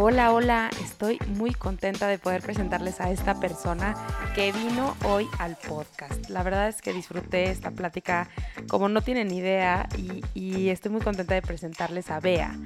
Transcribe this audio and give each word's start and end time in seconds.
Hola, 0.00 0.32
hola, 0.32 0.70
estoy 0.80 1.18
muy 1.26 1.52
contenta 1.52 2.06
de 2.06 2.18
poder 2.18 2.40
presentarles 2.40 3.00
a 3.00 3.10
esta 3.10 3.40
persona 3.40 3.96
que 4.32 4.52
vino 4.52 4.96
hoy 5.04 5.26
al 5.40 5.56
podcast. 5.56 6.30
La 6.30 6.44
verdad 6.44 6.68
es 6.68 6.80
que 6.80 6.92
disfruté 6.92 7.50
esta 7.50 7.72
plática 7.72 8.28
como 8.68 8.88
no 8.88 9.02
tienen 9.02 9.32
idea 9.32 9.88
y, 9.96 10.22
y 10.34 10.68
estoy 10.68 10.92
muy 10.92 11.00
contenta 11.00 11.34
de 11.34 11.42
presentarles 11.42 12.12
a 12.12 12.20
Bea. 12.20 12.56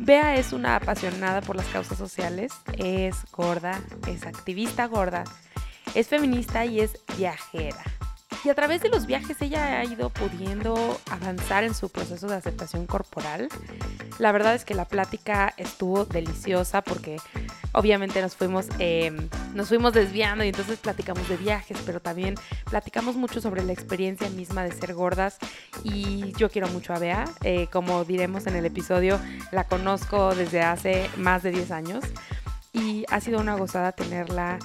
Bea 0.00 0.36
es 0.36 0.52
una 0.52 0.76
apasionada 0.76 1.40
por 1.40 1.56
las 1.56 1.66
causas 1.68 1.96
sociales, 1.96 2.52
es 2.76 3.24
gorda, 3.32 3.80
es 4.06 4.26
activista 4.26 4.84
gorda, 4.84 5.24
es 5.94 6.08
feminista 6.08 6.66
y 6.66 6.80
es 6.80 7.00
viajera. 7.16 7.82
Y 8.44 8.48
a 8.48 8.54
través 8.54 8.80
de 8.80 8.88
los 8.88 9.06
viajes 9.06 9.40
ella 9.40 9.80
ha 9.80 9.84
ido 9.84 10.10
pudiendo 10.10 10.98
avanzar 11.10 11.64
en 11.64 11.74
su 11.74 11.88
proceso 11.88 12.26
de 12.28 12.36
aceptación 12.36 12.86
corporal. 12.86 13.48
La 14.18 14.32
verdad 14.32 14.54
es 14.54 14.64
que 14.64 14.74
la 14.74 14.84
plática 14.86 15.52
estuvo 15.56 16.04
deliciosa 16.04 16.82
porque 16.82 17.16
obviamente 17.72 18.22
nos 18.22 18.34
fuimos, 18.34 18.68
em, 18.78 19.28
nos 19.54 19.68
fuimos 19.68 19.92
desviando 19.92 20.44
y 20.44 20.48
entonces 20.48 20.78
platicamos 20.78 21.28
de 21.28 21.36
viajes, 21.36 21.76
pero 21.84 22.00
también 22.00 22.34
platicamos 22.70 23.16
mucho 23.16 23.40
sobre 23.40 23.62
la 23.62 23.72
experiencia 23.72 24.28
misma 24.30 24.64
de 24.64 24.72
ser 24.72 24.94
gordas 24.94 25.38
y 25.84 26.32
yo 26.32 26.50
quiero 26.50 26.68
mucho 26.68 26.94
a 26.94 26.98
Bea. 26.98 27.24
Eh, 27.42 27.68
como 27.70 28.04
diremos 28.04 28.46
en 28.46 28.56
el 28.56 28.64
episodio, 28.64 29.20
la 29.52 29.64
conozco 29.64 30.34
desde 30.34 30.62
hace 30.62 31.10
más 31.16 31.42
de 31.42 31.50
10 31.50 31.70
años 31.70 32.04
y 32.72 33.04
ha 33.10 33.20
sido 33.20 33.40
una 33.40 33.54
gozada 33.56 33.92
tenerla 33.92 34.58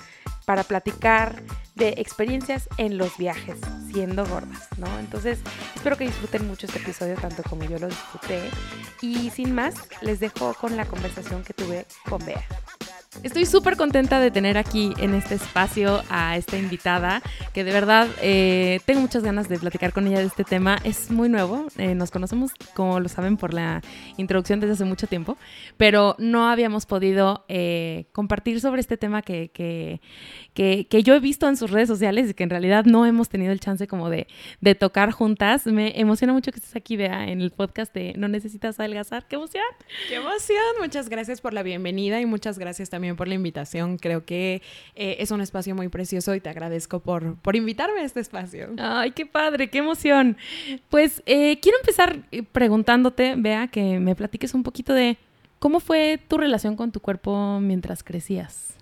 para 0.45 0.63
platicar 0.63 1.41
de 1.75 1.89
experiencias 1.97 2.67
en 2.77 2.97
los 2.97 3.17
viajes, 3.17 3.57
siendo 3.91 4.25
gordas, 4.25 4.67
¿no? 4.77 4.87
Entonces, 4.99 5.39
espero 5.75 5.97
que 5.97 6.05
disfruten 6.05 6.47
mucho 6.47 6.67
este 6.67 6.79
episodio 6.79 7.15
tanto 7.15 7.43
como 7.43 7.63
yo 7.63 7.79
lo 7.79 7.87
disfruté. 7.87 8.49
Y 9.01 9.29
sin 9.31 9.53
más, 9.55 9.75
les 10.01 10.19
dejo 10.19 10.53
con 10.53 10.77
la 10.77 10.85
conversación 10.85 11.43
que 11.43 11.53
tuve 11.53 11.85
con 12.07 12.23
Bea. 12.25 12.45
Estoy 13.23 13.45
súper 13.45 13.75
contenta 13.75 14.21
de 14.21 14.31
tener 14.31 14.57
aquí 14.57 14.93
en 14.97 15.13
este 15.13 15.35
espacio 15.35 16.01
a 16.09 16.37
esta 16.37 16.57
invitada, 16.57 17.21
que 17.53 17.65
de 17.65 17.73
verdad 17.73 18.07
eh, 18.21 18.79
tengo 18.85 19.01
muchas 19.01 19.21
ganas 19.21 19.49
de 19.49 19.59
platicar 19.59 19.91
con 19.91 20.07
ella 20.07 20.19
de 20.19 20.25
este 20.25 20.45
tema. 20.45 20.77
Es 20.85 21.11
muy 21.11 21.27
nuevo, 21.27 21.67
eh, 21.77 21.93
nos 21.93 22.09
conocemos, 22.09 22.51
como 22.73 23.01
lo 23.01 23.09
saben, 23.09 23.35
por 23.35 23.53
la 23.53 23.81
introducción 24.15 24.61
desde 24.61 24.73
hace 24.73 24.85
mucho 24.85 25.07
tiempo, 25.07 25.37
pero 25.75 26.15
no 26.19 26.47
habíamos 26.47 26.85
podido 26.85 27.43
eh, 27.49 28.05
compartir 28.13 28.61
sobre 28.61 28.79
este 28.79 28.95
tema 28.95 29.21
que, 29.21 29.51
que, 29.53 29.99
que, 30.53 31.03
yo 31.03 31.13
he 31.13 31.19
visto 31.19 31.49
en 31.49 31.57
sus 31.57 31.69
redes 31.69 31.89
sociales 31.89 32.29
y 32.29 32.33
que 32.33 32.43
en 32.43 32.49
realidad 32.49 32.85
no 32.85 33.05
hemos 33.05 33.27
tenido 33.27 33.51
el 33.51 33.59
chance 33.59 33.87
como 33.87 34.09
de, 34.09 34.27
de 34.61 34.73
tocar 34.73 35.11
juntas. 35.11 35.67
Me 35.67 35.99
emociona 35.99 36.31
mucho 36.31 36.51
que 36.53 36.59
estés 36.59 36.77
aquí, 36.77 36.95
vea 36.95 37.27
en 37.27 37.41
el 37.41 37.51
podcast 37.51 37.93
de 37.93 38.13
No 38.15 38.29
Necesitas 38.29 38.79
Adelgazar. 38.79 39.27
¡Qué 39.27 39.35
emoción! 39.35 39.65
¡Qué 40.07 40.15
emoción! 40.15 40.57
Muchas 40.79 41.09
gracias 41.09 41.41
por 41.41 41.53
la 41.53 41.61
bienvenida 41.61 42.21
y 42.21 42.25
muchas 42.25 42.57
gracias 42.57 42.89
también 42.89 43.00
por 43.15 43.27
la 43.27 43.35
invitación. 43.35 43.97
Creo 43.97 44.25
que 44.25 44.61
eh, 44.95 45.17
es 45.19 45.31
un 45.31 45.41
espacio 45.41 45.75
muy 45.75 45.89
precioso 45.89 46.33
y 46.35 46.41
te 46.41 46.49
agradezco 46.49 46.99
por, 46.99 47.35
por 47.37 47.55
invitarme 47.55 48.01
a 48.01 48.03
este 48.03 48.19
espacio. 48.19 48.69
Ay, 48.77 49.11
qué 49.11 49.25
padre, 49.25 49.69
qué 49.69 49.79
emoción. 49.79 50.37
Pues 50.89 51.21
eh, 51.25 51.59
quiero 51.61 51.77
empezar 51.79 52.23
eh, 52.31 52.43
preguntándote, 52.43 53.35
vea, 53.37 53.67
que 53.67 53.99
me 53.99 54.15
platiques 54.15 54.53
un 54.53 54.63
poquito 54.63 54.93
de 54.93 55.17
cómo 55.59 55.79
fue 55.79 56.19
tu 56.27 56.37
relación 56.37 56.75
con 56.75 56.91
tu 56.91 56.99
cuerpo 56.99 57.59
mientras 57.59 58.03
crecías. 58.03 58.75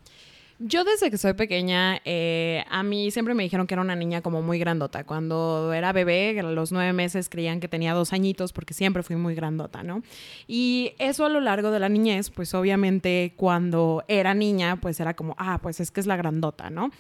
Yo 0.62 0.84
desde 0.84 1.09
que 1.09 1.18
soy 1.18 1.36
pequeña, 1.36 2.02
eh, 2.03 2.66
a 2.70 2.84
mí 2.84 3.12
siempre 3.12 3.34
me 3.34 3.44
dijeron 3.44 3.66
que 3.66 3.75
era 3.75 3.81
una 3.81 3.96
niña 3.96 4.22
como 4.22 4.42
muy 4.42 4.59
grandota. 4.59 5.06
Cuando 5.06 5.72
era 5.72 5.94
bebé, 5.94 6.38
a 6.38 6.44
los 6.44 6.74
nueve 6.74 6.92
meses 6.92 7.30
creían 7.30 7.62
que 7.62 7.70
tenía 7.70 7.94
dos 7.94 8.12
añitos 8.12 8.52
porque 8.52 8.74
siempre 8.74 9.02
fui 9.02 9.16
muy 9.16 9.36
grandota, 9.36 9.84
¿no? 9.84 10.03
Y 10.48 10.96
eso 11.00 11.24
a 11.24 11.30
lo 11.30 11.40
largo 11.40 11.72
de 11.72 11.80
la 11.80 11.88
niñez, 11.88 12.30
pues 12.30 12.53
obviamente 12.53 13.31
cuando 13.38 14.03
era 14.09 14.34
niña, 14.34 14.75
pues 14.81 15.00
era 15.00 15.14
como, 15.14 15.34
ah, 15.38 15.59
pues 15.64 15.80
es 15.80 15.92
que 15.92 16.02
es 16.02 16.08
la 16.08 16.18
grandota, 16.18 16.69
¿no? 16.69 16.92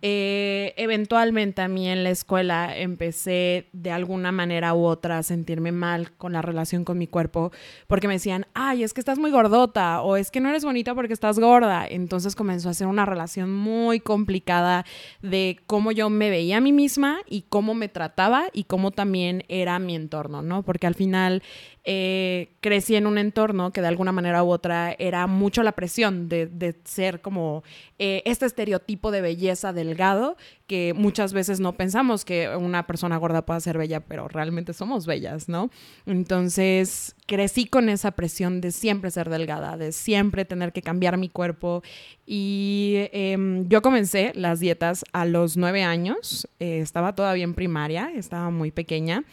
Eh, 0.00 0.74
eventualmente 0.76 1.60
a 1.60 1.66
mí 1.66 1.88
en 1.88 2.04
la 2.04 2.10
escuela 2.10 2.78
empecé 2.78 3.66
de 3.72 3.90
alguna 3.90 4.30
manera 4.30 4.74
u 4.74 4.84
otra 4.84 5.18
a 5.18 5.22
sentirme 5.24 5.72
mal 5.72 6.12
con 6.12 6.32
la 6.32 6.40
relación 6.40 6.84
con 6.84 6.98
mi 6.98 7.08
cuerpo 7.08 7.50
porque 7.88 8.06
me 8.06 8.14
decían, 8.14 8.46
ay, 8.54 8.84
es 8.84 8.94
que 8.94 9.00
estás 9.00 9.18
muy 9.18 9.32
gordota 9.32 10.02
o 10.02 10.14
es 10.14 10.30
que 10.30 10.38
no 10.38 10.50
eres 10.50 10.64
bonita 10.64 10.94
porque 10.94 11.14
estás 11.14 11.40
gorda. 11.40 11.84
Entonces 11.84 12.36
comenzó 12.36 12.68
a 12.68 12.74
ser 12.74 12.86
una 12.86 13.07
relación 13.08 13.52
muy 13.52 14.00
complicada 14.00 14.84
de 15.22 15.58
cómo 15.66 15.92
yo 15.92 16.10
me 16.10 16.30
veía 16.30 16.58
a 16.58 16.60
mí 16.60 16.72
misma 16.72 17.18
y 17.28 17.42
cómo 17.48 17.74
me 17.74 17.88
trataba 17.88 18.48
y 18.52 18.64
cómo 18.64 18.90
también 18.90 19.44
era 19.48 19.78
mi 19.78 19.94
entorno, 19.94 20.42
¿no? 20.42 20.62
Porque 20.62 20.86
al 20.86 20.94
final 20.94 21.42
eh, 21.84 22.50
crecí 22.60 22.96
en 22.96 23.06
un 23.06 23.16
entorno 23.16 23.72
que 23.72 23.80
de 23.80 23.86
alguna 23.86 24.12
manera 24.12 24.44
u 24.44 24.50
otra 24.50 24.94
era 24.98 25.26
mucho 25.26 25.62
la 25.62 25.72
presión 25.72 26.28
de, 26.28 26.76
ser 26.84 27.22
como 27.22 27.62
eh, 27.98 28.22
este 28.26 28.44
estereotipo 28.44 29.10
de 29.10 29.22
belleza 29.22 29.72
delgado 29.72 30.36
que 30.68 30.92
muchas 30.94 31.32
veces 31.32 31.60
no 31.60 31.72
pensamos 31.72 32.26
que 32.26 32.54
una 32.54 32.86
persona 32.86 33.16
gorda 33.16 33.44
pueda 33.44 33.58
ser 33.58 33.78
bella, 33.78 34.00
pero 34.00 34.28
realmente 34.28 34.74
somos 34.74 35.06
bellas, 35.06 35.48
¿no? 35.48 35.70
Entonces 36.04 37.16
crecí 37.26 37.66
con 37.66 37.88
esa 37.88 38.10
presión 38.12 38.60
de 38.60 38.70
siempre 38.70 39.10
ser 39.10 39.30
delgada, 39.30 39.78
de 39.78 39.92
siempre 39.92 40.44
tener 40.44 40.72
que 40.72 40.82
cambiar 40.82 41.16
mi 41.16 41.30
cuerpo 41.30 41.82
y 42.26 43.08
em, 43.12 43.66
yo 43.68 43.80
comencé 43.80 44.32
las 44.34 44.60
dietas 44.60 45.06
a 45.12 45.24
los 45.24 45.56
nueve 45.56 45.82
años, 45.82 46.46
eh, 46.60 46.80
estaba 46.80 47.14
todavía 47.14 47.44
en 47.44 47.54
primaria, 47.54 48.10
estaba 48.14 48.50
muy 48.50 48.70
pequeña. 48.70 49.24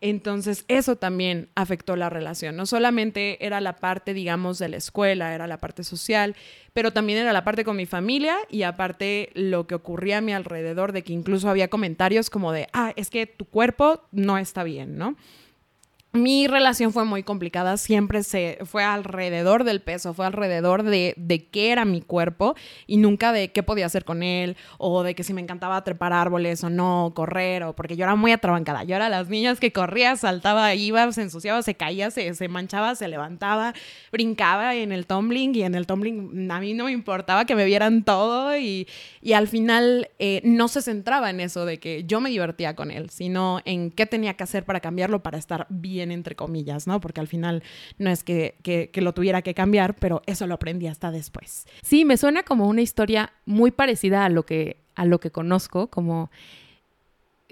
Entonces, 0.00 0.64
eso 0.68 0.96
también 0.96 1.48
afectó 1.56 1.96
la 1.96 2.08
relación. 2.08 2.54
No 2.56 2.66
solamente 2.66 3.44
era 3.44 3.60
la 3.60 3.76
parte, 3.76 4.14
digamos, 4.14 4.58
de 4.58 4.68
la 4.68 4.76
escuela, 4.76 5.34
era 5.34 5.46
la 5.48 5.58
parte 5.58 5.82
social, 5.82 6.36
pero 6.72 6.92
también 6.92 7.18
era 7.18 7.32
la 7.32 7.42
parte 7.42 7.64
con 7.64 7.76
mi 7.76 7.86
familia 7.86 8.36
y 8.48 8.62
aparte 8.62 9.30
lo 9.34 9.66
que 9.66 9.74
ocurría 9.74 10.18
a 10.18 10.20
mi 10.20 10.32
alrededor, 10.32 10.92
de 10.92 11.02
que 11.02 11.12
incluso 11.12 11.50
había 11.50 11.68
comentarios 11.68 12.30
como 12.30 12.52
de, 12.52 12.68
ah, 12.72 12.92
es 12.94 13.10
que 13.10 13.26
tu 13.26 13.44
cuerpo 13.44 14.04
no 14.12 14.38
está 14.38 14.62
bien, 14.62 14.96
¿no? 14.98 15.16
Mi 16.12 16.46
relación 16.46 16.90
fue 16.90 17.04
muy 17.04 17.22
complicada, 17.22 17.76
siempre 17.76 18.22
se 18.22 18.58
fue 18.64 18.82
alrededor 18.82 19.64
del 19.64 19.82
peso, 19.82 20.14
fue 20.14 20.24
alrededor 20.24 20.82
de, 20.82 21.12
de, 21.18 21.44
qué 21.46 21.70
era 21.70 21.84
mi 21.84 22.00
cuerpo 22.00 22.54
y 22.86 22.96
nunca 22.96 23.30
de 23.30 23.48
qué 23.48 23.62
podía 23.62 23.84
hacer 23.84 24.06
con 24.06 24.22
él 24.22 24.56
o 24.78 25.02
de 25.02 25.14
que 25.14 25.22
si 25.22 25.34
me 25.34 25.42
encantaba 25.42 25.84
trepar 25.84 26.14
árboles 26.14 26.64
o 26.64 26.70
no, 26.70 27.12
correr 27.14 27.62
o 27.62 27.74
porque 27.74 27.94
yo 27.94 28.04
era 28.04 28.16
muy 28.16 28.32
atrabancada. 28.32 28.84
Yo 28.84 28.96
era 28.96 29.10
las 29.10 29.28
niñas 29.28 29.60
que 29.60 29.70
corría, 29.70 30.16
saltaba, 30.16 30.74
iba, 30.74 31.12
se 31.12 31.22
ensuciaba, 31.22 31.60
se 31.62 31.74
caía, 31.74 32.10
se, 32.10 32.32
se 32.32 32.48
manchaba, 32.48 32.94
se 32.94 33.06
levantaba, 33.06 33.74
brincaba 34.10 34.74
en 34.76 34.92
el 34.92 35.06
tumbling 35.06 35.54
y 35.56 35.62
en 35.62 35.74
el 35.74 35.86
tumbling 35.86 36.50
a 36.50 36.58
mí 36.58 36.72
no 36.72 36.84
me 36.84 36.92
importaba 36.92 37.44
que 37.44 37.54
me 37.54 37.66
vieran 37.66 38.02
todo 38.02 38.56
y, 38.56 38.88
y 39.20 39.34
al 39.34 39.46
final 39.46 40.08
eh, 40.18 40.40
no 40.42 40.68
se 40.68 40.80
centraba 40.80 41.28
en 41.28 41.40
eso 41.40 41.66
de 41.66 41.78
que 41.78 42.04
yo 42.04 42.22
me 42.22 42.30
divertía 42.30 42.74
con 42.74 42.90
él, 42.90 43.10
sino 43.10 43.60
en 43.66 43.90
qué 43.90 44.06
tenía 44.06 44.32
que 44.34 44.44
hacer 44.44 44.64
para 44.64 44.80
cambiarlo 44.80 45.22
para 45.22 45.36
estar 45.36 45.66
bien 45.68 45.97
entre 46.02 46.34
comillas, 46.34 46.86
¿no? 46.86 47.00
Porque 47.00 47.20
al 47.20 47.28
final 47.28 47.62
no 47.98 48.10
es 48.10 48.24
que, 48.24 48.56
que, 48.62 49.00
lo 49.00 49.14
tuviera 49.14 49.42
que 49.42 49.54
cambiar, 49.54 49.94
pero 49.96 50.22
eso 50.26 50.46
lo 50.46 50.54
aprendí 50.54 50.86
hasta 50.86 51.10
después. 51.10 51.66
Sí, 51.82 52.04
me 52.04 52.16
suena 52.16 52.42
como 52.42 52.66
una 52.66 52.82
historia 52.82 53.32
muy 53.46 53.70
parecida 53.70 54.24
a 54.24 54.28
lo 54.28 54.44
que, 54.44 54.78
a 54.94 55.04
lo 55.04 55.20
que 55.20 55.30
conozco, 55.30 55.88
como 55.88 56.30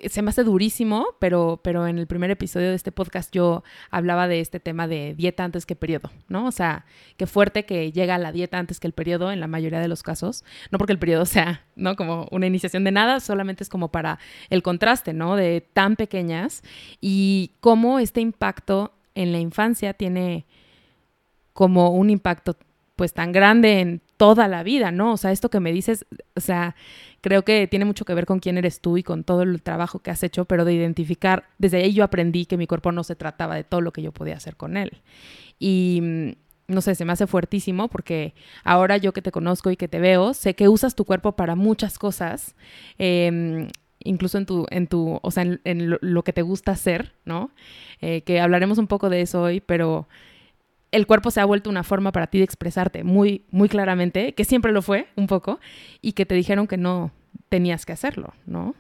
se 0.05 0.23
me 0.23 0.31
hace 0.31 0.45
durísimo, 0.45 1.07
pero, 1.19 1.61
pero 1.63 1.87
en 1.87 1.99
el 1.99 2.07
primer 2.07 2.31
episodio 2.31 2.69
de 2.69 2.75
este 2.75 2.93
podcast 2.93 3.33
yo 3.35 3.65
hablaba 3.91 4.29
de 4.29 4.41
este 4.41 4.61
tema 4.61 4.87
de 4.87 5.15
dieta 5.15 5.43
antes 5.45 5.65
que 5.65 5.75
periodo, 5.75 6.11
¿no? 6.29 6.47
O 6.47 6.53
sea, 6.53 6.85
qué 7.17 7.27
fuerte 7.27 7.65
que 7.65 7.93
llega 7.93 8.19
la 8.19 8.31
dieta 8.31 8.59
antes 8.59 8.79
que 8.79 8.87
el 8.87 8.93
periodo 8.93 9.33
en 9.33 9.41
la 9.41 9.47
mayoría 9.47 9.81
de 9.81 9.89
los 9.89 10.03
casos. 10.03 10.45
No 10.71 10.79
porque 10.79 10.93
el 10.93 10.99
periodo 10.99 11.25
sea, 11.25 11.65
¿no? 11.77 11.97
Como 11.97 12.29
una 12.31 12.47
iniciación 12.47 12.85
de 12.85 12.93
nada, 12.93 13.21
solamente 13.21 13.63
es 13.63 13.71
como 13.71 13.91
para 13.91 14.19
el 14.51 14.63
contraste, 14.63 15.15
¿no? 15.15 15.35
De 15.35 15.63
tan 15.73 15.97
pequeñas 15.97 16.63
y 17.01 17.53
cómo 17.61 17.99
este 17.99 18.21
impacto 18.21 18.93
en 19.15 19.33
la 19.33 19.39
infancia 19.39 19.95
tiene 19.95 20.45
como 21.55 21.91
un 21.91 22.11
impacto 22.11 22.57
pues 22.97 23.13
tan 23.13 23.31
grande 23.31 23.81
en 23.81 24.01
toda 24.17 24.49
la 24.49 24.63
vida, 24.63 24.91
¿no? 24.91 25.13
O 25.13 25.17
sea, 25.17 25.31
esto 25.31 25.51
que 25.51 25.61
me 25.61 25.73
dices, 25.73 26.07
o 26.35 26.41
sea, 26.41 26.75
creo 27.21 27.43
que 27.43 27.67
tiene 27.67 27.85
mucho 27.85 28.05
que 28.05 28.15
ver 28.15 28.27
con 28.27 28.41
quién 28.41 28.57
eres 28.59 28.81
tú 28.81 28.97
y 28.97 29.03
con 29.03 29.23
todo 29.23 29.43
el 29.43 29.63
trabajo 29.63 29.99
que 29.99 30.11
has 30.11 30.23
hecho, 30.23 30.47
pero 30.47 30.65
de 30.65 30.73
identificar, 30.73 31.45
desde 31.59 31.79
ahí 31.79 31.93
yo 31.93 32.05
aprendí 32.05 32.47
que 32.47 32.57
mi 32.57 32.67
cuerpo 32.67 32.93
no 32.93 33.05
se 33.05 33.15
trataba 33.15 33.55
de 33.55 33.65
todo 33.65 33.83
lo 33.83 33.93
que 33.93 34.03
yo 34.03 34.13
podía 34.13 34.37
hacer 34.37 34.57
con 34.57 34.77
él. 34.77 35.03
Y 35.59 36.01
mm, 36.03 36.31
no 36.69 36.81
sé, 36.81 36.95
se 36.95 37.05
me 37.05 37.13
hace 37.13 37.27
fuertísimo 37.27 37.89
porque 37.89 38.35
ahora 38.65 38.97
yo 38.97 39.13
que 39.13 39.23
te 39.23 39.31
conozco 39.31 39.71
y 39.71 39.77
que 39.77 39.89
te 39.89 40.01
veo, 40.01 40.35
sé 40.35 40.55
que 40.55 40.69
usas 40.69 40.95
tu 40.95 41.05
cuerpo 41.05 41.33
para 41.33 41.55
muchas 41.55 41.99
cosas. 41.99 42.57
Em, 42.99 43.69
incluso 44.01 44.39
en 44.39 44.47
tu, 44.47 44.67
en 44.71 44.87
tu, 44.87 45.19
o 45.23 45.31
sea, 45.31 45.45
en, 45.65 45.97
lo, 46.01 46.23
que 46.25 46.33
te 46.33 46.43
gusta 46.43 46.73
hacer, 46.73 47.13
¿no? 47.25 47.51
Eh, 48.01 48.23
que 48.23 48.41
hablaremos 48.41 48.79
un 48.79 48.87
poco 48.87 49.11
de 49.11 49.21
eso 49.21 49.43
hoy, 49.43 49.61
pero 49.61 50.09
el 50.97 51.07
cuerpo 51.07 51.31
se 51.31 51.41
ha 51.41 51.45
vuelto 51.45 51.69
una 51.69 51.83
forma 51.83 52.11
para 52.11 52.27
ti 52.27 52.39
de 52.39 52.45
expresarte 52.45 53.05
muy, 53.05 53.45
muy 53.51 53.69
claramente, 53.69 54.33
que 54.33 54.45
siempre 54.45 54.73
lo 54.73 54.81
fue 54.81 55.09
un 55.15 55.27
poco, 55.27 55.61
y 56.01 56.13
que 56.13 56.25
te 56.25 56.35
dijeron 56.35 56.67
que 56.67 56.79
no 56.79 57.13
tenías 57.51 57.85
que 57.85 57.93
hacerlo, 57.93 58.33
¿no? 58.47 58.75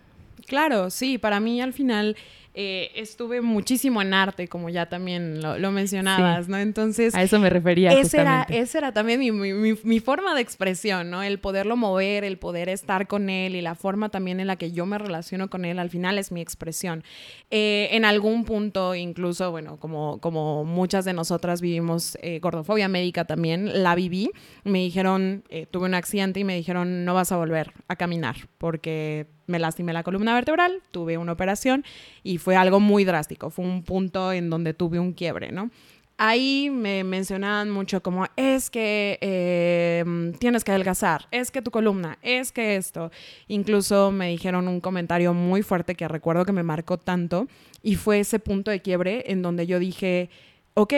Claro, 0.46 0.90
sí, 0.90 1.18
para 1.18 1.40
mí 1.40 1.60
al 1.60 1.72
final 1.72 2.16
eh, 2.58 2.90
estuve 2.94 3.42
muchísimo 3.42 4.00
en 4.00 4.14
arte, 4.14 4.48
como 4.48 4.70
ya 4.70 4.86
también 4.86 5.42
lo, 5.42 5.70
mencionabas, 5.72 6.48
¿no? 6.48 6.56
Entonces... 6.56 7.14
A 7.14 7.22
eso 7.22 7.38
me 7.38 7.50
refería. 7.50 7.90
Esa 7.90 8.22
era, 8.22 8.46
esa 8.48 8.78
era 8.78 8.92
también 8.92 9.20
mi, 9.20 9.30
mi, 9.30 9.74
mi, 9.74 10.00
forma 10.00 10.34
de 10.34 10.40
expresión, 10.40 11.10
¿no? 11.10 11.22
El 11.22 11.38
poderlo 11.38 11.76
mover, 11.76 12.24
el 12.24 12.38
poder 12.38 12.70
estar 12.70 13.08
con 13.08 13.28
él 13.28 13.56
y 13.56 13.60
la 13.60 13.74
forma 13.74 14.08
también 14.08 14.40
en 14.40 14.46
la 14.46 14.56
que 14.56 14.72
yo 14.72 14.86
me 14.86 14.96
relaciono 14.96 15.50
con 15.50 15.66
él, 15.66 15.78
al 15.78 15.90
final 15.90 16.16
es 16.16 16.32
mi 16.32 16.40
expresión. 16.40 17.04
Eh, 17.50 17.88
en 17.92 18.06
algún 18.06 18.46
punto, 18.46 18.94
incluso, 18.94 19.50
bueno, 19.50 19.76
como, 19.78 20.18
como 20.22 20.64
muchas 20.64 21.04
de 21.04 21.12
nosotras 21.12 21.60
vivimos 21.60 22.16
eh, 22.22 22.38
gordofobia 22.40 22.88
médica 22.88 23.26
también, 23.26 23.82
la 23.82 23.94
viví. 23.94 24.30
Me 24.64 24.78
dijeron, 24.78 25.44
tuve 25.70 25.84
un 25.84 25.94
accidente 25.94 26.40
y 26.40 26.44
me 26.44 26.56
dijeron, 26.56 27.04
no 27.04 27.12
vas 27.12 27.32
a 27.32 27.36
volver 27.36 27.74
a 27.86 27.96
caminar 27.96 28.36
porque 28.56 29.35
me 29.46 29.58
lastimé 29.58 29.92
la 29.92 30.02
columna 30.02 30.34
vertebral, 30.34 30.82
tuve 30.90 31.18
una 31.18 31.32
operación 31.32 31.84
y 32.22 32.38
fue 32.38 32.56
algo 32.56 32.80
muy 32.80 33.04
drástico, 33.04 33.50
fue 33.50 33.64
un 33.64 33.82
punto 33.82 34.32
en 34.32 34.50
donde 34.50 34.74
tuve 34.74 34.98
un 34.98 35.12
quiebre, 35.12 35.52
¿no? 35.52 35.70
Ahí 36.18 36.70
me 36.70 37.04
mencionaban 37.04 37.70
mucho 37.70 38.02
como, 38.02 38.24
es 38.36 38.70
que 38.70 39.18
em, 39.20 40.32
tienes 40.34 40.64
que 40.64 40.70
adelgazar, 40.70 41.26
es 41.30 41.50
que 41.50 41.60
tu 41.60 41.70
columna, 41.70 42.18
es 42.22 42.52
que 42.52 42.76
esto. 42.76 43.10
Incluso 43.48 44.10
me 44.12 44.28
dijeron 44.28 44.66
un 44.66 44.80
comentario 44.80 45.34
muy 45.34 45.62
fuerte 45.62 45.94
que 45.94 46.08
recuerdo 46.08 46.46
que 46.46 46.52
me 46.52 46.62
marcó 46.62 46.96
tanto 46.96 47.48
y 47.82 47.96
fue 47.96 48.20
ese 48.20 48.38
punto 48.38 48.70
de 48.70 48.80
quiebre 48.80 49.24
en 49.26 49.42
donde 49.42 49.66
yo 49.66 49.78
dije, 49.78 50.30
ok, 50.72 50.94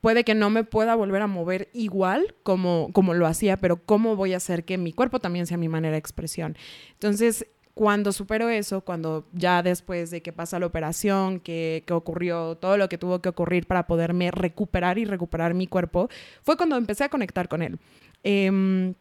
puede 0.00 0.24
que 0.24 0.34
no 0.34 0.50
me 0.50 0.64
pueda 0.64 0.94
volver 0.94 1.22
a 1.22 1.26
mover 1.26 1.68
igual 1.72 2.34
como, 2.42 2.90
como 2.92 3.14
lo 3.14 3.26
hacía, 3.26 3.56
pero 3.56 3.84
¿cómo 3.84 4.16
voy 4.16 4.34
a 4.34 4.38
hacer 4.38 4.64
que 4.64 4.78
mi 4.78 4.92
cuerpo 4.92 5.18
también 5.18 5.46
sea 5.46 5.56
mi 5.56 5.68
manera 5.68 5.92
de 5.92 5.98
expresión? 5.98 6.56
Entonces, 6.92 7.46
cuando 7.74 8.12
supero 8.12 8.48
eso, 8.48 8.82
cuando 8.82 9.26
ya 9.32 9.62
después 9.62 10.10
de 10.10 10.22
que 10.22 10.32
pasa 10.32 10.58
la 10.60 10.66
operación, 10.66 11.40
que, 11.40 11.82
que, 11.86 11.92
ocurrió 11.92 12.56
todo 12.56 12.76
lo 12.76 12.88
que 12.88 12.98
tuvo 12.98 13.20
que 13.20 13.28
ocurrir 13.28 13.66
para 13.66 13.86
poderme 13.86 14.30
recuperar 14.30 14.98
y 14.98 15.04
recuperar 15.04 15.54
mi 15.54 15.66
cuerpo, 15.66 16.08
fue 16.42 16.56
cuando 16.56 16.76
empecé 16.76 17.04
a 17.04 17.08
conectar 17.08 17.48
con 17.48 17.62
él. 17.62 17.78
Em, 18.22 18.94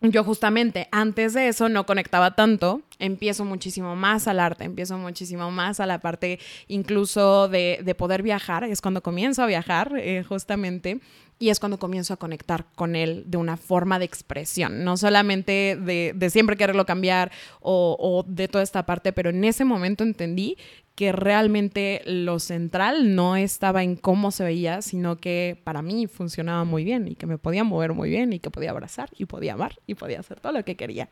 yo 0.00 0.24
justamente 0.24 0.88
antes 0.92 1.34
de 1.34 1.48
eso 1.48 1.68
no 1.68 1.84
conectaba 1.84 2.34
tanto, 2.34 2.80
empiezo 2.98 3.44
muchísimo 3.44 3.96
más 3.96 4.28
al 4.28 4.40
arte, 4.40 4.64
empiezo 4.64 4.96
muchísimo 4.96 5.50
más 5.50 5.78
a 5.78 5.86
la 5.86 6.00
parte 6.00 6.38
incluso 6.68 7.48
de, 7.48 7.80
de 7.82 7.94
poder 7.94 8.22
viajar, 8.22 8.64
es 8.64 8.80
cuando 8.80 9.02
comienzo 9.02 9.42
a 9.42 9.46
viajar 9.46 9.92
eh, 9.96 10.24
justamente 10.26 11.00
y 11.38 11.50
es 11.50 11.60
cuando 11.60 11.78
comienzo 11.78 12.14
a 12.14 12.18
conectar 12.18 12.66
con 12.74 12.96
él 12.96 13.24
de 13.26 13.36
una 13.36 13.56
forma 13.56 13.98
de 13.98 14.04
expresión, 14.06 14.84
no 14.84 14.96
solamente 14.96 15.76
de, 15.80 16.12
de 16.14 16.30
siempre 16.30 16.56
quererlo 16.56 16.86
cambiar 16.86 17.30
o, 17.60 17.96
o, 17.98 18.22
de 18.26 18.48
toda 18.48 18.64
esta 18.64 18.86
parte, 18.86 19.12
pero 19.12 19.30
en 19.30 19.44
ese 19.44 19.64
momento 19.64 20.04
entendí 20.04 20.56
que 21.00 21.12
realmente 21.12 22.02
lo 22.04 22.38
central 22.38 23.14
no 23.14 23.34
estaba 23.34 23.82
en 23.82 23.96
cómo 23.96 24.30
se 24.30 24.44
veía, 24.44 24.82
sino 24.82 25.16
que 25.16 25.58
para 25.64 25.80
mí 25.80 26.06
funcionaba 26.06 26.64
muy 26.64 26.84
bien 26.84 27.08
y 27.08 27.14
que 27.14 27.24
me 27.24 27.38
podía 27.38 27.64
mover 27.64 27.94
muy 27.94 28.10
bien 28.10 28.34
y 28.34 28.38
que 28.38 28.50
podía 28.50 28.68
abrazar 28.68 29.08
y 29.16 29.24
podía 29.24 29.54
amar 29.54 29.78
y 29.86 29.94
podía 29.94 30.20
hacer 30.20 30.40
todo 30.40 30.52
lo 30.52 30.62
que 30.62 30.76
quería. 30.76 31.08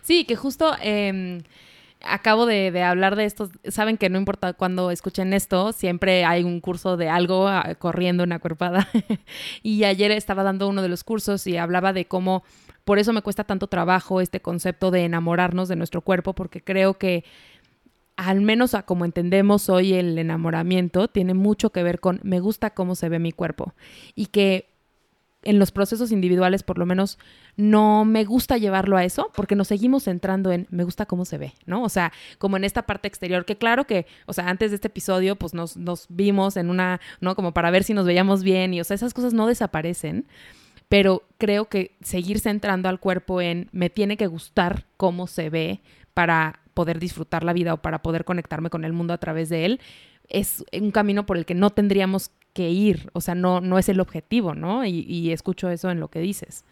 Sí, 0.00 0.24
que 0.24 0.36
justo... 0.36 0.74
Eh 0.82 1.42
acabo 2.02 2.44
de, 2.46 2.82
hablar 2.82 3.16
de 3.16 3.24
esto. 3.24 3.48
Saben 3.64 3.96
que 3.96 4.10
no 4.10 4.18
importa 4.18 4.52
cuando 4.52 4.90
escuchen 4.90 5.32
esto, 5.32 5.72
siempre 5.72 6.24
hay 6.24 6.44
un 6.44 6.60
curso 6.60 6.96
de 6.98 7.08
algo 7.08 7.48
ah, 7.48 7.74
corriendo 7.78 8.22
una 8.22 8.38
cuerpada. 8.38 8.86
y 9.62 9.84
ayer 9.84 10.10
estaba 10.12 10.42
dando 10.42 10.68
uno 10.68 10.82
de 10.82 10.88
los 10.88 11.04
cursos 11.04 11.46
y 11.46 11.56
hablaba 11.56 11.94
de 11.94 12.06
cómo 12.06 12.44
por 12.86 13.00
eso 13.00 13.12
me 13.12 13.22
cuesta 13.22 13.42
tanto 13.42 13.66
trabajo 13.66 14.20
este 14.20 14.40
concepto 14.40 14.92
de 14.92 15.04
enamorarnos 15.04 15.68
de 15.68 15.74
nuestro 15.74 16.02
cuerpo, 16.02 16.34
porque 16.34 16.62
creo 16.62 16.94
que 16.94 17.24
al 18.16 18.40
menos 18.40 18.74
a 18.74 18.82
como 18.82 19.04
entendemos 19.04 19.68
hoy 19.68 19.92
el 19.92 20.18
enamoramiento, 20.18 21.08
tiene 21.08 21.34
mucho 21.34 21.70
que 21.70 21.82
ver 21.82 22.00
con 22.00 22.20
me 22.22 22.40
gusta 22.40 22.70
cómo 22.70 22.94
se 22.94 23.08
ve 23.08 23.18
mi 23.18 23.32
cuerpo. 23.32 23.74
Y 24.14 24.26
que 24.26 24.68
en 25.46 25.60
los 25.60 25.70
procesos 25.70 26.10
individuales, 26.10 26.64
por 26.64 26.76
lo 26.76 26.86
menos, 26.86 27.18
no 27.56 28.04
me 28.04 28.24
gusta 28.24 28.58
llevarlo 28.58 28.96
a 28.96 29.04
eso, 29.04 29.30
porque 29.34 29.54
nos 29.54 29.68
seguimos 29.68 30.04
centrando 30.04 30.50
en 30.50 30.66
me 30.70 30.82
gusta 30.82 31.06
cómo 31.06 31.24
se 31.24 31.38
ve, 31.38 31.54
¿no? 31.66 31.84
O 31.84 31.88
sea, 31.88 32.12
como 32.38 32.56
en 32.56 32.64
esta 32.64 32.82
parte 32.82 33.06
exterior, 33.06 33.44
que 33.44 33.56
claro 33.56 33.86
que, 33.86 34.06
o 34.26 34.32
sea, 34.32 34.48
antes 34.48 34.72
de 34.72 34.74
este 34.74 34.88
episodio, 34.88 35.36
pues 35.36 35.54
nos, 35.54 35.76
nos 35.76 36.06
vimos 36.08 36.56
en 36.56 36.68
una, 36.68 37.00
¿no? 37.20 37.36
Como 37.36 37.52
para 37.52 37.70
ver 37.70 37.84
si 37.84 37.94
nos 37.94 38.06
veíamos 38.06 38.42
bien, 38.42 38.74
y, 38.74 38.80
o 38.80 38.84
sea, 38.84 38.96
esas 38.96 39.14
cosas 39.14 39.34
no 39.34 39.46
desaparecen, 39.46 40.26
pero 40.88 41.22
creo 41.38 41.66
que 41.66 41.92
seguir 42.00 42.40
centrando 42.40 42.88
al 42.88 42.98
cuerpo 42.98 43.40
en 43.40 43.68
me 43.72 43.88
tiene 43.88 44.16
que 44.16 44.26
gustar 44.26 44.84
cómo 44.96 45.28
se 45.28 45.48
ve 45.48 45.80
para 46.12 46.60
poder 46.76 47.00
disfrutar 47.00 47.42
la 47.42 47.54
vida 47.54 47.72
o 47.72 47.78
para 47.78 48.02
poder 48.02 48.26
conectarme 48.26 48.68
con 48.68 48.84
el 48.84 48.92
mundo 48.92 49.14
a 49.14 49.18
través 49.18 49.48
de 49.48 49.64
él, 49.64 49.80
es 50.28 50.62
un 50.78 50.90
camino 50.90 51.24
por 51.24 51.38
el 51.38 51.46
que 51.46 51.54
no 51.54 51.70
tendríamos 51.70 52.30
que 52.52 52.68
ir, 52.68 53.08
o 53.14 53.22
sea, 53.22 53.34
no, 53.34 53.62
no 53.62 53.78
es 53.78 53.88
el 53.88 53.98
objetivo, 53.98 54.54
¿no? 54.54 54.84
Y, 54.84 55.32
escucho 55.32 55.70
eso 55.70 55.90
en 55.90 56.00
lo 56.00 56.08
que 56.08 56.20
dices. 56.20 56.64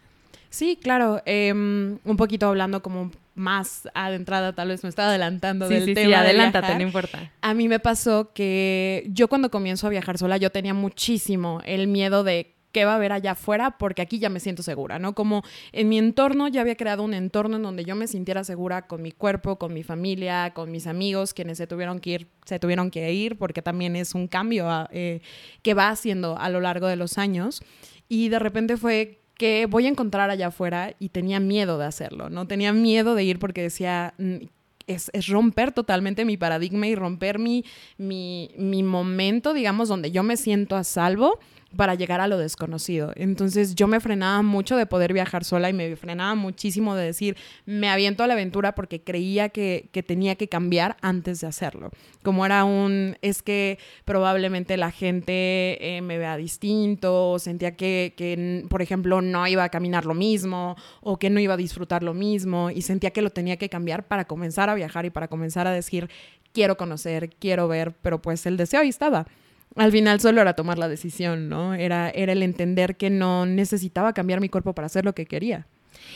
Sí, 0.49 0.77
claro, 0.81 1.21
em, 1.25 1.97
un 2.05 2.17
poquito 2.17 2.47
hablando 2.47 2.83
como 2.83 3.11
más 3.33 3.89
adentrada, 3.95 4.53
tal 4.53 4.69
vez 4.69 4.83
me 4.83 4.89
estaba 4.89 5.09
adelantando 5.09 5.67
del 5.67 5.93
tema. 5.93 6.07
Sí, 6.07 6.13
adelántate, 6.13 6.75
no 6.75 6.81
importa. 6.81 7.31
A 7.41 7.53
mí 7.55 7.67
me 7.67 7.79
pasó 7.79 8.31
que 8.33 9.07
yo 9.09 9.27
cuando 9.27 9.49
comienzo 9.49 9.87
a 9.87 9.89
viajar 9.89 10.17
sola, 10.17 10.37
yo 10.37 10.51
tenía 10.51 10.73
muchísimo 10.73 11.61
el 11.65 11.87
miedo 11.87 12.23
de 12.23 12.54
qué 12.75 12.83
va 12.83 12.91
a 12.91 12.95
haber 12.95 13.13
allá 13.13 13.31
afuera, 13.31 13.77
porque 13.77 14.01
aquí 14.01 14.19
ya 14.19 14.27
me 14.27 14.41
siento 14.41 14.61
segura, 14.61 14.99
¿no? 14.99 15.15
Como 15.15 15.43
en 15.71 15.87
mi 15.87 15.97
entorno 15.97 16.49
ya 16.49 16.59
había 16.59 16.75
creado 16.75 17.03
un 17.03 17.13
entorno 17.13 17.55
en 17.55 17.63
donde 17.63 17.85
yo 17.85 17.95
me 17.95 18.05
sintiera 18.05 18.43
segura 18.43 18.85
con 18.85 19.01
mi 19.01 19.13
cuerpo, 19.13 19.57
con 19.57 19.73
mi 19.73 19.81
familia, 19.81 20.51
con 20.53 20.71
mis 20.71 20.85
amigos, 20.85 21.33
quienes 21.33 21.57
se 21.57 21.67
tuvieron 21.67 22.01
que 22.01 22.09
ir, 22.09 22.27
se 22.43 22.59
tuvieron 22.59 22.91
que 22.91 23.13
ir, 23.13 23.37
porque 23.37 23.61
también 23.61 23.95
es 23.95 24.13
un 24.13 24.27
cambio 24.27 24.69
ah, 24.69 24.89
eh, 24.91 25.21
que 25.61 25.73
va 25.73 25.87
haciendo 25.87 26.37
a 26.37 26.49
lo 26.49 26.59
largo 26.59 26.87
de 26.87 26.97
los 26.97 27.17
años. 27.17 27.63
Y 28.09 28.27
de 28.27 28.39
repente 28.39 28.75
fue 28.75 29.21
que 29.37 29.67
voy 29.67 29.85
a 29.85 29.89
encontrar 29.89 30.29
allá 30.29 30.47
afuera 30.47 30.95
y 30.99 31.07
tenía 31.07 31.39
miedo 31.39 31.77
de 31.77 31.85
hacerlo, 31.85 32.29
¿no? 32.29 32.45
Tenía 32.45 32.73
miedo 32.73 33.15
de 33.15 33.23
ir 33.23 33.39
porque 33.39 33.61
decía, 33.61 34.15
mm, 34.17 34.47
es, 34.87 35.09
es, 35.13 35.27
romper 35.27 35.71
totalmente 35.71 36.25
mi 36.25 36.35
paradigma 36.35 36.87
y 36.87 36.95
romper 36.95 37.39
mi, 37.39 37.63
mi, 37.97 38.51
mi, 38.57 38.83
momento, 38.83 39.53
digamos, 39.53 39.87
donde 39.87 40.11
yo 40.11 40.23
me 40.23 40.35
siento 40.35 40.75
a 40.75 40.83
salvo 40.83 41.39
para 41.75 41.95
llegar 41.95 42.21
a 42.21 42.27
lo 42.27 42.37
desconocido. 42.37 43.11
Entonces 43.15 43.75
yo 43.75 43.87
me 43.87 43.99
frenaba 43.99 44.41
mucho 44.41 44.77
de 44.77 44.85
poder 44.85 45.13
viajar 45.13 45.43
sola 45.43 45.69
y 45.69 45.73
me 45.73 45.95
frenaba 45.95 46.35
muchísimo 46.35 46.95
de 46.95 47.05
decir, 47.05 47.37
me 47.65 47.89
aviento 47.89 48.23
a 48.23 48.27
la 48.27 48.33
aventura 48.33 48.75
porque 48.75 49.01
creía 49.01 49.49
que, 49.49 49.89
tenía 50.05 50.35
que 50.35 50.47
cambiar 50.47 50.97
antes 51.01 51.41
de 51.41 51.47
hacerlo. 51.47 51.91
Como 52.23 52.45
era 52.45 52.63
un, 52.63 53.17
es 53.21 53.41
que 53.41 53.77
probablemente 54.05 54.77
la 54.77 54.91
gente 54.91 55.97
eh, 55.97 56.01
me 56.01 56.17
vea 56.17 56.37
distinto, 56.37 57.31
o 57.31 57.39
sentía 57.39 57.75
que, 57.75 58.13
que, 58.15 58.65
por 58.69 58.81
ejemplo, 58.81 59.21
no 59.21 59.45
iba 59.47 59.63
a 59.63 59.69
caminar 59.69 60.05
lo 60.05 60.13
mismo 60.13 60.75
o 61.01 61.17
que 61.17 61.29
no 61.29 61.39
iba 61.39 61.55
a 61.55 61.57
disfrutar 61.57 62.03
lo 62.03 62.13
mismo 62.13 62.69
y 62.69 62.81
sentía 62.81 63.11
que 63.11 63.21
lo 63.21 63.29
tenía 63.29 63.57
que 63.57 63.69
cambiar 63.69 64.07
para 64.07 64.25
comenzar 64.25 64.69
a 64.69 64.75
viajar 64.75 65.05
y 65.05 65.09
para 65.09 65.27
comenzar 65.27 65.67
a 65.67 65.71
decir, 65.71 66.09
quiero 66.53 66.77
conocer, 66.77 67.29
quiero 67.39 67.67
ver, 67.67 67.93
pero 68.01 68.21
pues 68.21 68.45
el 68.45 68.57
deseo 68.57 68.81
ahí 68.81 68.89
estaba 68.89 69.27
al 69.75 69.91
final 69.91 70.19
solo 70.19 70.41
era 70.41 70.53
tomar 70.53 70.77
la 70.77 70.87
decisión, 70.87 71.49
¿no? 71.49 71.73
Era, 71.73 72.09
era 72.09 72.31
el 72.31 72.43
entender 72.43 72.95
que 72.95 73.09
no 73.09 73.45
necesitaba 73.45 74.13
cambiar 74.13 74.39
mi 74.39 74.49
cuerpo 74.49 74.73
para 74.73 74.85
hacer 74.85 75.05
lo 75.05 75.13
que 75.13 75.25
quería. 75.25 75.67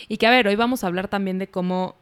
Y 0.07 0.17
que, 0.17 0.27
a 0.27 0.31
ver, 0.31 0.47
hoy 0.47 0.55
vamos 0.55 0.83
a 0.83 0.87
hablar 0.87 1.07
también 1.07 1.39
de 1.39 1.47
cómo, 1.47 1.95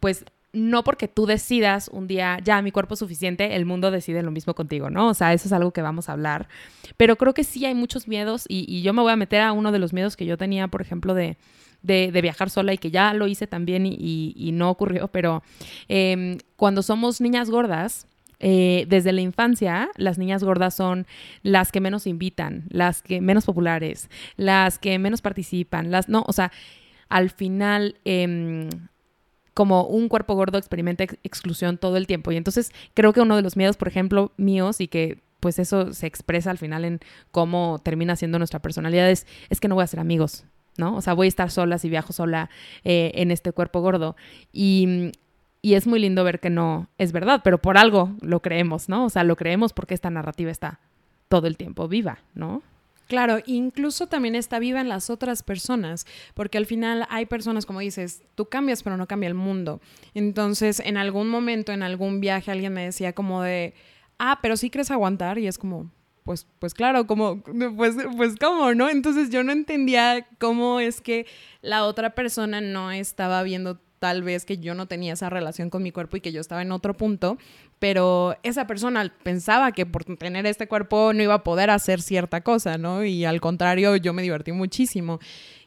pues, 0.00 0.24
no 0.52 0.84
porque 0.84 1.08
tú 1.08 1.26
decidas 1.26 1.88
un 1.92 2.06
día, 2.06 2.38
ya 2.42 2.62
mi 2.62 2.72
cuerpo 2.72 2.94
es 2.94 3.00
suficiente, 3.00 3.56
el 3.56 3.66
mundo 3.66 3.90
decide 3.90 4.22
lo 4.22 4.30
mismo 4.30 4.54
contigo, 4.54 4.88
¿no? 4.88 5.08
O 5.08 5.14
sea, 5.14 5.32
eso 5.32 5.48
es 5.48 5.52
algo 5.52 5.72
que 5.72 5.82
vamos 5.82 6.08
a 6.08 6.12
hablar. 6.12 6.48
Pero 6.96 7.16
creo 7.16 7.34
que 7.34 7.44
sí 7.44 7.64
hay 7.66 7.74
muchos 7.74 8.08
miedos 8.08 8.46
y, 8.48 8.80
yo 8.82 8.94
me 8.94 9.02
voy 9.02 9.12
a 9.12 9.16
meter 9.16 9.42
a 9.42 9.52
uno 9.52 9.72
de 9.72 9.78
los 9.78 9.92
miedos 9.92 10.16
que 10.16 10.24
yo 10.24 10.38
tenía, 10.38 10.68
por 10.68 10.80
ejemplo, 10.80 11.14
de, 11.14 11.36
de, 11.82 12.20
viajar 12.22 12.48
sola 12.48 12.72
y 12.72 12.78
que 12.78 12.90
ya 12.90 13.12
lo 13.12 13.26
hice 13.26 13.46
también 13.46 13.84
y, 13.86 14.50
no 14.54 14.70
ocurrió, 14.70 15.08
pero 15.08 15.42
em, 15.88 16.38
cuando 16.56 16.82
somos 16.82 17.20
niñas 17.20 17.50
gordas, 17.50 18.06
eh, 18.40 18.86
desde 18.88 19.12
la 19.12 19.20
infancia, 19.20 19.88
las 19.96 20.18
niñas 20.18 20.44
gordas 20.44 20.74
son 20.74 21.06
las 21.42 21.72
que 21.72 21.80
menos 21.80 22.06
invitan, 22.06 22.64
las 22.68 23.02
que 23.02 23.20
menos 23.20 23.46
populares, 23.46 24.10
las 24.36 24.78
que 24.78 24.98
menos 24.98 25.22
participan, 25.22 25.90
las 25.90 26.08
no, 26.08 26.24
o 26.26 26.32
sea, 26.32 26.52
al 27.08 27.30
final 27.30 27.96
em, 28.04 28.68
como 29.54 29.84
un 29.84 30.08
cuerpo 30.08 30.34
gordo 30.34 30.58
experimenta 30.58 31.04
exclusión 31.22 31.78
todo 31.78 31.96
el 31.96 32.06
tiempo. 32.06 32.30
Y 32.30 32.36
entonces 32.36 32.72
creo 32.92 33.12
que 33.12 33.22
uno 33.22 33.36
de 33.36 33.42
los 33.42 33.56
miedos, 33.56 33.76
por 33.78 33.88
ejemplo, 33.88 34.32
míos 34.36 34.80
y 34.80 34.88
que 34.88 35.22
pues 35.40 35.58
eso 35.58 35.92
se 35.92 36.06
expresa 36.06 36.50
al 36.50 36.58
final 36.58 36.84
en 36.84 37.00
cómo 37.30 37.80
termina 37.82 38.16
siendo 38.16 38.38
nuestra 38.38 38.60
personalidad 38.60 39.08
es, 39.10 39.26
que 39.60 39.68
no 39.68 39.74
voy 39.74 39.84
a 39.84 39.86
ser 39.86 40.00
amigos, 40.00 40.44
¿no? 40.76 40.96
O 40.96 41.00
sea, 41.00 41.14
voy 41.14 41.26
a 41.26 41.28
estar 41.28 41.50
sola 41.50 41.78
si 41.78 41.88
viajo 41.88 42.12
sola 42.12 42.50
eh, 42.84 43.12
en 43.14 43.30
este 43.30 43.52
cuerpo 43.52 43.80
gordo. 43.80 44.16
Y, 44.52 45.12
y 45.66 45.74
es 45.74 45.88
muy 45.88 45.98
lindo 45.98 46.22
ver 46.22 46.38
que 46.38 46.48
no 46.48 46.86
es 46.96 47.10
verdad, 47.10 47.40
pero 47.42 47.58
por 47.58 47.76
algo 47.76 48.14
lo 48.20 48.40
creemos, 48.40 48.88
¿no? 48.88 49.04
O 49.04 49.10
sea, 49.10 49.24
lo 49.24 49.34
creemos 49.34 49.72
porque 49.72 49.94
esta 49.94 50.10
narrativa 50.10 50.48
está 50.48 50.78
todo 51.26 51.48
el 51.48 51.56
tiempo 51.56 51.88
viva, 51.88 52.20
¿no? 52.36 52.62
Claro, 53.08 53.38
incluso 53.46 54.06
también 54.06 54.36
está 54.36 54.60
viva 54.60 54.80
en 54.80 54.88
las 54.88 55.10
otras 55.10 55.42
personas, 55.42 56.06
porque 56.34 56.56
al 56.56 56.66
final 56.66 57.04
hay 57.10 57.26
personas, 57.26 57.66
como 57.66 57.80
dices, 57.80 58.22
tú 58.36 58.46
cambias, 58.48 58.84
pero 58.84 58.96
no 58.96 59.08
cambia 59.08 59.26
el 59.26 59.34
mundo. 59.34 59.80
Entonces, 60.14 60.78
en 60.78 60.96
algún 60.96 61.28
momento, 61.28 61.72
en 61.72 61.82
algún 61.82 62.20
viaje, 62.20 62.52
alguien 62.52 62.72
me 62.72 62.84
decía 62.84 63.12
como 63.12 63.42
de, 63.42 63.74
ah, 64.20 64.38
pero 64.40 64.56
sí 64.56 64.70
crees 64.70 64.92
aguantar, 64.92 65.36
y 65.36 65.48
es 65.48 65.58
como, 65.58 65.90
pues, 66.22 66.46
pues 66.60 66.74
claro, 66.74 67.08
como, 67.08 67.42
pues, 67.76 67.96
pues 68.16 68.36
cómo, 68.36 68.72
¿no? 68.74 68.88
Entonces 68.88 69.30
yo 69.30 69.42
no 69.42 69.50
entendía 69.50 70.28
cómo 70.38 70.78
es 70.78 71.00
que 71.00 71.26
la 71.60 71.84
otra 71.86 72.14
persona 72.14 72.60
no 72.60 72.92
estaba 72.92 73.42
viendo 73.42 73.80
tal 74.06 74.22
vez 74.22 74.44
que 74.44 74.58
yo 74.58 74.76
no 74.76 74.86
tenía 74.86 75.14
esa 75.14 75.30
relación 75.30 75.68
con 75.68 75.82
mi 75.82 75.90
cuerpo 75.90 76.16
y 76.16 76.20
que 76.20 76.30
yo 76.30 76.40
estaba 76.40 76.62
en 76.62 76.70
otro 76.70 76.96
punto, 76.96 77.38
pero 77.78 78.36
esa 78.42 78.66
persona 78.66 79.12
pensaba 79.22 79.72
que 79.72 79.86
por 79.86 80.04
tener 80.04 80.46
este 80.46 80.66
cuerpo 80.66 81.12
no 81.12 81.22
iba 81.22 81.34
a 81.34 81.44
poder 81.44 81.70
hacer 81.70 82.00
cierta 82.00 82.40
cosa, 82.40 82.78
¿no? 82.78 83.04
Y 83.04 83.24
al 83.24 83.40
contrario, 83.40 83.96
yo 83.96 84.12
me 84.12 84.22
divertí 84.22 84.52
muchísimo. 84.52 85.20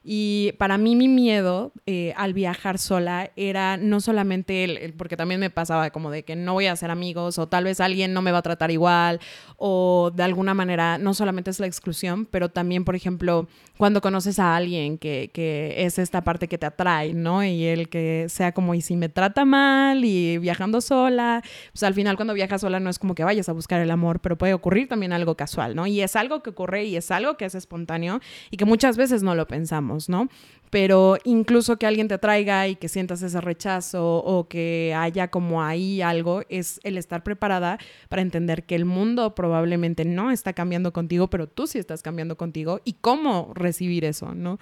Y 0.04 0.54
para 0.54 0.78
mí 0.78 0.96
mi 0.96 1.10
miedo 1.10 1.74
eh, 1.86 2.14
al 2.16 2.34
viajar 2.34 2.78
sola 2.78 3.32
era 3.36 3.76
no 3.76 4.00
solamente 4.00 4.64
el, 4.64 4.94
porque 4.94 5.18
también 5.18 5.42
me 5.42 5.50
pasaba 5.50 5.90
como 5.90 6.10
de 6.10 6.24
que 6.24 6.38
no 6.38 6.54
voy 6.54 6.68
a 6.68 6.72
hacer 6.72 6.90
amigos 6.90 7.38
o 7.38 7.48
tal 7.48 7.66
vez 7.66 7.82
alguien 7.82 8.14
no 8.14 8.22
me 8.22 8.32
va 8.32 8.38
a 8.38 8.42
tratar 8.42 8.72
igual 8.72 9.20
o 9.58 10.12
de 10.16 10.24
alguna 10.24 10.54
manera 10.54 10.98
no 10.98 11.14
solamente 11.14 11.52
es 11.52 11.60
la 11.60 11.68
exclusión, 11.68 12.26
pero 12.26 12.48
también, 12.50 12.86
por 12.86 12.96
ejemplo, 12.96 13.50
cuando 13.78 14.00
conoces 14.00 14.40
a 14.40 14.56
alguien 14.56 14.98
que, 14.98 15.32
que 15.34 15.86
es 15.86 16.00
esta 16.00 16.24
parte 16.24 16.48
que 16.48 16.58
te 16.58 16.66
atrae, 16.66 17.14
¿no? 17.14 17.44
Y 17.44 17.66
el 17.66 17.90
que 17.90 18.28
sea 18.30 18.54
como, 18.54 18.76
y 18.76 18.82
si 18.82 18.96
me 18.96 19.10
trata 19.10 19.44
mal 19.44 20.06
y 20.06 20.38
viajando 20.38 20.80
sola, 20.80 21.44
pues 21.74 21.84
al 21.84 21.94
final 22.00 22.16
cuando 22.16 22.34
viajas 22.34 22.62
sola 22.62 22.80
no 22.80 22.90
es 22.90 23.00
como 23.00 23.16
que 23.16 23.24
vayas 23.24 23.50
a 23.50 23.54
buscar 23.54 23.82
el 23.82 23.92
amor, 23.92 24.20
pero 24.20 24.38
puede 24.38 24.54
ocurrir 24.54 24.88
también 24.88 25.14
algo 25.14 25.36
casual, 25.36 25.76
¿no? 25.76 25.86
Y 25.86 26.02
es 26.02 26.16
algo 26.16 26.42
que 26.42 26.50
ocurre 26.50 26.86
y 26.86 26.96
es 26.96 27.12
algo 27.12 27.38
que 27.38 27.46
es 27.46 27.56
espontáneo 27.56 28.20
y 28.52 28.58
que 28.58 28.66
muchas 28.66 28.98
veces 28.98 29.24
no 29.24 29.36
lo 29.36 29.48
pensamos. 29.48 30.00
¿no? 30.08 30.30
Pero 30.70 31.18
incluso 31.24 31.78
que 31.78 31.88
alguien 31.88 32.08
te 32.08 32.18
traiga 32.18 32.68
y 32.68 32.76
que 32.76 32.88
sientas 32.90 33.22
ese 33.22 33.42
rechazo 33.42 34.18
o 34.18 34.48
que 34.48 34.94
haya 34.96 35.30
como 35.30 35.64
ahí 35.64 36.02
algo, 36.02 36.44
es 36.48 36.80
el 36.84 36.98
estar 36.98 37.24
preparada 37.24 37.80
para 38.08 38.22
entender 38.22 38.64
que 38.64 38.76
el 38.76 38.86
mundo 38.86 39.34
probablemente 39.34 40.06
no 40.06 40.32
está 40.32 40.54
cambiando 40.54 40.94
contigo, 40.94 41.30
pero 41.30 41.48
tú 41.48 41.66
sí 41.66 41.80
estás 41.80 42.04
cambiando 42.04 42.38
contigo 42.38 42.82
y 42.86 42.94
cómo 42.94 43.52
recibir 43.56 44.06
eso, 44.06 44.36
¿no? 44.36 44.60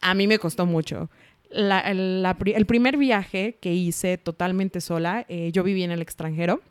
A 0.00 0.14
mí 0.14 0.26
me 0.26 0.38
costó 0.38 0.64
mucho. 0.64 1.10
el 1.50 2.66
primer 2.66 2.96
viaje 2.96 3.58
que 3.60 3.74
hice 3.74 4.16
totalmente 4.16 4.80
sola, 4.80 5.26
eh, 5.28 5.50
yo 5.52 5.62
viví 5.62 5.82
en 5.82 5.90
el 5.90 6.00
extranjero. 6.00 6.62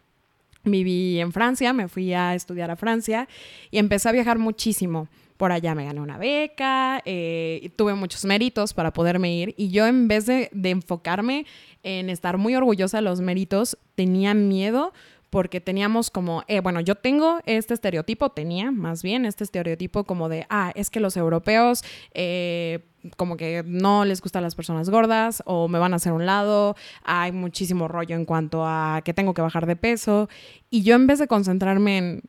Viví 0.63 1.19
en 1.19 1.31
Francia, 1.31 1.71
me 1.73 1.87
fui 1.87 2.13
a 2.13 2.35
estudiar 2.35 2.69
a 2.69 2.75
Francia 2.75 3.27
y 3.71 3.77
empecé 3.77 4.09
a 4.09 4.11
viajar 4.11 4.39
muchísimo. 4.39 5.07
Por 5.37 5.53
allá 5.53 5.73
me 5.73 5.85
gané 5.85 6.01
una 6.01 6.17
beca, 6.17 7.01
eh, 7.05 7.71
tuve 7.77 7.93
muchos 7.93 8.25
méritos 8.25 8.73
para 8.73 8.91
poderme 8.91 9.33
ir 9.33 9.55
y 9.57 9.69
yo 9.69 9.87
en 9.87 10.09
vez 10.09 10.25
de, 10.25 10.49
enfocarme 10.51 11.45
en 11.81 12.09
estar 12.09 12.37
muy 12.37 12.55
orgullosa 12.55 12.97
de 12.97 13.03
los 13.03 13.21
méritos, 13.21 13.77
tenía 13.95 14.33
miedo 14.33 14.91
porque 15.29 15.61
teníamos 15.61 16.09
como, 16.09 16.43
eh, 16.47 16.59
bueno, 16.59 16.81
yo 16.81 16.95
tengo 16.95 17.39
este 17.45 17.73
estereotipo, 17.73 18.31
tenía 18.31 18.71
más 18.71 19.01
bien 19.01 19.25
este 19.25 19.45
estereotipo 19.45 20.03
como 20.03 20.27
de, 20.27 20.45
ah, 20.49 20.73
es 20.75 20.89
que 20.89 20.99
los 20.99 21.15
europeos 21.15 21.85
eh, 22.13 22.88
como 23.17 23.37
que 23.37 23.63
no 23.65 24.05
les 24.05 24.21
gustan 24.21 24.43
las 24.43 24.55
personas 24.55 24.89
gordas 24.89 25.43
o 25.45 25.67
me 25.67 25.79
van 25.79 25.93
a 25.93 25.97
hacer 25.97 26.13
un 26.13 26.25
lado, 26.25 26.75
hay 27.03 27.31
muchísimo 27.31 27.87
rollo 27.87 28.15
en 28.15 28.25
cuanto 28.25 28.65
a 28.65 29.01
que 29.03 29.13
tengo 29.13 29.33
que 29.33 29.41
bajar 29.41 29.65
de 29.65 29.75
peso 29.75 30.29
y 30.69 30.83
yo 30.83 30.95
en 30.95 31.07
vez 31.07 31.19
de 31.19 31.27
concentrarme 31.27 31.97
en 31.97 32.23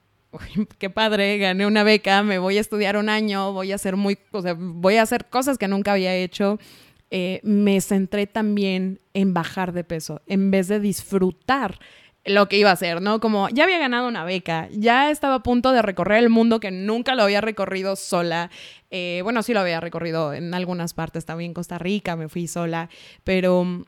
qué 0.78 0.90
padre, 0.90 1.38
gané 1.38 1.66
una 1.66 1.82
beca, 1.82 2.22
me 2.22 2.38
voy 2.38 2.58
a 2.58 2.60
estudiar 2.60 2.96
un 2.96 3.08
año, 3.08 3.52
voy 3.52 3.72
a 3.72 3.74
hacer 3.74 3.96
muy, 3.96 4.18
o 4.32 4.42
sea, 4.42 4.54
voy 4.56 4.96
a 4.96 5.02
hacer 5.02 5.26
cosas 5.26 5.58
que 5.58 5.68
nunca 5.68 5.92
había 5.92 6.14
hecho. 6.14 6.58
Eh, 7.12 7.40
me 7.42 7.80
centré 7.80 8.28
también 8.28 9.00
en 9.14 9.34
bajar 9.34 9.72
de 9.72 9.82
peso, 9.82 10.22
en 10.26 10.52
vez 10.52 10.68
de 10.68 10.78
disfrutar 10.78 11.80
lo 12.30 12.48
que 12.48 12.58
iba 12.58 12.70
a 12.70 12.74
hacer, 12.74 13.02
¿no? 13.02 13.20
Como 13.20 13.48
ya 13.48 13.64
había 13.64 13.78
ganado 13.78 14.08
una 14.08 14.24
beca, 14.24 14.68
ya 14.72 15.10
estaba 15.10 15.36
a 15.36 15.42
punto 15.42 15.72
de 15.72 15.82
recorrer 15.82 16.18
el 16.18 16.30
mundo 16.30 16.60
que 16.60 16.70
nunca 16.70 17.14
lo 17.14 17.22
había 17.22 17.40
recorrido 17.40 17.96
sola. 17.96 18.50
Eh, 18.90 19.20
bueno, 19.22 19.42
sí 19.42 19.52
lo 19.52 19.60
había 19.60 19.80
recorrido 19.80 20.32
en 20.32 20.54
algunas 20.54 20.94
partes, 20.94 21.26
también 21.26 21.50
en 21.50 21.54
Costa 21.54 21.78
Rica, 21.78 22.16
me 22.16 22.28
fui 22.28 22.46
sola, 22.46 22.88
pero, 23.24 23.84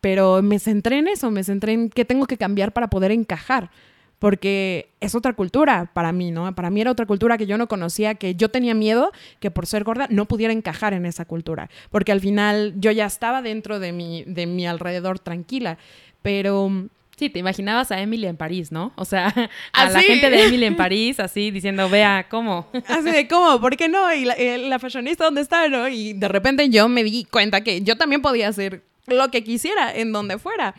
pero 0.00 0.42
me 0.42 0.58
centré 0.58 0.98
en 0.98 1.08
eso, 1.08 1.30
me 1.30 1.44
centré 1.44 1.72
en 1.72 1.90
qué 1.90 2.04
tengo 2.04 2.26
que 2.26 2.36
cambiar 2.36 2.72
para 2.72 2.88
poder 2.88 3.12
encajar 3.12 3.70
porque 4.18 4.88
es 5.00 5.14
otra 5.14 5.34
cultura 5.34 5.90
para 5.92 6.10
mí, 6.12 6.30
¿no? 6.30 6.54
Para 6.54 6.70
mí 6.70 6.80
era 6.80 6.90
otra 6.90 7.04
cultura 7.04 7.36
que 7.36 7.46
yo 7.46 7.58
no 7.58 7.68
conocía, 7.68 8.14
que 8.14 8.34
yo 8.34 8.48
tenía 8.48 8.74
miedo 8.74 9.12
que 9.38 9.50
por 9.50 9.66
ser 9.66 9.84
gorda 9.84 10.06
no 10.08 10.24
pudiera 10.24 10.52
encajar 10.52 10.94
en 10.94 11.04
esa 11.04 11.26
cultura, 11.26 11.68
porque 11.90 12.10
al 12.10 12.20
final 12.20 12.72
yo 12.78 12.90
ya 12.90 13.04
estaba 13.04 13.42
dentro 13.42 13.80
de 13.80 13.92
mi, 13.92 14.24
de 14.24 14.46
mi 14.46 14.66
alrededor 14.66 15.18
tranquila, 15.18 15.76
pero... 16.22 16.88
Sí, 17.16 17.30
te 17.30 17.38
imaginabas 17.38 17.90
a 17.92 18.00
Emily 18.00 18.26
en 18.26 18.36
París, 18.36 18.72
¿no? 18.72 18.92
O 18.96 19.04
sea, 19.04 19.28
a 19.72 19.90
la 19.90 20.00
gente 20.00 20.30
de 20.30 20.44
Emily 20.44 20.64
en 20.64 20.76
París, 20.84 21.20
así 21.20 21.50
diciendo, 21.50 21.88
vea, 21.88 22.26
¿cómo? 22.28 22.68
Así 22.88 23.10
de, 23.10 23.28
¿cómo? 23.28 23.60
¿Por 23.60 23.76
qué 23.76 23.88
no? 23.88 24.12
Y 24.14 24.24
la, 24.24 24.34
eh, 24.34 24.58
la 24.58 24.78
fashionista, 24.78 25.24
¿dónde 25.24 25.40
está? 25.40 25.68
¿no? 25.68 25.88
Y 25.88 26.12
de 26.12 26.28
repente 26.28 26.68
yo 26.68 26.88
me 26.88 27.04
di 27.04 27.24
cuenta 27.24 27.62
que 27.62 27.82
yo 27.82 27.96
también 27.96 28.22
podía 28.22 28.48
hacer 28.48 28.82
lo 29.06 29.30
que 29.30 29.44
quisiera 29.44 29.94
en 29.94 30.12
donde 30.12 30.38
fuera. 30.38 30.74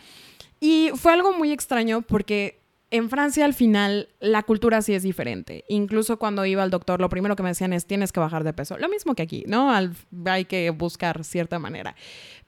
Y 0.60 0.90
fue 0.96 1.14
algo 1.14 1.34
muy 1.34 1.52
extraño 1.52 2.02
porque 2.02 2.60
en 2.92 3.10
Francia 3.10 3.46
al 3.46 3.54
final 3.54 4.10
la 4.20 4.44
cultura 4.44 4.82
sí 4.82 4.94
es 4.94 5.04
diferente. 5.04 5.66
Incluso 5.68 6.18
cuando 6.18 6.46
iba 6.46 6.64
al 6.64 6.70
doctor, 6.70 7.02
lo 7.02 7.10
primero 7.10 7.36
que 7.36 7.44
me 7.44 7.50
decían 7.50 7.74
es 7.74 7.86
tienes 7.86 8.12
que 8.12 8.20
bajar 8.20 8.44
de 8.44 8.54
peso. 8.54 8.78
Lo 8.78 8.90
mismo 8.90 9.16
que 9.16 9.24
aquí, 9.24 9.44
¿no? 9.48 9.72
hay 9.72 10.46
que 10.46 10.70
buscar 10.70 11.24
cierta 11.24 11.60
manera. 11.60 11.96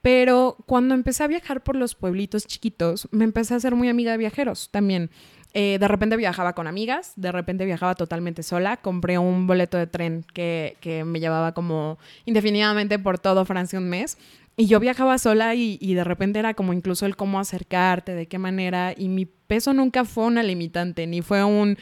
Pero 0.02 0.58
cuando 0.66 0.96
empecé 0.96 1.24
a 1.24 1.28
viajar 1.28 1.64
por 1.64 1.76
los 1.76 1.96
pueblitos 1.96 2.46
chiquitos, 2.46 3.08
me 3.12 3.24
empecé 3.24 3.56
a 3.56 3.60
ser 3.60 3.76
muy 3.76 3.90
amiga 3.90 4.12
de 4.12 4.18
viajeros 4.18 4.70
también. 4.72 5.10
Eh, 5.54 5.78
de 5.80 5.88
repente 5.88 6.18
viajaba 6.18 6.54
con 6.54 6.68
amigas, 6.68 7.14
de 7.16 7.32
repente 7.32 7.66
viajaba 7.66 7.96
totalmente 7.96 8.44
sola. 8.44 8.78
Compré 8.78 9.18
un 9.18 9.48
boleto 9.48 9.78
de 9.78 9.88
tren 9.88 10.24
que, 10.34 10.78
que 10.82 11.04
me 11.04 11.20
llevaba 11.20 11.54
como 11.54 11.98
indefinidamente 12.26 13.00
por 13.00 13.18
todo 13.18 13.44
Francia 13.46 13.80
un 13.80 13.90
mes. 13.90 14.18
Y 14.56 14.68
yo 14.68 14.80
viajaba 14.80 15.18
sola 15.18 15.56
y, 15.56 15.78
y, 15.82 15.94
de 15.94 16.04
repente 16.04 16.40
era 16.40 16.56
como 16.56 16.74
incluso 16.74 17.06
el 17.06 17.16
cómo 17.16 17.40
acercarte, 17.40 18.14
de 18.14 18.28
qué 18.28 18.40
manera. 18.40 18.94
Y 18.96 19.08
mi 19.08 19.26
peso 19.26 19.74
nunca 19.74 20.04
fue 20.04 20.26
una 20.26 20.44
limitante, 20.44 21.08
ni 21.08 21.22
fue 21.22 21.44
un... 21.44 21.78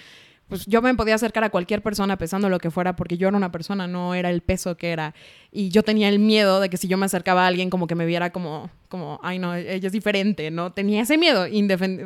Pues 0.47 0.67
yo 0.67 0.81
me 0.83 0.93
podía 0.93 1.15
acercar 1.15 1.43
a 1.43 1.49
cualquier 1.49 1.81
persona 1.81 2.17
pesando 2.17 2.49
lo 2.49 2.59
que 2.59 2.69
fuera 2.69 2.95
porque 2.95 3.17
yo 3.17 3.27
era 3.27 3.35
una 3.35 3.51
persona, 3.51 3.87
no 3.87 4.13
era 4.13 4.29
el 4.29 4.41
peso 4.41 4.77
que 4.77 4.91
era. 4.91 5.15
Y 5.51 5.69
yo 5.69 5.81
tenía 5.81 6.07
el 6.07 6.19
miedo 6.19 6.59
de 6.59 6.69
que 6.69 6.77
si 6.77 6.87
yo 6.87 6.97
me 6.97 7.07
acercaba 7.07 7.45
a 7.45 7.47
alguien 7.47 7.71
como 7.71 7.87
que 7.87 7.95
me 7.95 8.05
viera 8.05 8.31
como, 8.31 8.69
como 8.87 9.19
ay 9.23 9.39
no, 9.39 9.55
ella 9.55 9.87
es 9.87 9.91
diferente, 9.91 10.51
¿no? 10.51 10.71
Tenía 10.71 11.01
ese 11.01 11.17
miedo, 11.17 11.47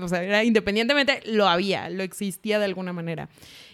o 0.01 0.07
sea, 0.07 0.23
era, 0.23 0.43
independientemente 0.45 1.21
lo 1.25 1.49
había, 1.49 1.89
lo 1.89 2.01
existía 2.01 2.59
de 2.59 2.65
alguna 2.65 2.93
manera. 2.93 3.27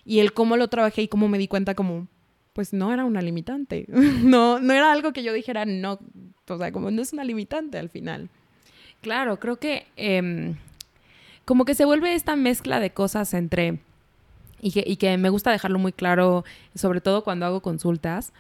Y 0.03 0.19
el 0.19 0.33
cómo 0.33 0.57
lo 0.57 0.67
trabajé 0.67 1.03
y 1.03 1.07
cómo 1.07 1.27
me 1.27 1.37
di 1.37 1.47
cuenta 1.47 1.75
como, 1.75 2.07
pues 2.53 2.73
no 2.73 2.91
era 2.91 3.05
una 3.05 3.21
limitante. 3.21 3.85
no, 4.23 4.59
no 4.59 4.73
era 4.73 4.91
algo 4.91 5.13
que 5.13 5.21
yo 5.21 5.31
dijera, 5.31 5.65
no, 5.65 5.99
o 6.47 6.57
sea, 6.57 6.71
como 6.71 6.89
no 6.89 7.03
es 7.03 7.13
una 7.13 7.23
limitante 7.23 7.77
al 7.77 7.89
final. 7.89 8.29
Claro, 9.01 9.39
creo 9.39 9.57
que 9.57 9.85
em, 9.95 10.55
como 11.43 11.65
que 11.65 11.75
se 11.75 11.85
vuelve 11.85 12.15
esta 12.15 12.35
mezcla 12.35 12.79
de 12.79 12.89
cosas 12.89 13.35
entre, 13.35 13.79
y 14.61 14.71
que, 14.71 14.83
y 14.85 14.97
que 14.97 15.17
me 15.17 15.29
gusta 15.29 15.51
dejarlo 15.51 15.79
muy 15.79 15.93
claro, 15.93 16.43
sobre 16.73 17.01
todo 17.01 17.23
cuando 17.23 17.45
hago 17.45 17.61
consultas, 17.61 18.33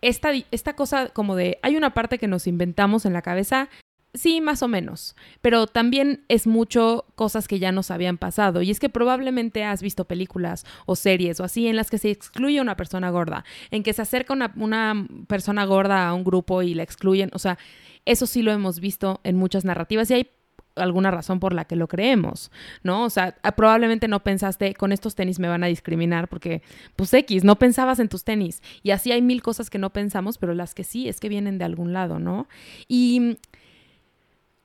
esta, 0.00 0.32
esta 0.50 0.74
cosa 0.74 1.08
como 1.08 1.36
de, 1.36 1.58
hay 1.62 1.76
una 1.76 1.94
parte 1.94 2.18
que 2.18 2.28
nos 2.28 2.46
inventamos 2.46 3.06
en 3.06 3.12
la 3.12 3.22
cabeza 3.22 3.68
Sí, 4.14 4.42
más 4.42 4.62
o 4.62 4.68
menos. 4.68 5.16
Pero 5.40 5.66
también 5.66 6.24
es 6.28 6.46
mucho 6.46 7.06
cosas 7.14 7.48
que 7.48 7.58
ya 7.58 7.72
nos 7.72 7.90
habían 7.90 8.18
pasado. 8.18 8.60
Y 8.60 8.70
es 8.70 8.78
que 8.78 8.90
probablemente 8.90 9.64
has 9.64 9.80
visto 9.80 10.04
películas 10.04 10.66
o 10.84 10.96
series 10.96 11.40
o 11.40 11.44
así 11.44 11.66
en 11.66 11.76
las 11.76 11.88
que 11.88 11.96
se 11.96 12.10
excluye 12.10 12.58
a 12.58 12.62
una 12.62 12.76
persona 12.76 13.08
gorda, 13.08 13.44
en 13.70 13.82
que 13.82 13.94
se 13.94 14.02
acerca 14.02 14.34
una, 14.34 14.52
una 14.56 15.06
persona 15.28 15.64
gorda 15.64 16.08
a 16.08 16.14
un 16.14 16.24
grupo 16.24 16.62
y 16.62 16.74
la 16.74 16.82
excluyen. 16.82 17.30
O 17.32 17.38
sea, 17.38 17.58
eso 18.04 18.26
sí 18.26 18.42
lo 18.42 18.52
hemos 18.52 18.80
visto 18.80 19.20
en 19.24 19.36
muchas 19.36 19.64
narrativas 19.64 20.10
y 20.10 20.14
hay 20.14 20.30
alguna 20.76 21.10
razón 21.10 21.40
por 21.40 21.52
la 21.52 21.64
que 21.64 21.76
lo 21.76 21.88
creemos, 21.88 22.50
¿no? 22.82 23.04
O 23.04 23.10
sea, 23.10 23.36
ah, 23.42 23.52
probablemente 23.52 24.08
no 24.08 24.22
pensaste, 24.22 24.74
con 24.74 24.92
estos 24.92 25.14
tenis 25.14 25.38
me 25.38 25.48
van 25.48 25.64
a 25.64 25.66
discriminar 25.66 26.28
porque, 26.28 26.62
pues 26.96 27.12
X, 27.12 27.44
no 27.44 27.56
pensabas 27.56 27.98
en 27.98 28.08
tus 28.08 28.24
tenis. 28.24 28.62
Y 28.82 28.90
así 28.90 29.12
hay 29.12 29.22
mil 29.22 29.42
cosas 29.42 29.70
que 29.70 29.78
no 29.78 29.90
pensamos, 29.90 30.38
pero 30.38 30.54
las 30.54 30.74
que 30.74 30.84
sí 30.84 31.08
es 31.08 31.20
que 31.20 31.28
vienen 31.28 31.58
de 31.58 31.64
algún 31.64 31.92
lado, 31.92 32.18
¿no? 32.18 32.48
Y 32.88 33.38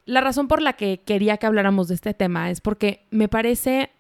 la 0.06 0.22
razón 0.22 0.48
por 0.48 0.62
la 0.62 0.74
que 0.74 1.02
quería 1.06 1.38
que 1.38 1.46
habláramos 1.46 1.90
de 1.90 1.96
este 1.96 2.14
tema 2.14 2.50
es 2.50 2.62
porque 2.62 3.06
me 3.12 3.28
parece 3.28 3.92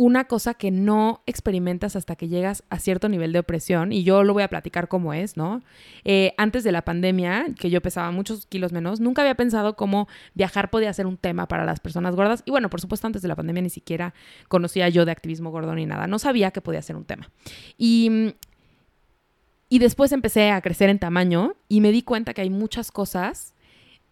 una 0.00 0.26
cosa 0.26 0.54
que 0.54 0.70
no 0.70 1.22
experimentas 1.26 1.96
hasta 1.96 2.14
que 2.14 2.28
llegas 2.28 2.62
a 2.70 2.78
cierto 2.78 3.08
nivel 3.08 3.32
de 3.32 3.40
opresión, 3.40 3.92
y 3.92 4.04
yo 4.04 4.22
lo 4.22 4.32
voy 4.32 4.44
a 4.44 4.48
platicar 4.48 4.86
cómo 4.86 5.12
es, 5.12 5.36
¿no? 5.36 5.60
Eh, 6.04 6.34
antes 6.38 6.62
de 6.62 6.70
la 6.70 6.82
pandemia, 6.82 7.46
que 7.58 7.68
yo 7.68 7.82
pesaba 7.82 8.12
muchos 8.12 8.46
kilos 8.46 8.72
menos, 8.72 9.00
nunca 9.00 9.22
había 9.22 9.34
pensado 9.34 9.74
cómo 9.74 10.06
viajar 10.34 10.70
podía 10.70 10.92
ser 10.92 11.08
un 11.08 11.16
tema 11.16 11.48
para 11.48 11.64
las 11.64 11.80
personas 11.80 12.14
gordas, 12.14 12.44
y 12.46 12.52
bueno, 12.52 12.70
por 12.70 12.80
supuesto, 12.80 13.08
antes 13.08 13.22
de 13.22 13.28
la 13.28 13.34
pandemia 13.34 13.60
ni 13.60 13.70
siquiera 13.70 14.14
conocía 14.46 14.88
yo 14.88 15.04
de 15.04 15.10
activismo 15.10 15.50
gordo 15.50 15.74
ni 15.74 15.84
nada, 15.84 16.06
no 16.06 16.20
sabía 16.20 16.52
que 16.52 16.60
podía 16.60 16.80
ser 16.80 16.94
un 16.94 17.04
tema. 17.04 17.32
Y, 17.76 18.34
y 19.68 19.80
después 19.80 20.12
empecé 20.12 20.52
a 20.52 20.60
crecer 20.60 20.90
en 20.90 21.00
tamaño 21.00 21.56
y 21.68 21.80
me 21.80 21.90
di 21.90 22.02
cuenta 22.02 22.34
que 22.34 22.42
hay 22.42 22.50
muchas 22.50 22.92
cosas 22.92 23.52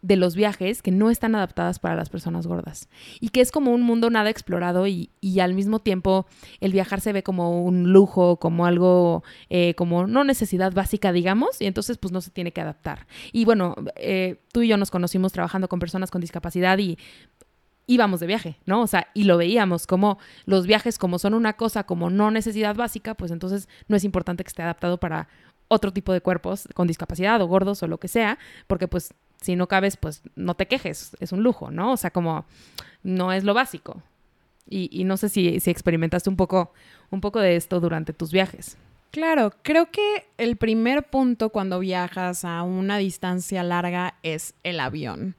de 0.07 0.15
los 0.17 0.37
viajes 0.37 0.83
que 0.83 0.93
no 0.93 1.11
están 1.11 1.35
adaptadas 1.35 1.81
para 1.81 1.97
las 1.97 2.11
personas 2.11 2.47
gordas 2.47 2.89
y 3.21 3.31
que 3.31 3.41
es 3.41 3.51
como 3.51 3.73
un 3.73 3.83
mundo 3.83 4.09
nada 4.09 4.31
explorado 4.31 4.87
y, 4.87 5.11
al 5.41 5.55
mismo 5.55 5.81
tiempo 5.81 6.27
el 6.61 6.73
viajar 6.73 7.01
se 7.01 7.13
ve 7.13 7.23
como 7.23 7.63
un 7.63 7.93
lujo, 7.93 8.39
como 8.39 8.65
algo, 8.65 9.25
eh, 9.51 9.75
como 9.75 10.07
no 10.07 10.25
necesidad 10.25 10.73
básica, 10.73 11.13
digamos, 11.13 11.61
y 11.61 11.67
entonces 11.67 11.99
pues 11.99 12.13
no 12.13 12.21
se 12.21 12.31
tiene 12.31 12.53
que 12.53 12.61
adaptar. 12.61 13.07
Y 13.33 13.45
bueno, 13.45 13.75
eh, 13.97 14.41
tú 14.53 14.63
y 14.63 14.69
yo 14.69 14.77
nos 14.77 14.91
conocimos 14.91 15.33
trabajando 15.33 15.69
con 15.69 15.79
personas 15.79 16.11
con 16.11 16.21
discapacidad 16.21 16.79
y 16.79 16.97
íbamos 17.87 18.21
de 18.21 18.27
viaje, 18.29 18.59
¿no? 18.65 18.83
O 18.83 18.87
sea, 18.87 19.09
y 19.13 19.25
lo 19.25 19.37
veíamos 19.37 19.87
como 19.87 20.19
los 20.45 20.67
viajes 20.67 20.99
como 20.99 21.19
son 21.19 21.35
una 21.35 21.55
cosa 21.55 21.85
como 21.85 22.09
no 22.09 22.31
necesidad 22.31 22.77
básica, 22.77 23.15
pues 23.15 23.31
entonces 23.31 23.69
no 23.89 23.97
es 23.97 24.05
importante 24.05 24.45
que 24.45 24.49
esté 24.49 24.63
adaptado 24.63 24.99
para 24.99 25.29
otro 25.69 25.93
tipo 25.93 26.13
de 26.13 26.21
cuerpos 26.21 26.69
con 26.75 26.87
discapacidad 26.87 27.41
o 27.43 27.47
gordos 27.47 27.83
o 27.83 27.89
lo 27.89 27.99
que 27.99 28.09
sea, 28.09 28.39
porque 28.67 28.89
pues 28.89 29.13
si 29.41 29.57
no 29.57 29.69
cabes, 29.69 29.97
pues 29.97 30.23
no 30.35 30.55
te 30.55 30.67
quejes, 30.67 31.17
es 31.21 31.33
un 31.33 31.43
lujo, 31.43 31.71
¿no? 31.71 31.93
O 31.93 31.97
sea, 31.97 32.11
como 32.11 32.47
no 33.03 33.33
es 33.33 33.45
lo 33.45 33.55
básico. 33.55 34.03
Y, 34.69 35.05
no 35.05 35.17
sé 35.17 35.29
si, 35.29 35.61
si, 35.61 35.71
experimentaste 35.71 36.29
un 36.29 36.35
poco, 36.35 36.73
un 37.11 37.21
poco 37.21 37.39
de 37.39 37.55
esto 37.55 37.79
durante 37.79 38.13
tus 38.13 38.33
viajes. 38.33 38.77
Claro, 39.13 39.53
creo 39.63 39.93
que 39.93 40.27
el 40.39 40.57
primer 40.57 41.05
punto 41.05 41.51
cuando 41.51 41.79
viajas 41.79 42.45
a 42.45 42.65
una 42.65 42.99
distancia 42.99 43.63
larga 43.63 44.15
es 44.25 44.55
el 44.65 44.81
avión. 44.81 45.37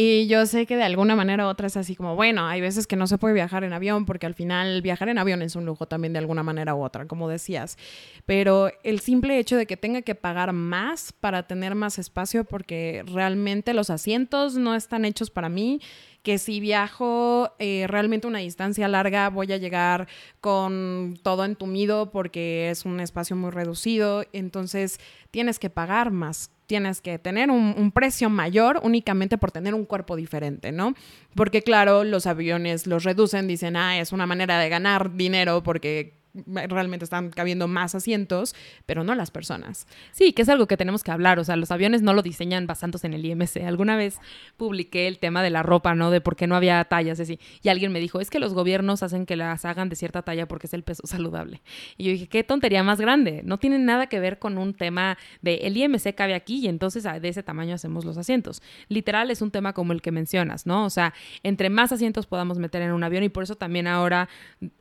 Y 0.00 0.28
yo 0.28 0.46
sé 0.46 0.64
que 0.64 0.76
de 0.76 0.84
alguna 0.84 1.16
manera 1.16 1.44
u 1.44 1.48
otra 1.48 1.66
es 1.66 1.76
así 1.76 1.96
como, 1.96 2.14
bueno, 2.14 2.46
hay 2.46 2.60
veces 2.60 2.86
que 2.86 2.94
no 2.94 3.08
se 3.08 3.18
puede 3.18 3.34
viajar 3.34 3.64
en 3.64 3.72
avión 3.72 4.06
porque 4.06 4.26
al 4.26 4.34
final 4.34 4.80
viajar 4.80 5.08
en 5.08 5.18
avión 5.18 5.42
es 5.42 5.56
un 5.56 5.66
lujo 5.66 5.88
también 5.88 6.12
de 6.12 6.20
alguna 6.20 6.44
manera 6.44 6.76
u 6.76 6.84
otra, 6.84 7.08
como 7.08 7.28
decías. 7.28 7.76
Pero 8.24 8.70
el 8.84 9.00
simple 9.00 9.40
hecho 9.40 9.56
de 9.56 9.66
que 9.66 9.76
tenga 9.76 10.02
que 10.02 10.14
pagar 10.14 10.52
más 10.52 11.12
para 11.12 11.48
tener 11.48 11.74
más 11.74 11.98
espacio 11.98 12.44
porque 12.44 13.02
realmente 13.12 13.74
los 13.74 13.90
asientos 13.90 14.54
no 14.54 14.76
están 14.76 15.04
hechos 15.04 15.30
para 15.30 15.48
mí 15.48 15.80
que 16.28 16.36
si 16.36 16.60
viajo 16.60 17.54
eh, 17.58 17.86
realmente 17.88 18.26
una 18.26 18.40
distancia 18.40 18.86
larga 18.86 19.30
voy 19.30 19.50
a 19.50 19.56
llegar 19.56 20.08
con 20.42 21.18
todo 21.22 21.46
entumido 21.46 22.10
porque 22.10 22.68
es 22.68 22.84
un 22.84 23.00
espacio 23.00 23.34
muy 23.34 23.50
reducido, 23.50 24.24
entonces 24.34 25.00
tienes 25.30 25.58
que 25.58 25.70
pagar 25.70 26.10
más 26.10 26.50
tienes 26.66 27.00
que 27.00 27.18
tener 27.18 27.50
un, 27.50 27.92
precio 27.92 28.28
mayor 28.28 28.78
únicamente 28.82 29.38
por 29.38 29.50
tener 29.50 29.72
un 29.72 29.86
cuerpo 29.86 30.16
diferente, 30.16 30.70
¿no? 30.70 30.92
Porque 31.34 31.62
claro, 31.62 32.04
los 32.04 32.26
aviones 32.26 32.86
los 32.86 33.04
reducen, 33.04 33.48
dicen, 33.48 33.74
ah, 33.74 33.98
es 33.98 34.12
una 34.12 34.26
manera 34.26 34.58
de 34.58 34.68
ganar 34.68 35.14
dinero 35.14 35.62
porque 35.62 36.17
realmente 36.34 37.04
están 37.04 37.30
cabiendo 37.30 37.68
más 37.68 37.94
asientos, 37.94 38.54
pero 38.86 39.04
no 39.04 39.14
las 39.14 39.30
personas. 39.30 39.86
Sí, 40.12 40.32
que 40.32 40.42
es 40.42 40.48
algo 40.48 40.66
que 40.66 40.76
tenemos 40.76 41.02
que 41.02 41.10
hablar. 41.10 41.38
O 41.38 41.44
sea, 41.44 41.56
los 41.56 41.70
aviones 41.70 42.02
no 42.02 42.12
lo 42.12 42.22
diseñan 42.22 42.66
basándose 42.66 43.06
en 43.06 43.14
el 43.14 43.24
IMC. 43.24 43.58
Alguna 43.66 43.96
vez 43.96 44.18
publiqué 44.56 45.08
el 45.08 45.18
tema 45.18 45.42
de 45.42 45.50
la 45.50 45.62
ropa, 45.62 45.94
¿no? 45.94 46.10
De 46.10 46.20
por 46.20 46.36
qué 46.36 46.46
no 46.46 46.56
había 46.56 46.82
tallas 46.84 47.20
así. 47.20 47.38
Y 47.62 47.68
alguien 47.68 47.92
me 47.92 48.00
dijo, 48.00 48.20
es 48.20 48.30
que 48.30 48.38
los 48.38 48.54
gobiernos 48.54 49.02
hacen 49.02 49.26
que 49.26 49.36
las 49.36 49.64
hagan 49.64 49.88
de 49.88 49.96
cierta 49.96 50.22
talla 50.22 50.46
porque 50.46 50.66
es 50.66 50.74
el 50.74 50.82
peso 50.82 51.02
saludable. 51.06 51.62
Y 51.96 52.04
yo 52.04 52.10
dije, 52.12 52.28
qué 52.28 52.44
tontería 52.44 52.82
más 52.82 53.00
grande. 53.00 53.42
No 53.44 53.58
tiene 53.58 53.78
nada 53.78 54.06
que 54.06 54.20
ver 54.20 54.38
con 54.38 54.58
un 54.58 54.74
tema 54.74 55.18
de 55.42 55.56
el 55.62 55.76
IMC 55.76 56.14
cabe 56.14 56.34
aquí 56.34 56.58
y 56.60 56.68
entonces 56.68 57.06
ah, 57.06 57.20
de 57.20 57.28
ese 57.28 57.42
tamaño 57.42 57.74
hacemos 57.74 58.04
los 58.04 58.16
asientos. 58.16 58.62
Literal 58.88 59.30
es 59.30 59.42
un 59.42 59.50
tema 59.50 59.72
como 59.72 59.92
el 59.92 60.02
que 60.02 60.12
mencionas, 60.12 60.66
¿no? 60.66 60.84
O 60.84 60.90
sea, 60.90 61.14
entre 61.42 61.70
más 61.70 61.92
asientos 61.92 62.26
podamos 62.26 62.58
meter 62.58 62.82
en 62.82 62.92
un 62.92 63.04
avión 63.04 63.24
y 63.24 63.28
por 63.28 63.42
eso 63.42 63.56
también 63.56 63.86
ahora, 63.86 64.28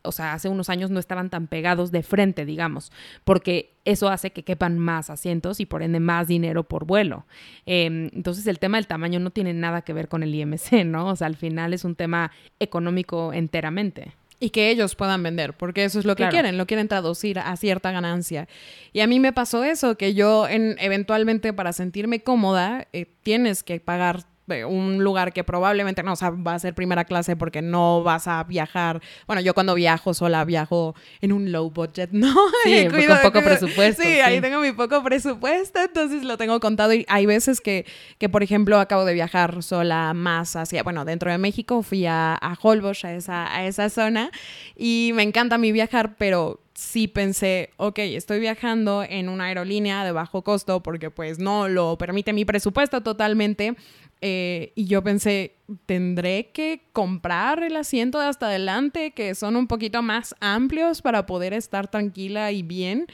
o 0.02 0.12
sea, 0.12 0.34
hace 0.34 0.50
unos 0.50 0.70
años 0.70 0.90
no 0.90 1.00
estaban 1.00 1.30
tan 1.30 1.37
pegados 1.46 1.92
de 1.92 2.02
frente, 2.02 2.46
digamos, 2.46 2.92
porque 3.24 3.76
eso 3.86 4.10
hace 4.10 4.32
que 4.32 4.44
quepan 4.44 4.80
más 4.80 5.12
asientos 5.12 5.60
y 5.60 5.68
por 5.68 5.84
ende 5.84 6.00
más 6.00 6.28
dinero 6.28 6.64
por 6.64 6.86
vuelo. 6.86 7.28
Em, 7.68 8.10
entonces 8.14 8.48
el 8.48 8.58
tema 8.58 8.78
del 8.78 8.88
tamaño 8.88 9.20
no 9.20 9.30
tiene 9.30 9.54
nada 9.54 9.84
que 9.84 9.94
ver 9.94 10.08
con 10.08 10.24
el 10.24 10.34
IMC, 10.34 10.72
¿no? 10.86 11.10
O 11.10 11.16
sea, 11.16 11.28
al 11.28 11.36
final 11.36 11.74
es 11.74 11.86
un 11.86 11.96
tema 11.96 12.32
económico 12.60 13.32
enteramente. 13.34 14.14
Y 14.40 14.52
que 14.52 14.70
ellos 14.70 14.94
puedan 14.94 15.24
vender, 15.24 15.54
porque 15.54 15.84
eso 15.84 15.98
es 15.98 16.06
lo 16.06 16.16
que 16.16 16.30
quieren, 16.30 16.60
lo 16.60 16.68
quieren 16.68 16.88
traducir 16.88 17.40
a 17.40 17.56
cierta 17.58 17.92
ganancia. 17.92 18.48
Y 18.94 19.00
a 19.00 19.08
mí 19.08 19.20
me 19.20 19.34
pasó 19.34 19.64
eso, 19.64 19.98
que 19.98 20.14
yo 20.14 20.48
en, 20.48 20.76
eventualmente 20.80 21.54
para 21.54 21.74
sentirme 21.74 22.22
cómoda 22.22 22.88
eh, 22.94 23.08
tienes 23.24 23.64
que 23.64 23.80
pagar 23.80 24.26
un 24.68 25.04
lugar 25.04 25.34
que 25.34 25.44
probablemente 25.44 26.04
no 26.04 26.14
va 26.16 26.54
a 26.54 26.60
ser 26.60 26.74
primera 26.74 27.06
clase 27.06 27.36
porque 27.36 27.62
no 27.62 28.04
vas 28.04 28.28
a 28.28 28.44
viajar. 28.44 29.02
Bueno, 29.26 29.42
yo 29.42 29.54
cuando 29.54 29.76
viajo 29.76 30.14
sola 30.14 30.46
viajo 30.46 30.96
en 31.22 31.34
un 31.34 31.52
low 31.52 31.70
budget, 31.70 32.12
¿no? 32.12 32.34
Sí, 32.64 32.88
con 33.08 33.22
poco 33.22 33.44
presupuesto. 33.44 34.04
Sí, 34.04 34.20
ahí 34.20 34.42
tengo 34.42 34.60
mi 34.60 34.72
poco 34.72 35.04
presupuesto, 35.04 35.82
entonces 35.82 36.24
lo 36.24 36.38
tengo 36.38 36.60
contado 36.60 36.94
y 36.94 37.06
hay 37.08 37.26
veces 37.26 37.62
que, 37.62 37.86
que 38.18 38.30
por 38.30 38.44
ejemplo, 38.44 38.80
acabo 38.80 39.06
de 39.06 39.14
viajar 39.14 39.64
sola 39.64 40.14
más 40.14 40.56
hacia, 40.56 40.84
bueno, 40.84 41.06
dentro 41.06 41.32
de 41.32 41.38
México, 41.38 41.84
fui 41.84 42.06
a, 42.06 42.34
a 42.34 42.58
Holbox, 42.62 43.06
a 43.06 43.14
esa, 43.14 43.56
a 43.56 43.66
esa 43.66 43.90
zona 43.90 44.32
y 44.76 45.12
me 45.14 45.24
encanta 45.24 45.58
mi 45.58 45.72
viajar, 45.72 46.16
pero 46.18 46.62
sí 46.78 47.08
pensé, 47.08 47.72
ok, 47.78 47.98
estoy 48.00 48.40
viajando 48.40 49.04
en 49.04 49.30
una 49.30 49.46
aerolínea 49.46 50.04
de 50.04 50.12
bajo 50.12 50.44
costo 50.44 50.84
porque 50.84 51.10
pues 51.10 51.40
no 51.40 51.68
lo 51.68 51.98
permite 51.98 52.34
mi 52.34 52.46
presupuesto 52.46 53.02
totalmente 53.02 53.76
eh, 54.22 54.72
y 54.76 54.86
yo 54.86 55.04
pensé, 55.04 55.56
tendré 55.86 56.50
que 56.52 56.82
comprar 56.94 57.64
el 57.64 57.76
asiento 57.76 58.20
de 58.20 58.28
hasta 58.28 58.48
adelante, 58.48 59.12
que 59.12 59.36
son 59.36 59.56
un 59.56 59.68
poquito 59.68 60.02
más 60.02 60.36
amplios 60.40 61.02
para 61.02 61.26
poder 61.26 61.54
estar 61.54 61.88
tranquila 61.88 62.52
y 62.52 62.64
bien. 62.64 63.08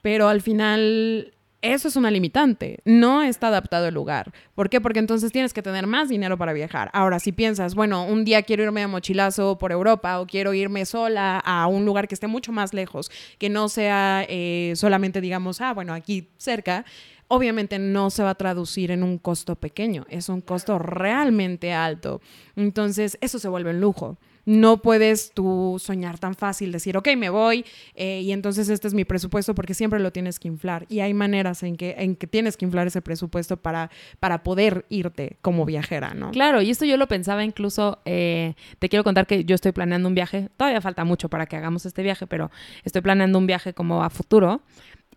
Pero 0.00 0.28
al 0.28 0.40
final, 0.40 1.34
eso 1.60 1.88
es 1.88 1.96
una 1.96 2.10
limitante. 2.10 2.78
No 2.84 3.22
está 3.22 3.48
adaptado 3.48 3.88
el 3.88 3.94
lugar. 3.94 4.32
¿Por 4.54 4.70
qué? 4.70 4.80
Porque 4.80 5.00
entonces 5.00 5.32
tienes 5.32 5.52
que 5.52 5.62
tener 5.62 5.86
más 5.86 6.08
dinero 6.08 6.38
para 6.38 6.52
viajar. 6.52 6.88
Ahora, 6.92 7.18
si 7.18 7.32
piensas, 7.32 7.74
bueno, 7.74 8.04
un 8.04 8.24
día 8.24 8.42
quiero 8.42 8.62
irme 8.62 8.82
a 8.82 8.88
mochilazo 8.88 9.58
por 9.58 9.72
Europa 9.72 10.20
o 10.20 10.26
quiero 10.26 10.54
irme 10.54 10.86
sola 10.86 11.40
a 11.40 11.66
un 11.66 11.84
lugar 11.84 12.06
que 12.06 12.14
esté 12.14 12.28
mucho 12.28 12.52
más 12.52 12.72
lejos, 12.72 13.10
que 13.38 13.50
no 13.50 13.68
sea 13.68 14.24
eh, 14.28 14.72
solamente, 14.76 15.20
digamos, 15.20 15.60
ah, 15.60 15.74
bueno, 15.74 15.92
aquí 15.92 16.28
cerca 16.36 16.84
obviamente 17.28 17.78
no 17.78 18.10
se 18.10 18.22
va 18.22 18.30
a 18.30 18.34
traducir 18.34 18.90
en 18.90 19.02
un 19.02 19.18
costo 19.18 19.56
pequeño, 19.56 20.06
es 20.08 20.28
un 20.28 20.40
costo 20.40 20.78
realmente 20.78 21.72
alto. 21.72 22.20
Entonces, 22.56 23.18
eso 23.20 23.38
se 23.38 23.48
vuelve 23.48 23.70
un 23.70 23.80
lujo. 23.80 24.18
No 24.46 24.80
puedes 24.80 25.32
tú 25.34 25.76
soñar 25.78 26.18
tan 26.18 26.34
fácil, 26.34 26.72
decir, 26.72 26.96
ok, 26.96 27.08
me 27.18 27.28
voy 27.28 27.66
eh, 27.94 28.22
y 28.22 28.32
entonces 28.32 28.70
este 28.70 28.88
es 28.88 28.94
mi 28.94 29.04
presupuesto 29.04 29.54
porque 29.54 29.74
siempre 29.74 30.00
lo 30.00 30.10
tienes 30.10 30.40
que 30.40 30.48
inflar. 30.48 30.86
Y 30.88 31.00
hay 31.00 31.12
maneras 31.12 31.62
en 31.62 31.76
que, 31.76 31.96
en 31.98 32.16
que 32.16 32.26
tienes 32.26 32.56
que 32.56 32.64
inflar 32.64 32.86
ese 32.86 33.02
presupuesto 33.02 33.58
para, 33.58 33.90
para 34.20 34.42
poder 34.42 34.86
irte 34.88 35.36
como 35.42 35.66
viajera, 35.66 36.14
¿no? 36.14 36.30
Claro, 36.30 36.62
y 36.62 36.70
esto 36.70 36.86
yo 36.86 36.96
lo 36.96 37.06
pensaba 37.08 37.44
incluso, 37.44 37.98
eh, 38.06 38.54
te 38.78 38.88
quiero 38.88 39.04
contar 39.04 39.26
que 39.26 39.44
yo 39.44 39.54
estoy 39.54 39.72
planeando 39.72 40.08
un 40.08 40.14
viaje, 40.14 40.48
todavía 40.56 40.80
falta 40.80 41.04
mucho 41.04 41.28
para 41.28 41.44
que 41.44 41.56
hagamos 41.56 41.84
este 41.84 42.02
viaje, 42.02 42.26
pero 42.26 42.50
estoy 42.84 43.02
planeando 43.02 43.38
un 43.38 43.46
viaje 43.46 43.74
como 43.74 44.02
a 44.02 44.08
futuro 44.08 44.62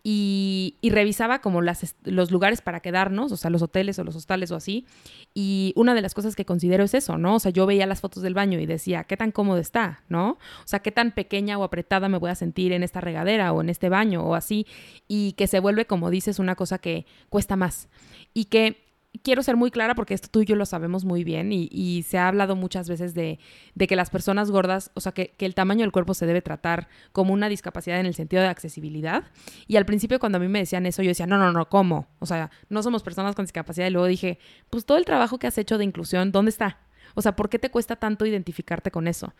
y, 0.04 0.78
revisaba 0.82 1.40
como 1.40 1.62
las, 1.62 1.94
los 2.04 2.30
lugares 2.32 2.60
para 2.60 2.80
quedarnos, 2.80 3.30
o 3.30 3.36
sea, 3.36 3.50
los 3.50 3.62
hoteles 3.62 3.98
o 3.98 4.04
los 4.04 4.16
hostales 4.16 4.50
o 4.50 4.56
así. 4.56 4.84
Y 5.32 5.72
una 5.76 5.94
de 5.94 6.02
las 6.02 6.12
cosas 6.12 6.34
que 6.34 6.44
considero 6.44 6.82
es 6.82 6.94
eso, 6.94 7.18
¿no? 7.18 7.36
O 7.36 7.38
sea, 7.38 7.52
yo 7.52 7.66
veía 7.66 7.86
las 7.86 8.00
fotos 8.00 8.22
del 8.22 8.34
baño 8.34 8.58
y 8.58 8.66
decía, 8.66 9.04
¿qué 9.04 9.16
tan 9.16 9.30
cómodo 9.30 9.58
está, 9.58 10.02
¿no? 10.08 10.30
O 10.30 10.66
sea, 10.66 10.80
¿qué 10.80 10.90
tan 10.90 11.12
pequeña 11.12 11.56
o 11.56 11.62
apretada 11.62 12.08
me 12.08 12.18
voy 12.18 12.30
a 12.30 12.34
sentir 12.34 12.72
en 12.72 12.82
esta 12.82 13.00
regadera 13.00 13.52
o 13.52 13.60
en 13.60 13.68
este 13.70 13.88
baño 13.88 14.24
o 14.24 14.34
así? 14.34 14.66
Y 15.06 15.32
que 15.32 15.46
se 15.46 15.60
vuelve, 15.60 15.86
como 15.86 16.10
dices, 16.10 16.40
una 16.40 16.56
cosa 16.56 16.78
que 16.78 17.06
cuesta 17.28 17.54
más. 17.54 17.88
Y 18.34 18.46
que 18.46 18.91
quiero 19.22 19.42
ser 19.42 19.56
muy 19.56 19.70
clara 19.70 19.94
porque 19.94 20.14
esto 20.14 20.28
tú 20.30 20.40
y 20.40 20.46
yo 20.46 20.56
lo 20.56 20.66
sabemos 20.66 21.04
muy 21.04 21.24
bien 21.24 21.50
y, 21.52 22.02
se 22.02 22.18
ha 22.18 22.28
hablado 22.28 22.56
muchas 22.56 22.88
veces 22.88 23.14
de, 23.14 23.38
que 23.76 23.96
las 23.96 24.10
personas 24.10 24.50
gordas, 24.50 24.90
o 24.94 25.00
sea, 25.00 25.12
que, 25.12 25.34
el 25.38 25.54
tamaño 25.54 25.82
del 25.82 25.92
cuerpo 25.92 26.14
se 26.14 26.26
debe 26.26 26.42
tratar 26.42 26.88
como 27.12 27.32
una 27.32 27.48
discapacidad 27.48 28.00
en 28.00 28.06
el 28.06 28.14
sentido 28.14 28.42
de 28.42 28.48
accesibilidad. 28.48 29.24
Y 29.66 29.76
al 29.76 29.86
principio 29.86 30.18
cuando 30.18 30.38
a 30.38 30.40
mí 30.40 30.48
me 30.48 30.60
decían 30.60 30.86
eso, 30.86 31.02
yo 31.02 31.08
decía, 31.08 31.26
no, 31.26 31.38
no, 31.38 31.52
no, 31.52 31.68
¿cómo? 31.68 32.08
O 32.18 32.26
sea, 32.26 32.50
no 32.68 32.82
somos 32.82 33.02
personas 33.02 33.34
con 33.34 33.44
discapacidad. 33.44 33.86
Y 33.86 33.90
luego 33.90 34.06
dije, 34.06 34.38
pues 34.70 34.84
todo 34.84 34.98
el 34.98 35.04
trabajo 35.04 35.38
que 35.38 35.46
has 35.46 35.58
hecho 35.58 35.78
de 35.78 35.84
inclusión, 35.84 36.32
¿dónde 36.32 36.50
está? 36.50 36.78
O 37.14 37.22
sea, 37.22 37.36
¿por 37.36 37.48
qué 37.48 37.58
te 37.58 37.70
cuesta 37.70 37.96
tanto 37.96 38.24
identificarte 38.26 38.90
con 38.90 39.08
eso? 39.08 39.34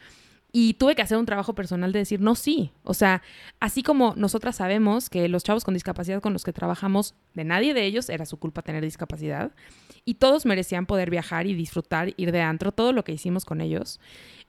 Y 0.54 0.74
tuve 0.74 0.94
que 0.94 1.00
hacer 1.00 1.16
un 1.16 1.24
trabajo 1.24 1.54
personal 1.54 1.92
de 1.92 2.00
decir, 2.00 2.20
no, 2.20 2.34
sí. 2.34 2.72
O 2.84 2.92
sea, 2.92 3.22
así 3.58 3.82
como 3.82 4.12
nosotras 4.16 4.56
sabemos 4.56 5.08
que 5.08 5.26
los 5.28 5.42
chavos 5.42 5.64
con 5.64 5.72
discapacidad 5.72 6.20
con 6.20 6.34
los 6.34 6.44
que 6.44 6.52
trabajamos, 6.52 7.14
de 7.32 7.44
nadie 7.44 7.72
de 7.72 7.86
ellos 7.86 8.10
era 8.10 8.26
su 8.26 8.38
culpa 8.38 8.60
tener 8.60 8.84
discapacidad. 8.84 9.52
Y 10.04 10.14
todos 10.14 10.44
merecían 10.44 10.84
poder 10.84 11.08
viajar 11.08 11.46
y 11.46 11.54
disfrutar, 11.54 12.12
ir 12.18 12.32
de 12.32 12.42
antro, 12.42 12.70
todo 12.70 12.92
lo 12.92 13.02
que 13.02 13.12
hicimos 13.12 13.46
con 13.46 13.62
ellos. 13.62 13.98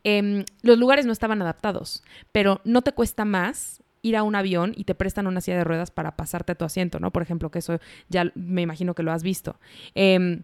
Em, 0.04 0.44
los 0.62 0.78
lugares 0.78 1.06
no 1.06 1.14
estaban 1.14 1.42
adaptados, 1.42 2.04
pero 2.34 2.60
no 2.66 2.82
te 2.82 2.92
cuesta 2.92 3.24
más 3.24 3.82
ir 4.02 4.18
a 4.18 4.24
un 4.24 4.36
avión 4.36 4.74
y 4.76 4.84
te 4.84 4.96
prestan 4.96 5.28
una 5.28 5.40
silla 5.40 5.58
de 5.58 5.64
ruedas 5.64 5.90
para 5.90 6.18
pasarte 6.18 6.52
a 6.52 6.56
tu 6.56 6.66
asiento, 6.66 7.00
¿no? 7.00 7.12
Por 7.14 7.22
ejemplo, 7.22 7.50
que 7.50 7.60
eso 7.60 7.80
ya 8.10 8.30
me 8.36 8.62
imagino 8.62 8.94
que 8.94 9.04
lo 9.04 9.14
has 9.14 9.24
visto. 9.24 9.58
Eh, 9.96 10.44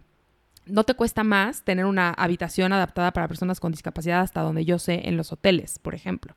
no 0.66 0.84
te 0.84 0.94
cuesta 0.94 1.24
más 1.24 1.62
tener 1.62 1.84
una 1.84 2.10
habitación 2.10 2.72
adaptada 2.72 3.12
para 3.12 3.28
personas 3.28 3.60
con 3.60 3.72
discapacidad 3.72 4.20
hasta 4.20 4.40
donde 4.42 4.64
yo 4.64 4.78
sé 4.78 5.08
en 5.08 5.16
los 5.16 5.32
hoteles, 5.32 5.78
por 5.78 5.94
ejemplo. 5.94 6.36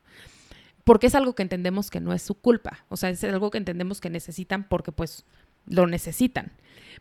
Porque 0.84 1.08
es 1.08 1.16
algo 1.16 1.34
que 1.34 1.44
entendemos 1.44 1.90
que 1.90 2.02
no 2.02 2.14
es 2.14 2.22
su 2.22 2.36
culpa. 2.36 2.86
O 2.90 2.98
sea, 2.98 3.10
es 3.10 3.24
algo 3.24 3.52
que 3.52 3.58
entendemos 3.58 4.02
que 4.02 4.10
necesitan 4.10 4.66
porque 4.68 4.92
pues 4.92 5.26
lo 5.66 5.88
necesitan. 5.88 6.52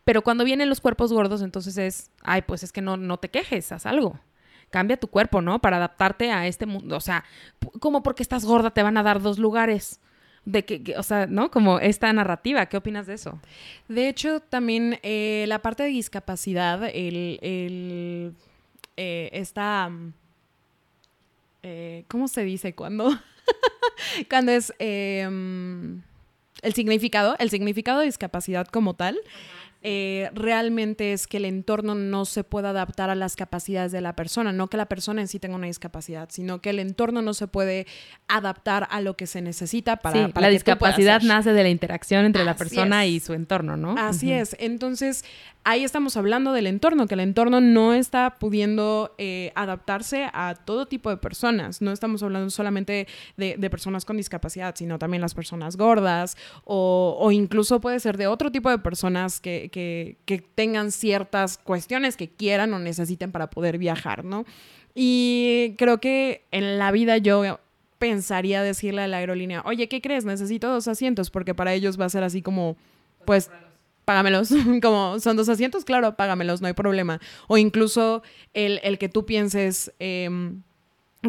Pero 0.04 0.22
cuando 0.22 0.44
vienen 0.44 0.68
los 0.68 0.80
cuerpos 0.80 1.12
gordos, 1.12 1.42
entonces 1.42 1.76
es, 1.78 2.11
ay, 2.22 2.42
pues 2.42 2.62
es 2.62 2.72
que 2.72 2.80
no, 2.80 2.96
no 2.96 3.18
te 3.18 3.30
quejes, 3.30 3.72
haz 3.72 3.87
algo. 3.87 4.20
Cambia 4.70 4.96
tu 4.96 5.08
cuerpo, 5.08 5.42
¿no? 5.42 5.61
Para 5.61 5.76
adaptarte 5.76 6.30
a 6.30 6.46
este 6.46 6.66
mundo. 6.66 6.96
O 6.96 7.00
sea, 7.00 7.24
como 7.80 8.02
porque 8.02 8.22
estás 8.22 8.44
gorda 8.44 8.70
te 8.70 8.82
van 8.82 8.96
a 8.96 9.02
dar 9.02 9.20
dos 9.20 9.38
lugares 9.38 10.00
de 10.44 10.64
que, 10.64 10.94
o 10.96 11.02
sea, 11.02 11.26
¿no? 11.26 11.50
Como 11.50 11.78
esta 11.78 12.12
narrativa, 12.12 12.66
¿qué 12.66 12.76
opinas 12.76 13.07
de 13.07 13.14
eso? 13.14 13.38
De 13.88 14.09
hecho, 14.09 14.40
también 14.40 14.98
eh, 15.02 15.44
la 15.48 15.61
parte 15.61 15.85
de 15.85 15.90
discapacidad, 15.90 16.85
el, 16.85 17.38
el 17.42 18.35
eh, 18.96 19.31
esta, 19.33 19.90
eh, 21.62 22.05
¿cómo 22.09 22.28
se 22.28 22.44
dice 22.44 22.74
cuando? 22.74 23.11
cuando 24.28 24.52
es 24.52 24.74
em, 24.78 26.02
el 26.62 26.74
significado, 26.74 27.37
el 27.38 27.50
significado 27.50 28.00
de 28.00 28.07
discapacidad 28.07 28.66
como 28.66 28.94
tal. 28.94 29.18
Eh, 29.83 30.31
realmente 30.35 31.12
es 31.12 31.27
que 31.27 31.38
el 31.38 31.45
entorno 31.45 31.95
no 31.95 32.25
se 32.25 32.45
pueda 32.45 32.71
adaptar 32.71 33.11
a 33.11 33.14
las 33.14 33.37
capacidades 33.37 33.92
de 33.92 34.01
la 34.01 34.14
persona, 34.14 34.53
no 34.53 34.68
que 34.68 34.77
la 34.77 34.87
persona 34.87 35.21
en 35.21 35.29
sí 35.29 35.38
tenga 35.38 35.57
una 35.57 35.66
discapacidad, 35.66 36.29
sino 36.31 36.61
que 36.61 36.71
el 36.71 36.79
entorno 36.79 37.21
no 37.23 37.35
se 37.35 37.49
puede 37.49 37.87
adaptar 38.29 38.87
a 38.90 39.01
lo 39.01 39.16
que 39.16 39.27
se 39.27 39.42
necesita 39.42 39.97
para, 39.97 40.29
la 40.29 40.49
discapacidad 40.49 41.23
nace 41.23 41.53
de 41.53 41.62
la 41.62 41.68
interacción 41.68 42.25
entre 42.25 42.45
la 42.45 42.57
persona 42.57 43.07
y 43.07 43.21
su 43.21 43.35
entorno, 43.35 43.77
¿no? 43.77 43.95
Así 43.99 44.33
es. 44.33 44.57
Entonces, 44.61 45.25
ahí 45.64 45.85
estamos 45.85 46.16
hablando 46.16 46.53
del 46.53 46.66
entorno, 46.66 47.07
que 47.07 47.14
el 47.14 47.21
entorno 47.21 47.61
no 47.61 47.92
está 47.92 48.38
pudiendo 48.38 49.14
eh, 49.18 49.53
adaptarse 49.55 50.29
a 50.33 50.55
todo 50.55 50.87
tipo 50.87 51.11
de 51.11 51.16
personas. 51.16 51.83
No 51.83 51.92
estamos 51.92 52.23
hablando 52.23 52.51
solamente 52.51 53.07
de, 53.37 53.71
personas 53.71 54.05
con 54.05 54.16
discapacidad, 54.16 54.75
sino 54.77 54.99
también 54.99 55.21
las 55.21 55.35
personas 55.35 55.77
gordas 55.77 56.37
o, 56.64 57.31
incluso 57.33 57.81
puede 57.81 58.01
ser 58.01 58.16
de 58.16 58.27
otro 58.27 58.53
tipo 58.53 58.68
de 58.68 58.79
personas 58.79 59.40
que, 59.40 59.71
que, 59.72 60.16
tengan 60.54 60.92
ciertas 60.92 61.58
cuestiones 61.58 62.16
que 62.16 62.28
quieran 62.28 62.72
o 62.72 62.78
necesiten 62.78 63.32
para 63.32 63.50
poder 63.50 63.78
viajar, 63.78 64.24
¿no? 64.24 64.44
Y 64.94 65.74
creo 65.78 65.98
que 65.98 66.44
en 66.52 66.78
la 66.78 66.92
vida 66.92 67.18
yo 67.18 67.58
pensaría 67.98 68.62
decirle 68.62 69.02
a 69.02 69.08
la 69.08 69.16
aerolínea, 69.16 69.62
oye, 69.64 69.88
¿qué 69.88 70.00
crees? 70.00 70.24
Necesito 70.24 70.68
dos 70.68 70.87
asientos 70.87 71.30
porque 71.30 71.54
para 71.54 71.74
ellos 71.74 72.00
va 72.00 72.04
a 72.04 72.11
ser 72.11 72.22
así 72.22 72.42
como, 72.42 72.76
pues 73.24 73.50
págamelos. 74.04 74.50
Como 74.82 75.18
son 75.20 75.37
dos 75.37 75.48
asientos, 75.48 75.85
claro, 75.85 76.16
págamelos, 76.16 76.61
no 76.61 76.66
hay 76.66 76.72
problema. 76.74 77.20
O 77.48 77.58
incluso 77.58 78.22
el, 78.54 78.80
el 78.82 78.98
que 78.98 79.08
tú 79.08 79.24
pienses 79.24 79.92
em, 79.98 80.62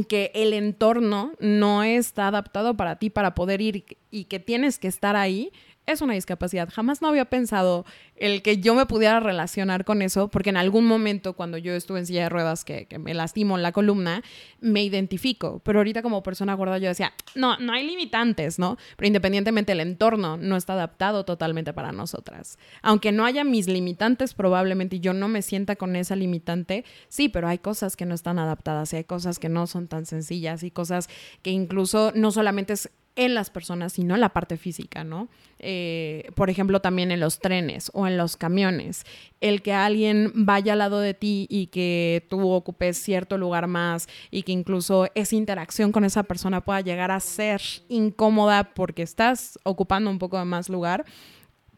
que 0.08 0.32
el 0.34 0.54
entorno 0.54 1.34
no 1.40 1.84
está 1.84 2.28
adaptado 2.28 2.76
para 2.76 2.98
ti 2.98 3.10
para 3.10 3.36
poder 3.36 3.62
ir 3.62 3.86
y 4.10 4.26
que 4.26 4.40
tienes 4.40 4.80
que 4.80 4.88
estar 4.88 5.16
ahí, 5.16 5.52
es 5.86 6.02
una 6.02 6.14
discapacidad. 6.14 6.70
Jamás 6.72 7.02
no 7.02 7.10
había 7.10 7.26
pensado 7.26 7.86
el 8.16 8.42
que 8.42 8.58
yo 8.58 8.74
me 8.76 8.86
pudiera 8.86 9.20
relacionar 9.20 9.84
con 9.84 10.02
eso, 10.02 10.30
porque 10.30 10.50
en 10.50 10.58
algún 10.58 10.86
momento 10.86 11.34
cuando 11.34 11.58
yo 11.58 11.74
estuve 11.74 12.00
en 12.00 12.06
silla 12.06 12.24
de 12.24 12.30
ruedas 12.30 12.64
que, 12.64 12.88
me 13.00 13.14
lastimo 13.14 13.58
en 13.58 13.64
la 13.64 13.72
columna, 13.72 14.24
me 14.62 14.84
identifico. 14.84 15.60
Pero 15.64 15.80
ahorita 15.80 16.02
como 16.02 16.24
persona 16.24 16.54
gorda 16.54 16.78
yo 16.78 16.88
decía, 16.88 17.14
no, 17.36 17.58
no 17.58 17.74
hay 17.74 17.86
limitantes, 17.86 18.60
¿no? 18.60 18.78
Pero 18.96 19.08
independientemente 19.08 19.74
el 19.74 19.82
entorno 19.82 20.38
no 20.38 20.56
está 20.56 20.74
adaptado 20.74 21.26
totalmente 21.26 21.74
para 21.74 21.92
nosotras. 21.92 22.58
Aunque 22.82 23.12
no 23.12 23.26
haya 23.26 23.44
mis 23.44 23.68
limitantes 23.68 24.34
probablemente 24.34 25.00
yo 25.00 25.14
no 25.14 25.28
me 25.28 25.42
sienta 25.42 25.76
con 25.76 25.96
esa 25.96 26.16
limitante, 26.16 26.86
sí, 27.10 27.30
pero 27.30 27.48
hay 27.48 27.58
cosas 27.58 27.96
que 27.96 28.06
no 28.06 28.16
están 28.16 28.40
adaptadas 28.40 28.94
y 28.94 28.98
hay 28.98 29.04
cosas 29.04 29.40
que 29.40 29.50
no 29.50 29.68
son 29.68 29.88
tan 29.88 30.06
sencillas 30.06 30.64
y 30.64 30.72
cosas 30.72 31.10
que 31.42 31.52
incluso 31.52 32.12
no 32.16 32.32
solamente 32.32 32.74
es 32.74 32.90
en 33.16 33.36
las 33.36 33.50
personas, 33.50 33.94
sino 33.94 34.16
en 34.16 34.22
la 34.22 34.30
parte 34.30 34.58
física, 34.58 35.04
¿no? 35.04 35.28
Eh, 35.60 36.32
por 36.36 36.50
ejemplo, 36.50 36.82
también 36.82 37.12
en 37.12 37.20
los 37.20 37.40
trenes 37.40 37.92
o 37.94 38.08
en 38.08 38.18
los 38.18 38.38
camiones. 38.38 39.06
El 39.40 39.62
que 39.62 39.74
alguien 39.74 40.32
vaya 40.34 40.74
al 40.74 40.80
lado 40.80 41.00
de 41.00 41.14
ti 41.14 41.46
y 41.50 41.68
que 41.68 42.26
tú 42.30 42.50
ocupes 42.50 42.98
cierto 42.98 43.38
lugar 43.38 43.68
más 43.68 44.08
y 44.32 44.44
que 44.44 44.52
incluso 44.52 45.08
esa 45.14 45.36
interacción 45.36 45.92
con 45.92 46.06
esa 46.06 46.24
persona 46.24 46.62
pueda 46.62 46.82
llegar 46.82 47.12
a 47.12 47.20
ser 47.20 47.62
incómoda 47.88 48.74
porque 48.74 49.04
estás 49.04 49.60
ocupando 49.64 50.10
un 50.10 50.18
poco 50.18 50.40
de 50.40 50.46
más 50.46 50.68
lugar, 50.68 51.06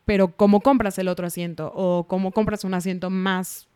pero 0.05 0.35
cómo 0.37 0.61
compras 0.61 0.97
el 0.99 1.09
otro 1.09 1.27
asiento 1.27 1.71
o 1.75 2.07
cómo 2.07 2.31
compras 2.31 2.63
un 2.63 2.73
asiento 2.73 3.09
más, 3.09 3.67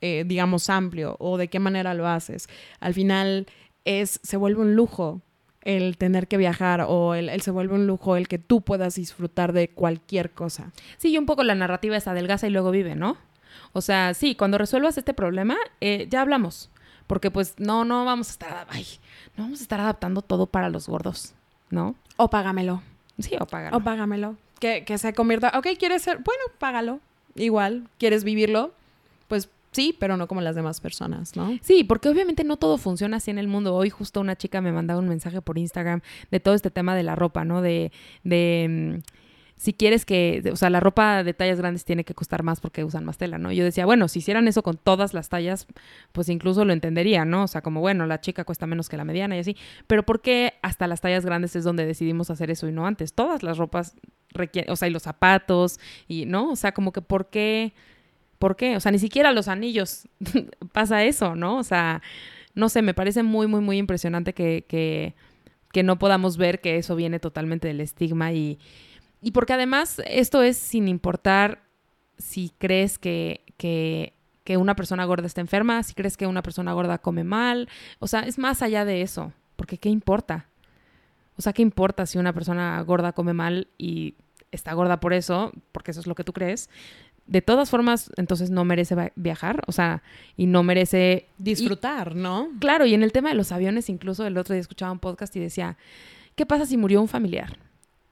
eh, 0.00 0.24
digamos, 0.26 0.70
amplio 0.70 1.16
o 1.18 1.36
de 1.36 1.48
qué 1.48 1.58
manera 1.58 1.92
lo 1.92 2.08
haces. 2.08 2.48
Al 2.80 2.94
final 2.94 3.46
es, 3.84 4.18
se 4.22 4.36
vuelve 4.38 4.62
un 4.62 4.74
lujo 4.74 5.20
el 5.64 5.96
tener 5.96 6.28
que 6.28 6.36
viajar 6.36 6.84
o 6.88 7.14
el, 7.14 7.40
se 7.40 7.50
vuelve 7.50 7.74
un 7.74 7.86
lujo 7.86 8.16
el 8.16 8.28
que 8.28 8.38
tú 8.38 8.60
puedas 8.60 8.94
disfrutar 8.94 9.52
de 9.52 9.68
cualquier 9.68 10.30
cosa. 10.30 10.72
Sí, 10.98 11.10
y 11.10 11.18
un 11.18 11.26
poco 11.26 11.44
la 11.44 11.54
narrativa 11.54 11.96
es 11.96 12.08
adelgaza 12.08 12.46
y 12.46 12.50
luego 12.50 12.70
vive, 12.70 12.94
¿no? 12.94 13.16
O 13.72 13.80
sea, 13.80 14.14
sí, 14.14 14.34
cuando 14.34 14.58
resuelvas 14.58 14.98
este 14.98 15.14
problema, 15.14 15.56
eh, 15.80 16.06
ya 16.10 16.20
hablamos. 16.20 16.70
Porque 17.06 17.30
pues 17.30 17.54
no, 17.58 17.84
no 17.84 18.04
vamos 18.04 18.28
a 18.28 18.32
estar, 18.32 18.66
ay, 18.70 18.86
no 19.36 19.44
vamos 19.44 19.60
a 19.60 19.62
estar 19.62 19.80
adaptando 19.80 20.22
todo 20.22 20.46
para 20.46 20.70
los 20.70 20.88
gordos, 20.88 21.34
¿no? 21.70 21.94
O 22.16 22.30
págamelo. 22.30 22.82
Sí, 23.18 23.36
o 23.38 23.46
págalo. 23.46 23.76
O 23.76 23.80
págamelo. 23.80 24.36
Que, 24.60 24.84
que 24.84 24.96
se 24.98 25.12
convierta, 25.12 25.52
ok, 25.58 25.68
quieres 25.78 26.02
ser, 26.02 26.18
bueno, 26.18 26.42
págalo. 26.58 27.00
Igual, 27.34 27.88
quieres 27.98 28.24
vivirlo, 28.24 28.72
Sí, 29.72 29.96
pero 29.98 30.16
no 30.18 30.28
como 30.28 30.42
las 30.42 30.54
demás 30.54 30.80
personas, 30.80 31.34
¿no? 31.34 31.58
Sí, 31.62 31.82
porque 31.82 32.10
obviamente 32.10 32.44
no 32.44 32.58
todo 32.58 32.76
funciona 32.76 33.16
así 33.16 33.30
en 33.30 33.38
el 33.38 33.48
mundo. 33.48 33.74
Hoy 33.74 33.88
justo 33.88 34.20
una 34.20 34.36
chica 34.36 34.60
me 34.60 34.70
mandaba 34.70 35.00
un 35.00 35.08
mensaje 35.08 35.40
por 35.40 35.58
Instagram 35.58 36.02
de 36.30 36.40
todo 36.40 36.54
este 36.54 36.70
tema 36.70 36.94
de 36.94 37.02
la 37.02 37.16
ropa, 37.16 37.44
¿no? 37.44 37.62
De, 37.62 37.90
de 38.22 39.00
mm, 39.02 39.12
si 39.62 39.72
quieres 39.72 40.04
que, 40.04 40.42
o 40.52 40.56
sea, 40.56 40.70
la 40.70 40.80
ropa 40.80 41.22
de 41.22 41.34
tallas 41.34 41.58
grandes 41.58 41.84
tiene 41.84 42.02
que 42.02 42.14
costar 42.14 42.42
más 42.42 42.60
porque 42.60 42.82
usan 42.82 43.04
más 43.04 43.16
tela, 43.16 43.38
¿no? 43.38 43.52
Yo 43.52 43.62
decía, 43.64 43.86
bueno, 43.86 44.08
si 44.08 44.18
hicieran 44.18 44.46
eso 44.46 44.62
con 44.62 44.76
todas 44.76 45.14
las 45.14 45.28
tallas, 45.28 45.68
pues 46.10 46.28
incluso 46.28 46.64
lo 46.64 46.72
entendería, 46.72 47.24
¿no? 47.24 47.44
O 47.44 47.46
sea, 47.46 47.62
como, 47.62 47.80
bueno, 47.80 48.04
la 48.06 48.20
chica 48.20 48.44
cuesta 48.44 48.66
menos 48.66 48.88
que 48.88 48.96
la 48.96 49.04
mediana 49.04 49.36
y 49.36 49.38
así, 49.38 49.56
pero 49.86 50.02
¿por 50.02 50.20
qué 50.20 50.54
hasta 50.62 50.86
las 50.86 51.00
tallas 51.00 51.24
grandes 51.24 51.54
es 51.54 51.62
donde 51.62 51.86
decidimos 51.86 52.28
hacer 52.28 52.50
eso 52.50 52.68
y 52.68 52.72
no 52.72 52.86
antes? 52.86 53.14
Todas 53.14 53.42
las 53.42 53.56
ropas 53.56 53.94
requieren, 54.30 54.70
o 54.72 54.76
sea, 54.76 54.88
y 54.88 54.90
los 54.90 55.04
zapatos 55.04 55.78
y, 56.08 56.26
¿no? 56.26 56.50
O 56.50 56.56
sea, 56.56 56.72
como 56.72 56.92
que 56.92 57.00
¿por 57.00 57.30
qué? 57.30 57.72
¿Por 58.42 58.56
qué? 58.56 58.74
O 58.74 58.80
sea, 58.80 58.90
ni 58.90 58.98
siquiera 58.98 59.30
los 59.30 59.46
anillos 59.46 60.08
pasa 60.72 61.04
eso, 61.04 61.36
¿no? 61.36 61.58
O 61.58 61.62
sea, 61.62 62.02
no 62.56 62.68
sé, 62.68 62.82
me 62.82 62.92
parece 62.92 63.22
muy, 63.22 63.46
muy, 63.46 63.60
muy 63.60 63.78
impresionante 63.78 64.32
que, 64.32 64.64
que, 64.66 65.82
no 65.84 65.96
podamos 65.96 66.36
ver 66.38 66.60
que 66.60 66.76
eso 66.76 66.96
viene 66.96 67.20
totalmente 67.20 67.68
del 67.68 67.80
estigma 67.80 68.32
y, 68.32 68.58
y 69.20 69.30
porque 69.30 69.52
además 69.52 70.02
esto 70.06 70.42
es 70.42 70.56
sin 70.56 70.88
importar 70.88 71.62
si 72.18 72.50
crees 72.58 72.98
que, 72.98 73.44
que, 73.58 74.12
que 74.42 74.56
una 74.56 74.74
persona 74.74 75.04
gorda 75.04 75.28
está 75.28 75.40
enferma, 75.40 75.80
si 75.84 75.94
crees 75.94 76.16
que 76.16 76.26
una 76.26 76.42
persona 76.42 76.72
gorda 76.72 76.98
come 76.98 77.22
mal, 77.22 77.68
o 78.00 78.08
sea, 78.08 78.22
es 78.22 78.38
más 78.38 78.60
allá 78.60 78.84
de 78.84 79.02
eso, 79.02 79.32
porque 79.54 79.78
¿qué 79.78 79.88
importa? 79.88 80.48
O 81.36 81.42
sea, 81.42 81.52
¿qué 81.52 81.62
importa 81.62 82.06
si 82.06 82.18
una 82.18 82.32
persona 82.32 82.82
gorda 82.82 83.12
come 83.12 83.34
mal 83.34 83.68
y 83.78 84.16
está 84.50 84.72
gorda 84.72 84.98
por 84.98 85.12
eso, 85.12 85.52
porque 85.70 85.92
eso 85.92 86.00
es 86.00 86.08
lo 86.08 86.16
que 86.16 86.24
tú 86.24 86.32
crees? 86.32 86.68
De 87.26 87.42
todas 87.42 87.70
formas, 87.70 88.10
entonces 88.16 88.50
no 88.50 88.64
merece 88.64 89.12
viajar, 89.14 89.62
o 89.66 89.72
sea, 89.72 90.02
y 90.36 90.46
no 90.46 90.62
merece... 90.62 91.28
Disfrutar, 91.38 92.14
¿no? 92.14 92.48
Claro, 92.58 92.84
y 92.86 92.94
en 92.94 93.02
el 93.02 93.12
tema 93.12 93.28
de 93.30 93.34
los 93.34 93.52
aviones, 93.52 93.88
incluso 93.88 94.26
el 94.26 94.36
otro 94.36 94.54
día 94.54 94.60
escuchaba 94.60 94.92
un 94.92 94.98
podcast 94.98 95.34
y 95.36 95.40
decía, 95.40 95.76
¿qué 96.34 96.46
pasa 96.46 96.66
si 96.66 96.76
murió 96.76 97.00
un 97.00 97.08
familiar? 97.08 97.58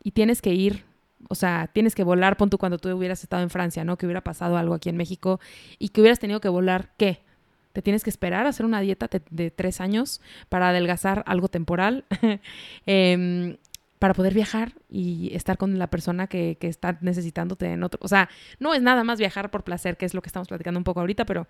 Y 0.02 0.12
tienes 0.12 0.40
que 0.40 0.54
ir 0.54 0.84
O 1.28 1.34
sea, 1.34 1.68
tienes 1.72 1.94
que 1.94 2.02
volar, 2.02 2.38
pon 2.38 2.48
tú 2.48 2.56
cuando 2.56 2.78
tú 2.78 2.88
hubieras 2.88 3.22
estado 3.22 3.42
en 3.42 3.50
Francia, 3.50 3.84
¿no? 3.84 3.98
Que 3.98 4.06
hubiera 4.06 4.22
pasado 4.22 4.56
algo 4.56 4.72
aquí 4.72 4.88
en 4.88 4.96
México 4.96 5.38
y 5.78 5.90
que 5.90 6.00
hubieras 6.00 6.18
tenido 6.18 6.40
que 6.40 6.48
volar, 6.48 6.92
¿qué? 6.96 7.20
Te 7.72 7.82
tienes 7.82 8.02
que 8.02 8.10
esperar 8.10 8.46
a 8.46 8.48
hacer 8.48 8.64
una 8.64 8.80
dieta 8.80 9.08
de, 9.30 9.50
tres 9.50 9.80
años 9.80 10.20
para 10.48 10.70
adelgazar 10.70 11.22
algo 11.26 11.48
temporal, 11.48 12.04
em, 12.86 13.58
para 14.00 14.14
poder 14.14 14.34
viajar 14.34 14.72
y 14.88 15.30
estar 15.34 15.58
con 15.58 15.78
la 15.78 15.88
persona 15.88 16.26
que, 16.26 16.56
que 16.58 16.66
está 16.66 16.98
necesitándote 17.02 17.66
en 17.66 17.84
otro. 17.84 18.00
O 18.02 18.08
sea, 18.08 18.28
no 18.58 18.74
es 18.74 18.82
nada 18.82 19.04
más 19.04 19.20
viajar 19.20 19.52
por 19.52 19.62
placer, 19.62 19.96
que 19.96 20.06
es 20.06 20.14
lo 20.14 20.22
que 20.22 20.28
estamos 20.28 20.48
platicando 20.48 20.78
un 20.78 20.84
poco 20.84 21.00
ahorita, 21.00 21.24
pero 21.26 21.46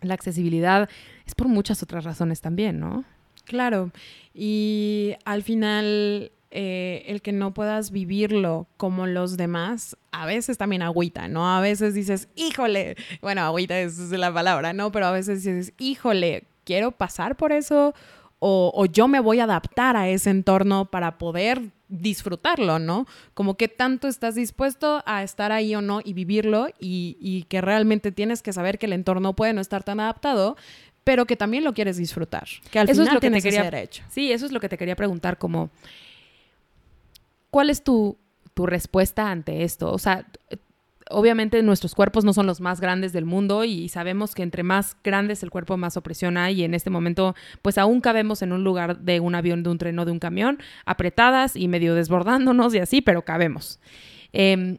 la 0.00 0.14
accesibilidad 0.14 0.88
es 1.26 1.34
por 1.34 1.48
muchas 1.48 1.82
otras 1.82 2.04
razones 2.04 2.40
también, 2.40 2.78
¿no? 2.78 3.04
Claro. 3.44 3.90
Y 4.32 5.16
al 5.24 5.42
final 5.42 6.30
eh, 6.52 7.02
el 7.08 7.20
que 7.20 7.32
no 7.32 7.52
puedas 7.52 7.90
vivirlo 7.90 8.68
como 8.76 9.08
los 9.08 9.36
demás, 9.36 9.96
a 10.12 10.26
veces 10.26 10.56
también 10.56 10.82
agüita, 10.82 11.26
¿no? 11.26 11.52
A 11.56 11.60
veces 11.60 11.94
dices, 11.94 12.28
híjole, 12.36 12.94
bueno, 13.20 13.42
agüita 13.42 13.80
es 13.80 13.98
la 14.12 14.32
palabra, 14.32 14.72
¿no? 14.72 14.92
Pero 14.92 15.06
a 15.06 15.10
veces 15.10 15.42
dices, 15.42 15.72
híjole, 15.78 16.44
quiero 16.62 16.92
pasar 16.92 17.36
por 17.36 17.50
eso 17.50 17.94
o, 18.46 18.86
yo 18.86 19.08
me 19.08 19.20
voy 19.20 19.40
a 19.40 19.44
adaptar 19.44 19.96
a 19.96 20.08
ese 20.08 20.28
entorno 20.28 20.84
para 20.86 21.16
poder 21.16 21.70
disfrutarlo, 21.88 22.78
¿no? 22.78 23.06
Como 23.32 23.56
que 23.56 23.68
tanto 23.68 24.06
estás 24.06 24.34
dispuesto 24.34 25.02
a 25.06 25.22
estar 25.22 25.50
ahí 25.50 25.74
o 25.74 25.80
no 25.80 26.00
y 26.04 26.12
vivirlo 26.12 26.68
y, 26.78 27.46
que 27.48 27.62
realmente 27.62 28.12
tienes 28.12 28.42
que 28.42 28.52
saber 28.52 28.78
que 28.78 28.86
el 28.86 28.92
entorno 28.92 29.34
puede 29.34 29.54
no 29.54 29.62
estar 29.62 29.82
tan 29.82 29.98
adaptado, 29.98 30.56
pero 31.04 31.26
que 31.26 31.36
también 31.36 31.64
lo 31.64 31.72
quieres 31.72 31.96
disfrutar, 31.96 32.46
que 32.70 32.78
al 32.78 32.88
eso 32.88 33.02
final 33.02 33.08
es 33.08 33.14
lo 33.14 33.20
que 33.20 33.30
te 33.30 33.42
quería, 33.42 33.62
derecho. 33.62 34.04
Sí, 34.10 34.30
eso 34.30 34.44
es 34.44 34.52
lo 34.52 34.60
que 34.60 34.68
te 34.68 34.76
quería 34.76 34.96
preguntar, 34.96 35.38
como 35.38 35.70
¿Cuál 37.54 37.70
es 37.70 37.84
tu, 37.84 38.18
respuesta 38.56 39.30
ante 39.30 39.62
esto? 39.62 39.92
O 39.92 39.98
sea, 39.98 40.26
obviamente 41.10 41.62
nuestros 41.62 41.94
cuerpos 41.94 42.24
no 42.24 42.32
son 42.32 42.46
los 42.46 42.60
más 42.60 42.80
grandes 42.80 43.12
del 43.12 43.24
mundo 43.24 43.64
y 43.64 43.88
sabemos 43.88 44.34
que 44.34 44.42
entre 44.42 44.62
más 44.62 44.96
grande 45.02 45.34
es 45.34 45.42
el 45.42 45.50
cuerpo, 45.50 45.76
más 45.76 45.96
opresión 45.96 46.36
hay 46.36 46.60
y 46.60 46.64
en 46.64 46.74
este 46.74 46.90
momento 46.90 47.34
pues 47.62 47.78
aún 47.78 48.00
cabemos 48.00 48.42
en 48.42 48.52
un 48.52 48.64
lugar 48.64 48.98
de 49.00 49.20
un 49.20 49.34
avión, 49.34 49.62
de 49.62 49.70
un 49.70 49.78
tren 49.78 49.98
o 49.98 50.04
de 50.04 50.12
un 50.12 50.18
camión, 50.18 50.58
apretadas 50.86 51.56
y 51.56 51.68
medio 51.68 51.94
desbordándonos 51.94 52.74
y 52.74 52.78
así, 52.78 53.02
pero 53.02 53.22
cabemos. 53.22 53.80
Em, 54.32 54.78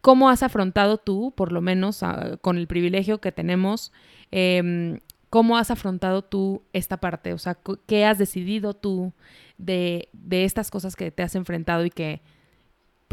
¿Cómo 0.00 0.28
has 0.28 0.42
afrontado 0.42 0.98
tú, 0.98 1.32
por 1.34 1.50
lo 1.50 1.62
menos 1.62 2.02
ah, 2.02 2.36
con 2.42 2.58
el 2.58 2.66
privilegio 2.66 3.22
que 3.22 3.32
tenemos, 3.32 3.90
em, 4.30 4.98
cómo 5.30 5.56
has 5.56 5.70
afrontado 5.70 6.22
tú 6.22 6.62
esta 6.74 6.98
parte? 6.98 7.32
O 7.32 7.38
sea, 7.38 7.56
¿qué 7.86 8.04
has 8.04 8.18
decidido 8.18 8.74
tú 8.74 9.14
de, 9.56 10.10
de 10.12 10.44
estas 10.44 10.70
cosas 10.70 10.94
que 10.94 11.10
te 11.10 11.22
has 11.22 11.34
enfrentado 11.34 11.86
y 11.86 11.90
que 11.90 12.20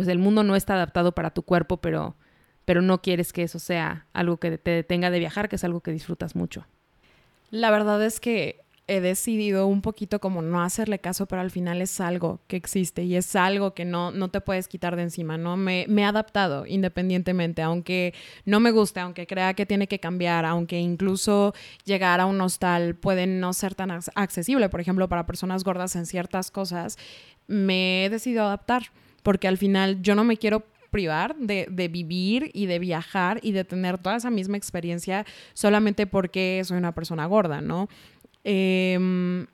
pues 0.01 0.09
el 0.09 0.17
mundo 0.17 0.41
no 0.41 0.55
está 0.55 0.73
adaptado 0.73 1.11
para 1.11 1.29
tu 1.29 1.43
cuerpo, 1.43 1.77
pero, 1.77 2.15
pero 2.65 2.81
no 2.81 3.03
quieres 3.03 3.33
que 3.33 3.43
eso 3.43 3.59
sea 3.59 4.07
algo 4.13 4.37
que 4.37 4.57
te 4.57 4.71
detenga 4.71 5.11
de 5.11 5.19
viajar, 5.19 5.47
que 5.47 5.57
es 5.57 5.63
algo 5.63 5.81
que 5.81 5.91
disfrutas 5.91 6.35
mucho. 6.35 6.65
La 7.51 7.69
verdad 7.69 8.03
es 8.03 8.19
que 8.19 8.61
he 8.87 8.99
decidido 8.99 9.67
un 9.67 9.83
poquito 9.83 10.19
como 10.19 10.41
no 10.41 10.63
hacerle 10.63 10.97
caso, 10.97 11.27
pero 11.27 11.43
al 11.43 11.51
final 11.51 11.83
es 11.83 12.01
algo 12.01 12.39
que 12.47 12.55
existe 12.55 13.03
y 13.03 13.15
es 13.15 13.35
algo 13.35 13.75
que 13.75 13.85
no, 13.85 14.09
no 14.09 14.29
te 14.29 14.41
puedes 14.41 14.67
quitar 14.67 14.95
de 14.95 15.03
encima, 15.03 15.37
¿no? 15.37 15.55
Me, 15.55 15.85
me 15.87 16.01
he 16.01 16.05
adaptado 16.05 16.65
independientemente, 16.65 17.61
aunque 17.61 18.15
no 18.45 18.59
me 18.59 18.71
guste, 18.71 19.01
aunque 19.01 19.27
crea 19.27 19.53
que 19.53 19.67
tiene 19.67 19.85
que 19.87 19.99
cambiar, 19.99 20.45
aunque 20.45 20.79
incluso 20.79 21.53
llegar 21.85 22.19
a 22.21 22.25
un 22.25 22.41
hostal 22.41 22.95
puede 22.95 23.27
no 23.27 23.53
ser 23.53 23.75
tan 23.75 23.91
accesible, 24.15 24.67
por 24.67 24.81
ejemplo, 24.81 25.07
para 25.07 25.27
personas 25.27 25.63
gordas 25.63 25.95
en 25.95 26.07
ciertas 26.07 26.49
cosas, 26.49 26.97
me 27.45 28.05
he 28.05 28.09
decidido 28.09 28.45
adaptar, 28.45 28.91
porque 29.23 29.47
al 29.47 29.57
final 29.57 30.01
yo 30.01 30.15
no 30.15 30.23
me 30.23 30.37
quiero 30.37 30.65
privar 30.91 31.35
de, 31.37 31.67
de, 31.71 31.87
vivir 31.87 32.51
y 32.53 32.65
de 32.65 32.77
viajar 32.77 33.39
y 33.41 33.53
de 33.53 33.63
tener 33.63 33.97
toda 33.97 34.17
esa 34.17 34.29
misma 34.29 34.57
experiencia 34.57 35.25
solamente 35.53 36.05
porque 36.05 36.61
soy 36.65 36.77
una 36.77 36.93
persona 36.93 37.25
gorda, 37.25 37.61
¿no? 37.61 37.87
Em, 38.43 39.47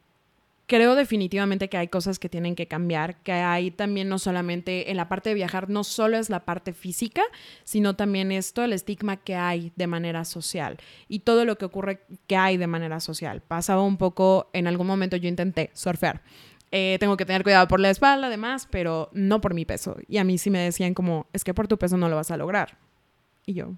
creo 0.66 0.96
definitivamente 0.96 1.70
que 1.70 1.78
hay 1.78 1.88
cosas 1.88 2.20
que 2.20 2.30
tienen 2.30 2.56
que 2.56 2.68
cambiar, 2.68 3.16
que 3.24 3.32
hay 3.32 3.72
también 3.72 4.10
no 4.10 4.20
solamente 4.20 4.92
en 4.92 4.98
la 4.98 5.08
parte 5.08 5.30
de 5.30 5.36
viajar, 5.36 5.70
no 5.70 5.84
solo 5.84 6.18
es 6.18 6.30
la 6.30 6.42
parte 6.42 6.74
física, 6.74 7.22
sino 7.64 7.96
también 7.96 8.32
esto, 8.32 8.64
el 8.64 8.74
estigma 8.74 9.18
que 9.18 9.36
hay 9.36 9.72
de 9.76 9.88
manera 9.88 10.26
social 10.26 10.78
y 11.08 11.20
todo 11.20 11.46
lo 11.46 11.58
que 11.58 11.66
ocurre 11.66 12.02
que 12.28 12.36
hay 12.36 12.58
de 12.58 12.68
manera 12.68 13.00
social. 13.00 13.42
Pasaba 13.42 13.82
un 13.82 13.98
poco, 13.98 14.50
en 14.54 14.68
algún 14.68 14.88
momento 14.88 15.16
yo 15.16 15.30
intenté 15.30 15.72
surfear. 15.74 16.22
Eh, 16.72 16.98
tengo 17.00 17.16
que 17.16 17.26
tener 17.26 17.44
cuidado 17.44 17.68
por 17.68 17.80
la 17.80 17.90
espalda, 17.90 18.28
además, 18.28 18.68
pero 18.70 19.10
no 19.14 19.40
por 19.40 19.54
mi 19.54 19.66
peso. 19.66 19.98
Y 20.08 20.18
a 20.18 20.24
mí 20.24 20.38
sí 20.38 20.50
me 20.50 20.60
decían 20.60 20.94
como, 20.94 21.28
es 21.34 21.44
que 21.44 21.54
por 21.54 21.68
tu 21.68 21.78
peso 21.78 21.98
no 21.98 22.10
lo 22.10 22.16
vas 22.16 22.32
a 22.32 22.38
lograr. 22.38 22.78
Y 23.46 23.54
yo, 23.54 23.74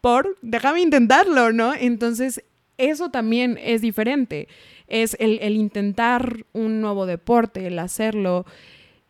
por, 0.00 0.36
déjame 0.42 0.80
intentarlo, 0.80 1.52
¿no? 1.52 1.74
Entonces, 1.74 2.42
eso 2.78 3.10
también 3.10 3.58
es 3.62 3.82
diferente. 3.82 4.48
Es 4.88 5.16
el, 5.20 5.38
el, 5.40 5.56
intentar 5.56 6.44
un 6.52 6.80
nuevo 6.80 7.06
deporte, 7.06 7.66
el 7.66 7.78
hacerlo, 7.78 8.46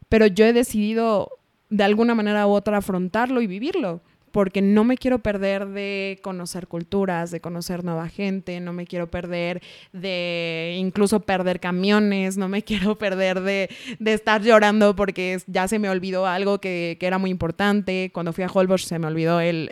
pero 0.08 0.26
yo 0.26 0.44
he 0.44 0.52
decidido 0.52 1.30
de 1.70 1.84
alguna 1.84 2.14
manera 2.14 2.46
u 2.46 2.50
otra 2.50 2.78
afrontarlo 2.78 3.40
y 3.40 3.46
vivirlo 3.46 4.00
porque 4.36 4.60
no 4.60 4.84
me 4.84 4.98
quiero 4.98 5.20
perder 5.20 5.66
de 5.68 6.20
conocer 6.20 6.66
culturas, 6.66 7.30
de 7.30 7.40
conocer 7.40 7.84
nueva 7.84 8.06
gente, 8.10 8.60
no 8.60 8.74
me 8.74 8.86
quiero 8.86 9.10
perder 9.10 9.62
de 9.94 10.76
incluso 10.78 11.20
perder 11.20 11.58
camiones, 11.58 12.36
no 12.36 12.46
me 12.46 12.62
quiero 12.62 12.98
perder 12.98 13.40
de, 13.40 13.70
estar 14.04 14.42
llorando 14.42 14.94
porque 14.94 15.40
ya 15.46 15.68
se 15.68 15.78
me 15.78 15.88
olvidó 15.88 16.26
algo 16.26 16.60
que, 16.60 16.98
era 17.00 17.16
muy 17.16 17.30
importante. 17.30 18.10
Cuando 18.12 18.34
fui 18.34 18.44
a 18.44 18.48
Holbox 18.52 18.82
se 18.82 18.98
me 18.98 19.06
olvidó 19.06 19.40
el, 19.40 19.70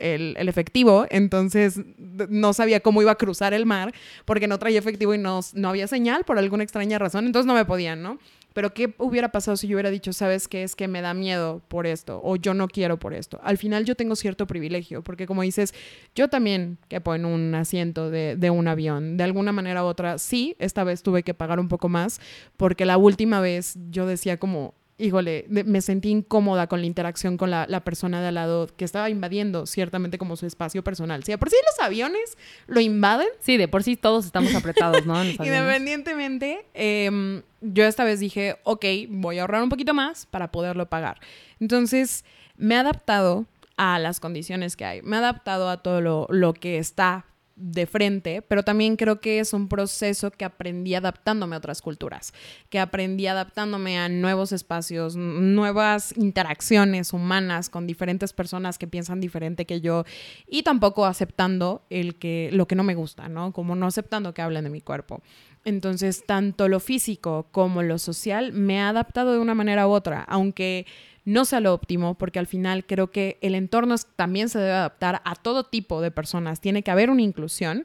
efectivo, 0.48 1.05
entonces 1.11 1.83
no 2.31 2.55
sabía 2.55 2.81
cómo 2.81 3.03
iba 3.03 3.12
a 3.12 3.16
cruzar 3.16 3.53
el 3.53 3.66
mar 3.66 3.92
porque 4.24 4.48
no 4.48 4.59
traía 4.59 4.79
efectivo 4.79 5.12
y 5.12 5.18
no, 5.18 5.40
no 5.53 5.68
había 5.68 5.88
señal 5.88 6.24
por 6.24 6.38
alguna 6.38 6.62
extraña 6.64 6.98
razón, 6.98 7.27
entonces 7.27 7.46
no 7.46 7.53
me 7.53 7.66
podían, 7.66 8.03
¿no? 8.03 8.18
Pero 8.55 8.73
¿qué 8.73 8.95
hubiera 8.99 9.31
pasado 9.31 9.57
si 9.57 9.67
yo 9.67 9.77
hubiera 9.77 9.90
dicho, 9.90 10.12
sabes 10.12 10.49
qué 10.49 10.62
es 10.62 10.77
que 10.77 10.88
me 10.88 11.03
da 11.03 11.12
miedo 11.12 11.61
por 11.69 11.87
esto 11.87 12.21
o 12.25 12.37
yo 12.37 12.55
no 12.55 12.69
quiero 12.69 12.99
por 12.99 13.12
esto? 13.12 13.40
Al 13.43 13.59
final 13.59 13.85
yo 13.85 13.97
tengo 13.97 14.17
cierto 14.17 14.47
privilegio, 14.47 15.03
porque 15.03 15.27
como 15.27 15.43
dices, 15.43 15.75
yo 16.14 16.29
también 16.29 16.79
quepo 16.88 17.14
en 17.14 17.27
un 17.27 17.55
asiento 17.55 18.11
de, 18.11 18.37
de 18.37 18.51
un 18.51 18.69
avión. 18.69 19.17
De 19.17 19.25
alguna 19.25 19.53
manera 19.53 19.85
u 19.85 19.87
otra, 19.87 20.19
sí, 20.19 20.57
esta 20.61 20.85
vez 20.85 21.03
tuve 21.03 21.25
que 21.25 21.35
pagar 21.35 21.61
un 21.61 21.69
poco 21.69 21.88
más, 21.88 22.21
porque 22.57 22.87
la 22.87 22.97
última 22.97 23.40
vez 23.40 23.77
yo 23.90 24.07
decía 24.07 24.38
como, 24.38 24.75
híjole, 24.96 25.46
me 25.48 25.80
sentí 25.80 26.11
incómoda 26.11 26.68
con 26.68 26.80
la 26.80 26.87
interacción 26.87 27.37
con 27.37 27.50
la, 27.50 27.66
persona 27.85 28.20
de 28.20 28.28
al 28.28 28.35
lado 28.35 28.68
que 28.76 28.85
estaba 28.85 29.11
invadiendo 29.11 29.66
ciertamente 29.66 30.18
como 30.18 30.37
su 30.37 30.46
espacio 30.46 30.85
personal. 30.85 31.24
Si 31.24 31.33
de 31.33 31.38
por 31.38 31.50
sí 31.50 31.57
los 31.66 31.85
aviones 31.85 32.38
lo 32.66 32.80
invaden. 32.80 33.28
Sí, 33.40 33.57
de 33.57 33.68
por 33.68 33.83
sí 33.83 33.96
todos 33.96 34.24
estamos 34.26 34.54
apretados, 34.54 35.04
¿no? 35.04 35.24
Independientemente, 35.24 36.64
em, 36.74 37.42
yo 37.61 37.85
esta 37.85 38.04
vez 38.04 38.20
dije, 38.20 38.57
ok, 38.62 38.85
voy 39.09 39.38
a 39.38 39.42
ahorrar 39.42 39.62
un 39.62 39.68
poquito 39.68 39.94
más 39.94 40.26
para 40.26 40.50
poderlo 40.52 40.88
pagar. 40.88 41.20
Entonces, 41.61 42.24
me 42.57 42.76
he 42.76 42.78
adaptado 42.78 43.46
a 43.76 43.98
las 43.98 44.20
condiciones 44.20 44.76
que 44.76 44.85
hay. 44.85 45.02
Me 45.02 45.16
he 45.16 45.18
adaptado 45.18 45.68
a 45.68 45.83
todo 45.83 46.00
lo, 46.00 46.26
lo 46.30 46.54
que 46.54 46.78
está 46.78 47.26
de 47.57 47.87
frente, 47.87 48.43
pero 48.43 48.62
también 48.62 48.97
creo 48.97 49.21
que 49.21 49.38
es 49.38 49.53
un 49.53 49.69
proceso 49.69 50.31
que 50.31 50.45
aprendí 50.45 50.95
adaptándome 50.95 51.55
a 51.55 51.59
otras 51.59 51.83
culturas, 51.83 52.33
que 52.69 52.81
aprendí 52.81 53.27
adaptándome 53.27 53.99
a 53.99 54.09
nuevos 54.09 54.53
espacios, 54.53 55.17
nuevas 55.17 56.17
interacciones 56.17 57.12
humanas 57.12 57.71
con 57.71 57.87
diferentes 57.87 58.33
personas 58.33 58.77
que 58.77 58.88
piensan 58.88 59.21
diferente 59.21 59.67
que 59.67 59.81
yo 59.81 60.05
y 60.49 60.62
tampoco 60.64 61.07
aceptando 61.07 61.85
el 61.90 62.17
que 62.17 62.51
lo 62.53 62.67
que 62.67 62.75
no 62.75 62.83
me 62.83 62.95
gusta, 62.95 63.29
¿no? 63.29 63.53
Como 63.53 63.77
no 63.77 63.87
aceptando 63.87 64.35
que 64.35 64.43
hablen 64.43 64.64
de 64.64 64.71
mi 64.71 64.81
cuerpo. 64.81 65.23
Entonces, 65.64 66.25
tanto 66.27 66.69
lo 66.69 66.79
físico 66.79 67.47
como 67.51 67.83
lo 67.83 67.99
social 67.99 68.53
me 68.53 68.81
ha 68.81 68.90
adaptado 68.90 69.33
de 69.33 69.38
una 69.38 69.55
manera 69.55 69.88
u 69.88 69.93
otra, 69.93 70.23
aunque 70.23 70.87
no 71.25 71.45
sea 71.45 71.61
lo 71.61 71.73
óptimo, 71.73 72.15
porque 72.15 72.39
al 72.39 72.47
final 72.47 72.85
creo 72.85 73.11
que 73.11 73.39
el 73.41 73.55
entorno 73.55 73.95
también 74.17 74.49
se 74.49 74.59
debe 74.59 74.73
adaptar 74.73 75.23
a 75.25 75.35
todo 75.35 75.65
tipo 75.65 76.01
de 76.01 76.11
personas. 76.11 76.61
Tiene 76.61 76.83
que 76.83 76.91
haber 76.91 77.11
una 77.11 77.23
inclusión, 77.23 77.85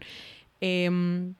em, 0.62 1.36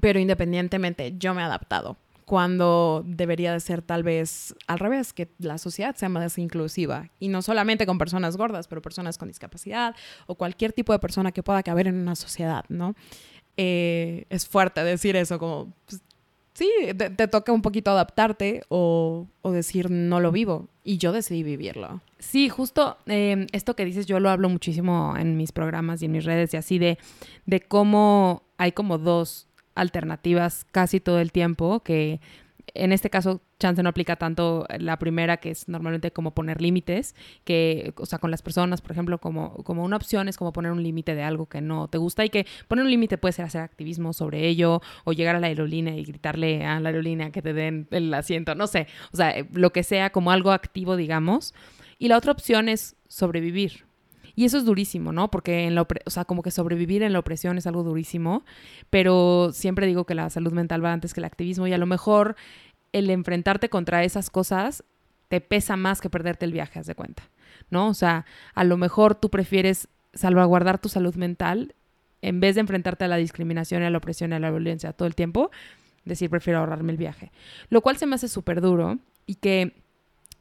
pero 0.00 0.18
independientemente, 0.18 1.14
yo 1.18 1.34
me 1.34 1.42
he 1.42 1.44
adaptado 1.44 1.96
cuando 2.24 3.02
debería 3.06 3.52
de 3.52 3.60
ser 3.60 3.82
tal 3.82 4.02
vez 4.02 4.54
al 4.66 4.78
revés, 4.78 5.12
que 5.12 5.28
la 5.38 5.58
sociedad 5.58 5.94
sea 5.96 6.08
más 6.08 6.38
inclusiva 6.38 7.10
y 7.18 7.28
no 7.28 7.42
solamente 7.42 7.84
con 7.84 7.98
personas 7.98 8.36
gordas, 8.36 8.68
pero 8.68 8.80
personas 8.80 9.18
con 9.18 9.28
discapacidad 9.28 9.94
o 10.26 10.34
cualquier 10.34 10.72
tipo 10.72 10.92
de 10.92 10.98
persona 10.98 11.32
que 11.32 11.42
pueda 11.42 11.62
caber 11.62 11.88
en 11.88 11.96
una 11.96 12.16
sociedad, 12.16 12.64
¿no? 12.68 12.94
Eh, 13.56 14.24
es 14.30 14.46
fuerte 14.48 14.82
decir 14.82 15.14
eso, 15.16 15.38
como 15.38 15.74
pues, 15.86 16.00
sí, 16.54 16.70
te, 16.96 17.28
toca 17.28 17.52
un 17.52 17.62
poquito 17.62 17.90
adaptarte 17.90 18.62
o, 18.68 19.26
decir 19.44 19.90
no 19.90 20.20
lo 20.20 20.32
vivo. 20.32 20.68
Y 20.84 20.98
yo 20.98 21.12
decidí 21.12 21.42
vivirlo. 21.42 22.00
Sí, 22.18 22.48
justo 22.48 22.96
em, 23.06 23.46
esto 23.52 23.76
que 23.76 23.84
dices, 23.84 24.06
yo 24.06 24.20
lo 24.20 24.30
hablo 24.30 24.48
muchísimo 24.48 25.14
en 25.16 25.36
mis 25.36 25.52
programas 25.52 26.02
y 26.02 26.06
en 26.06 26.12
mis 26.12 26.24
redes 26.24 26.54
y 26.54 26.56
así 26.56 26.78
de, 26.78 26.98
de 27.46 27.60
cómo 27.60 28.42
hay 28.58 28.72
como 28.72 28.98
dos 28.98 29.48
alternativas 29.74 30.66
casi 30.70 31.00
todo 31.00 31.18
el 31.18 31.32
tiempo, 31.32 31.80
que 31.80 32.20
en 32.74 32.92
este 32.92 33.10
caso 33.10 33.40
chance 33.62 33.82
no 33.82 33.88
aplica 33.88 34.16
tanto 34.16 34.66
la 34.78 34.98
primera, 34.98 35.38
que 35.38 35.50
es 35.50 35.68
normalmente 35.68 36.10
como 36.10 36.32
poner 36.32 36.60
límites, 36.60 37.14
que, 37.44 37.94
o 37.96 38.06
sea, 38.06 38.18
con 38.18 38.30
las 38.30 38.42
personas, 38.42 38.80
por 38.80 38.92
ejemplo, 38.92 39.18
como, 39.18 39.54
como 39.64 39.84
una 39.84 39.96
opción 39.96 40.28
es 40.28 40.36
como 40.36 40.52
poner 40.52 40.72
un 40.72 40.82
límite 40.82 41.14
de 41.14 41.22
algo 41.22 41.46
que 41.46 41.60
no 41.60 41.88
te 41.88 41.98
gusta 41.98 42.24
y 42.24 42.28
que 42.30 42.46
poner 42.68 42.84
un 42.84 42.90
límite 42.90 43.18
puede 43.18 43.32
ser 43.32 43.44
hacer 43.44 43.62
activismo 43.62 44.12
sobre 44.12 44.46
ello 44.48 44.82
o 45.04 45.12
llegar 45.12 45.36
a 45.36 45.40
la 45.40 45.46
aerolínea 45.46 45.96
y 45.96 46.04
gritarle 46.04 46.64
a 46.64 46.80
la 46.80 46.88
aerolínea 46.88 47.30
que 47.30 47.40
te 47.40 47.52
den 47.52 47.86
el 47.90 48.12
asiento, 48.12 48.54
no 48.54 48.66
sé, 48.66 48.88
o 49.12 49.16
sea, 49.16 49.34
lo 49.52 49.72
que 49.72 49.82
sea 49.82 50.10
como 50.10 50.30
algo 50.30 50.50
activo, 50.50 50.96
digamos. 50.96 51.54
Y 51.98 52.08
la 52.08 52.18
otra 52.18 52.32
opción 52.32 52.68
es 52.68 52.96
sobrevivir. 53.06 53.84
Y 54.34 54.44
eso 54.44 54.58
es 54.58 54.64
durísimo, 54.64 55.12
¿no? 55.12 55.30
Porque 55.30 55.64
en 55.66 55.74
la 55.74 55.82
o 55.82 56.10
sea, 56.10 56.24
como 56.24 56.42
que 56.42 56.50
sobrevivir 56.50 57.02
en 57.02 57.12
la 57.12 57.18
opresión 57.18 57.58
es 57.58 57.66
algo 57.66 57.82
durísimo, 57.82 58.44
pero 58.90 59.50
siempre 59.52 59.86
digo 59.86 60.04
que 60.04 60.14
la 60.14 60.30
salud 60.30 60.52
mental 60.52 60.84
va 60.84 60.92
antes 60.92 61.12
que 61.12 61.20
el 61.20 61.24
activismo 61.24 61.66
y 61.66 61.72
a 61.72 61.78
lo 61.78 61.86
mejor 61.86 62.36
el 62.92 63.10
enfrentarte 63.10 63.68
contra 63.68 64.04
esas 64.04 64.30
cosas 64.30 64.84
te 65.28 65.40
pesa 65.40 65.76
más 65.76 66.00
que 66.00 66.10
perderte 66.10 66.44
el 66.44 66.52
viaje, 66.52 66.78
haz 66.78 66.86
de 66.86 66.94
cuenta, 66.94 67.22
¿no? 67.70 67.88
O 67.88 67.94
sea, 67.94 68.26
a 68.54 68.64
lo 68.64 68.76
mejor 68.76 69.14
tú 69.14 69.30
prefieres 69.30 69.88
salvaguardar 70.12 70.78
tu 70.78 70.88
salud 70.88 71.14
mental 71.14 71.74
en 72.20 72.40
vez 72.40 72.54
de 72.54 72.60
enfrentarte 72.60 73.04
a 73.04 73.08
la 73.08 73.16
discriminación, 73.16 73.82
a 73.82 73.90
la 73.90 73.98
opresión, 73.98 74.32
a 74.32 74.38
la 74.38 74.50
violencia 74.50 74.92
todo 74.92 75.08
el 75.08 75.14
tiempo, 75.14 75.50
decir 76.04 76.30
prefiero 76.30 76.60
ahorrarme 76.60 76.92
el 76.92 76.98
viaje. 76.98 77.32
Lo 77.68 77.80
cual 77.80 77.96
se 77.96 78.06
me 78.06 78.14
hace 78.14 78.28
súper 78.28 78.60
duro 78.60 78.98
y 79.26 79.36
que 79.36 79.74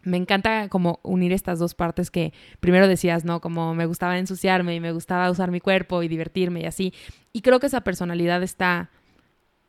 me 0.03 0.17
encanta 0.17 0.67
como 0.69 0.99
unir 1.03 1.31
estas 1.31 1.59
dos 1.59 1.75
partes 1.75 2.11
que 2.11 2.33
primero 2.59 2.87
decías, 2.87 3.23
¿no? 3.23 3.39
Como 3.39 3.73
me 3.75 3.85
gustaba 3.85 4.17
ensuciarme 4.17 4.75
y 4.75 4.79
me 4.79 4.91
gustaba 4.91 5.29
usar 5.29 5.51
mi 5.51 5.59
cuerpo 5.59 6.03
y 6.03 6.07
divertirme 6.07 6.61
y 6.61 6.65
así. 6.65 6.93
Y 7.33 7.41
creo 7.41 7.59
que 7.59 7.67
esa 7.67 7.81
personalidad 7.81 8.41
está 8.43 8.89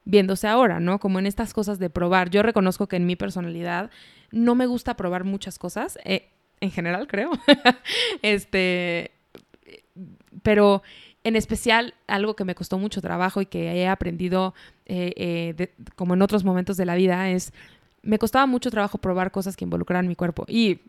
viéndose 0.05 0.49
ahora, 0.49 0.81
¿no? 0.81 0.99
Como 0.99 1.19
en 1.19 1.27
estas 1.27 1.55
cosas 1.55 1.79
de 1.79 1.91
probar. 1.91 2.31
Yo 2.31 2.43
reconozco 2.43 2.89
que 2.89 2.97
en 2.97 3.07
mi 3.07 3.17
personalidad 3.17 3.91
no 4.31 4.55
me 4.55 4.67
gusta 4.67 4.97
probar 4.97 5.25
muchas 5.25 5.59
cosas, 5.59 5.99
eh, 6.05 6.31
en 6.61 6.71
general 6.71 7.07
creo. 7.07 7.31
este, 8.23 9.13
pero 10.43 10.83
en 11.25 11.37
especial 11.37 11.95
algo 12.07 12.35
que 12.35 12.45
me 12.45 12.55
costó 12.55 12.79
mucho 12.79 13.01
trabajo 13.01 13.41
y 13.41 13.47
que 13.47 13.73
he 13.73 13.87
aprendido 13.87 14.55
eh, 14.87 15.13
eh, 15.17 15.75
como 15.97 16.15
en 16.15 16.23
otros 16.23 16.45
momentos 16.45 16.77
de 16.77 16.87
la 16.87 16.97
vida 16.97 17.31
es 17.31 17.53
me 18.03 18.19
costaba 18.19 18.47
mucho 18.47 18.71
trabajo 18.71 18.99
probar 18.99 19.31
cosas 19.31 19.57
que 19.57 19.65
involucraran 19.65 20.09
mi 20.09 20.17
cuerpo. 20.17 20.45
Y 20.49 20.81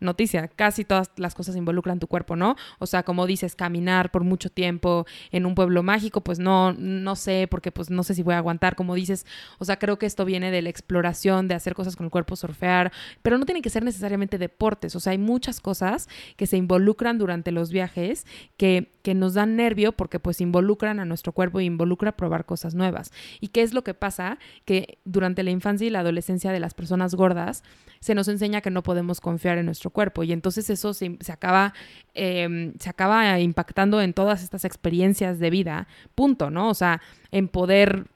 noticia, 0.00 0.48
casi 0.48 0.84
todas 0.84 1.10
las 1.16 1.34
cosas 1.34 1.56
involucran 1.56 1.98
tu 1.98 2.06
cuerpo, 2.06 2.36
¿no? 2.36 2.56
O 2.78 2.86
sea, 2.86 3.02
como 3.02 3.26
dices, 3.26 3.56
caminar 3.56 4.10
por 4.10 4.24
mucho 4.24 4.50
tiempo 4.50 5.06
en 5.30 5.46
un 5.46 5.54
pueblo 5.54 5.82
mágico, 5.82 6.22
pues 6.22 6.38
no, 6.38 6.72
no 6.72 7.16
sé, 7.16 7.46
porque 7.50 7.72
pues 7.72 7.90
no 7.90 8.02
sé 8.02 8.14
si 8.14 8.22
voy 8.22 8.34
a 8.34 8.38
aguantar, 8.38 8.76
como 8.76 8.94
dices, 8.94 9.26
o 9.58 9.64
sea, 9.64 9.78
creo 9.78 9.98
que 9.98 10.06
esto 10.06 10.24
viene 10.24 10.50
de 10.50 10.62
la 10.62 10.70
exploración, 10.70 11.48
de 11.48 11.54
hacer 11.54 11.74
cosas 11.74 11.96
con 11.96 12.04
el 12.04 12.10
cuerpo, 12.10 12.36
surfear, 12.36 12.92
pero 13.22 13.38
no 13.38 13.44
tienen 13.44 13.62
que 13.62 13.70
ser 13.70 13.84
necesariamente 13.84 14.38
deportes, 14.38 14.96
o 14.96 15.00
sea, 15.00 15.12
hay 15.12 15.18
muchas 15.18 15.60
cosas 15.60 16.08
que 16.36 16.46
se 16.46 16.56
involucran 16.56 17.18
durante 17.18 17.52
los 17.52 17.70
viajes 17.70 18.26
que, 18.56 18.92
que 19.02 19.14
nos 19.14 19.34
dan 19.34 19.56
nervio 19.56 19.92
porque 19.92 20.18
pues 20.18 20.40
involucran 20.40 21.00
a 21.00 21.04
nuestro 21.04 21.32
cuerpo 21.32 21.60
e 21.60 21.64
involucra 21.64 22.12
probar 22.16 22.44
cosas 22.44 22.74
nuevas. 22.74 23.12
¿Y 23.40 23.48
qué 23.48 23.62
es 23.62 23.74
lo 23.74 23.84
que 23.84 23.94
pasa? 23.94 24.38
Que 24.64 24.98
durante 25.04 25.42
la 25.42 25.50
infancia 25.50 25.86
y 25.86 25.90
la 25.90 26.00
adolescencia 26.00 26.52
de 26.52 26.60
las 26.60 26.74
personas 26.74 27.14
gordas 27.14 27.62
se 28.00 28.14
nos 28.14 28.28
enseña 28.28 28.60
que 28.60 28.70
no 28.70 28.82
podemos 28.82 29.20
confiar 29.20 29.58
en 29.58 29.68
nuestro 29.72 29.90
cuerpo 29.90 30.22
y 30.22 30.32
entonces 30.32 30.68
eso 30.70 30.94
se, 30.94 31.18
acaba, 31.30 31.74
em, 32.14 32.74
se 32.78 32.90
acaba 32.90 33.40
impactando 33.40 34.00
en 34.00 34.12
todas 34.12 34.42
estas 34.42 34.64
experiencias 34.64 35.38
de 35.38 35.50
vida, 35.50 35.88
punto, 36.14 36.50
¿no? 36.50 36.68
O 36.68 36.74
sea, 36.74 37.00
en 37.30 37.48
poder, 37.48 38.06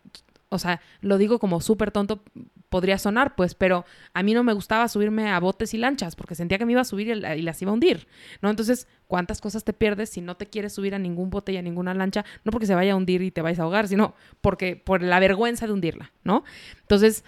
o 0.51 0.59
sea, 0.59 0.81
lo 1.01 1.19
digo 1.19 1.39
como 1.39 1.61
súper 1.61 1.91
tonto, 1.91 2.23
podría 2.69 2.99
sonar, 2.99 3.35
pues, 3.37 3.55
pero 3.55 3.85
a 4.13 4.23
mí 4.23 4.35
no 4.35 4.45
me 4.45 4.53
gustaba 4.53 4.89
subirme 4.89 5.31
a 5.31 5.41
botes 5.41 5.73
y 5.73 5.79
lanchas 5.79 6.17
porque 6.17 6.35
sentía 6.35 6.59
que 6.59 6.67
me 6.67 6.73
iba 6.73 6.81
a 6.81 6.85
subir 6.85 7.09
y, 7.09 7.43
las 7.43 7.63
iba 7.63 7.71
a 7.71 7.75
hundir, 7.75 8.07
¿no? 8.43 8.51
Entonces, 8.51 8.87
¿cuántas 9.07 9.41
cosas 9.41 9.65
te 9.65 9.73
pierdes 9.73 10.11
si 10.11 10.21
no 10.21 10.37
te 10.37 10.47
quieres 10.47 10.75
subir 10.75 10.95
a 10.95 10.99
ningún 10.99 11.31
bote 11.31 11.53
y 11.53 11.57
a 11.57 11.63
ninguna 11.63 11.95
lancha? 11.95 12.25
No 12.45 12.53
porque 12.53 12.67
se 12.67 12.75
vaya 12.75 12.93
a 12.93 12.97
hundir 12.97 13.23
y 13.23 13.31
te 13.31 13.41
vayas 13.41 13.61
a 13.61 13.63
ahogar, 13.63 13.89
sino 13.89 14.15
porque 14.41 14.77
por 14.77 15.03
la 15.03 15.21
vergüenza 15.21 15.67
de 15.67 15.73
hundirla, 15.73 16.13
¿no? 16.23 16.45
Entonces, 16.83 17.25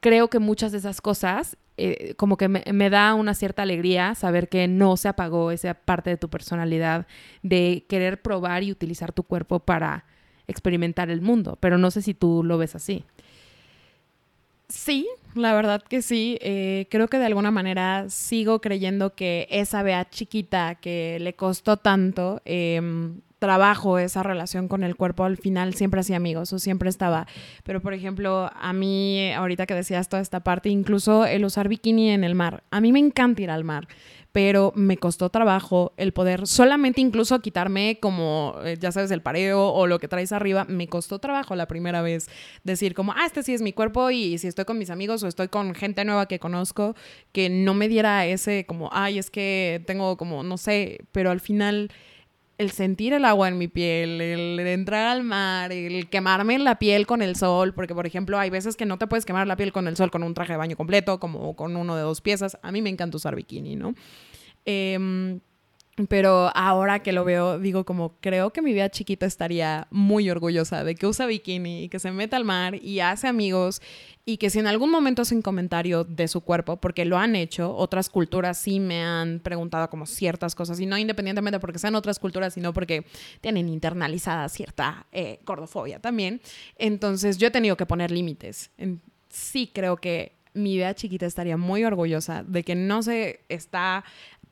creo 0.00 0.28
que 0.28 0.38
muchas 0.38 0.72
de 0.72 0.78
esas 0.78 1.00
cosas 1.00 1.56
eh, 1.78 2.14
como 2.16 2.38
que 2.38 2.48
me, 2.48 2.90
da 2.90 3.14
una 3.14 3.34
cierta 3.34 3.62
alegría 3.62 4.14
saber 4.14 4.48
que 4.48 4.66
no 4.66 4.96
se 4.96 5.08
apagó 5.08 5.50
esa 5.50 5.74
parte 5.74 6.08
de 6.08 6.16
tu 6.16 6.30
personalidad 6.30 7.06
de 7.42 7.84
querer 7.86 8.22
probar 8.22 8.62
y 8.62 8.72
utilizar 8.72 9.12
tu 9.12 9.24
cuerpo 9.24 9.60
para 9.60 10.06
experimentar 10.46 11.10
el 11.10 11.20
mundo, 11.20 11.58
pero 11.60 11.76
no 11.76 11.90
sé 11.90 12.00
si 12.00 12.14
tú 12.14 12.42
lo 12.42 12.56
ves 12.56 12.74
así. 12.74 13.04
Sí, 14.68 15.06
la 15.34 15.54
verdad 15.54 15.82
que 15.82 16.00
sí. 16.02 16.38
Eh, 16.40 16.86
creo 16.90 17.08
que 17.08 17.18
de 17.18 17.26
alguna 17.26 17.50
manera 17.50 18.08
sigo 18.08 18.60
creyendo 18.60 19.14
que 19.14 19.46
esa 19.50 19.82
Bea 19.82 20.08
chiquita 20.08 20.76
que 20.76 21.18
le 21.20 21.34
costó 21.34 21.76
tanto, 21.76 22.40
em, 22.44 23.20
trabajo 23.38 23.98
esa 23.98 24.22
relación 24.22 24.68
con 24.68 24.82
el 24.82 24.96
cuerpo, 24.96 25.24
al 25.24 25.36
final 25.36 25.74
siempre 25.74 26.00
hacía 26.00 26.16
amigos 26.16 26.52
o 26.52 26.58
siempre 26.58 26.88
estaba. 26.88 27.26
Pero, 27.64 27.80
por 27.80 27.94
ejemplo, 27.94 28.50
a 28.54 28.72
mí, 28.72 29.32
ahorita 29.32 29.66
que 29.66 29.74
decías 29.74 30.08
toda 30.08 30.22
esta 30.22 30.40
parte, 30.40 30.68
incluso 30.68 31.26
el 31.26 31.44
usar 31.44 31.68
bikini 31.68 32.10
en 32.10 32.24
el 32.24 32.34
mar. 32.34 32.64
A 32.70 32.80
mí 32.80 32.92
me 32.92 32.98
encanta 32.98 33.42
ir 33.42 33.50
al 33.50 33.64
mar, 33.64 33.88
pero 34.32 34.72
me 34.74 34.96
costó 34.96 35.30
trabajo 35.30 35.92
el 35.96 36.12
poder 36.12 36.46
solamente 36.46 37.00
incluso 37.00 37.40
quitarme 37.40 37.98
como, 38.00 38.54
eh, 38.64 38.76
ya 38.78 38.92
sabes, 38.92 39.10
el 39.10 39.22
pareo 39.22 39.68
o 39.68 39.86
lo 39.86 39.98
que 39.98 40.08
traes 40.08 40.32
arriba. 40.32 40.64
Me 40.64 40.88
costó 40.88 41.18
trabajo 41.18 41.54
la 41.56 41.66
primera 41.66 42.02
vez 42.02 42.28
decir 42.64 42.94
como, 42.94 43.12
ah, 43.12 43.26
este 43.26 43.42
sí 43.42 43.54
es 43.54 43.62
mi 43.62 43.72
cuerpo 43.72 44.10
y 44.10 44.38
si 44.38 44.46
estoy 44.46 44.64
con 44.64 44.78
mis 44.78 44.90
amigos 44.90 45.22
o 45.22 45.28
estoy 45.28 45.48
con 45.48 45.74
gente 45.74 46.04
nueva 46.04 46.26
que 46.26 46.38
conozco, 46.38 46.94
que 47.32 47.48
no 47.48 47.74
me 47.74 47.88
diera 47.88 48.26
ese 48.26 48.66
como, 48.66 48.90
ay, 48.92 49.18
es 49.18 49.30
que 49.30 49.82
tengo 49.86 50.16
como, 50.16 50.42
no 50.42 50.58
sé, 50.58 51.00
pero 51.12 51.30
al 51.30 51.40
final 51.40 51.90
el 52.58 52.70
sentir 52.70 53.12
el 53.12 53.24
agua 53.24 53.48
en 53.48 53.58
mi 53.58 53.68
piel, 53.68 54.20
el 54.20 54.58
entrar 54.60 55.06
al 55.08 55.22
mar, 55.22 55.72
el 55.72 56.08
quemarme 56.08 56.58
la 56.58 56.78
piel 56.78 57.06
con 57.06 57.22
el 57.22 57.36
sol, 57.36 57.74
porque 57.74 57.94
por 57.94 58.06
ejemplo 58.06 58.38
hay 58.38 58.50
veces 58.50 58.76
que 58.76 58.86
no 58.86 58.98
te 58.98 59.06
puedes 59.06 59.24
quemar 59.24 59.46
la 59.46 59.56
piel 59.56 59.72
con 59.72 59.88
el 59.88 59.96
sol 59.96 60.10
con 60.10 60.22
un 60.22 60.34
traje 60.34 60.52
de 60.52 60.56
baño 60.56 60.76
completo, 60.76 61.20
como 61.20 61.54
con 61.54 61.76
uno 61.76 61.96
de 61.96 62.02
dos 62.02 62.20
piezas. 62.20 62.58
A 62.62 62.72
mí 62.72 62.80
me 62.82 62.90
encanta 62.90 63.16
usar 63.16 63.36
bikini, 63.36 63.76
¿no? 63.76 63.94
Eh, 64.64 65.38
pero 66.08 66.50
ahora 66.54 67.02
que 67.02 67.12
lo 67.12 67.24
veo, 67.24 67.58
digo 67.58 67.84
como 67.84 68.16
creo 68.20 68.52
que 68.52 68.60
mi 68.60 68.74
vida 68.74 68.90
chiquita 68.90 69.24
estaría 69.24 69.88
muy 69.90 70.28
orgullosa 70.28 70.84
de 70.84 70.94
que 70.94 71.06
usa 71.06 71.24
bikini 71.26 71.84
y 71.84 71.88
que 71.88 71.98
se 71.98 72.10
mete 72.12 72.36
al 72.36 72.44
mar 72.44 72.74
y 72.74 73.00
hace 73.00 73.28
amigos 73.28 73.80
y 74.26 74.36
que 74.36 74.50
si 74.50 74.58
en 74.58 74.66
algún 74.66 74.90
momento 74.90 75.22
hace 75.22 75.34
un 75.34 75.40
comentario 75.40 76.04
de 76.04 76.28
su 76.28 76.42
cuerpo, 76.42 76.76
porque 76.78 77.06
lo 77.06 77.16
han 77.16 77.34
hecho, 77.34 77.74
otras 77.74 78.10
culturas 78.10 78.58
sí 78.58 78.78
me 78.78 79.02
han 79.02 79.40
preguntado 79.40 79.88
como 79.88 80.04
ciertas 80.04 80.54
cosas 80.54 80.80
y 80.80 80.86
no 80.86 80.98
independientemente 80.98 81.60
porque 81.60 81.78
sean 81.78 81.94
otras 81.94 82.18
culturas, 82.18 82.52
sino 82.52 82.74
porque 82.74 83.06
tienen 83.40 83.68
internalizada 83.68 84.48
cierta 84.50 85.06
eh, 85.12 85.38
gordofobia 85.46 85.98
también. 85.98 86.42
Entonces 86.76 87.38
yo 87.38 87.46
he 87.46 87.50
tenido 87.50 87.76
que 87.76 87.86
poner 87.86 88.10
límites. 88.10 88.70
Sí 89.30 89.70
creo 89.72 89.96
que 89.96 90.36
mi 90.56 90.76
vida 90.76 90.94
chiquita 90.94 91.26
estaría 91.26 91.56
muy 91.56 91.84
orgullosa 91.84 92.42
de 92.42 92.64
que 92.64 92.74
no 92.74 93.02
se 93.02 93.40
está 93.48 94.04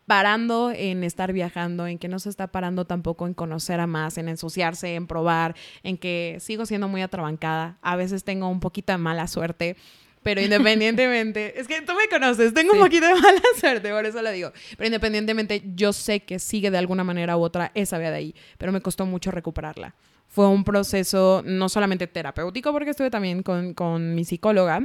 parando 0.07 0.71
en 0.71 1.05
estar 1.05 1.33
viajando, 1.33 1.87
en 1.87 1.99
que 1.99 2.09
no 2.09 2.19
se 2.19 2.29
está 2.29 2.49
parando 2.49 2.85
tampoco 2.85 3.27
en 3.27 3.35
conocer 3.35 3.81
a 3.81 3.87
más, 3.87 4.19
en 4.19 4.29
ensuciarse, 4.29 4.95
en 4.95 5.07
probar, 5.07 5.55
en 5.83 5.97
que 5.97 6.37
sigo 6.41 6.67
siendo 6.67 6.89
muy 6.89 7.03
atrabancada. 7.03 7.79
A 7.83 7.97
veces 7.97 8.25
tengo 8.25 8.49
un 8.49 8.61
poquito 8.61 8.93
de 8.93 8.99
mala 8.99 9.27
suerte, 9.27 9.77
pero 10.23 10.41
independientemente, 10.43 11.59
es 11.59 11.67
que 11.67 11.81
tú 11.83 11.93
me 11.95 12.09
conoces, 12.09 12.53
tengo 12.53 12.73
un 12.73 12.81
poquito 12.81 13.07
de 13.07 13.15
mala 13.15 13.41
suerte, 13.61 13.91
por 13.91 14.05
eso 14.05 14.21
lo 14.21 14.31
digo. 14.31 14.53
Pero 14.77 14.87
independientemente, 14.87 15.63
yo 15.75 15.93
sé 15.93 16.21
que 16.21 16.39
sigue 16.39 16.71
de 16.71 16.79
alguna 16.79 17.05
manera 17.05 17.37
u 17.37 17.43
otra 17.43 17.71
esa 17.75 17.99
vía 17.99 18.11
de 18.11 18.17
ahí, 18.17 18.35
pero 18.59 18.73
me 18.73 18.81
costó 18.81 19.07
mucho 19.07 19.31
recuperarla. 19.31 19.95
Fue 20.27 20.49
un 20.49 20.65
proceso 20.65 21.43
no 21.45 21.69
solamente 21.69 22.09
terapéutico, 22.09 22.73
porque 22.73 22.91
estuve 22.91 23.09
también 23.09 23.45
con, 23.45 23.73
con 23.73 24.17
mi 24.17 24.25
psicóloga, 24.25 24.81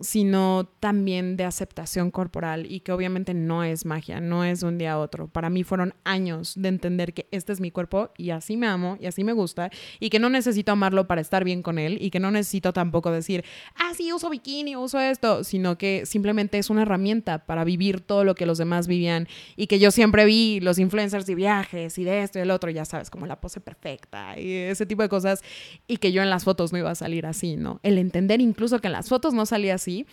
sino 0.00 0.68
también 0.80 1.36
de 1.36 1.44
aceptación 1.44 2.10
corporal 2.10 2.66
y 2.70 2.80
que 2.80 2.92
obviamente 2.92 3.34
no 3.34 3.64
es 3.64 3.84
magia, 3.84 4.20
no 4.20 4.44
es 4.44 4.62
un 4.62 4.78
día 4.78 4.92
a 4.92 4.98
otro. 4.98 5.28
Para 5.28 5.50
mí 5.50 5.64
fueron 5.64 5.94
años 6.04 6.54
de 6.56 6.68
entender 6.68 7.12
que 7.14 7.28
este 7.30 7.52
es 7.52 7.60
mi 7.60 7.70
cuerpo 7.70 8.10
y 8.16 8.30
así 8.30 8.56
me 8.56 8.66
amo 8.66 8.96
y 9.00 9.06
así 9.06 9.24
me 9.24 9.32
gusta 9.32 9.70
y 9.98 10.10
que 10.10 10.18
no 10.18 10.30
necesito 10.30 10.72
amarlo 10.72 11.06
para 11.06 11.20
estar 11.20 11.44
bien 11.44 11.62
con 11.62 11.78
él 11.78 11.98
y 12.00 12.10
que 12.10 12.20
no 12.20 12.30
necesito 12.30 12.72
tampoco 12.72 13.10
decir, 13.10 13.44
ah, 13.76 13.92
sí, 13.94 14.12
uso 14.12 14.30
bikini, 14.30 14.76
uso 14.76 15.00
esto, 15.00 15.44
sino 15.44 15.78
que 15.78 16.06
simplemente 16.06 16.58
es 16.58 16.70
una 16.70 16.82
herramienta 16.82 17.46
para 17.46 17.64
vivir 17.64 18.00
todo 18.00 18.24
lo 18.24 18.34
que 18.34 18.46
los 18.46 18.58
demás 18.58 18.86
vivían 18.86 19.28
y 19.56 19.66
que 19.66 19.78
yo 19.78 19.90
siempre 19.90 20.24
vi 20.24 20.60
los 20.60 20.78
influencers 20.78 21.26
de 21.26 21.34
viajes 21.34 21.98
y 21.98 22.04
de 22.04 22.22
esto 22.22 22.38
y 22.38 22.40
del 22.40 22.50
otro, 22.50 22.70
ya 22.70 22.84
sabes, 22.84 23.10
como 23.10 23.26
la 23.26 23.40
pose 23.40 23.60
perfecta 23.60 24.38
y 24.38 24.52
ese 24.52 24.86
tipo 24.86 25.02
de 25.02 25.08
cosas 25.08 25.42
y 25.86 25.98
que 25.98 26.12
yo 26.12 26.22
en 26.22 26.30
las 26.30 26.44
fotos 26.44 26.72
no 26.72 26.78
iba 26.78 26.90
a 26.90 26.94
salir 26.94 27.26
así, 27.26 27.56
¿no? 27.56 27.80
El 27.82 27.98
entender 27.98 28.40
incluso 28.40 28.78
que 28.80 28.88
en 28.88 28.92
las 28.92 29.08
fotos 29.08 29.34
no 29.34 29.46
salía 29.46 29.74
así 29.80 30.06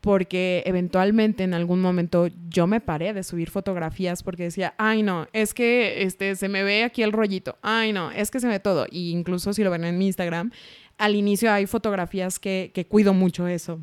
porque 0.00 0.62
eventualmente 0.66 1.42
en 1.42 1.52
algún 1.52 1.80
momento 1.80 2.28
yo 2.48 2.68
me 2.68 2.80
paré 2.80 3.12
de 3.12 3.24
subir 3.24 3.50
fotografías 3.50 4.22
porque 4.22 4.44
decía, 4.44 4.72
ay 4.78 5.02
no, 5.02 5.26
es 5.32 5.52
que 5.52 6.02
este, 6.04 6.36
se 6.36 6.48
me 6.48 6.62
ve 6.62 6.84
aquí 6.84 7.02
el 7.02 7.10
rollito, 7.10 7.58
ay 7.60 7.92
no, 7.92 8.12
es 8.12 8.30
que 8.30 8.38
se 8.38 8.46
ve 8.46 8.60
todo. 8.60 8.86
Y 8.88 9.10
incluso 9.10 9.52
si 9.52 9.64
lo 9.64 9.70
ven 9.72 9.84
en 9.84 9.98
mi 9.98 10.06
Instagram, 10.06 10.52
al 10.96 11.16
inicio 11.16 11.50
hay 11.50 11.66
fotografías 11.66 12.38
que, 12.38 12.70
que 12.72 12.86
cuido 12.86 13.14
mucho 13.14 13.48
eso 13.48 13.80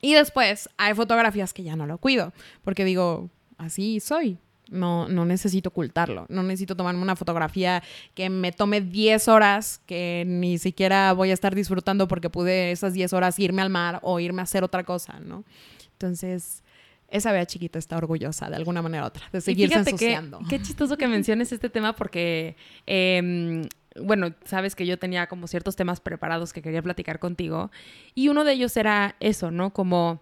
Y 0.00 0.14
después 0.14 0.68
hay 0.76 0.94
fotografías 0.94 1.52
que 1.52 1.62
ya 1.62 1.76
no 1.76 1.86
lo 1.86 1.98
cuido, 1.98 2.32
porque 2.64 2.84
digo, 2.84 3.30
así 3.58 4.00
soy. 4.00 4.38
No, 4.70 5.08
no 5.08 5.24
necesito 5.24 5.70
ocultarlo. 5.70 6.26
No 6.28 6.42
necesito 6.42 6.76
tomarme 6.76 7.00
una 7.00 7.16
fotografía 7.16 7.82
que 8.14 8.28
me 8.30 8.52
tome 8.52 8.80
10 8.80 9.28
horas, 9.28 9.80
que 9.86 10.24
ni 10.26 10.58
siquiera 10.58 11.12
voy 11.12 11.30
a 11.30 11.34
estar 11.34 11.54
disfrutando 11.54 12.08
porque 12.08 12.30
pude 12.30 12.70
esas 12.70 12.92
10 12.92 13.12
horas 13.12 13.38
irme 13.38 13.62
al 13.62 13.70
mar 13.70 14.00
o 14.02 14.20
irme 14.20 14.40
a 14.40 14.44
hacer 14.44 14.64
otra 14.64 14.84
cosa, 14.84 15.20
¿no? 15.20 15.44
Entonces, 15.92 16.62
esa 17.10 17.32
vea 17.32 17.46
chiquita 17.46 17.78
está 17.78 17.96
orgullosa 17.96 18.50
de 18.50 18.56
alguna 18.56 18.82
manera 18.82 19.04
u 19.04 19.06
otra 19.06 19.24
de 19.32 19.40
seguirse 19.40 19.78
ensuciando. 19.78 20.40
Qué 20.48 20.60
chistoso 20.60 20.96
que 20.96 21.08
menciones 21.08 21.52
este 21.52 21.70
tema 21.70 21.94
porque, 21.96 22.56
em, 22.86 23.66
bueno, 24.00 24.34
sabes 24.44 24.76
que 24.76 24.86
yo 24.86 24.98
tenía 24.98 25.26
como 25.26 25.46
ciertos 25.46 25.74
temas 25.74 26.00
preparados 26.00 26.52
que 26.52 26.62
quería 26.62 26.82
platicar 26.82 27.18
contigo 27.18 27.70
y 28.14 28.28
uno 28.28 28.44
de 28.44 28.52
ellos 28.52 28.76
era 28.76 29.16
eso, 29.20 29.50
¿no? 29.50 29.72
Como 29.72 30.20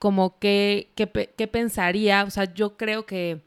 como 0.00 0.38
qué, 0.38 0.88
qué, 0.96 1.06
pensaría, 1.46 2.24
o 2.24 2.30
sea, 2.30 2.52
yo 2.54 2.78
creo 2.78 3.04
que 3.04 3.42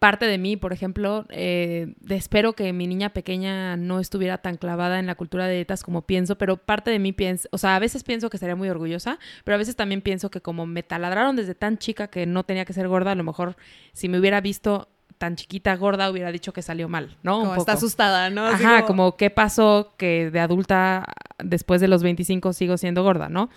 parte 0.00 0.26
de 0.26 0.36
mí, 0.36 0.56
por 0.56 0.72
ejemplo, 0.72 1.26
eh, 1.30 1.94
espero 2.08 2.54
que 2.54 2.72
mi 2.72 2.88
niña 2.88 3.10
pequeña 3.10 3.76
no 3.76 4.00
estuviera 4.00 4.38
tan 4.38 4.56
clavada 4.56 4.98
en 4.98 5.06
la 5.06 5.14
cultura 5.14 5.46
de 5.46 5.54
dietas 5.54 5.84
como 5.84 6.02
pienso, 6.02 6.36
pero 6.38 6.56
parte 6.56 6.90
de 6.90 6.98
mí 6.98 7.12
piensa, 7.12 7.48
o 7.52 7.58
sea, 7.58 7.76
a 7.76 7.78
veces 7.78 8.02
pienso 8.02 8.30
que 8.30 8.38
sería 8.38 8.56
muy 8.56 8.68
orgullosa, 8.68 9.20
pero 9.44 9.54
a 9.54 9.58
veces 9.58 9.76
también 9.76 10.02
pienso 10.02 10.28
que 10.28 10.40
como 10.40 10.66
me 10.66 10.82
taladraron 10.82 11.36
desde 11.36 11.54
tan 11.54 11.78
chica 11.78 12.08
que 12.08 12.26
no 12.26 12.42
tenía 12.42 12.64
que 12.64 12.72
ser 12.72 12.88
gorda, 12.88 13.12
a 13.12 13.14
lo 13.14 13.22
mejor 13.22 13.56
si 13.92 14.08
me 14.08 14.18
hubiera 14.18 14.40
visto 14.40 14.88
tan 15.18 15.36
chiquita 15.36 15.76
gorda 15.76 16.10
hubiera 16.10 16.32
dicho 16.32 16.52
que 16.52 16.62
salió 16.62 16.88
mal, 16.88 17.16
¿no? 17.22 17.38
Como 17.38 17.54
está 17.54 17.74
asustada, 17.74 18.28
¿no? 18.28 18.44
Ajá, 18.44 18.84
como... 18.86 19.16
qué 19.16 19.30
pasó 19.30 19.94
que 19.96 20.32
de 20.32 20.40
adulta 20.40 21.04
después 21.38 21.80
de 21.80 21.86
los 21.86 22.02
25 22.02 22.52
sigo 22.52 22.76
siendo 22.76 23.04
gorda, 23.04 23.28
¿no? 23.28 23.50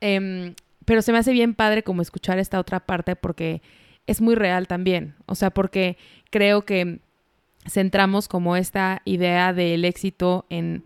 Eh, 0.00 0.54
pero 0.86 1.02
se 1.02 1.12
me 1.12 1.18
hace 1.18 1.32
bien 1.32 1.54
padre 1.54 1.82
como 1.82 2.00
escuchar 2.00 2.38
esta 2.38 2.58
otra 2.58 2.80
parte 2.80 3.16
porque 3.16 3.60
es 4.06 4.22
muy 4.22 4.34
real 4.34 4.66
también. 4.66 5.14
O 5.26 5.34
sea, 5.34 5.50
porque 5.50 5.98
creo 6.30 6.62
que 6.62 7.00
centramos 7.68 8.28
como 8.28 8.56
esta 8.56 9.02
idea 9.04 9.52
del 9.52 9.84
éxito 9.84 10.46
en 10.48 10.84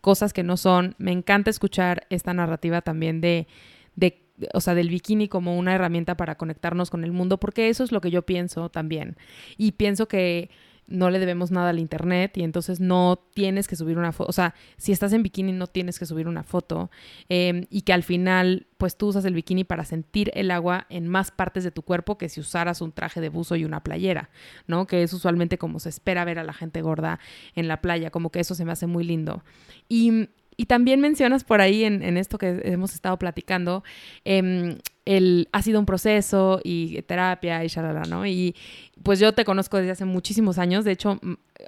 cosas 0.00 0.32
que 0.32 0.42
no 0.42 0.56
son. 0.56 0.96
Me 0.98 1.12
encanta 1.12 1.48
escuchar 1.48 2.06
esta 2.10 2.34
narrativa 2.34 2.82
también 2.82 3.20
de, 3.20 3.46
de 3.94 4.20
o 4.52 4.60
sea, 4.60 4.74
del 4.74 4.90
bikini 4.90 5.28
como 5.28 5.56
una 5.56 5.74
herramienta 5.74 6.16
para 6.16 6.34
conectarnos 6.34 6.90
con 6.90 7.04
el 7.04 7.12
mundo, 7.12 7.38
porque 7.38 7.68
eso 7.68 7.84
es 7.84 7.92
lo 7.92 8.00
que 8.00 8.10
yo 8.10 8.22
pienso 8.22 8.68
también. 8.68 9.16
Y 9.56 9.72
pienso 9.72 10.08
que 10.08 10.50
no 10.86 11.10
le 11.10 11.18
debemos 11.18 11.50
nada 11.50 11.70
al 11.70 11.78
internet 11.78 12.36
y 12.36 12.42
entonces 12.42 12.80
no 12.80 13.18
tienes 13.34 13.68
que 13.68 13.76
subir 13.76 13.98
una 13.98 14.12
foto, 14.12 14.30
o 14.30 14.32
sea, 14.32 14.54
si 14.76 14.92
estás 14.92 15.12
en 15.12 15.22
bikini 15.22 15.52
no 15.52 15.66
tienes 15.66 15.98
que 15.98 16.06
subir 16.06 16.28
una 16.28 16.42
foto 16.42 16.90
em, 17.28 17.66
y 17.70 17.82
que 17.82 17.92
al 17.92 18.02
final 18.02 18.66
pues 18.78 18.96
tú 18.96 19.08
usas 19.08 19.24
el 19.24 19.34
bikini 19.34 19.64
para 19.64 19.84
sentir 19.84 20.30
el 20.34 20.50
agua 20.50 20.86
en 20.90 21.08
más 21.08 21.30
partes 21.30 21.64
de 21.64 21.70
tu 21.70 21.82
cuerpo 21.82 22.18
que 22.18 22.28
si 22.28 22.40
usaras 22.40 22.80
un 22.80 22.92
traje 22.92 23.20
de 23.20 23.28
buzo 23.28 23.56
y 23.56 23.64
una 23.64 23.82
playera, 23.82 24.30
¿no? 24.66 24.86
Que 24.86 25.02
es 25.02 25.12
usualmente 25.12 25.58
como 25.58 25.80
se 25.80 25.88
espera 25.88 26.24
ver 26.24 26.38
a 26.38 26.44
la 26.44 26.52
gente 26.52 26.82
gorda 26.82 27.18
en 27.54 27.68
la 27.68 27.80
playa, 27.80 28.10
como 28.10 28.30
que 28.30 28.40
eso 28.40 28.54
se 28.54 28.64
me 28.64 28.72
hace 28.72 28.86
muy 28.86 29.04
lindo. 29.04 29.42
Y 29.88 30.28
y 30.56 30.66
también 30.66 31.00
mencionas 31.00 31.44
por 31.44 31.60
ahí 31.60 31.84
en, 31.84 32.16
esto 32.16 32.38
que 32.38 32.62
hemos 32.64 32.94
estado 32.94 33.18
platicando, 33.18 33.84
eh, 34.24 34.78
el, 35.04 35.48
ha 35.52 35.62
sido 35.62 35.78
un 35.78 35.86
proceso 35.86 36.60
y 36.64 37.00
terapia 37.02 37.64
y 37.64 37.68
shalala, 37.68 38.02
¿no? 38.02 38.26
Y 38.26 38.56
pues 39.02 39.20
yo 39.20 39.32
te 39.32 39.44
conozco 39.44 39.76
desde 39.76 39.92
hace 39.92 40.04
muchísimos 40.04 40.58
años, 40.58 40.84
de 40.84 40.92
hecho, 40.92 41.20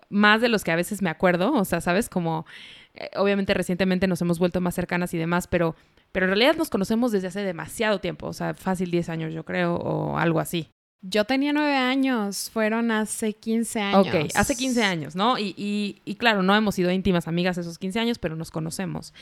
más 0.08 0.40
de 0.40 0.48
los 0.48 0.64
que 0.64 0.72
a 0.72 0.76
veces 0.76 1.02
me 1.02 1.10
acuerdo, 1.10 1.52
o 1.52 1.64
sea, 1.64 1.80
¿sabes? 1.80 2.08
Como, 2.08 2.46
eh, 2.94 3.10
obviamente 3.16 3.54
recientemente 3.54 4.06
nos 4.06 4.20
hemos 4.22 4.38
vuelto 4.38 4.60
más 4.60 4.74
cercanas 4.74 5.14
y 5.14 5.18
demás, 5.18 5.46
pero, 5.46 5.76
pero 6.10 6.26
en 6.26 6.30
realidad 6.30 6.56
nos 6.56 6.70
conocemos 6.70 7.12
desde 7.12 7.28
hace 7.28 7.42
demasiado 7.42 8.00
tiempo, 8.00 8.26
o 8.26 8.32
sea, 8.32 8.54
fácil 8.54 8.90
10 8.90 9.08
años 9.10 9.34
yo 9.34 9.44
creo, 9.44 9.76
o 9.76 10.18
algo 10.18 10.40
así. 10.40 10.68
Yo 11.00 11.24
tenía 11.24 11.52
nueve 11.52 11.76
años, 11.76 12.50
fueron 12.50 12.90
hace 12.90 13.32
15 13.32 13.80
años. 13.80 14.06
Ok, 14.08 14.30
hace 14.34 14.56
15 14.56 14.82
años, 14.82 15.14
¿no? 15.14 15.38
Y, 15.38 15.54
y, 15.56 16.02
y, 16.04 16.16
claro, 16.16 16.42
no 16.42 16.56
hemos 16.56 16.74
sido 16.74 16.90
íntimas 16.90 17.28
amigas 17.28 17.56
esos 17.56 17.78
15 17.78 18.00
años, 18.00 18.18
pero 18.18 18.34
nos 18.34 18.50
conocemos. 18.50 19.14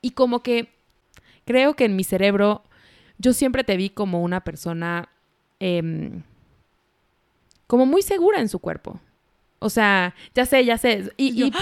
Y 0.00 0.10
como 0.10 0.42
que 0.42 0.68
creo 1.44 1.74
que 1.74 1.84
en 1.84 1.96
mi 1.96 2.04
cerebro 2.04 2.62
yo 3.18 3.32
siempre 3.32 3.64
te 3.64 3.76
vi 3.76 3.90
como 3.90 4.22
una 4.22 4.42
persona 4.44 5.08
eh, 5.58 6.12
como 7.66 7.86
muy 7.86 8.02
segura 8.02 8.40
en 8.40 8.48
su 8.48 8.58
cuerpo. 8.58 9.00
O 9.58 9.70
sea, 9.70 10.14
ya 10.34 10.46
sé, 10.46 10.64
ya 10.64 10.78
sé. 10.78 11.10
Y, 11.16 11.42
y, 11.42 11.52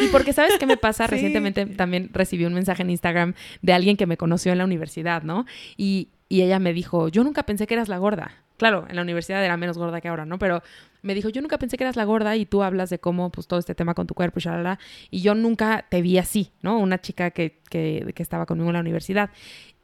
y 0.00 0.08
porque 0.08 0.32
sabes 0.32 0.58
qué 0.58 0.66
me 0.66 0.76
pasa, 0.76 1.04
sí. 1.06 1.12
recientemente 1.12 1.64
también 1.66 2.10
recibí 2.12 2.44
un 2.44 2.54
mensaje 2.54 2.82
en 2.82 2.90
Instagram 2.90 3.34
de 3.62 3.72
alguien 3.72 3.96
que 3.96 4.06
me 4.06 4.16
conoció 4.16 4.52
en 4.52 4.58
la 4.58 4.64
universidad, 4.64 5.22
¿no? 5.22 5.46
Y, 5.76 6.08
y 6.28 6.42
ella 6.42 6.58
me 6.58 6.72
dijo, 6.72 7.08
yo 7.08 7.22
nunca 7.24 7.44
pensé 7.44 7.66
que 7.66 7.74
eras 7.74 7.88
la 7.88 7.98
gorda. 7.98 8.45
Claro, 8.56 8.86
en 8.88 8.96
la 8.96 9.02
universidad 9.02 9.44
era 9.44 9.56
menos 9.56 9.76
gorda 9.76 10.00
que 10.00 10.08
ahora, 10.08 10.24
¿no? 10.24 10.38
Pero 10.38 10.62
me 11.02 11.14
dijo, 11.14 11.28
yo 11.28 11.42
nunca 11.42 11.58
pensé 11.58 11.76
que 11.76 11.84
eras 11.84 11.96
la 11.96 12.04
gorda 12.04 12.36
y 12.36 12.46
tú 12.46 12.62
hablas 12.62 12.90
de 12.90 12.98
cómo, 12.98 13.30
pues, 13.30 13.46
todo 13.46 13.58
este 13.58 13.74
tema 13.74 13.94
con 13.94 14.06
tu 14.06 14.14
cuerpo 14.14 14.40
y 14.40 15.16
y 15.16 15.20
yo 15.20 15.34
nunca 15.34 15.86
te 15.88 16.02
vi 16.02 16.18
así, 16.18 16.52
¿no? 16.62 16.78
Una 16.78 17.00
chica 17.00 17.30
que, 17.30 17.60
que, 17.68 18.12
que 18.14 18.22
estaba 18.22 18.46
conmigo 18.46 18.70
en 18.70 18.74
la 18.74 18.80
universidad. 18.80 19.30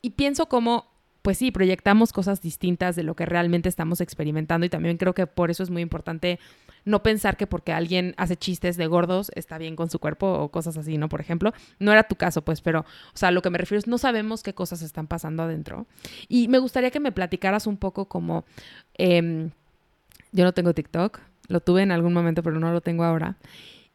Y 0.00 0.10
pienso 0.10 0.46
como, 0.46 0.86
pues 1.22 1.38
sí, 1.38 1.50
proyectamos 1.50 2.12
cosas 2.12 2.40
distintas 2.40 2.96
de 2.96 3.02
lo 3.02 3.14
que 3.14 3.26
realmente 3.26 3.68
estamos 3.68 4.00
experimentando 4.00 4.66
y 4.66 4.70
también 4.70 4.96
creo 4.96 5.14
que 5.14 5.26
por 5.26 5.50
eso 5.50 5.62
es 5.62 5.70
muy 5.70 5.82
importante 5.82 6.40
no 6.84 7.02
pensar 7.02 7.36
que 7.36 7.46
porque 7.46 7.72
alguien 7.72 8.14
hace 8.16 8.36
chistes 8.36 8.76
de 8.76 8.86
gordos 8.86 9.30
está 9.34 9.58
bien 9.58 9.76
con 9.76 9.90
su 9.90 9.98
cuerpo 9.98 10.32
o 10.32 10.50
cosas 10.50 10.76
así, 10.76 10.98
¿no? 10.98 11.08
Por 11.08 11.20
ejemplo, 11.20 11.52
no 11.78 11.92
era 11.92 12.04
tu 12.04 12.16
caso, 12.16 12.42
pues, 12.42 12.60
pero, 12.60 12.80
o 12.80 13.16
sea, 13.16 13.30
lo 13.30 13.42
que 13.42 13.50
me 13.50 13.58
refiero 13.58 13.78
es 13.78 13.86
no 13.86 13.98
sabemos 13.98 14.42
qué 14.42 14.54
cosas 14.54 14.82
están 14.82 15.06
pasando 15.06 15.42
adentro. 15.42 15.86
Y 16.28 16.48
me 16.48 16.58
gustaría 16.58 16.90
que 16.90 17.00
me 17.00 17.12
platicaras 17.12 17.66
un 17.66 17.76
poco 17.76 18.06
como, 18.06 18.44
eh, 18.98 19.50
yo 20.32 20.44
no 20.44 20.52
tengo 20.52 20.74
TikTok, 20.74 21.20
lo 21.48 21.60
tuve 21.60 21.82
en 21.82 21.92
algún 21.92 22.12
momento, 22.12 22.42
pero 22.42 22.58
no 22.58 22.72
lo 22.72 22.80
tengo 22.80 23.04
ahora. 23.04 23.36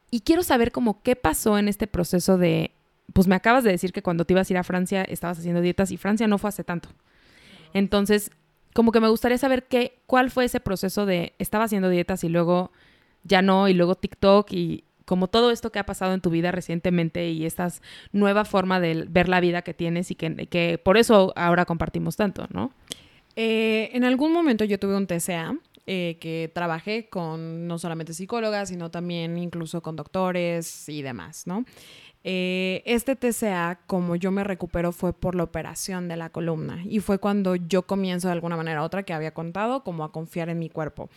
Y 0.09 0.21
quiero 0.21 0.43
saber 0.43 0.71
como 0.71 1.01
qué 1.01 1.15
pasó 1.15 1.57
en 1.57 1.67
este 1.67 1.87
proceso 1.87 2.37
de, 2.37 2.71
pues 3.13 3.27
me 3.27 3.35
acabas 3.35 3.63
de 3.63 3.71
decir 3.71 3.91
que 3.91 4.01
cuando 4.01 4.25
te 4.25 4.33
ibas 4.33 4.49
a 4.49 4.53
ir 4.53 4.57
a 4.57 4.63
Francia 4.63 5.03
estabas 5.03 5.39
haciendo 5.39 5.61
dietas 5.61 5.91
y 5.91 5.97
Francia 5.97 6.27
no 6.27 6.37
fue 6.37 6.49
hace 6.49 6.63
tanto. 6.63 6.89
Entonces, 7.73 8.31
como 8.77 8.91
que 8.91 8.99
me 8.99 9.09
gustaría 9.09 9.39
saber 9.39 9.63
qué, 9.63 9.97
cuál 10.05 10.29
fue 10.29 10.45
ese 10.45 10.59
proceso 10.59 11.07
de 11.07 11.33
estaba 11.39 11.63
haciendo 11.63 11.89
dietas 11.89 12.23
y 12.23 12.29
luego 12.29 12.71
ya 13.23 13.41
no, 13.41 13.67
y 13.67 13.73
luego 13.73 13.95
TikTok 13.95 14.51
y 14.51 14.83
como 15.03 15.27
todo 15.27 15.49
esto 15.49 15.71
que 15.71 15.79
ha 15.79 15.85
pasado 15.87 16.13
en 16.13 16.21
tu 16.21 16.29
vida 16.29 16.51
recientemente 16.51 17.27
y 17.31 17.47
esta 17.47 17.69
nueva 18.11 18.45
forma 18.45 18.79
de 18.79 19.07
ver 19.09 19.29
la 19.29 19.39
vida 19.39 19.63
que 19.63 19.73
tienes 19.73 20.11
y 20.11 20.15
que, 20.15 20.45
que 20.45 20.77
por 20.77 20.97
eso 20.97 21.33
ahora 21.35 21.65
compartimos 21.65 22.17
tanto, 22.17 22.45
¿no? 22.53 22.71
Eh, 23.35 23.89
en 23.93 24.03
algún 24.03 24.31
momento 24.31 24.63
yo 24.63 24.77
tuve 24.77 24.95
un 24.95 25.07
TCA 25.07 25.55
eh, 25.89 26.17
que 26.19 26.51
trabajé 26.53 27.07
con 27.07 27.65
no 27.65 27.79
solamente 27.79 28.13
psicólogas, 28.13 28.67
sino 28.67 28.91
también 28.91 29.37
incluso 29.37 29.81
con 29.81 29.95
doctores 29.95 30.89
y 30.89 31.01
demás, 31.01 31.47
¿no? 31.47 31.63
Eh, 32.25 32.83
este 32.85 33.15
TCA, 33.15 33.79
como 33.87 34.17
yo 34.17 34.29
me 34.31 34.43
recupero, 34.43 34.91
fue 34.91 35.13
por 35.13 35.33
la 35.33 35.43
operación 35.43 36.09
de 36.09 36.17
la 36.17 36.29
columna 36.29 36.83
y 36.83 36.99
fue 36.99 37.19
cuando 37.19 37.55
yo 37.55 37.83
comienzo 37.83 38.27
de 38.27 38.33
alguna 38.33 38.57
manera 38.57 38.81
u 38.81 38.83
otra 38.83 39.03
que 39.03 39.13
había 39.13 39.33
contado, 39.33 39.85
como 39.85 40.03
a 40.03 40.11
confiar 40.11 40.49
en 40.49 40.59
mi 40.59 40.69
cuerpo. 40.69 41.09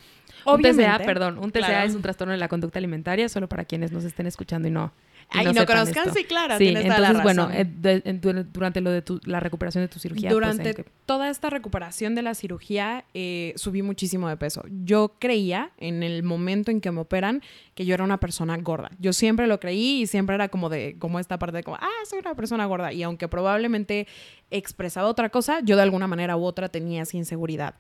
Obviamente, 0.45 0.89
un 0.89 0.99
TCA, 0.99 1.05
perdón, 1.05 1.39
un 1.39 1.51
TCA 1.51 1.67
claro. 1.67 1.89
es 1.89 1.95
un 1.97 2.03
trastorno 2.03 2.31
de 2.31 2.39
la 2.39 2.47
conducta 2.47 2.79
alimentaria, 2.79 3.29
solo 3.29 3.49
para 3.49 3.65
quienes 3.65 3.91
nos 3.91 4.05
estén 4.05 4.29
escuchando 4.29 4.69
y 4.69 4.71
no 4.71 4.93
y 5.33 5.45
no, 5.45 5.53
no 5.53 5.67
conozcan, 5.67 6.09
esto. 6.09 6.19
sí, 6.19 6.25
claro. 6.25 6.59
Sí, 6.59 6.69
entonces, 6.69 7.23
bueno, 7.23 7.51
eh, 7.53 7.65
de, 7.65 8.01
de, 8.01 8.45
durante 8.45 8.81
lo 8.81 8.91
de 8.91 9.03
tu, 9.03 9.21
la 9.25 9.41
recuperación 9.41 9.85
de 9.85 9.89
tu 9.89 9.99
cirugía. 9.99 10.31
Durante 10.31 10.75
pues, 10.75 10.87
que... 10.87 10.93
toda 11.07 11.31
esta 11.31 11.51
recuperación 11.51 12.15
de 12.15 12.23
la 12.23 12.35
cirugía, 12.35 13.05
eh, 13.15 13.53
subí 13.57 13.83
muchísimo 13.83 14.29
de 14.29 14.37
peso. 14.37 14.65
Yo 14.85 15.15
creía, 15.19 15.71
en 15.79 16.03
el 16.03 16.23
momento 16.23 16.71
en 16.71 16.81
que 16.81 16.91
me 16.91 17.01
operan, 17.01 17.43
que 17.75 17.85
yo 17.85 17.95
era 17.95 18.05
una 18.05 18.19
persona 18.19 18.57
gorda. 18.57 18.91
Yo 18.99 19.13
siempre 19.13 19.47
lo 19.47 19.61
creí 19.61 20.03
y 20.03 20.07
siempre 20.07 20.35
era 20.35 20.49
como 20.49 20.69
de, 20.69 20.97
como 20.99 21.21
esta 21.21 21.39
parte 21.39 21.59
de 21.59 21.63
como, 21.63 21.77
ah, 21.77 21.89
soy 22.09 22.19
una 22.19 22.35
persona 22.35 22.67
gorda. 22.67 22.93
Y 22.93 23.03
aunque 23.03 23.29
probablemente 23.29 24.07
expresaba 24.51 25.09
otra 25.09 25.29
cosa, 25.29 25.61
yo 25.61 25.77
de 25.77 25.83
alguna 25.83 26.07
manera 26.07 26.37
u 26.37 26.45
otra 26.45 26.69
tenía 26.69 27.03
esa 27.03 27.17
inseguridad 27.17 27.75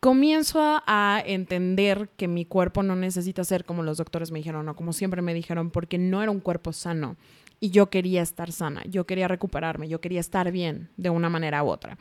comienzo 0.00 0.60
a, 0.86 1.22
entender 1.26 2.08
que 2.16 2.28
mi 2.28 2.44
cuerpo 2.44 2.82
no 2.82 2.96
necesita 2.96 3.44
ser 3.44 3.64
como 3.64 3.82
los 3.82 3.98
doctores 3.98 4.30
me 4.30 4.38
dijeron 4.38 4.68
o 4.68 4.76
como 4.76 4.92
siempre 4.92 5.22
me 5.22 5.34
dijeron, 5.34 5.70
porque 5.70 5.98
no 5.98 6.22
era 6.22 6.30
un 6.30 6.40
cuerpo 6.40 6.72
sano 6.72 7.16
y 7.60 7.70
yo 7.70 7.90
quería 7.90 8.22
estar 8.22 8.52
sana, 8.52 8.82
yo 8.88 9.06
quería 9.06 9.28
recuperarme, 9.28 9.88
yo 9.88 10.00
quería 10.00 10.20
estar 10.20 10.52
bien 10.52 10.90
de 10.96 11.10
una 11.10 11.28
manera 11.28 11.64
u 11.64 11.68
otra. 11.68 11.98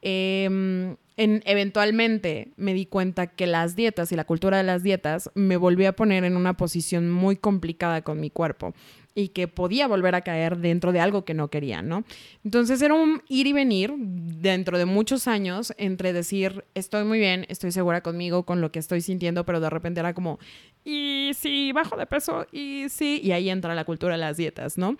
Eh, 0.00 0.96
en, 1.16 1.42
eventualmente 1.46 2.52
me 2.56 2.74
di 2.74 2.86
cuenta 2.86 3.28
que 3.28 3.46
las 3.46 3.76
dietas 3.76 4.10
y 4.12 4.16
la 4.16 4.24
cultura 4.24 4.58
de 4.58 4.64
las 4.64 4.82
dietas 4.82 5.30
me 5.34 5.56
volvió 5.56 5.88
a 5.88 5.92
poner 5.92 6.24
en 6.24 6.36
una 6.36 6.56
posición 6.56 7.10
muy 7.10 7.36
complicada 7.36 8.02
con 8.02 8.20
mi 8.20 8.30
cuerpo 8.30 8.74
y 9.14 9.28
que 9.28 9.48
podía 9.48 9.86
volver 9.86 10.14
a 10.14 10.22
caer 10.22 10.58
dentro 10.58 10.92
de 10.92 11.00
algo 11.00 11.24
que 11.24 11.34
no 11.34 11.48
quería, 11.48 11.82
¿no? 11.82 12.04
Entonces 12.44 12.82
era 12.82 12.94
un 12.94 13.22
ir 13.28 13.46
y 13.46 13.52
venir 13.52 13.94
dentro 13.96 14.76
de 14.78 14.86
muchos 14.86 15.28
años 15.28 15.72
entre 15.78 16.12
decir, 16.12 16.64
estoy 16.74 17.04
muy 17.04 17.18
bien, 17.18 17.46
estoy 17.48 17.70
segura 17.70 18.02
conmigo, 18.02 18.44
con 18.44 18.60
lo 18.60 18.72
que 18.72 18.80
estoy 18.80 19.00
sintiendo, 19.00 19.44
pero 19.44 19.60
de 19.60 19.70
repente 19.70 20.00
era 20.00 20.14
como, 20.14 20.38
y 20.84 21.30
sí, 21.34 21.72
bajo 21.72 21.96
de 21.96 22.06
peso, 22.06 22.46
y 22.50 22.86
sí, 22.88 23.20
y 23.22 23.32
ahí 23.32 23.50
entra 23.50 23.74
la 23.74 23.84
cultura 23.84 24.14
de 24.14 24.20
las 24.20 24.36
dietas, 24.36 24.78
¿no? 24.78 24.96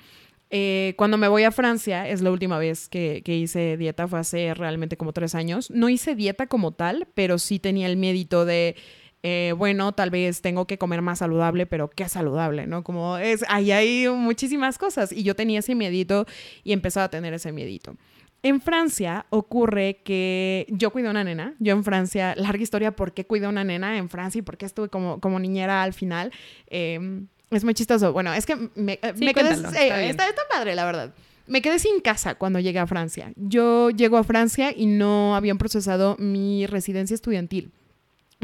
Eh, 0.50 0.94
cuando 0.96 1.16
me 1.16 1.26
voy 1.26 1.42
a 1.42 1.50
Francia, 1.50 2.08
es 2.08 2.20
la 2.20 2.30
última 2.30 2.58
vez 2.58 2.88
que, 2.88 3.22
que, 3.24 3.36
hice 3.36 3.76
dieta, 3.76 4.06
fue 4.06 4.20
hace 4.20 4.54
realmente 4.54 4.96
como 4.96 5.12
tres 5.12 5.34
años. 5.34 5.68
No 5.70 5.88
hice 5.88 6.14
dieta 6.14 6.46
como 6.46 6.70
tal, 6.70 7.08
pero 7.14 7.38
sí 7.38 7.58
tenía 7.58 7.88
el 7.88 7.96
miedito 7.96 8.44
de 8.44 8.76
eh, 9.26 9.54
bueno, 9.56 9.92
tal 9.92 10.10
vez 10.10 10.42
tengo 10.42 10.66
que 10.66 10.76
comer 10.76 11.00
más 11.00 11.20
saludable, 11.20 11.64
pero 11.64 11.88
qué 11.88 12.10
saludable, 12.10 12.66
¿no? 12.66 12.84
Como 12.84 13.16
es, 13.16 13.42
ahí 13.48 13.72
hay 13.72 14.06
muchísimas 14.06 14.76
cosas 14.76 15.12
y 15.12 15.22
yo 15.22 15.34
tenía 15.34 15.60
ese 15.60 15.74
miedito 15.74 16.26
y 16.62 16.74
empezaba 16.74 17.04
a 17.04 17.08
tener 17.08 17.32
ese 17.32 17.50
miedito. 17.50 17.96
En 18.42 18.60
Francia 18.60 19.24
ocurre 19.30 20.02
que 20.04 20.66
yo 20.68 20.90
cuidé 20.90 21.08
a 21.08 21.12
una 21.12 21.24
nena. 21.24 21.54
Yo 21.58 21.72
en 21.72 21.84
Francia, 21.84 22.34
larga 22.36 22.62
historia, 22.62 22.94
¿por 22.94 23.14
qué 23.14 23.24
cuidé 23.24 23.46
a 23.46 23.48
una 23.48 23.64
nena 23.64 23.96
en 23.96 24.10
Francia 24.10 24.40
y 24.40 24.42
por 24.42 24.58
qué 24.58 24.66
estuve 24.66 24.90
como, 24.90 25.18
como 25.20 25.38
niñera 25.40 25.82
al 25.82 25.94
final? 25.94 26.30
Em, 26.66 27.26
es 27.50 27.64
muy 27.64 27.72
chistoso. 27.72 28.12
Bueno, 28.12 28.34
es 28.34 28.44
que 28.44 28.56
me, 28.74 28.98
eh, 29.00 29.14
quedé... 29.34 29.54
Eh, 29.54 30.10
está, 30.10 30.28
está 30.28 30.42
padre, 30.50 30.74
la 30.74 30.84
verdad. 30.84 31.14
Me 31.46 31.62
quedé 31.62 31.78
sin 31.78 32.00
casa 32.00 32.34
cuando 32.34 32.60
llegué 32.60 32.78
a 32.78 32.86
Francia. 32.86 33.32
Yo 33.36 33.88
llego 33.88 34.18
a 34.18 34.24
Francia 34.24 34.70
y 34.76 34.84
no 34.84 35.34
habían 35.34 35.56
procesado 35.56 36.14
mi 36.18 36.66
residencia 36.66 37.14
estudiantil. 37.14 37.72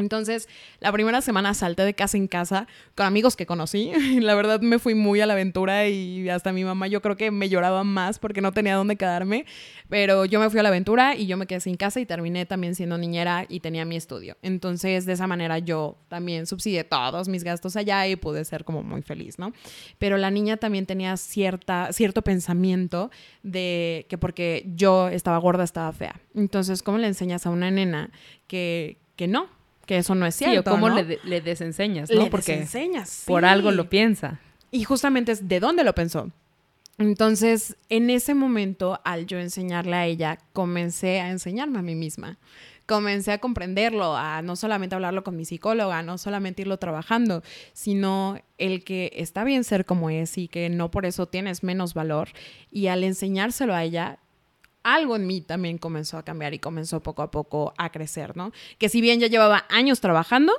Entonces, 0.00 0.48
la 0.80 0.92
primera 0.92 1.20
semana 1.20 1.54
salté 1.54 1.84
de 1.84 1.94
casa 1.94 2.16
en 2.16 2.28
casa 2.28 2.66
con 2.94 3.06
amigos 3.06 3.36
que 3.36 3.46
conocí. 3.46 3.92
La 4.20 4.34
verdad 4.34 4.60
me 4.60 4.78
fui 4.78 4.94
muy 4.94 5.20
a 5.20 5.26
la 5.26 5.34
aventura 5.34 5.88
y 5.88 6.28
hasta 6.28 6.52
mi 6.52 6.64
mamá 6.64 6.86
yo 6.86 7.00
creo 7.02 7.16
que 7.16 7.30
me 7.30 7.48
lloraba 7.48 7.84
más 7.84 8.18
porque 8.18 8.40
no 8.40 8.52
tenía 8.52 8.74
dónde 8.74 8.96
quedarme. 8.96 9.46
Pero 9.88 10.24
yo 10.24 10.40
me 10.40 10.50
fui 10.50 10.60
a 10.60 10.62
la 10.62 10.68
aventura 10.68 11.16
y 11.16 11.26
yo 11.26 11.36
me 11.36 11.46
quedé 11.46 11.60
sin 11.60 11.76
casa 11.76 12.00
y 12.00 12.06
terminé 12.06 12.46
también 12.46 12.74
siendo 12.74 12.96
niñera 12.96 13.46
y 13.48 13.60
tenía 13.60 13.84
mi 13.84 13.96
estudio. 13.96 14.36
Entonces, 14.42 15.06
de 15.06 15.12
esa 15.12 15.26
manera 15.26 15.58
yo 15.58 15.96
también 16.08 16.46
subsidié 16.46 16.84
todos 16.84 17.28
mis 17.28 17.44
gastos 17.44 17.76
allá 17.76 18.06
y 18.06 18.16
pude 18.16 18.44
ser 18.44 18.64
como 18.64 18.82
muy 18.82 19.02
feliz, 19.02 19.38
¿no? 19.38 19.52
Pero 19.98 20.16
la 20.16 20.30
niña 20.30 20.56
también 20.56 20.86
tenía 20.86 21.16
cierta, 21.16 21.92
cierto 21.92 22.22
pensamiento 22.22 23.10
de 23.42 24.06
que 24.08 24.18
porque 24.18 24.64
yo 24.74 25.08
estaba 25.08 25.38
gorda 25.38 25.64
estaba 25.64 25.92
fea. 25.92 26.20
Entonces, 26.34 26.82
¿cómo 26.82 26.98
le 26.98 27.06
enseñas 27.06 27.46
a 27.46 27.50
una 27.50 27.70
nena 27.70 28.10
que, 28.46 28.98
que 29.16 29.26
no? 29.26 29.48
Que 29.90 29.98
eso 29.98 30.14
no 30.14 30.24
es 30.24 30.36
cierto. 30.36 30.70
Sí, 30.70 30.70
cómo 30.70 30.88
¿no? 30.88 31.02
le, 31.02 31.18
le, 31.24 31.40
desenseñas, 31.40 32.08
¿no? 32.12 32.22
Le 32.22 32.30
Porque 32.30 32.52
desenseñas, 32.52 33.24
por 33.26 33.44
algo 33.44 33.72
lo 33.72 33.90
piensa. 33.90 34.38
Y 34.70 34.84
justamente 34.84 35.32
es 35.32 35.48
de 35.48 35.58
dónde 35.58 35.82
lo 35.82 35.96
pensó. 35.96 36.30
Entonces, 36.96 37.76
en 37.88 38.08
ese 38.08 38.34
momento, 38.34 39.00
al 39.02 39.26
yo 39.26 39.40
enseñarle 39.40 39.96
a 39.96 40.06
ella, 40.06 40.38
comencé 40.52 41.18
a 41.20 41.30
enseñarme 41.30 41.80
a 41.80 41.82
mí 41.82 41.96
misma. 41.96 42.38
Comencé 42.86 43.32
a 43.32 43.38
comprenderlo, 43.38 44.16
a 44.16 44.42
no 44.42 44.54
solamente 44.54 44.94
hablarlo 44.94 45.24
con 45.24 45.34
mi 45.34 45.44
psicóloga, 45.44 46.04
no 46.04 46.18
solamente 46.18 46.62
irlo 46.62 46.76
trabajando, 46.76 47.42
sino 47.72 48.38
el 48.58 48.84
que 48.84 49.10
está 49.16 49.42
bien 49.42 49.64
ser 49.64 49.86
como 49.86 50.08
es 50.08 50.38
y 50.38 50.46
que 50.46 50.68
no 50.68 50.92
por 50.92 51.04
eso 51.04 51.26
tienes 51.26 51.64
menos 51.64 51.94
valor. 51.94 52.28
Y 52.70 52.86
al 52.86 53.02
enseñárselo 53.02 53.74
a 53.74 53.82
ella, 53.82 54.20
algo 54.82 55.16
en 55.16 55.26
mí 55.26 55.40
también 55.40 55.78
comenzó 55.78 56.18
a 56.18 56.24
cambiar 56.24 56.54
y 56.54 56.58
comenzó 56.58 57.02
poco 57.02 57.22
a 57.22 57.30
poco 57.30 57.74
a 57.76 57.90
crecer, 57.90 58.36
¿no? 58.36 58.52
Que 58.78 58.88
si 58.88 59.00
bien 59.00 59.20
ya 59.20 59.26
llevaba 59.26 59.66
años 59.68 60.00
trabajando, 60.00 60.52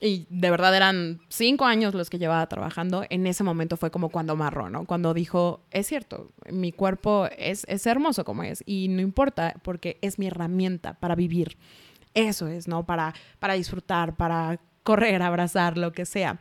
y 0.00 0.26
de 0.28 0.50
verdad 0.50 0.76
eran 0.76 1.20
cinco 1.28 1.64
años 1.64 1.94
los 1.94 2.10
que 2.10 2.18
llevaba 2.18 2.46
trabajando, 2.48 3.04
en 3.08 3.26
ese 3.26 3.44
momento 3.44 3.76
fue 3.76 3.90
como 3.90 4.10
cuando 4.10 4.34
amarró, 4.34 4.68
¿no? 4.68 4.84
Cuando 4.84 5.14
dijo, 5.14 5.60
es 5.70 5.86
cierto, 5.86 6.30
mi 6.50 6.72
cuerpo 6.72 7.28
es, 7.36 7.64
es 7.68 7.86
hermoso 7.86 8.24
como 8.24 8.42
es 8.42 8.62
y 8.66 8.88
no 8.88 9.00
importa 9.00 9.54
porque 9.62 9.98
es 10.02 10.18
mi 10.18 10.26
herramienta 10.26 10.94
para 10.94 11.14
vivir. 11.14 11.56
Eso 12.14 12.46
es, 12.48 12.68
¿no? 12.68 12.84
Para, 12.84 13.14
para 13.38 13.54
disfrutar, 13.54 14.16
para 14.16 14.60
correr, 14.82 15.22
abrazar, 15.22 15.76
lo 15.76 15.92
que 15.92 16.06
sea. 16.06 16.38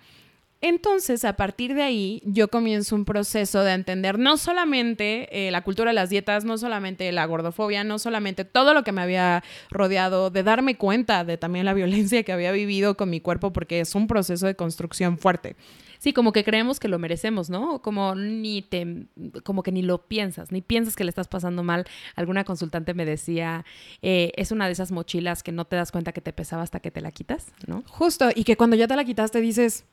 Entonces, 0.68 1.26
a 1.26 1.34
partir 1.34 1.76
de 1.76 1.84
ahí, 1.84 2.24
yo 2.26 2.48
comienzo 2.48 2.96
un 2.96 3.06
proceso 3.06 3.64
de 3.64 3.74
entender 3.74 4.18
no 4.18 4.36
solamente 4.36 5.48
eh, 5.48 5.52
la 5.52 5.62
cultura 5.62 5.92
de 5.92 5.94
las 5.94 6.10
dietas, 6.10 6.44
no 6.44 6.58
solamente 6.58 7.12
la 7.12 7.24
gordofobia, 7.28 7.84
no 7.84 8.00
solamente 8.00 8.46
todo 8.46 8.74
lo 8.74 8.84
que 8.84 8.92
me 8.92 9.04
había 9.04 9.44
rodeado, 9.70 10.32
de 10.32 10.42
darme 10.42 10.76
cuenta 10.76 11.24
de 11.24 11.38
también 11.38 11.66
la 11.66 11.74
violencia 11.76 12.24
que 12.24 12.32
había 12.32 12.52
vivido 12.52 12.98
con 12.98 13.12
mi 13.12 13.22
cuerpo, 13.22 13.54
porque 13.54 13.80
es 13.80 13.94
un 13.94 14.08
proceso 14.08 14.48
de 14.48 14.56
construcción 14.56 15.20
fuerte. 15.20 15.56
Sí, 16.00 16.14
como 16.14 16.32
que 16.32 16.44
creemos 16.44 16.80
que 16.80 16.88
lo 16.88 16.98
merecemos, 16.98 17.52
¿no? 17.52 17.84
Como 17.84 18.16
ni 18.16 18.64
te, 18.64 19.06
como 19.44 19.62
que 19.62 19.72
ni 19.72 19.84
lo 19.84 20.08
piensas, 20.08 20.52
ni 20.52 20.64
piensas 20.64 20.96
que 20.96 21.04
le 21.04 21.10
estás 21.10 21.28
pasando 21.28 21.62
mal. 21.62 21.86
Alguna 22.16 22.44
consultante 22.44 22.96
me 22.96 23.06
decía, 23.06 23.66
eh, 24.02 24.32
es 24.36 24.52
una 24.52 24.66
de 24.66 24.72
esas 24.72 24.92
mochilas 24.92 25.44
que 25.44 25.52
no 25.52 25.66
te 25.66 25.76
das 25.76 25.92
cuenta 25.92 26.12
que 26.12 26.22
te 26.22 26.34
pesaba 26.34 26.64
hasta 26.64 26.80
que 26.80 26.90
te 26.90 27.02
la 27.02 27.12
quitas, 27.12 27.54
¿no? 27.68 27.84
Justo, 27.88 28.30
y 28.34 28.46
que 28.46 28.58
cuando 28.58 28.76
ya 28.76 28.88
te 28.88 28.96
la 28.96 29.06
quitaste 29.06 29.42
dices, 29.42 29.86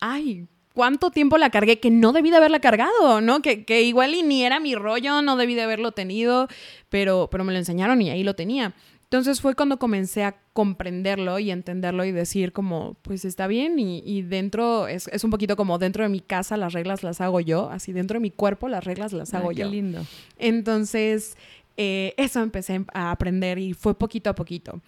ay, 0.00 0.46
cuánto 0.74 1.10
tiempo 1.10 1.38
la 1.38 1.50
cargué 1.50 1.80
que 1.80 1.90
no 1.90 2.12
debí 2.12 2.30
de 2.30 2.36
haberla 2.36 2.60
cargado, 2.60 3.20
¿no? 3.20 3.42
Que, 3.42 3.64
que, 3.64 3.82
igual 3.82 4.14
y 4.14 4.22
ni 4.22 4.44
era 4.44 4.60
mi 4.60 4.74
rollo, 4.74 5.22
no 5.22 5.36
debí 5.36 5.54
de 5.54 5.62
haberlo 5.62 5.92
tenido, 5.92 6.48
pero, 6.88 7.28
pero 7.30 7.44
me 7.44 7.52
lo 7.52 7.58
enseñaron 7.58 8.00
y 8.00 8.10
ahí 8.10 8.22
lo 8.22 8.34
tenía. 8.34 8.74
Entonces 9.10 9.40
fue 9.40 9.54
cuando 9.54 9.78
comencé 9.78 10.22
a 10.22 10.36
comprenderlo 10.52 11.38
y 11.38 11.50
entenderlo 11.50 12.04
y 12.04 12.12
decir 12.12 12.52
como, 12.52 12.94
pues 13.00 13.24
está 13.24 13.46
bien 13.46 13.78
y, 13.78 14.02
y 14.04 14.20
dentro, 14.20 14.86
es, 14.86 15.08
es, 15.08 15.24
un 15.24 15.30
poquito 15.30 15.56
como 15.56 15.78
dentro 15.78 16.02
de 16.02 16.10
mi 16.10 16.20
casa 16.20 16.58
las 16.58 16.74
reglas 16.74 17.02
las 17.02 17.22
hago 17.22 17.40
yo, 17.40 17.70
así 17.70 17.92
dentro 17.92 18.16
de 18.16 18.20
mi 18.20 18.30
cuerpo 18.30 18.68
las 18.68 18.84
reglas 18.84 19.14
las 19.14 19.32
hago 19.32 19.48
Ay, 19.48 19.56
yo. 19.56 19.64
Qué 19.64 19.70
lindo. 19.70 20.04
Entonces, 20.36 21.38
eh, 21.78 22.12
eso 22.18 22.40
empecé 22.40 22.84
a 22.92 23.10
aprender 23.10 23.58
y 23.58 23.72
fue 23.72 23.94
poquito 23.94 24.28
a 24.28 24.34
poquito. 24.34 24.82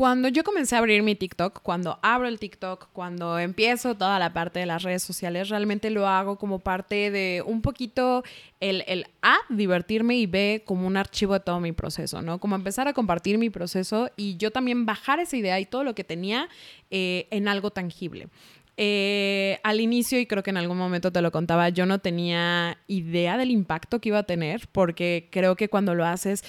Cuando 0.00 0.28
yo 0.28 0.44
comencé 0.44 0.76
a 0.76 0.78
abrir 0.78 1.02
mi 1.02 1.14
TikTok, 1.14 1.60
cuando 1.60 1.98
abro 2.00 2.26
el 2.26 2.38
TikTok, 2.38 2.88
cuando 2.94 3.38
empiezo 3.38 3.94
toda 3.96 4.18
la 4.18 4.32
parte 4.32 4.58
de 4.58 4.64
las 4.64 4.82
redes 4.82 5.02
sociales, 5.02 5.50
realmente 5.50 5.90
lo 5.90 6.08
hago 6.08 6.38
como 6.38 6.58
parte 6.58 7.10
de 7.10 7.42
un 7.44 7.60
poquito 7.60 8.24
el, 8.60 8.82
el 8.86 9.04
A, 9.20 9.36
divertirme 9.50 10.16
y 10.16 10.24
B, 10.24 10.62
como 10.64 10.86
un 10.86 10.96
archivo 10.96 11.34
de 11.34 11.40
todo 11.40 11.60
mi 11.60 11.72
proceso, 11.72 12.22
¿no? 12.22 12.38
Como 12.38 12.56
empezar 12.56 12.88
a 12.88 12.94
compartir 12.94 13.36
mi 13.36 13.50
proceso 13.50 14.08
y 14.16 14.38
yo 14.38 14.50
también 14.50 14.86
bajar 14.86 15.20
esa 15.20 15.36
idea 15.36 15.60
y 15.60 15.66
todo 15.66 15.84
lo 15.84 15.94
que 15.94 16.02
tenía 16.02 16.48
eh, 16.90 17.28
en 17.30 17.46
algo 17.46 17.70
tangible. 17.70 18.28
Eh, 18.78 19.58
al 19.64 19.80
inicio, 19.80 20.18
y 20.18 20.24
creo 20.24 20.42
que 20.42 20.48
en 20.48 20.56
algún 20.56 20.78
momento 20.78 21.12
te 21.12 21.20
lo 21.20 21.30
contaba, 21.30 21.68
yo 21.68 21.84
no 21.84 21.98
tenía 21.98 22.78
idea 22.86 23.36
del 23.36 23.50
impacto 23.50 24.00
que 24.00 24.08
iba 24.08 24.20
a 24.20 24.22
tener, 24.22 24.66
porque 24.72 25.28
creo 25.30 25.56
que 25.56 25.68
cuando 25.68 25.94
lo 25.94 26.06
haces 26.06 26.42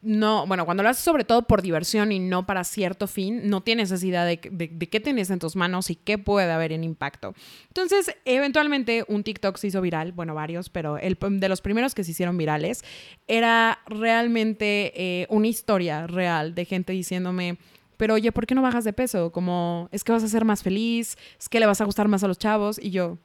no, 0.00 0.46
bueno, 0.46 0.64
cuando 0.64 0.82
lo 0.82 0.88
haces 0.88 1.02
sobre 1.02 1.24
todo 1.24 1.42
por 1.42 1.60
diversión 1.60 2.12
y 2.12 2.20
no 2.20 2.46
para 2.46 2.62
cierto 2.62 3.06
fin, 3.08 3.48
no 3.48 3.62
tienes 3.62 3.90
esa 3.90 4.06
idea 4.06 4.24
de, 4.24 4.40
de, 4.50 4.88
qué 4.88 5.00
tienes 5.00 5.30
en 5.30 5.40
tus 5.40 5.56
manos 5.56 5.90
y 5.90 5.96
qué 5.96 6.18
puede 6.18 6.50
haber 6.52 6.72
en 6.72 6.84
impacto. 6.84 7.34
Entonces, 7.66 8.14
eventualmente 8.24 9.04
un 9.08 9.24
TikTok 9.24 9.56
se 9.56 9.68
hizo 9.68 9.80
viral, 9.80 10.12
bueno, 10.12 10.34
varios, 10.34 10.70
pero 10.70 10.98
el 10.98 11.18
de 11.20 11.48
los 11.48 11.60
primeros 11.60 11.94
que 11.94 12.04
se 12.04 12.12
hicieron 12.12 12.36
virales 12.36 12.84
era 13.26 13.80
realmente 13.86 14.92
eh, 14.94 15.26
una 15.30 15.48
historia 15.48 16.06
real 16.06 16.54
de 16.54 16.64
gente 16.64 16.92
diciéndome, 16.92 17.58
pero 17.96 18.14
oye, 18.14 18.30
¿por 18.30 18.46
qué 18.46 18.54
no 18.54 18.62
bajas 18.62 18.84
de 18.84 18.92
peso? 18.92 19.32
Como, 19.32 19.88
es 19.90 20.04
que 20.04 20.12
vas 20.12 20.22
a 20.22 20.28
ser 20.28 20.44
más 20.44 20.62
feliz, 20.62 21.18
es 21.38 21.48
que 21.48 21.58
le 21.58 21.66
vas 21.66 21.80
a 21.80 21.84
gustar 21.84 22.06
más 22.06 22.22
a 22.22 22.28
los 22.28 22.38
chavos 22.38 22.78
y 22.80 22.90
yo, 22.90 23.18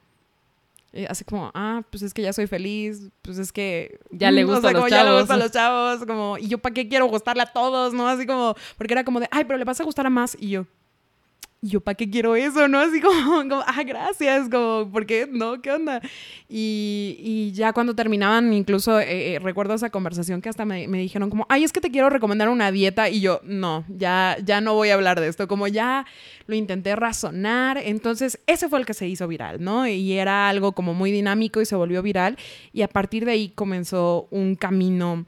eh, 0.96 1.06
así 1.10 1.24
como, 1.24 1.50
ah, 1.54 1.82
pues 1.90 2.02
es 2.02 2.14
que 2.14 2.22
ya 2.22 2.32
soy 2.32 2.46
feliz, 2.46 3.10
pues 3.20 3.38
es 3.38 3.50
que 3.52 3.98
ya 4.12 4.30
le 4.30 4.44
gusta 4.44 4.58
o 4.68 4.70
sea, 4.70 4.70
a 4.70 4.72
los 4.72 4.90
ya 4.90 4.96
chavos. 4.98 5.12
le 5.12 5.18
gusta 5.18 5.34
a 5.34 5.36
los 5.36 5.50
chavos, 5.50 6.06
como, 6.06 6.38
y 6.38 6.46
yo 6.46 6.58
para 6.58 6.72
qué 6.72 6.88
quiero 6.88 7.06
gustarle 7.06 7.42
a 7.42 7.52
todos, 7.52 7.92
¿no? 7.92 8.06
Así 8.06 8.26
como, 8.26 8.54
porque 8.78 8.94
era 8.94 9.04
como 9.04 9.18
de, 9.18 9.28
ay, 9.32 9.44
pero 9.44 9.58
le 9.58 9.64
vas 9.64 9.80
a 9.80 9.84
gustar 9.84 10.06
a 10.06 10.10
más, 10.10 10.36
y 10.38 10.50
yo, 10.50 10.62
¿y 10.62 10.83
yo 11.64 11.80
para 11.80 11.94
qué 11.94 12.08
quiero 12.08 12.36
eso, 12.36 12.68
no? 12.68 12.78
Así 12.78 13.00
como, 13.02 13.62
ah, 13.66 13.82
gracias, 13.84 14.48
como, 14.48 14.90
¿por 14.92 15.06
qué? 15.06 15.26
¿No? 15.30 15.60
¿Qué 15.60 15.72
onda? 15.72 16.00
Y, 16.48 17.16
y 17.18 17.52
ya 17.52 17.72
cuando 17.72 17.94
terminaban, 17.94 18.52
incluso 18.52 19.00
eh, 19.00 19.34
eh, 19.34 19.38
recuerdo 19.38 19.74
esa 19.74 19.90
conversación 19.90 20.42
que 20.42 20.48
hasta 20.48 20.64
me, 20.64 20.86
me, 20.88 20.98
dijeron 20.98 21.30
como, 21.30 21.46
ay, 21.48 21.64
es 21.64 21.72
que 21.72 21.80
te 21.80 21.90
quiero 21.90 22.10
recomendar 22.10 22.48
una 22.48 22.70
dieta, 22.70 23.08
y 23.08 23.20
yo, 23.20 23.40
no, 23.44 23.84
ya, 23.88 24.36
ya 24.44 24.60
no 24.60 24.74
voy 24.74 24.90
a 24.90 24.94
hablar 24.94 25.20
de 25.20 25.28
esto, 25.28 25.48
como 25.48 25.66
ya 25.66 26.06
lo 26.46 26.54
intenté 26.54 26.94
razonar, 26.94 27.78
entonces 27.78 28.38
ese 28.46 28.68
fue 28.68 28.78
el 28.78 28.86
que 28.86 28.94
se 28.94 29.08
hizo 29.08 29.26
viral, 29.26 29.62
¿no? 29.62 29.88
Y 29.88 30.12
era 30.12 30.48
algo 30.48 30.72
como 30.72 30.92
muy 30.94 31.10
dinámico 31.10 31.60
y 31.60 31.66
se 31.66 31.76
volvió 31.76 32.02
viral, 32.02 32.36
y 32.72 32.82
a 32.82 32.88
partir 32.88 33.24
de 33.24 33.32
ahí 33.32 33.48
comenzó 33.48 34.28
un 34.30 34.54
camino 34.54 35.26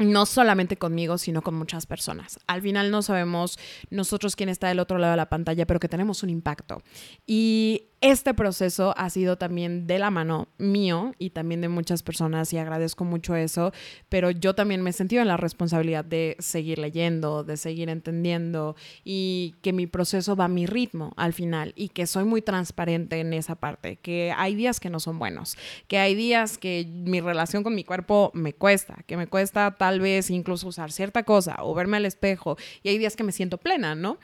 no 0.00 0.26
solamente 0.26 0.76
conmigo, 0.76 1.18
sino 1.18 1.42
con 1.42 1.54
muchas 1.54 1.86
personas. 1.86 2.38
Al 2.46 2.62
final 2.62 2.90
no 2.90 3.02
sabemos 3.02 3.58
nosotros 3.90 4.34
quién 4.34 4.48
está 4.48 4.68
del 4.68 4.80
otro 4.80 4.98
lado 4.98 5.12
de 5.12 5.18
la 5.18 5.28
pantalla, 5.28 5.66
pero 5.66 5.78
que 5.80 5.88
tenemos 5.88 6.22
un 6.22 6.30
impacto. 6.30 6.82
Y 7.26 7.89
este 8.00 8.32
proceso 8.32 8.94
ha 8.96 9.10
sido 9.10 9.36
también 9.36 9.86
de 9.86 9.98
la 9.98 10.10
mano 10.10 10.48
mío 10.56 11.12
y 11.18 11.30
también 11.30 11.60
de 11.60 11.68
muchas 11.68 12.02
personas 12.02 12.50
y 12.52 12.56
agradezco 12.56 13.04
mucho 13.04 13.36
eso, 13.36 13.72
pero 14.08 14.30
yo 14.30 14.54
también 14.54 14.80
me 14.80 14.90
he 14.90 14.92
sentido 14.94 15.20
en 15.20 15.28
la 15.28 15.36
responsabilidad 15.36 16.02
de 16.04 16.34
seguir 16.38 16.78
leyendo, 16.78 17.44
de 17.44 17.58
seguir 17.58 17.90
entendiendo 17.90 18.74
y 19.04 19.54
que 19.60 19.74
mi 19.74 19.86
proceso 19.86 20.34
va 20.34 20.46
a 20.46 20.48
mi 20.48 20.64
ritmo 20.64 21.12
al 21.16 21.34
final 21.34 21.74
y 21.76 21.90
que 21.90 22.06
soy 22.06 22.24
muy 22.24 22.40
transparente 22.40 23.20
en 23.20 23.34
esa 23.34 23.54
parte, 23.54 23.96
que 23.96 24.32
hay 24.34 24.54
días 24.54 24.80
que 24.80 24.88
no 24.88 24.98
son 24.98 25.18
buenos, 25.18 25.58
que 25.86 25.98
hay 25.98 26.14
días 26.14 26.56
que 26.56 26.86
mi 26.86 27.20
relación 27.20 27.62
con 27.62 27.74
mi 27.74 27.84
cuerpo 27.84 28.30
me 28.32 28.54
cuesta, 28.54 29.04
que 29.06 29.18
me 29.18 29.26
cuesta 29.26 29.76
tal 29.76 30.00
vez 30.00 30.30
incluso 30.30 30.68
usar 30.68 30.90
cierta 30.90 31.24
cosa 31.24 31.56
o 31.60 31.74
verme 31.74 31.98
al 31.98 32.06
espejo 32.06 32.56
y 32.82 32.88
hay 32.88 32.96
días 32.96 33.14
que 33.14 33.24
me 33.24 33.32
siento 33.32 33.58
plena, 33.58 33.94
¿no? 33.94 34.18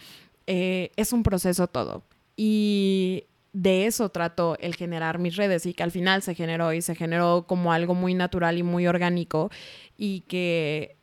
Eh, 0.47 0.93
es 0.97 1.13
un 1.13 1.23
proceso 1.23 1.67
todo. 1.67 2.05
Y 2.37 3.25
de 3.57 3.87
eso 3.87 4.11
trato 4.11 4.59
el 4.61 4.77
generar 4.77 5.19
mis 5.19 5.35
redes 5.35 5.65
y 5.65 5.73
que 5.73 5.83
al 5.83 5.91
final 5.91 6.21
se 6.21 6.35
generó 6.35 6.75
y 6.75 6.83
se 6.83 6.95
generó 6.95 7.47
como 7.49 7.73
algo 7.73 7.95
muy 7.95 8.13
natural 8.13 8.59
y 8.59 8.63
muy 8.63 8.87
orgánico 8.87 9.51
y 9.97 10.21
que 10.29 10.99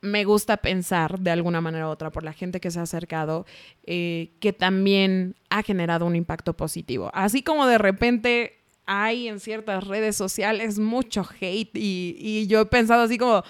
me 0.00 0.22
gusta 0.24 0.58
pensar 0.58 1.18
de 1.18 1.32
alguna 1.32 1.60
manera 1.60 1.88
u 1.88 1.90
otra 1.90 2.12
por 2.12 2.22
la 2.22 2.32
gente 2.32 2.60
que 2.60 2.70
se 2.70 2.78
ha 2.78 2.82
acercado 2.82 3.46
eh, 3.84 4.30
que 4.38 4.52
también 4.52 5.34
ha 5.50 5.64
generado 5.64 6.06
un 6.06 6.14
impacto 6.14 6.56
positivo. 6.56 7.10
Así 7.14 7.42
como 7.42 7.66
de 7.66 7.78
repente 7.78 8.60
hay 8.86 9.26
en 9.26 9.40
ciertas 9.40 9.84
redes 9.84 10.14
sociales 10.14 10.78
mucho 10.78 11.28
hate 11.40 11.76
y, 11.76 12.14
y 12.16 12.46
yo 12.46 12.60
he 12.60 12.66
pensado 12.66 13.02
así 13.02 13.18
como, 13.18 13.42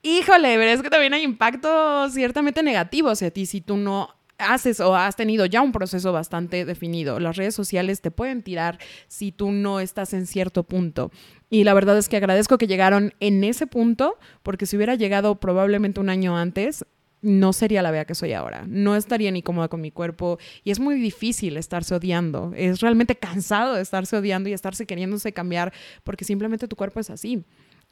híjole, 0.00 0.56
pero 0.56 0.70
es 0.70 0.80
que 0.80 0.88
también 0.88 1.12
hay 1.12 1.24
impacto 1.24 2.08
ciertamente 2.08 2.62
negativo 2.62 3.10
hacia 3.10 3.30
ti 3.30 3.44
si 3.44 3.60
tú 3.60 3.76
no 3.76 4.08
haces 4.42 4.80
o 4.80 4.94
has 4.94 5.16
tenido 5.16 5.46
ya 5.46 5.62
un 5.62 5.72
proceso 5.72 6.12
bastante 6.12 6.64
definido. 6.64 7.20
Las 7.20 7.36
redes 7.36 7.54
sociales 7.54 8.00
te 8.00 8.10
pueden 8.10 8.42
tirar 8.42 8.78
si 9.08 9.32
tú 9.32 9.52
no 9.52 9.80
estás 9.80 10.12
en 10.12 10.26
cierto 10.26 10.64
punto. 10.64 11.10
Y 11.50 11.64
la 11.64 11.74
verdad 11.74 11.98
es 11.98 12.08
que 12.08 12.16
agradezco 12.16 12.58
que 12.58 12.66
llegaron 12.66 13.14
en 13.20 13.44
ese 13.44 13.66
punto, 13.66 14.18
porque 14.42 14.66
si 14.66 14.76
hubiera 14.76 14.94
llegado 14.94 15.36
probablemente 15.36 16.00
un 16.00 16.08
año 16.08 16.36
antes, 16.36 16.84
no 17.22 17.52
sería 17.52 17.82
la 17.82 17.90
vea 17.90 18.04
que 18.04 18.14
soy 18.14 18.32
ahora. 18.32 18.64
No 18.66 18.96
estaría 18.96 19.30
ni 19.30 19.42
cómoda 19.42 19.68
con 19.68 19.80
mi 19.80 19.90
cuerpo 19.90 20.38
y 20.64 20.72
es 20.72 20.80
muy 20.80 20.96
difícil 20.96 21.56
estarse 21.56 21.94
odiando. 21.94 22.52
Es 22.56 22.80
realmente 22.80 23.16
cansado 23.16 23.74
de 23.74 23.82
estarse 23.82 24.16
odiando 24.16 24.48
y 24.48 24.52
estarse 24.52 24.86
queriéndose 24.86 25.32
cambiar 25.32 25.72
porque 26.02 26.24
simplemente 26.24 26.68
tu 26.68 26.76
cuerpo 26.76 27.00
es 27.00 27.10
así. 27.10 27.44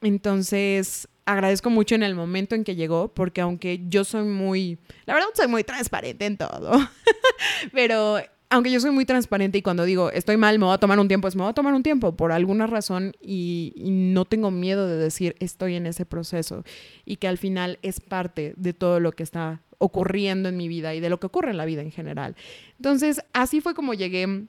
Entonces, 0.03 1.09
agradezco 1.25 1.71
mucho 1.71 1.95
en 1.95 2.03
el 2.03 2.15
momento 2.15 2.55
en 2.55 2.65
que 2.65 2.77
llegó, 2.77 3.13
porque 3.13 3.41
aunque 3.41 3.81
yo 3.89 4.05
soy 4.05 4.25
muy, 4.25 4.79
la 5.07 5.15
verdad 5.15 5.29
soy 5.35 5.49
muy 5.49 5.65
transparente 5.65 6.27
en 6.27 6.37
todo, 6.37 6.73
pero 7.73 8.19
aunque 8.51 8.71
yo 8.73 8.81
soy 8.81 8.91
muy 8.91 9.05
transparente 9.05 9.59
y 9.59 9.63
cuando 9.63 9.85
digo 9.85 10.11
estoy 10.11 10.37
mal, 10.37 10.59
me 10.59 10.65
voy 10.65 10.75
a 10.75 10.79
tomar 10.79 10.99
un 10.99 11.09
tiempo, 11.09 11.29
es 11.29 11.37
me 11.37 11.43
voy 11.43 11.51
a 11.51 11.55
tomar 11.55 11.73
un 11.75 11.83
tiempo 11.83 12.17
por 12.17 12.33
alguna 12.33 12.67
razón 12.67 13.13
y, 13.21 13.73
y, 13.77 13.91
no 13.91 14.25
tengo 14.25 14.51
miedo 14.51 14.89
de 14.89 14.97
decir 14.97 15.37
estoy 15.39 15.77
en 15.77 15.87
ese 15.87 16.05
proceso 16.05 16.65
y 17.05 17.17
que 17.17 17.29
al 17.29 17.39
final 17.39 17.79
es 17.83 18.01
parte 18.01 18.55
de 18.57 18.73
todo 18.73 18.99
lo 18.99 19.13
que 19.13 19.23
está 19.23 19.63
ocurriendo 19.79 20.49
en 20.49 20.57
mi 20.57 20.69
vida 20.69 20.95
y 20.95 21.01
de 21.01 21.09
lo 21.09 21.19
que 21.19 21.27
ocurre 21.27 21.51
en 21.51 21.57
la 21.57 21.65
vida 21.65 21.81
en 21.81 21.91
general. 21.91 22.37
Entonces, 22.77 23.23
así 23.33 23.61
fue 23.63 23.75
como 23.75 23.95
llegué 23.95 24.47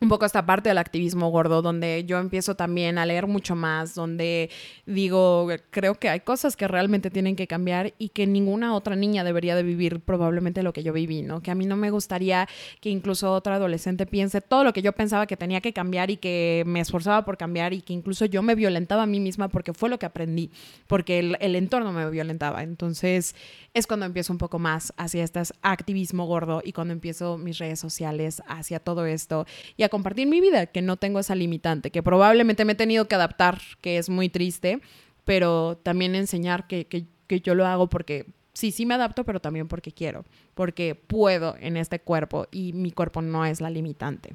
un 0.00 0.08
poco 0.08 0.24
esta 0.24 0.46
parte 0.46 0.68
del 0.68 0.78
activismo 0.78 1.30
gordo, 1.30 1.60
donde 1.62 2.04
yo 2.04 2.18
empiezo 2.18 2.54
también 2.54 2.98
a 2.98 3.06
leer 3.06 3.26
mucho 3.26 3.56
más, 3.56 3.94
donde 3.94 4.50
digo, 4.86 5.48
creo 5.70 5.96
que 5.96 6.08
hay 6.08 6.20
cosas 6.20 6.56
que 6.56 6.68
realmente 6.68 7.10
tienen 7.10 7.34
que 7.34 7.46
cambiar 7.46 7.94
y 7.98 8.10
que 8.10 8.26
ninguna 8.26 8.74
otra 8.74 8.94
niña 8.94 9.24
debería 9.24 9.56
de 9.56 9.62
vivir 9.62 10.00
probablemente 10.00 10.62
lo 10.62 10.72
que 10.72 10.82
yo 10.82 10.92
viví, 10.92 11.22
¿no? 11.22 11.42
Que 11.42 11.50
a 11.50 11.54
mí 11.54 11.66
no 11.66 11.76
me 11.76 11.90
gustaría 11.90 12.48
que 12.80 12.90
incluso 12.90 13.32
otra 13.32 13.56
adolescente 13.56 14.06
piense 14.06 14.40
todo 14.40 14.62
lo 14.62 14.72
que 14.72 14.82
yo 14.82 14.92
pensaba 14.92 15.26
que 15.26 15.36
tenía 15.36 15.60
que 15.60 15.72
cambiar 15.72 16.10
y 16.10 16.16
que 16.16 16.62
me 16.66 16.80
esforzaba 16.80 17.24
por 17.24 17.36
cambiar 17.36 17.72
y 17.72 17.82
que 17.82 17.92
incluso 17.92 18.24
yo 18.24 18.42
me 18.42 18.54
violentaba 18.54 19.02
a 19.02 19.06
mí 19.06 19.18
misma 19.18 19.48
porque 19.48 19.72
fue 19.72 19.88
lo 19.88 19.98
que 19.98 20.06
aprendí, 20.06 20.50
porque 20.86 21.18
el, 21.18 21.56
entorno 21.56 21.92
me 21.92 22.08
violentaba. 22.08 22.62
Entonces 22.62 23.34
es 23.74 23.86
cuando 23.86 24.06
empiezo 24.06 24.32
un 24.32 24.38
poco 24.38 24.58
más 24.58 24.92
hacia 24.96 25.24
este 25.24 25.40
activismo 25.62 26.26
gordo 26.26 26.62
y 26.64 26.72
cuando 26.72 26.92
empiezo 26.92 27.36
mis 27.36 27.58
redes 27.58 27.80
sociales 27.80 28.42
hacia 28.46 28.80
todo 28.80 29.06
esto 29.06 29.46
y 29.76 29.82
compartir 29.88 30.26
mi 30.26 30.40
vida, 30.40 30.66
que 30.66 30.82
no 30.82 30.96
tengo 30.96 31.18
esa 31.18 31.34
limitante, 31.34 31.90
que 31.90 32.02
probablemente 32.02 32.64
me 32.64 32.72
he 32.72 32.76
tenido 32.76 33.06
que 33.06 33.14
adaptar, 33.14 33.60
que 33.80 33.98
es 33.98 34.08
muy 34.08 34.28
triste, 34.28 34.80
pero 35.24 35.78
también 35.82 36.14
enseñar 36.14 36.66
que, 36.66 36.86
que, 36.86 37.06
que 37.26 37.40
yo 37.40 37.54
lo 37.54 37.66
hago 37.66 37.88
porque 37.88 38.26
sí, 38.52 38.72
sí 38.72 38.86
me 38.86 38.94
adapto, 38.94 39.24
pero 39.24 39.40
también 39.40 39.68
porque 39.68 39.92
quiero, 39.92 40.24
porque 40.54 40.94
puedo 40.94 41.56
en 41.60 41.76
este 41.76 42.00
cuerpo 42.00 42.46
y 42.50 42.72
mi 42.72 42.90
cuerpo 42.90 43.22
no 43.22 43.44
es 43.44 43.60
la 43.60 43.70
limitante. 43.70 44.34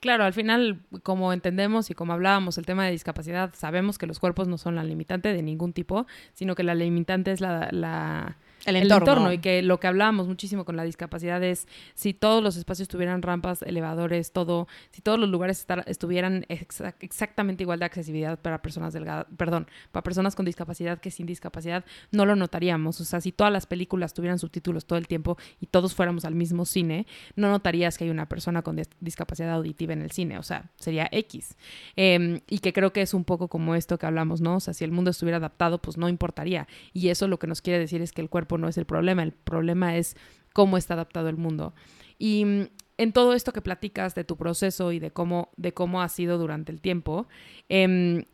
Claro, 0.00 0.24
al 0.24 0.32
final, 0.32 0.80
como 1.02 1.32
entendemos 1.32 1.90
y 1.90 1.94
como 1.94 2.14
hablábamos, 2.14 2.56
el 2.56 2.64
tema 2.64 2.86
de 2.86 2.92
discapacidad, 2.92 3.52
sabemos 3.54 3.98
que 3.98 4.06
los 4.06 4.18
cuerpos 4.18 4.48
no 4.48 4.56
son 4.56 4.74
la 4.74 4.84
limitante 4.84 5.32
de 5.32 5.42
ningún 5.42 5.74
tipo, 5.74 6.06
sino 6.32 6.54
que 6.54 6.62
la 6.62 6.74
limitante 6.74 7.32
es 7.32 7.40
la 7.42 8.38
el 8.66 8.76
entorno. 8.76 9.32
y 9.32 9.38
que 9.38 9.62
lo 9.62 9.80
que 9.80 9.86
hablábamos 9.86 10.28
muchísimo 10.28 10.64
con 10.64 10.76
la 10.76 10.84
discapacidad 10.84 11.42
es 11.42 11.66
si 11.94 12.14
todos 12.14 12.42
los 12.42 12.56
espacios 12.56 12.88
tuvieran 12.88 13.22
rampas, 13.22 13.62
elevadores, 13.62 14.32
todo, 14.32 14.68
si 14.90 15.02
todos 15.02 15.18
los 15.18 15.28
lugares 15.28 15.66
estuvieran 15.86 16.44
exactamente 16.48 17.62
igual 17.62 17.78
de 17.78 17.86
accesibilidad 17.86 18.38
para 18.38 18.62
personas 18.62 18.92
delgadas, 18.92 19.26
perdón, 19.36 19.66
para 19.92 20.02
personas 20.02 20.34
con 20.34 20.46
discapacidad 20.46 21.00
que 21.00 21.10
sin 21.10 21.26
discapacidad, 21.26 21.84
no 22.10 22.26
lo 22.26 22.36
notaríamos. 22.36 23.00
O 23.00 23.04
sea, 23.04 23.20
si 23.20 23.32
todas 23.32 23.52
las 23.52 23.66
películas 23.66 24.14
tuvieran 24.14 24.38
subtítulos 24.38 24.86
todo 24.86 24.98
el 24.98 25.06
tiempo 25.06 25.36
y 25.60 25.66
todos 25.66 25.94
fuéramos 25.94 26.24
al 26.24 26.34
mismo 26.34 26.64
cine, 26.64 27.06
no 27.36 27.50
notarías 27.50 27.98
que 27.98 28.04
hay 28.04 28.10
una 28.10 28.28
persona 28.28 28.62
con 28.62 28.80
discapacidad 29.00 29.52
auditiva 29.52 29.92
en 29.92 30.02
el 30.02 30.10
cine. 30.10 30.38
O 30.38 30.42
sea, 30.42 30.70
sería 30.76 31.08
X. 31.12 31.56
Em, 31.96 32.40
y 32.48 32.58
que 32.58 32.72
creo 32.72 32.92
que 32.92 33.02
es 33.02 33.14
un 33.14 33.24
poco 33.24 33.48
como 33.48 33.74
esto 33.74 33.98
que 33.98 34.06
hablamos, 34.06 34.40
¿no? 34.40 34.56
O 34.56 34.60
sea, 34.60 34.74
si 34.74 34.84
el 34.84 34.92
mundo 34.92 35.10
estuviera 35.10 35.38
adaptado, 35.38 35.80
pues 35.80 35.96
no 35.96 36.08
importaría. 36.08 36.66
Y 36.92 37.08
eso 37.08 37.28
lo 37.28 37.38
que 37.38 37.46
nos 37.46 37.62
quiere 37.62 37.78
decir 37.78 38.02
es 38.02 38.12
que 38.12 38.20
el 38.20 38.28
cuerpo 38.28 38.49
no 38.58 38.68
es 38.68 38.78
el 38.78 38.86
problema, 38.86 39.22
el 39.22 39.32
problema 39.32 39.96
es 39.96 40.16
cómo 40.52 40.76
está 40.76 40.94
adaptado 40.94 41.28
el 41.28 41.36
mundo. 41.36 41.74
Y 42.18 42.44
mm, 42.44 42.68
en 42.98 43.12
todo 43.12 43.34
esto 43.34 43.52
que 43.52 43.62
platicas 43.62 44.14
de 44.14 44.24
tu 44.24 44.36
proceso 44.36 44.92
y 44.92 44.98
de 44.98 45.10
cómo, 45.10 45.50
de 45.56 45.72
cómo 45.72 46.02
ha 46.02 46.08
sido 46.08 46.38
durante 46.38 46.72
el 46.72 46.80
tiempo, 46.80 47.26
eh, 47.68 48.24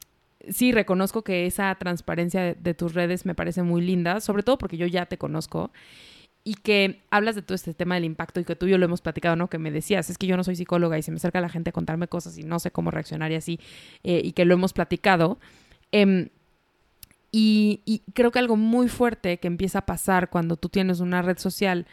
sí 0.49 0.73
reconozco 0.73 1.23
que 1.23 1.47
esa 1.47 1.75
transparencia 1.77 2.43
de, 2.43 2.55
de, 2.55 2.75
tus 2.75 2.95
redes 2.95 3.27
me 3.27 3.35
parece 3.35 3.63
muy 3.63 3.81
linda, 3.83 4.21
sobre 4.21 4.43
todo 4.43 4.59
porque 4.59 4.77
yo 4.77 4.87
ya 4.87 5.07
te 5.07 5.19
conozco 5.19 5.71
y 6.47 6.55
que 6.55 7.03
hablas 7.11 7.35
de 7.35 7.43
todo 7.43 7.57
este 7.57 7.75
tema 7.75 7.97
del 7.97 8.05
impacto 8.05 8.39
y 8.39 8.45
que 8.45 8.55
tú 8.55 8.67
y 8.67 8.71
yo 8.71 8.79
lo 8.79 8.85
hemos 8.85 9.01
platicado, 9.01 9.35
¿no? 9.35 9.51
Que 9.51 9.59
me 9.59 9.73
decías, 9.73 10.09
es 10.11 10.17
que 10.17 10.29
yo 10.29 10.37
no 10.37 10.45
soy 10.45 10.55
psicóloga 10.55 10.97
y 10.97 11.03
se 11.03 11.11
me 11.11 11.17
acerca 11.17 11.41
la 11.41 11.49
gente 11.49 11.71
a 11.71 11.73
contarme 11.73 12.07
cosas 12.07 12.39
y 12.39 12.45
no 12.45 12.61
sé 12.61 12.71
cómo 12.71 12.93
reaccionar 12.93 13.33
y 13.33 13.35
así, 13.35 13.59
eh, 14.05 14.21
y 14.23 14.31
que 14.31 14.45
lo 14.45 14.55
hemos 14.55 14.73
platicado. 14.73 15.41
Eh, 15.91 16.31
y, 17.33 18.03
creo 18.15 18.31
que 18.31 18.39
algo 18.39 18.57
muy 18.57 18.89
fuerte 18.89 19.39
que 19.39 19.47
empieza 19.47 19.81
a 19.81 19.87
pasar 19.87 20.31
cuando 20.31 20.57
tú 20.57 20.69
tienes 20.69 21.01
una 21.01 21.23
red 21.23 21.39
social 21.39 21.87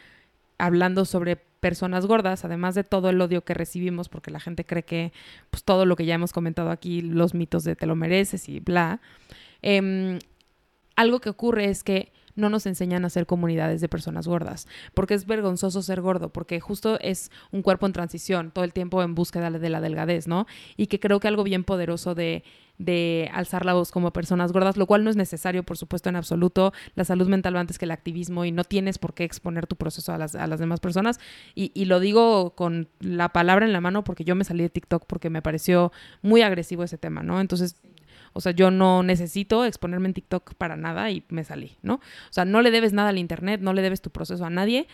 hablando 0.58 1.04
sobre 1.04 1.36
personas 1.36 2.06
gordas, 2.06 2.44
además 2.44 2.74
de 2.74 2.84
todo 2.84 3.10
el 3.10 3.20
odio 3.20 3.44
que 3.44 3.54
recibimos, 3.54 4.08
porque 4.08 4.30
la 4.30 4.40
gente 4.40 4.64
cree 4.64 4.84
que 4.84 5.12
pues, 5.50 5.64
todo 5.64 5.86
lo 5.86 5.96
que 5.96 6.06
ya 6.06 6.14
hemos 6.14 6.32
comentado 6.32 6.70
aquí, 6.70 7.00
los 7.02 7.34
mitos 7.34 7.64
de 7.64 7.76
te 7.76 7.86
lo 7.86 7.96
mereces 7.96 8.48
y 8.48 8.60
bla, 8.60 9.00
em, 9.62 10.18
algo 10.96 11.20
que 11.20 11.30
ocurre 11.30 11.66
es 11.66 11.82
que 11.82 12.12
no 12.36 12.48
nos 12.48 12.66
enseñan 12.66 13.04
a 13.04 13.10
ser 13.10 13.26
comunidades 13.26 13.80
de 13.80 13.88
personas 13.88 14.26
gordas, 14.26 14.66
porque 14.92 15.14
es 15.14 15.26
vergonzoso 15.26 15.82
ser 15.82 16.00
gordo, 16.00 16.30
porque 16.30 16.60
justo 16.60 16.98
es 17.00 17.30
un 17.50 17.62
cuerpo 17.62 17.86
en 17.86 17.92
transición, 17.92 18.50
todo 18.50 18.64
el 18.64 18.72
tiempo 18.72 19.02
en 19.02 19.14
búsqueda 19.14 19.50
de 19.50 19.70
la 19.70 19.80
delgadez, 19.80 20.26
¿no? 20.26 20.46
Y 20.76 20.88
que 20.88 21.00
creo 21.00 21.20
que 21.20 21.28
algo 21.28 21.44
bien 21.44 21.64
poderoso 21.64 22.14
de, 22.14 22.44
de 22.78 23.30
alzar 23.32 23.64
la 23.64 23.74
voz 23.74 23.90
como 23.90 24.12
personas 24.12 24.52
gordas, 24.52 24.76
lo 24.76 24.86
cual 24.86 25.04
no 25.04 25.10
es 25.10 25.16
necesario, 25.16 25.62
por 25.62 25.76
supuesto, 25.78 26.08
en 26.08 26.16
absoluto. 26.16 26.72
La 26.94 27.04
salud 27.04 27.28
mental 27.28 27.56
va 27.56 27.60
antes 27.60 27.78
que 27.78 27.84
el 27.84 27.90
activismo 27.90 28.44
y 28.44 28.52
no 28.52 28.64
tienes 28.64 28.98
por 28.98 29.14
qué 29.14 29.24
exponer 29.24 29.66
tu 29.66 29.76
proceso 29.76 30.12
a 30.12 30.18
las, 30.18 30.34
a 30.34 30.46
las 30.46 30.60
demás 30.60 30.80
personas. 30.80 31.20
Y, 31.54 31.70
y, 31.74 31.84
lo 31.84 32.00
digo 32.00 32.54
con 32.54 32.88
la 33.00 33.30
palabra 33.30 33.66
en 33.66 33.72
la 33.72 33.80
mano 33.80 34.04
porque 34.04 34.24
yo 34.24 34.34
me 34.34 34.44
salí 34.44 34.62
de 34.62 34.70
TikTok 34.70 35.04
porque 35.06 35.30
me 35.30 35.42
pareció 35.42 35.92
muy 36.22 36.42
agresivo 36.42 36.82
ese 36.82 36.98
tema, 36.98 37.22
¿no? 37.22 37.40
Entonces 37.40 37.76
o 38.34 38.40
sea, 38.40 38.52
yo 38.52 38.70
no 38.70 39.02
necesito 39.04 39.64
exponerme 39.64 40.08
en 40.08 40.14
TikTok 40.14 40.54
para 40.54 40.76
nada 40.76 41.10
y 41.10 41.24
me 41.28 41.44
salí, 41.44 41.76
¿no? 41.82 41.94
O 41.94 42.32
sea, 42.32 42.44
no 42.44 42.62
le 42.62 42.72
debes 42.72 42.92
nada 42.92 43.10
al 43.10 43.18
Internet, 43.18 43.60
no 43.62 43.72
le 43.72 43.80
debes 43.80 44.02
tu 44.02 44.10
proceso 44.10 44.44
a 44.44 44.50
nadie. 44.50 44.88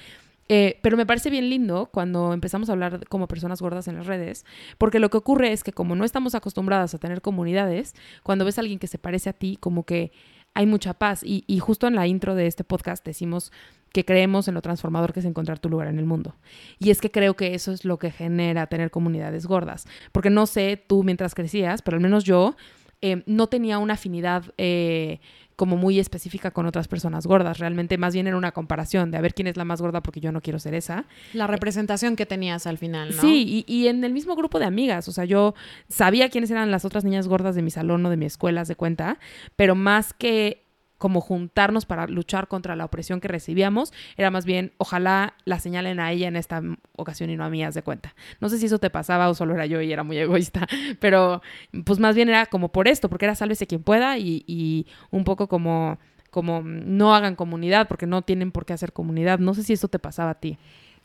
Eh, 0.52 0.80
pero 0.82 0.96
me 0.96 1.06
parece 1.06 1.30
bien 1.30 1.48
lindo 1.48 1.90
cuando 1.92 2.32
empezamos 2.32 2.68
a 2.68 2.72
hablar 2.72 3.06
como 3.08 3.28
personas 3.28 3.62
gordas 3.62 3.86
en 3.86 3.94
las 3.94 4.06
redes, 4.06 4.44
porque 4.78 4.98
lo 4.98 5.08
que 5.08 5.16
ocurre 5.16 5.52
es 5.52 5.62
que 5.62 5.72
como 5.72 5.94
no 5.94 6.04
estamos 6.04 6.34
acostumbradas 6.34 6.92
a 6.92 6.98
tener 6.98 7.22
comunidades, 7.22 7.94
cuando 8.24 8.44
ves 8.44 8.58
a 8.58 8.62
alguien 8.62 8.80
que 8.80 8.88
se 8.88 8.98
parece 8.98 9.30
a 9.30 9.32
ti, 9.32 9.56
como 9.60 9.84
que 9.84 10.10
hay 10.54 10.66
mucha 10.66 10.94
paz. 10.94 11.20
Y, 11.22 11.44
justo 11.60 11.86
en 11.86 11.94
la 11.94 12.08
intro 12.08 12.34
de 12.34 12.48
este 12.48 12.64
podcast 12.64 13.06
decimos 13.06 13.52
que 13.92 14.04
creemos 14.04 14.48
en 14.48 14.54
lo 14.54 14.60
transformador 14.60 15.12
que 15.12 15.20
es 15.20 15.26
encontrar 15.26 15.60
tu 15.60 15.68
lugar 15.68 15.86
en 15.86 16.00
el 16.00 16.04
mundo. 16.04 16.34
Y 16.80 16.90
es 16.90 17.00
que 17.00 17.12
creo 17.12 17.34
que 17.34 17.54
eso 17.54 17.70
es 17.70 17.84
lo 17.84 18.00
que 18.00 18.10
genera 18.10 18.66
tener 18.66 18.90
comunidades 18.90 19.46
gordas. 19.46 19.86
Porque 20.10 20.30
no 20.30 20.46
sé 20.46 20.82
tú 20.84 21.04
mientras 21.04 21.36
crecías, 21.36 21.80
pero 21.80 21.96
al 21.96 22.02
menos 22.02 22.24
yo 22.24 22.56
eh, 23.02 23.22
no 23.26 23.46
tenía 23.46 23.78
una 23.78 23.94
afinidad 23.94 24.52
eh, 24.58 25.20
como 25.60 25.76
muy 25.76 25.98
específica 25.98 26.52
con 26.52 26.64
otras 26.64 26.88
personas 26.88 27.26
gordas. 27.26 27.58
Realmente 27.58 27.98
más 27.98 28.14
bien 28.14 28.26
era 28.26 28.38
una 28.38 28.52
comparación 28.52 29.10
de 29.10 29.18
a 29.18 29.20
ver 29.20 29.34
quién 29.34 29.46
es 29.46 29.58
la 29.58 29.66
más 29.66 29.82
gorda 29.82 30.02
porque 30.02 30.18
yo 30.18 30.32
no 30.32 30.40
quiero 30.40 30.58
ser 30.58 30.72
esa. 30.72 31.04
La 31.34 31.46
representación 31.46 32.16
que 32.16 32.24
tenías 32.24 32.66
al 32.66 32.78
final, 32.78 33.14
¿no? 33.14 33.20
Sí, 33.20 33.44
y, 33.46 33.70
y, 33.70 33.88
en 33.88 34.02
el 34.02 34.14
mismo 34.14 34.36
grupo 34.36 34.58
de 34.58 34.64
amigas. 34.64 35.06
O 35.08 35.12
sea, 35.12 35.26
yo 35.26 35.52
sabía 35.90 36.30
quiénes 36.30 36.50
eran 36.50 36.70
las 36.70 36.86
otras 36.86 37.04
niñas 37.04 37.28
gordas 37.28 37.54
de 37.54 37.60
mi 37.60 37.70
salón 37.70 38.06
o 38.06 38.08
de 38.08 38.16
mi 38.16 38.24
escuela, 38.24 38.64
de 38.64 38.74
cuenta, 38.74 39.18
pero 39.54 39.74
más 39.74 40.14
que 40.14 40.64
como 41.00 41.22
juntarnos 41.22 41.86
para 41.86 42.06
luchar 42.06 42.46
contra 42.46 42.76
la 42.76 42.84
opresión 42.84 43.20
que 43.20 43.26
recibíamos, 43.26 43.90
era 44.18 44.30
más 44.30 44.44
bien, 44.44 44.74
ojalá 44.76 45.32
la 45.46 45.58
señalen 45.58 45.98
a 45.98 46.12
ella 46.12 46.28
en 46.28 46.36
esta 46.36 46.60
ocasión 46.94 47.30
y 47.30 47.36
no 47.36 47.44
a 47.44 47.48
mí, 47.48 47.64
haz 47.64 47.72
de 47.72 47.82
cuenta. 47.82 48.14
No 48.38 48.50
sé 48.50 48.58
si 48.58 48.66
eso 48.66 48.78
te 48.78 48.90
pasaba 48.90 49.30
o 49.30 49.34
solo 49.34 49.54
era 49.54 49.64
yo 49.64 49.80
y 49.80 49.90
era 49.90 50.02
muy 50.02 50.18
egoísta, 50.18 50.68
pero 51.00 51.40
pues 51.86 51.98
más 51.98 52.14
bien 52.14 52.28
era 52.28 52.44
como 52.44 52.68
por 52.68 52.86
esto, 52.86 53.08
porque 53.08 53.24
era 53.24 53.34
sálvese 53.34 53.66
quien 53.66 53.82
pueda 53.82 54.18
y, 54.18 54.44
y 54.46 54.86
un 55.10 55.24
poco 55.24 55.48
como, 55.48 55.98
como 56.30 56.60
no 56.60 57.14
hagan 57.14 57.34
comunidad, 57.34 57.88
porque 57.88 58.06
no 58.06 58.20
tienen 58.20 58.52
por 58.52 58.66
qué 58.66 58.74
hacer 58.74 58.92
comunidad. 58.92 59.38
No 59.38 59.54
sé 59.54 59.62
si 59.62 59.72
eso 59.72 59.88
te 59.88 59.98
pasaba 59.98 60.32
a 60.32 60.34
ti. 60.34 60.58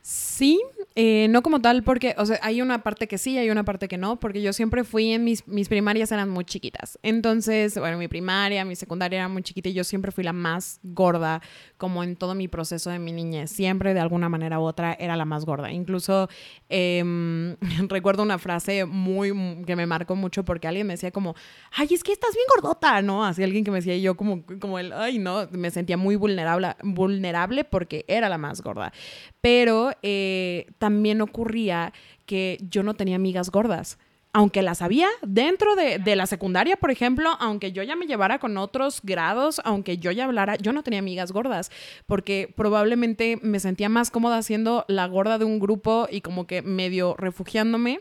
Sí, 0.08 0.62
eh, 0.94 1.26
no 1.30 1.42
como 1.42 1.60
tal, 1.60 1.82
porque, 1.82 2.14
o 2.16 2.24
sea, 2.24 2.38
hay 2.40 2.62
una 2.62 2.84
parte 2.84 3.08
que 3.08 3.18
sí, 3.18 3.36
hay 3.38 3.50
una 3.50 3.64
parte 3.64 3.88
que 3.88 3.98
no, 3.98 4.20
porque 4.20 4.40
yo 4.40 4.52
siempre 4.52 4.84
fui 4.84 5.10
en 5.10 5.24
mis, 5.24 5.48
mis 5.48 5.68
primarias 5.68 6.12
eran 6.12 6.30
muy 6.30 6.44
chiquitas. 6.44 6.96
Entonces, 7.02 7.76
bueno, 7.76 7.98
mi 7.98 8.06
primaria, 8.06 8.64
mi 8.64 8.76
secundaria 8.76 9.18
era 9.18 9.28
muy 9.28 9.42
chiquita 9.42 9.68
y 9.68 9.72
yo 9.72 9.82
siempre 9.82 10.12
fui 10.12 10.22
la 10.22 10.32
más 10.32 10.78
gorda, 10.84 11.42
como 11.76 12.04
en 12.04 12.14
todo 12.14 12.36
mi 12.36 12.46
proceso 12.46 12.88
de 12.90 13.00
mi 13.00 13.10
niñez. 13.10 13.50
Siempre, 13.50 13.94
de 13.94 14.00
alguna 14.00 14.28
manera 14.28 14.60
u 14.60 14.62
otra, 14.62 14.94
era 14.94 15.16
la 15.16 15.24
más 15.24 15.44
gorda. 15.44 15.72
Incluso 15.72 16.28
em, 16.68 17.56
recuerdo 17.88 18.22
una 18.22 18.38
frase 18.38 18.84
muy, 18.84 19.32
que 19.66 19.74
me 19.74 19.86
marcó 19.86 20.14
mucho 20.14 20.44
porque 20.44 20.68
alguien 20.68 20.86
me 20.86 20.94
decía 20.94 21.10
como, 21.10 21.34
ay, 21.72 21.88
es 21.90 22.04
que 22.04 22.12
estás 22.12 22.32
bien 22.32 22.46
gordota, 22.54 23.02
¿no? 23.02 23.24
Así 23.24 23.42
alguien 23.42 23.64
que 23.64 23.72
me 23.72 23.78
decía 23.78 23.96
y 23.96 24.02
yo 24.02 24.16
como, 24.16 24.44
como 24.60 24.78
el, 24.78 24.92
ay, 24.92 25.18
no, 25.18 25.48
me 25.50 25.72
sentía 25.72 25.96
muy 25.96 26.14
vulnerable, 26.14 26.76
vulnerable 26.84 27.64
porque 27.64 28.04
era 28.06 28.28
la 28.28 28.38
más 28.38 28.62
gorda. 28.62 28.92
Pero 29.40 29.95
eh, 30.02 30.66
también 30.78 31.20
ocurría 31.20 31.92
que 32.26 32.58
yo 32.70 32.82
no 32.82 32.94
tenía 32.94 33.16
amigas 33.16 33.50
gordas 33.50 33.98
aunque 34.36 34.60
las 34.60 34.82
había 34.82 35.08
dentro 35.22 35.76
de, 35.76 35.98
de, 35.98 36.14
la 36.14 36.26
secundaria, 36.26 36.76
por 36.76 36.90
ejemplo, 36.90 37.30
aunque 37.40 37.72
yo 37.72 37.82
ya 37.82 37.96
me 37.96 38.04
llevara 38.04 38.38
con 38.38 38.58
otros 38.58 39.00
grados, 39.02 39.62
aunque 39.64 39.96
yo 39.96 40.10
ya 40.10 40.26
hablara, 40.26 40.56
yo 40.56 40.74
no 40.74 40.82
tenía 40.82 40.98
amigas 40.98 41.32
gordas, 41.32 41.70
porque 42.04 42.52
probablemente 42.54 43.38
me 43.40 43.60
sentía 43.60 43.88
más 43.88 44.10
cómoda 44.10 44.42
siendo 44.42 44.84
la 44.88 45.06
gorda 45.06 45.38
de 45.38 45.46
un 45.46 45.58
grupo 45.58 46.06
y 46.10 46.20
como 46.20 46.46
que 46.46 46.60
medio 46.60 47.14
refugiándome. 47.16 48.00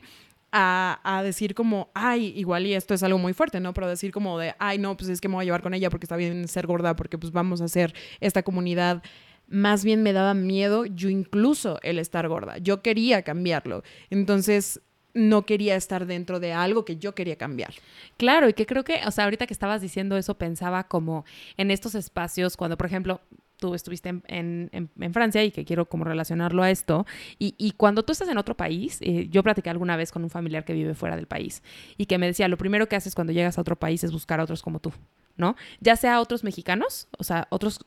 A, 0.58 1.02
a, 1.04 1.22
decir 1.22 1.54
como, 1.54 1.90
ay, 1.94 2.32
igual 2.38 2.66
y 2.66 2.76
esto 2.76 2.94
es 2.94 3.04
algo 3.04 3.18
muy 3.18 3.34
fuerte, 3.34 3.60
¿no? 3.60 3.74
Pero 3.74 3.90
decir 3.90 4.14
como 4.14 4.40
de, 4.40 4.56
ay, 4.58 4.78
no, 4.78 4.96
pues 4.96 5.10
es 5.10 5.20
que 5.20 5.28
me 5.28 5.36
voy 5.36 5.44
a 5.44 5.46
llevar 5.46 5.62
con 5.62 5.74
ella 5.74 5.90
porque 5.90 6.06
está 6.06 6.16
bien 6.16 6.48
ser 6.48 6.66
gorda, 6.66 6.96
porque 6.96 7.18
pues 7.18 7.34
vamos 7.34 7.60
a 7.60 7.66
hacer 7.66 7.94
esta 8.22 8.42
comunidad 8.42 9.04
más 9.48 9.84
bien 9.84 10.04
me 10.04 10.14
daba 10.14 10.34
miedo 10.34 10.86
yo 10.86 11.10
incluso 11.10 11.80
el 11.84 12.00
estar 12.00 12.28
gorda. 12.28 12.58
Yo 12.58 12.82
quería 12.82 13.22
cambiarlo. 13.24 13.84
Entonces, 14.10 14.82
no 15.16 15.46
quería 15.46 15.76
estar 15.76 16.06
dentro 16.06 16.40
de 16.40 16.54
algo 16.54 16.86
que 16.86 16.98
yo 16.98 17.16
quería 17.16 17.38
cambiar. 17.38 17.74
Claro, 18.18 18.50
y 18.50 18.54
que 18.54 18.66
creo 18.66 18.84
que, 18.84 19.00
o 19.08 19.12
sea, 19.12 19.24
ahorita 19.24 19.48
que 19.48 19.54
estabas 19.54 19.82
diciendo 19.82 20.18
eso, 20.18 20.38
pensaba 20.38 20.84
como 20.88 21.26
en 21.58 21.72
estos 21.72 21.96
espacios, 21.96 22.58
cuando, 22.58 22.78
por 22.78 22.86
ejemplo, 22.86 23.22
tú 23.58 23.74
estuviste 23.74 24.10
en, 24.10 24.70
en, 24.72 25.14
Francia 25.14 25.42
y 25.44 25.52
que 25.52 25.64
quiero 25.64 25.88
como 25.88 26.04
relacionarlo 26.04 26.62
a 26.62 26.70
esto, 26.70 27.06
y, 27.40 27.56
y 27.58 27.72
cuando 27.72 28.04
tú 28.04 28.12
estás 28.12 28.28
en 28.28 28.38
otro 28.38 28.58
país, 28.58 28.98
eh, 29.02 29.28
yo 29.30 29.42
platiqué 29.42 29.70
alguna 29.70 29.96
vez 29.96 30.12
con 30.12 30.24
un 30.24 30.30
familiar 30.30 30.66
que 30.66 30.74
vive 30.74 30.94
fuera 30.94 31.16
del 31.16 31.28
país 31.28 31.64
y 31.98 32.06
que 32.06 32.18
me 32.18 32.28
decía, 32.28 32.50
lo 32.50 32.58
primero 32.58 32.88
que 32.88 32.98
haces 32.98 33.16
cuando 33.16 33.32
llegas 33.32 33.58
a 33.58 33.62
otro 33.62 33.78
país 33.78 34.04
es 34.04 34.12
buscar 34.12 34.42
a 34.42 34.44
otros 34.44 34.62
como 34.62 34.80
tú. 34.80 34.92
¿No? 35.38 35.56
Ya 35.80 35.96
sea 35.96 36.20
otros 36.20 36.44
mexicanos, 36.44 37.08
o 37.18 37.24
sea, 37.24 37.48
otros 37.50 37.80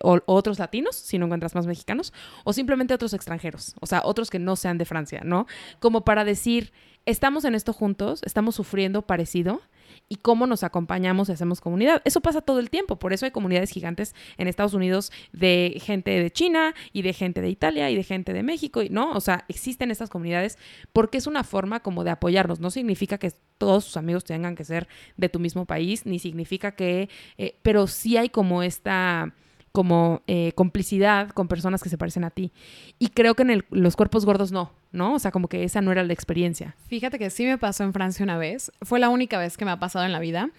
otros 0.00 0.58
latinos, 0.58 0.96
si 0.96 1.18
no 1.18 1.24
encuentras 1.26 1.54
más 1.54 1.66
mexicanos, 1.66 2.12
o 2.44 2.52
simplemente 2.52 2.94
otros 2.94 3.14
extranjeros, 3.14 3.74
o 3.80 3.86
sea, 3.86 4.02
otros 4.04 4.30
que 4.30 4.38
no 4.38 4.56
sean 4.56 4.78
de 4.78 4.84
Francia, 4.84 5.22
¿no? 5.24 5.46
Como 5.80 6.04
para 6.04 6.24
decir, 6.24 6.72
estamos 7.06 7.44
en 7.44 7.54
esto 7.54 7.72
juntos, 7.72 8.20
estamos 8.24 8.54
sufriendo 8.54 9.02
parecido, 9.02 9.62
y 10.08 10.16
cómo 10.16 10.46
nos 10.46 10.62
acompañamos 10.62 11.28
y 11.28 11.32
hacemos 11.32 11.60
comunidad. 11.60 12.02
Eso 12.04 12.20
pasa 12.20 12.40
todo 12.40 12.58
el 12.58 12.70
tiempo, 12.70 12.98
por 12.98 13.12
eso 13.12 13.26
hay 13.26 13.32
comunidades 13.32 13.70
gigantes 13.70 14.14
en 14.36 14.48
Estados 14.48 14.74
Unidos 14.74 15.12
de 15.32 15.80
gente 15.82 16.10
de 16.10 16.30
China 16.30 16.74
y 16.92 17.02
de 17.02 17.12
gente 17.12 17.40
de 17.40 17.50
Italia 17.50 17.90
y 17.90 17.96
de 17.96 18.02
gente 18.02 18.32
de 18.32 18.42
México, 18.42 18.80
¿no? 18.90 19.12
O 19.12 19.20
sea, 19.20 19.44
existen 19.48 19.90
estas 19.90 20.10
comunidades 20.10 20.58
porque 20.92 21.18
es 21.18 21.26
una 21.26 21.44
forma 21.44 21.80
como 21.80 22.04
de 22.04 22.10
apoyarnos. 22.10 22.60
No 22.60 22.70
significa 22.70 23.18
que 23.18 23.32
todos 23.58 23.86
tus 23.86 23.96
amigos 23.96 24.24
tengan 24.24 24.56
que 24.56 24.64
ser 24.64 24.88
de 25.16 25.28
tu 25.28 25.38
mismo 25.38 25.64
país, 25.66 26.06
ni 26.06 26.18
significa 26.18 26.72
que, 26.72 27.08
eh, 27.38 27.58
pero 27.62 27.86
sí 27.86 28.16
hay 28.16 28.28
como 28.28 28.62
esta 28.62 29.34
como 29.72 30.22
eh, 30.28 30.52
complicidad 30.54 31.30
con 31.30 31.48
personas 31.48 31.82
que 31.82 31.88
se 31.88 31.98
parecen 31.98 32.22
a 32.22 32.30
ti. 32.30 32.52
Y 33.00 33.08
creo 33.08 33.34
que 33.34 33.42
en 33.42 33.64
los 33.70 33.96
cuerpos 33.96 34.24
gordos 34.24 34.52
no, 34.52 34.70
¿no? 34.94 35.14
O 35.14 35.18
sea, 35.18 35.30
como 35.30 35.48
que 35.48 35.64
esa 35.64 35.80
no 35.80 35.92
era 35.92 36.02
la 36.02 36.12
experiencia. 36.12 36.74
Fíjate 36.86 37.18
que 37.18 37.28
sí 37.30 37.44
me 37.44 37.58
pasó 37.58 37.84
en 37.84 37.92
Francia 37.92 38.22
una 38.22 38.38
vez. 38.38 38.72
Fue 38.82 38.98
la 38.98 39.08
única 39.10 39.38
vez 39.38 39.56
que 39.56 39.64
me 39.64 39.70
ha 39.70 39.78
pasado 39.78 40.04
en 40.04 40.12
la 40.12 40.20
vida. 40.20 40.50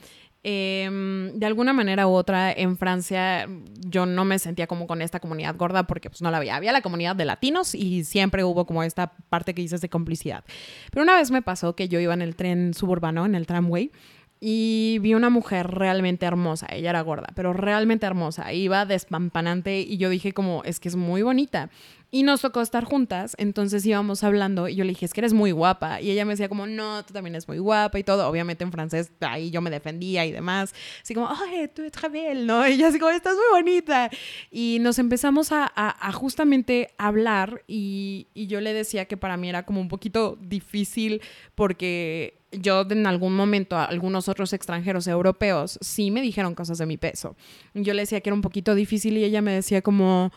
Em, 0.47 1.31
de 1.39 1.45
alguna 1.47 1.73
manera 1.73 2.05
u 2.05 2.11
otra, 2.11 2.51
en 2.51 2.77
Francia 2.77 3.49
yo 3.79 4.05
no 4.05 4.25
me 4.25 4.37
sentía 4.37 4.67
como 4.67 4.85
con 4.85 5.01
esta 5.01 5.19
comunidad 5.19 5.55
gorda 5.57 5.87
porque 5.87 6.11
pues 6.11 6.21
no 6.21 6.29
la 6.29 6.37
había. 6.37 6.55
Había 6.55 6.71
la 6.71 6.81
comunidad 6.81 7.15
de 7.15 7.25
latinos 7.25 7.73
y 7.73 8.03
siempre 8.03 8.43
hubo 8.43 8.67
como 8.67 8.83
esta 8.83 9.13
parte 9.29 9.55
que 9.55 9.63
dices 9.63 9.81
de 9.81 9.89
complicidad. 9.89 10.43
Pero 10.91 11.01
una 11.01 11.15
vez 11.15 11.31
me 11.31 11.41
pasó 11.41 11.75
que 11.75 11.87
yo 11.87 11.99
iba 11.99 12.13
en 12.13 12.21
el 12.21 12.35
tren 12.35 12.75
suburbano, 12.75 13.25
en 13.25 13.33
el 13.33 13.47
tramway, 13.47 13.91
y 14.39 14.99
vi 15.01 15.15
una 15.15 15.31
mujer 15.31 15.67
realmente 15.71 16.27
hermosa. 16.27 16.67
Ella 16.69 16.91
era 16.91 17.01
gorda, 17.01 17.29
pero 17.35 17.53
realmente 17.53 18.05
hermosa. 18.05 18.53
Iba 18.53 18.85
despampanante 18.85 19.79
y 19.79 19.97
yo 19.97 20.09
dije 20.09 20.33
como, 20.33 20.61
es 20.63 20.79
que 20.79 20.89
es 20.89 20.95
muy 20.95 21.23
bonita. 21.23 21.71
Y 22.15 22.23
nos 22.23 22.39
tocó 22.39 22.61
estar 22.61 22.85
juntas, 22.85 23.35
entonces 23.37 23.85
íbamos 23.85 24.23
hablando 24.23 24.69
y 24.69 24.75
yo 24.75 24.85
le 24.85 24.91
dije, 24.91 25.05
es 25.05 25.11
que 25.11 25.19
eres 25.19 25.33
muy 25.33 25.51
guapa. 25.51 25.99
Y 25.99 26.11
ella 26.11 26.23
me 26.23 26.31
decía 26.31 26.47
como, 26.47 26.65
no, 26.65 27.03
tú 27.03 27.11
también 27.11 27.35
eres 27.35 27.45
muy 27.45 27.57
guapa 27.57 27.99
y 27.99 28.05
todo. 28.05 28.29
Obviamente 28.29 28.63
en 28.63 28.71
francés, 28.71 29.11
ahí 29.19 29.51
yo 29.51 29.59
me 29.59 29.69
defendía 29.69 30.25
y 30.25 30.31
demás. 30.31 30.73
Así 31.03 31.13
como, 31.13 31.27
ay, 31.27 31.67
tú 31.67 31.81
eres 31.81 32.11
bien, 32.13 32.45
¿no? 32.45 32.65
Y 32.69 32.75
ella 32.75 32.87
así 32.87 32.99
como, 32.99 33.11
estás 33.11 33.33
muy 33.33 33.61
bonita. 33.61 34.09
Y 34.49 34.77
nos 34.79 34.97
empezamos 34.97 35.51
a, 35.51 35.69
a, 35.75 36.07
a 36.07 36.13
justamente 36.13 36.93
hablar 36.97 37.65
y, 37.67 38.27
y 38.33 38.47
yo 38.47 38.61
le 38.61 38.73
decía 38.73 39.09
que 39.09 39.17
para 39.17 39.35
mí 39.35 39.49
era 39.49 39.65
como 39.65 39.81
un 39.81 39.89
poquito 39.89 40.37
difícil 40.39 41.21
porque 41.53 42.39
yo 42.53 42.87
en 42.89 43.07
algún 43.07 43.35
momento 43.35 43.75
a 43.75 43.83
algunos 43.83 44.29
otros 44.29 44.53
extranjeros 44.53 45.07
europeos 45.07 45.77
sí 45.81 46.11
me 46.11 46.21
dijeron 46.21 46.55
cosas 46.55 46.77
de 46.77 46.85
mi 46.85 46.95
peso. 46.95 47.35
Yo 47.73 47.93
le 47.93 48.03
decía 48.03 48.21
que 48.21 48.29
era 48.29 48.35
un 48.35 48.41
poquito 48.41 48.73
difícil 48.73 49.17
y 49.17 49.25
ella 49.25 49.41
me 49.41 49.51
decía 49.51 49.81
como, 49.81 50.31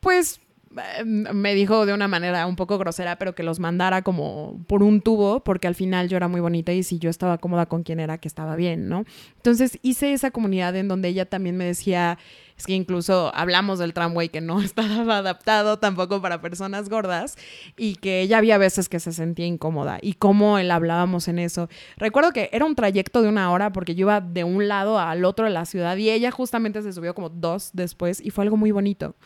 pues 0.00 0.38
me 1.04 1.54
dijo 1.54 1.86
de 1.86 1.92
una 1.92 2.08
manera 2.08 2.46
un 2.46 2.56
poco 2.56 2.78
grosera, 2.78 3.16
pero 3.16 3.34
que 3.34 3.42
los 3.42 3.60
mandara 3.60 4.02
como 4.02 4.64
por 4.66 4.82
un 4.82 5.00
tubo, 5.00 5.40
porque 5.44 5.66
al 5.66 5.74
final 5.74 6.08
yo 6.08 6.16
era 6.16 6.28
muy 6.28 6.40
bonita 6.40 6.72
y 6.72 6.82
si 6.82 6.98
yo 6.98 7.10
estaba 7.10 7.38
cómoda 7.38 7.66
con 7.66 7.82
quien 7.82 8.00
era, 8.00 8.18
que 8.18 8.28
estaba 8.28 8.56
bien, 8.56 8.88
¿no? 8.88 9.04
Entonces 9.36 9.78
hice 9.82 10.12
esa 10.12 10.30
comunidad 10.30 10.74
en 10.76 10.88
donde 10.88 11.08
ella 11.08 11.26
también 11.26 11.56
me 11.56 11.64
decía, 11.64 12.18
es 12.56 12.66
que 12.66 12.72
incluso 12.72 13.34
hablamos 13.34 13.78
del 13.78 13.92
tramway 13.92 14.28
que 14.28 14.40
no 14.40 14.60
estaba 14.62 15.18
adaptado 15.18 15.78
tampoco 15.78 16.22
para 16.22 16.40
personas 16.40 16.88
gordas 16.88 17.36
y 17.76 17.96
que 17.96 18.20
ella 18.20 18.38
había 18.38 18.58
veces 18.58 18.88
que 18.88 19.00
se 19.00 19.12
sentía 19.12 19.46
incómoda 19.46 19.98
y 20.00 20.14
cómo 20.14 20.58
él 20.58 20.70
hablábamos 20.70 21.28
en 21.28 21.38
eso. 21.38 21.68
Recuerdo 21.96 22.32
que 22.32 22.50
era 22.52 22.64
un 22.64 22.74
trayecto 22.74 23.22
de 23.22 23.28
una 23.28 23.50
hora 23.50 23.72
porque 23.72 23.94
yo 23.94 24.06
iba 24.06 24.20
de 24.20 24.44
un 24.44 24.68
lado 24.68 24.98
al 24.98 25.24
otro 25.24 25.44
de 25.46 25.50
la 25.50 25.64
ciudad 25.64 25.96
y 25.96 26.10
ella 26.10 26.30
justamente 26.30 26.82
se 26.82 26.92
subió 26.92 27.14
como 27.14 27.28
dos 27.28 27.70
después 27.72 28.20
y 28.20 28.30
fue 28.30 28.44
algo 28.44 28.56
muy 28.56 28.70
bonito. 28.70 29.16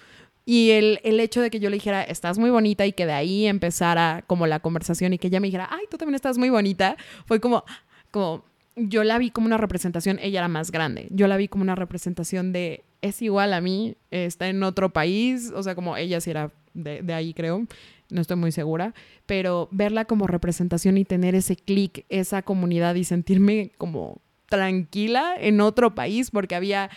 Y 0.50 0.70
el, 0.70 0.98
el, 1.04 1.20
hecho 1.20 1.42
de 1.42 1.50
que 1.50 1.60
yo 1.60 1.68
le 1.68 1.76
dijera, 1.76 2.02
estás 2.02 2.38
muy 2.38 2.48
bonita 2.48 2.86
y 2.86 2.94
que 2.94 3.04
de 3.04 3.12
ahí 3.12 3.44
empezara 3.44 4.24
como 4.26 4.46
la 4.46 4.60
conversación 4.60 5.12
y 5.12 5.18
que 5.18 5.26
ella 5.26 5.40
me 5.40 5.48
dijera, 5.48 5.68
ay, 5.70 5.84
tú 5.90 5.98
también 5.98 6.14
estás 6.14 6.38
muy 6.38 6.48
bonita, 6.48 6.96
fue 7.26 7.38
como, 7.38 7.64
como, 8.10 8.46
yo 8.74 9.04
la 9.04 9.18
vi 9.18 9.30
como 9.30 9.46
una 9.46 9.58
representación, 9.58 10.18
ella 10.22 10.40
era 10.40 10.48
más 10.48 10.70
grande, 10.70 11.08
yo 11.10 11.28
la 11.28 11.36
vi 11.36 11.48
como 11.48 11.64
una 11.64 11.74
representación 11.74 12.54
de, 12.54 12.82
es 13.02 13.20
igual 13.20 13.52
a 13.52 13.60
mí, 13.60 13.96
está 14.10 14.48
en 14.48 14.62
otro 14.62 14.88
país, 14.88 15.52
o 15.54 15.62
sea, 15.62 15.74
como 15.74 15.98
ella 15.98 16.18
sí 16.18 16.30
era 16.30 16.50
de, 16.72 17.02
de 17.02 17.12
ahí, 17.12 17.34
creo, 17.34 17.66
no 18.08 18.20
estoy 18.22 18.38
muy 18.38 18.50
segura, 18.50 18.94
pero 19.26 19.68
verla 19.70 20.06
como 20.06 20.26
representación 20.26 20.96
y 20.96 21.04
tener 21.04 21.34
ese 21.34 21.56
clic, 21.56 22.06
esa 22.08 22.40
comunidad 22.40 22.94
y 22.94 23.04
sentirme 23.04 23.72
como 23.76 24.22
tranquila 24.48 25.34
en 25.38 25.60
otro 25.60 25.94
país, 25.94 26.30
porque 26.30 26.54
había 26.54 26.88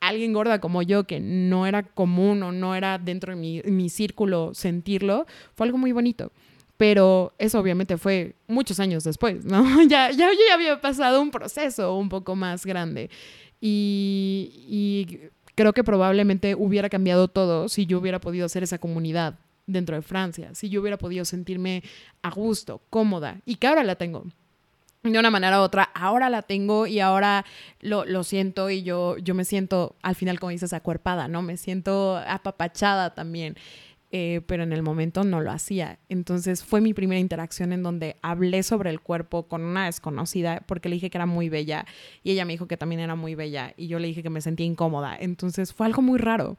alguien 0.00 0.32
gorda 0.32 0.60
como 0.60 0.82
yo 0.82 1.04
que 1.04 1.20
no 1.20 1.66
era 1.66 1.82
común 1.82 2.42
o 2.42 2.52
no 2.52 2.74
era 2.74 2.98
dentro 2.98 3.34
de 3.34 3.40
mi, 3.40 3.62
mi 3.64 3.88
círculo 3.88 4.52
sentirlo, 4.54 5.26
fue 5.54 5.66
algo 5.66 5.78
muy 5.78 5.92
bonito 5.92 6.32
pero 6.78 7.34
eso 7.38 7.58
obviamente 7.58 7.98
fue 7.98 8.36
muchos 8.46 8.78
años 8.78 9.02
después, 9.04 9.44
¿no? 9.44 9.62
Ya, 9.88 10.10
ya, 10.12 10.30
ya 10.30 10.54
había 10.54 10.80
pasado 10.80 11.20
un 11.20 11.30
proceso 11.30 11.96
un 11.96 12.08
poco 12.08 12.36
más 12.36 12.64
grande 12.64 13.10
y, 13.60 14.52
y 14.68 15.18
creo 15.56 15.72
que 15.72 15.82
probablemente 15.82 16.54
hubiera 16.54 16.88
cambiado 16.88 17.26
todo 17.26 17.68
si 17.68 17.84
yo 17.84 17.98
hubiera 17.98 18.20
podido 18.20 18.46
hacer 18.46 18.62
esa 18.62 18.78
comunidad 18.78 19.40
dentro 19.66 19.96
de 19.96 20.02
Francia, 20.02 20.54
si 20.54 20.68
yo 20.68 20.80
hubiera 20.80 20.98
podido 20.98 21.24
sentirme 21.24 21.82
a 22.22 22.30
gusto, 22.30 22.80
cómoda, 22.90 23.40
y 23.44 23.56
que 23.56 23.66
ahora 23.66 23.82
la 23.82 23.96
tengo. 23.96 24.24
De 25.12 25.18
una 25.18 25.30
manera 25.30 25.60
u 25.60 25.62
otra, 25.62 25.90
ahora 25.94 26.28
la 26.28 26.42
tengo 26.42 26.86
y 26.86 27.00
ahora 27.00 27.44
lo, 27.80 28.04
lo 28.04 28.24
siento 28.24 28.70
y 28.70 28.82
yo, 28.82 29.16
yo 29.18 29.34
me 29.34 29.44
siento, 29.44 29.96
al 30.02 30.14
final, 30.14 30.38
como 30.38 30.50
dices, 30.50 30.72
acuerpada, 30.72 31.28
¿no? 31.28 31.42
Me 31.42 31.56
siento 31.56 32.16
apapachada 32.26 33.14
también. 33.14 33.56
Eh, 34.10 34.40
pero 34.46 34.62
en 34.62 34.72
el 34.72 34.82
momento 34.82 35.22
no 35.22 35.42
lo 35.42 35.50
hacía. 35.50 35.98
Entonces 36.08 36.64
fue 36.64 36.80
mi 36.80 36.94
primera 36.94 37.20
interacción 37.20 37.74
en 37.74 37.82
donde 37.82 38.16
hablé 38.22 38.62
sobre 38.62 38.88
el 38.88 39.00
cuerpo 39.00 39.48
con 39.48 39.62
una 39.62 39.84
desconocida 39.84 40.62
porque 40.66 40.88
le 40.88 40.94
dije 40.94 41.10
que 41.10 41.18
era 41.18 41.26
muy 41.26 41.50
bella 41.50 41.84
y 42.22 42.30
ella 42.30 42.46
me 42.46 42.54
dijo 42.54 42.66
que 42.66 42.78
también 42.78 43.00
era 43.00 43.16
muy 43.16 43.34
bella 43.34 43.74
y 43.76 43.86
yo 43.88 43.98
le 43.98 44.08
dije 44.08 44.22
que 44.22 44.30
me 44.30 44.40
sentía 44.40 44.64
incómoda. 44.64 45.14
Entonces 45.20 45.74
fue 45.74 45.86
algo 45.86 46.00
muy 46.00 46.18
raro, 46.18 46.56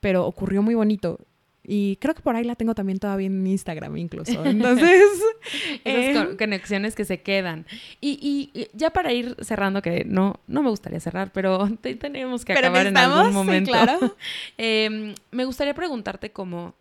pero 0.00 0.26
ocurrió 0.26 0.60
muy 0.60 0.74
bonito. 0.74 1.18
Y 1.62 1.96
creo 1.96 2.14
que 2.14 2.22
por 2.22 2.36
ahí 2.36 2.44
la 2.44 2.54
tengo 2.54 2.74
también 2.74 2.98
todavía 2.98 3.26
en 3.26 3.46
Instagram 3.46 3.96
incluso. 3.96 4.44
Entonces... 4.44 5.02
Esas 5.84 6.28
eh, 6.28 6.36
conexiones 6.38 6.94
que 6.94 7.04
se 7.04 7.20
quedan. 7.20 7.66
Y, 8.00 8.50
y, 8.54 8.68
ya 8.72 8.90
para 8.90 9.12
ir 9.12 9.36
cerrando, 9.40 9.82
que 9.82 10.04
no, 10.04 10.40
no 10.46 10.62
me 10.62 10.70
gustaría 10.70 11.00
cerrar, 11.00 11.32
pero 11.32 11.68
tenemos 12.00 12.44
que 12.44 12.54
acabar 12.54 12.86
en 12.86 12.96
algún 12.96 13.32
momento. 13.32 13.70
claro. 13.70 14.16
eh, 14.58 15.14
me 15.30 15.44
gustaría 15.44 15.74
preguntarte 15.74 16.30
cómo 16.30 16.74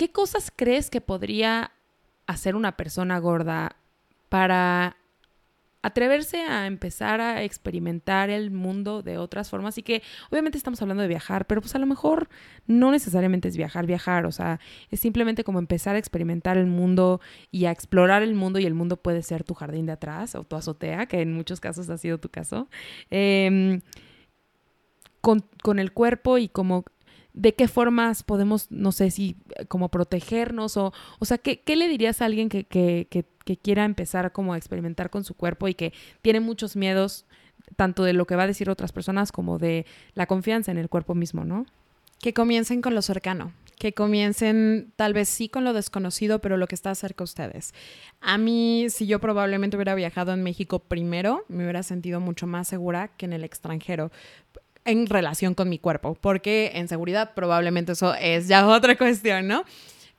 ¿qué 0.00 0.10
cosas 0.10 0.50
crees 0.56 0.88
que 0.88 1.02
podría 1.02 1.72
hacer 2.26 2.56
una 2.56 2.74
persona 2.74 3.18
gorda 3.18 3.76
para 4.30 4.96
atreverse 5.82 6.42
a 6.42 6.66
empezar 6.66 7.20
a 7.20 7.42
experimentar 7.42 8.28
el 8.30 8.50
mundo 8.50 9.02
de 9.02 9.18
otras 9.18 9.48
formas 9.48 9.78
y 9.78 9.82
que 9.82 10.02
obviamente 10.30 10.58
estamos 10.58 10.80
hablando 10.82 11.02
de 11.02 11.08
viajar, 11.08 11.46
pero 11.46 11.60
pues 11.60 11.74
a 11.74 11.78
lo 11.78 11.86
mejor 11.86 12.28
no 12.66 12.90
necesariamente 12.90 13.48
es 13.48 13.56
viajar, 13.56 13.86
viajar, 13.86 14.26
o 14.26 14.32
sea, 14.32 14.60
es 14.90 15.00
simplemente 15.00 15.44
como 15.44 15.58
empezar 15.58 15.96
a 15.96 15.98
experimentar 15.98 16.58
el 16.58 16.66
mundo 16.66 17.20
y 17.50 17.64
a 17.64 17.70
explorar 17.70 18.22
el 18.22 18.34
mundo 18.34 18.58
y 18.58 18.66
el 18.66 18.74
mundo 18.74 18.98
puede 18.98 19.22
ser 19.22 19.44
tu 19.44 19.54
jardín 19.54 19.86
de 19.86 19.92
atrás 19.92 20.34
o 20.34 20.44
tu 20.44 20.56
azotea, 20.56 21.06
que 21.06 21.20
en 21.22 21.32
muchos 21.32 21.60
casos 21.60 21.88
ha 21.88 21.96
sido 21.96 22.18
tu 22.18 22.28
caso, 22.28 22.68
em, 23.10 23.80
con, 25.20 25.44
con 25.62 25.78
el 25.78 25.92
cuerpo 25.92 26.38
y 26.38 26.48
como 26.48 26.84
de 27.32 27.54
qué 27.54 27.68
formas 27.68 28.22
podemos, 28.22 28.70
no 28.70 28.92
sé 28.92 29.10
si 29.10 29.36
como 29.68 29.88
protegernos 29.88 30.76
o, 30.76 30.92
o 31.18 31.24
sea, 31.24 31.38
¿qué, 31.38 31.60
le 31.76 31.88
dirías 31.88 32.22
a 32.22 32.26
alguien 32.26 32.48
que, 32.48 32.64
que, 32.64 33.06
que, 33.10 33.24
que, 33.44 33.56
quiera 33.56 33.84
empezar 33.84 34.32
como 34.32 34.52
a 34.52 34.56
experimentar 34.56 35.10
con 35.10 35.24
su 35.24 35.34
cuerpo 35.34 35.68
y 35.68 35.74
que 35.74 35.92
tiene 36.22 36.40
muchos 36.40 36.76
miedos, 36.76 37.26
tanto 37.76 38.04
de 38.04 38.12
lo 38.12 38.26
que 38.26 38.36
va 38.36 38.44
a 38.44 38.48
decir 38.48 38.70
otras 38.70 38.92
personas 38.92 39.32
como 39.32 39.58
de 39.58 39.86
la 40.14 40.26
confianza 40.26 40.70
en 40.70 40.78
el 40.78 40.88
cuerpo 40.88 41.14
mismo, 41.14 41.44
¿no? 41.44 41.66
Que 42.20 42.34
comiencen 42.34 42.82
con 42.82 42.94
lo 42.94 43.02
cercano, 43.02 43.52
que 43.78 43.94
comiencen 43.94 44.92
tal 44.96 45.14
vez 45.14 45.28
sí 45.28 45.48
con 45.48 45.64
lo 45.64 45.72
desconocido, 45.72 46.40
pero 46.40 46.58
lo 46.58 46.66
que 46.66 46.74
está 46.74 46.94
cerca 46.94 47.22
de 47.22 47.24
ustedes. 47.24 47.72
A 48.20 48.36
mí, 48.36 48.88
si 48.90 49.06
yo 49.06 49.20
probablemente 49.20 49.78
hubiera 49.78 49.94
viajado 49.94 50.34
en 50.34 50.42
México 50.42 50.80
primero, 50.80 51.44
me 51.48 51.64
hubiera 51.64 51.82
sentido 51.82 52.20
mucho 52.20 52.46
más 52.46 52.68
segura 52.68 53.08
que 53.16 53.24
en 53.24 53.32
el 53.32 53.42
extranjero 53.42 54.10
en 54.84 55.06
relación 55.06 55.54
con 55.54 55.68
mi 55.68 55.78
cuerpo, 55.78 56.14
porque 56.14 56.72
en 56.74 56.88
seguridad 56.88 57.32
probablemente 57.34 57.92
eso 57.92 58.14
es 58.14 58.48
ya 58.48 58.66
otra 58.66 58.96
cuestión, 58.96 59.46
¿no? 59.46 59.64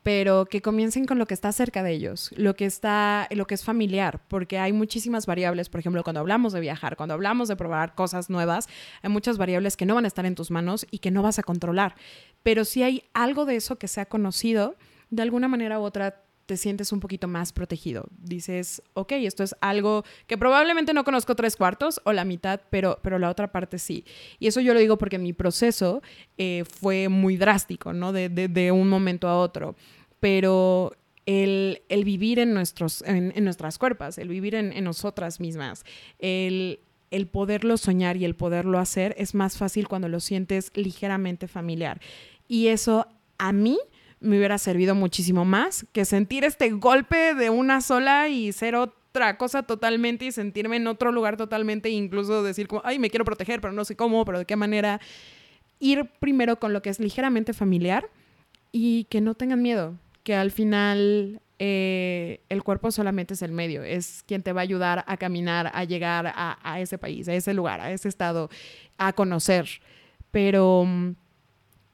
Pero 0.04 0.46
que 0.46 0.64
comiencen 0.64 1.06
con 1.06 1.20
lo 1.20 1.28
que 1.28 1.36
está 1.36 1.52
cerca 1.52 1.84
de 1.84 1.92
ellos, 1.92 2.32
lo 2.36 2.56
que 2.56 2.66
está, 2.66 3.28
lo 3.30 3.46
que 3.46 3.54
es 3.54 3.64
familiar, 3.64 4.20
porque 4.28 4.58
hay 4.58 4.74
muchísimas 4.74 5.28
variables, 5.28 5.70
por 5.70 5.80
ejemplo, 5.80 6.04
cuando 6.04 6.22
hablamos 6.22 6.54
de 6.54 6.60
viajar, 6.60 6.96
cuando 6.96 7.14
hablamos 7.14 7.48
de 7.50 7.56
probar 7.56 7.94
cosas 7.94 8.30
nuevas, 8.30 8.68
hay 9.04 9.12
muchas 9.12 9.38
variables 9.38 9.78
que 9.78 9.86
no 9.86 9.94
van 9.94 10.06
a 10.06 10.08
estar 10.08 10.26
en 10.26 10.34
tus 10.34 10.50
manos 10.50 10.88
y 10.90 11.00
que 11.00 11.12
no 11.12 11.22
vas 11.22 11.38
a 11.38 11.44
controlar. 11.44 11.96
Pero 12.42 12.66
si 12.66 12.82
hay 12.82 13.04
algo 13.14 13.46
de 13.46 13.58
eso 13.58 13.78
que 13.78 13.88
se 13.88 14.02
ha 14.02 14.06
conocido, 14.08 14.76
de 15.12 15.22
alguna 15.22 15.48
manera 15.48 15.80
u 15.80 15.84
otra 15.84 16.24
te 16.52 16.58
sientes 16.58 16.92
un 16.92 17.00
poquito 17.00 17.30
más 17.30 17.54
protegido. 17.54 18.10
Dices, 18.18 18.82
ok, 18.94 19.14
esto 19.14 19.42
es 19.42 19.56
algo 19.62 20.04
que 20.28 20.38
probablemente 20.38 20.94
no 20.94 21.06
conozco 21.06 21.34
tres 21.34 21.56
cuartos 21.56 22.02
o 22.04 22.12
la 22.12 22.26
mitad, 22.26 22.60
pero, 22.70 23.00
pero 23.02 23.20
la 23.20 23.30
otra 23.30 23.54
parte 23.54 23.80
sí. 23.80 24.04
Y 24.38 24.48
eso 24.48 24.60
yo 24.60 24.74
lo 24.74 24.82
digo 24.82 24.98
porque 24.98 25.18
mi 25.18 25.32
proceso 25.32 26.02
eh, 26.38 26.66
fue 26.70 27.08
muy 27.08 27.38
drástico, 27.38 27.94
¿no? 27.94 28.12
De, 28.12 28.28
de, 28.28 28.72
un 28.74 28.90
momento 28.90 29.30
a 29.30 29.38
otro. 29.40 29.78
Pero 30.20 30.92
el, 31.26 31.84
el 31.88 32.04
vivir 32.04 32.38
en, 32.38 32.54
nuestros, 32.54 33.02
en, 33.04 33.32
en, 33.34 33.46
nuestras 33.46 33.78
cuerpos, 33.78 34.18
el 34.18 34.28
vivir 34.28 34.56
en, 34.56 34.74
en 34.74 34.84
nosotras 34.84 35.40
mismas, 35.40 35.86
el, 36.20 36.82
el 37.12 37.28
poderlo 37.28 37.78
soñar 37.78 38.18
y 38.18 38.26
el 38.26 38.36
poderlo 38.36 38.78
hacer 38.78 39.16
es 39.18 39.36
más 39.36 39.58
fácil 39.58 39.88
cuando 39.88 40.10
lo 40.10 40.20
sientes 40.20 40.70
ligeramente 40.76 41.48
familiar. 41.48 42.02
Y 42.50 42.68
eso 42.68 43.08
a 43.38 43.54
mí 43.54 43.80
me 44.22 44.38
hubiera 44.38 44.58
servido 44.58 44.96
muchísimo 44.96 45.44
más 45.46 45.86
que 45.92 46.06
sentir 46.06 46.44
este 46.44 46.70
golpe 46.70 47.34
de 47.36 47.50
una 47.50 47.82
sola 47.82 48.30
y 48.30 48.52
ser 48.54 48.76
otra 48.76 49.38
cosa 49.38 49.64
totalmente 49.64 50.26
y 50.26 50.32
sentirme 50.32 50.78
en 50.78 50.88
otro 50.88 51.12
lugar 51.12 51.36
totalmente 51.36 51.90
e 51.90 51.94
incluso 51.94 52.44
decir 52.44 52.68
como, 52.68 52.82
ay, 52.86 53.00
me 53.00 53.10
quiero 53.10 53.26
proteger, 53.26 53.60
pero 53.60 53.74
no 53.74 53.84
sé 53.84 53.96
cómo, 53.96 54.24
pero 54.24 54.40
de 54.40 54.46
qué 54.46 54.56
manera. 54.56 55.02
Ir 55.80 56.10
primero 56.20 56.60
con 56.60 56.74
lo 56.74 56.82
que 56.82 56.92
es 56.92 57.00
ligeramente 57.00 57.54
familiar 57.54 58.10
y 58.72 59.06
que 59.06 59.20
no 59.20 59.34
tengan 59.34 59.62
miedo, 59.62 59.96
que 60.24 60.36
al 60.36 60.52
final 60.52 61.42
eh, 61.58 62.42
el 62.50 62.64
cuerpo 62.64 62.92
solamente 62.92 63.34
es 63.34 63.42
el 63.42 63.52
medio, 63.52 63.84
es 63.84 64.24
quien 64.28 64.44
te 64.44 64.54
va 64.54 64.62
a 64.62 64.64
ayudar 64.64 65.04
a 65.08 65.18
caminar, 65.18 65.72
a 65.74 65.84
llegar 65.84 66.32
a, 66.36 66.80
ese 66.80 66.98
país, 66.98 67.28
a 67.28 67.34
ese 67.34 67.54
lugar, 67.54 67.82
a 67.82 67.92
ese 67.92 68.08
estado, 68.08 68.50
a 68.98 69.14
conocer. 69.14 69.68
Pero 70.30 70.86
mm, 70.86 71.16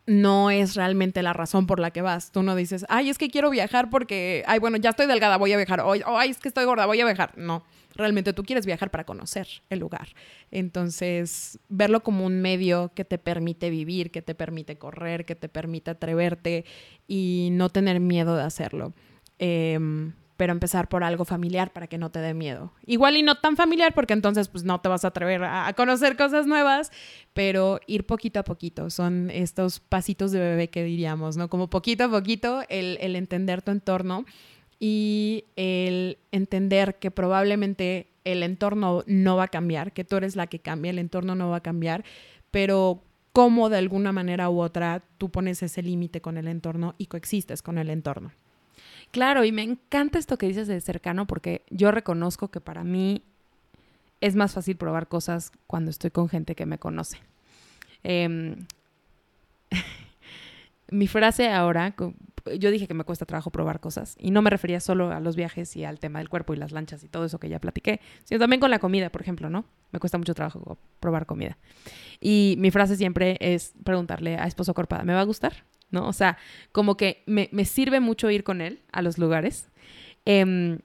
no 0.08 0.50
es 0.50 0.76
realmente 0.76 1.22
la 1.22 1.34
razón 1.34 1.68
por 1.68 1.80
la 1.80 1.92
que 1.92 2.02
vas. 2.02 2.32
Tú 2.32 2.42
no 2.42 2.56
dices, 2.56 2.86
ay, 2.90 3.10
es 3.10 3.18
que 3.18 3.30
quiero 3.30 3.50
viajar 3.50 3.90
porque, 3.90 4.44
ay, 4.48 4.58
bueno, 4.58 4.78
ya 4.78 4.92
estoy 4.92 5.06
delgada, 5.06 5.38
voy 5.38 5.52
a 5.52 5.58
viajar. 5.58 5.82
O, 5.82 5.94
ay, 6.18 6.30
es 6.30 6.40
que 6.40 6.48
estoy 6.48 6.64
gorda, 6.64 6.86
voy 6.86 7.02
a 7.02 7.06
viajar. 7.06 7.38
No, 7.38 7.66
realmente 7.94 8.32
tú 8.32 8.44
quieres 8.44 8.66
viajar 8.66 8.90
para 8.90 9.04
conocer 9.04 9.48
el 9.70 9.80
lugar. 9.80 10.08
Entonces, 10.50 11.60
verlo 11.68 12.04
como 12.04 12.26
un 12.26 12.42
medio 12.42 12.92
que 12.96 13.04
te 13.04 13.18
permite 13.18 13.70
vivir, 13.70 14.10
que 14.10 14.22
te 14.22 14.34
permite 14.34 14.78
correr, 14.78 15.26
que 15.26 15.36
te 15.36 15.50
permite 15.50 15.92
atreverte 15.92 16.64
y 17.06 17.50
no 17.52 17.70
tener 17.70 18.00
miedo 18.00 18.38
de 18.38 18.44
hacerlo. 18.44 18.94
Eh, 19.40 19.78
pero 20.38 20.54
empezar 20.54 20.88
por 20.88 21.04
algo 21.04 21.26
familiar 21.26 21.74
para 21.74 21.88
que 21.88 21.98
no 21.98 22.12
te 22.12 22.20
dé 22.20 22.34
miedo. 22.34 22.72
Igual 22.86 23.18
y 23.18 23.24
no 23.24 23.36
tan 23.36 23.58
familiar 23.58 23.94
porque 23.94 24.14
entonces 24.14 24.48
pues 24.48 24.64
no 24.64 24.80
te 24.80 24.88
vas 24.88 25.04
a 25.04 25.10
atrever 25.10 25.44
a, 25.44 25.74
conocer 25.74 26.16
cosas 26.16 26.46
nuevas, 26.46 26.92
pero 27.34 27.80
ir 27.88 28.06
poquito 28.06 28.40
a 28.40 28.44
poquito, 28.44 28.90
son 28.92 29.32
estos 29.32 29.80
pasitos 29.80 30.32
de 30.32 30.40
bebé 30.40 30.70
que 30.70 30.84
diríamos, 30.84 31.36
¿no? 31.38 31.50
Como 31.50 31.70
poquito 31.70 32.06
a 32.06 32.10
poquito 32.10 32.62
el, 32.70 32.98
el 33.02 33.16
entender 33.16 33.64
tu 33.64 33.72
entorno 33.72 34.26
y 34.80 35.46
el 35.56 36.20
entender 36.32 37.00
que 37.00 37.10
probablemente 37.10 38.12
el 38.24 38.44
entorno 38.44 39.04
no 39.08 39.38
va 39.38 39.46
a 39.46 39.48
cambiar, 39.48 39.92
que 39.92 40.04
tú 40.04 40.18
eres 40.18 40.36
la 40.36 40.48
que 40.48 40.60
cambia, 40.60 40.92
el 40.92 41.00
entorno 41.00 41.34
no 41.34 41.50
va 41.50 41.58
a 41.58 41.64
cambiar, 41.64 42.04
pero 42.52 43.02
cómo 43.34 43.70
de 43.70 43.78
alguna 43.78 44.12
manera 44.12 44.50
u 44.50 44.60
otra 44.62 45.04
tú 45.18 45.30
pones 45.30 45.64
ese 45.64 45.82
límite 45.82 46.22
con 46.22 46.38
el 46.38 46.48
entorno 46.48 46.94
y 46.98 47.08
coexistes 47.08 47.62
con 47.62 47.78
el 47.78 47.90
entorno. 47.90 48.32
Claro, 49.12 49.44
y 49.44 49.52
me 49.52 49.64
encanta 49.64 50.20
esto 50.20 50.38
que 50.38 50.48
dices 50.48 50.68
de 50.68 50.80
cercano 50.82 51.28
porque 51.28 51.64
yo 51.70 51.92
reconozco 51.92 52.50
que 52.50 52.62
para 52.62 52.84
mí 52.84 53.24
es 54.22 54.36
más 54.36 54.54
fácil 54.54 54.78
probar 54.78 55.08
cosas 55.08 55.52
cuando 55.68 55.92
estoy 55.92 56.12
con 56.12 56.30
gente 56.30 56.56
que 56.56 56.66
me 56.66 56.78
conoce. 56.78 57.18
Eh, 58.04 58.56
mi 60.92 61.08
frase 61.08 61.50
ahora, 61.50 61.96
yo 62.60 62.72
dije 62.72 62.88
que 62.88 62.94
me 62.94 63.04
cuesta 63.04 63.26
trabajo 63.26 63.52
probar 63.52 63.80
cosas 63.80 64.16
y 64.20 64.32
no 64.32 64.42
me 64.42 64.50
refería 64.50 64.80
solo 64.80 65.12
a 65.12 65.20
los 65.20 65.36
viajes 65.36 65.76
y 65.76 65.84
al 65.84 66.00
tema 66.00 66.20
del 66.20 66.30
cuerpo 66.30 66.54
y 66.54 66.58
las 66.58 66.72
lanchas 66.72 67.04
y 67.04 67.08
todo 67.08 67.26
eso 67.26 67.40
que 67.40 67.50
ya 67.50 67.60
platiqué, 67.60 68.00
sino 68.24 68.40
también 68.40 68.60
con 68.60 68.72
la 68.72 68.80
comida, 68.80 69.10
por 69.10 69.22
ejemplo, 69.22 69.50
¿no? 69.50 69.66
Me 69.92 70.00
cuesta 70.00 70.18
mucho 70.18 70.34
trabajo 70.34 70.78
probar 71.00 71.26
comida. 71.26 71.58
Y 72.20 72.56
mi 72.60 72.72
frase 72.72 72.96
siempre 72.96 73.38
es 73.40 73.74
preguntarle 73.84 74.38
a 74.38 74.48
esposo 74.48 74.74
Corpada, 74.74 75.04
¿me 75.04 75.14
va 75.14 75.22
a 75.22 75.26
gustar? 75.26 75.64
¿No? 75.92 76.08
O 76.08 76.14
sea, 76.14 76.38
como 76.72 76.98
que 76.98 77.24
me, 77.26 77.50
me 77.52 77.66
sirve 77.66 78.00
mucho 78.00 78.30
ir 78.30 78.44
con 78.44 78.62
él 78.62 78.82
a 78.92 79.02
los 79.02 79.18
lugares, 79.18 79.70
eh, 80.26 80.80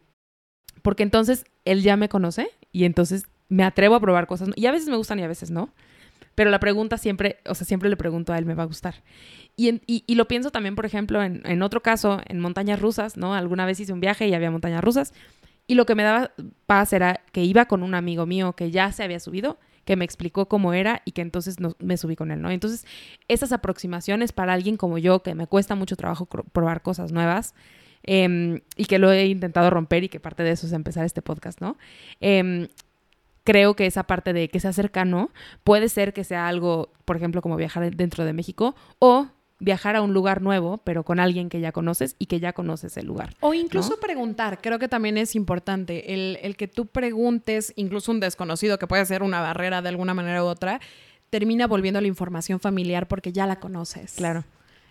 porque 0.83 1.03
entonces 1.03 1.45
él 1.65 1.83
ya 1.83 1.97
me 1.97 2.09
conoce 2.09 2.51
y 2.73 2.85
entonces 2.85 3.25
me 3.49 3.65
atrevo 3.65 3.95
a 3.95 4.01
probar 4.01 4.27
cosas, 4.27 4.51
y 4.57 4.67
a 4.67 4.73
veces 4.73 4.89
me 4.89 4.97
gustan 4.97 5.19
y 5.19 5.23
a 5.23 5.29
veces 5.29 5.51
no, 5.51 5.71
pero 6.35 6.51
la 6.51 6.61
pregunta 6.61 6.97
siempre, 6.97 7.39
o 7.47 7.55
sea, 7.55 7.67
siempre 7.67 7.91
le 7.91 7.97
pregunto 7.97 8.33
a 8.33 8.39
él, 8.39 8.47
¿me 8.47 8.55
va 8.55 8.63
a 8.63 8.67
gustar? 8.67 9.03
Y, 9.55 9.69
en, 9.69 9.83
y 9.87 10.15
lo 10.15 10.27
pienso 10.27 10.51
también, 10.51 10.75
por 10.75 10.87
ejemplo, 10.87 11.23
en, 11.23 11.43
en, 11.45 11.63
otro 11.63 11.83
caso, 11.83 12.23
en 12.27 12.41
montañas 12.41 12.81
rusas, 12.81 13.19
¿no? 13.19 13.35
Alguna 13.35 13.67
vez 13.67 13.79
hice 13.81 13.93
un 13.93 14.01
viaje 14.01 14.27
y 14.27 14.35
había 14.35 14.51
montañas 14.51 14.83
rusas, 14.83 15.13
y 15.67 15.75
lo 15.75 15.85
que 15.87 15.95
me 15.95 16.03
daba 16.03 16.33
paz 16.67 16.93
era 16.93 17.21
que 17.33 17.45
iba 17.45 17.67
con 17.67 17.83
un 17.83 17.95
amigo 17.95 18.27
mío 18.27 18.55
que 18.55 18.71
ya 18.71 18.91
se 18.93 19.03
había 19.03 19.21
subido, 19.21 19.59
que 19.85 19.97
me 19.97 20.05
explicó 20.05 20.49
cómo 20.49 20.73
era 20.73 21.03
y 21.05 21.13
que 21.13 21.23
entonces 21.23 21.61
no, 21.61 21.75
me 21.79 21.97
subí 21.97 22.17
con 22.17 22.31
él, 22.31 22.41
¿no? 22.41 22.51
Entonces, 22.51 22.87
esas 23.29 23.53
aproximaciones 23.53 24.33
para 24.33 24.53
alguien 24.53 24.77
como 24.77 24.99
yo, 24.99 25.23
que 25.23 25.35
me 25.35 25.47
cuesta 25.47 25.75
mucho 25.75 25.97
trabajo 25.97 26.27
probar 26.27 26.83
cosas 26.83 27.13
nuevas 27.13 27.55
eh, 28.05 28.63
y 28.77 28.85
que 28.85 28.99
lo 28.99 29.13
he 29.13 29.27
intentado 29.27 29.71
romper 29.71 30.05
y 30.05 30.09
que 30.09 30.21
parte 30.21 30.43
de 30.43 30.51
eso 30.51 30.67
es 30.67 30.73
empezar 30.73 31.05
este 31.05 31.23
podcast, 31.23 31.61
¿no? 31.61 31.77
Eh, 32.21 32.69
creo 33.45 33.75
que 33.75 33.87
esa 33.87 34.05
parte 34.05 34.33
de 34.33 34.49
que 34.49 34.61
sea 34.61 34.73
cercano 34.73 35.31
puede 35.65 35.89
ser 35.89 36.13
que 36.13 36.25
sea 36.25 36.49
algo, 36.49 36.93
por 37.05 37.17
ejemplo, 37.17 37.43
como 37.43 37.57
viajar 37.57 37.95
dentro 37.95 38.25
de 38.25 38.33
México 38.33 38.75
o 38.99 39.29
viajar 39.63 39.95
a 39.95 40.03
un 40.03 40.13
lugar 40.13 40.43
nuevo, 40.43 40.79
pero 40.79 41.05
con 41.05 41.21
alguien 41.21 41.49
que 41.49 41.61
ya 41.61 41.71
conoces 41.73 42.17
y 42.19 42.27
que 42.27 42.41
ya 42.41 42.53
conoces 42.53 42.97
el 42.97 43.07
lugar. 43.07 43.35
O 43.41 43.55
incluso 43.55 43.91
¿no? 43.91 43.97
preguntar, 43.97 44.61
creo 44.61 44.79
que 44.79 44.89
también 44.89 45.17
es 45.17 45.37
importante 45.37 46.13
el, 46.13 46.39
el, 46.43 46.57
que 46.57 46.67
tú 46.67 46.87
preguntes, 46.87 47.73
incluso 47.77 48.11
un 48.11 48.19
desconocido 48.19 48.79
que 48.79 48.89
puede 48.89 49.07
ser 49.07 49.23
una 49.23 49.41
barrera 49.41 49.81
de 49.81 49.89
alguna 49.89 50.15
manera 50.15 50.43
u 50.43 50.47
otra, 50.49 50.81
termina 51.31 51.67
volviendo 51.69 52.01
la 52.01 52.09
información 52.09 52.59
familiar 52.59 53.07
porque 53.07 53.33
ya 53.33 53.47
la 53.47 53.61
conoces. 53.61 54.15
Claro. 54.15 54.45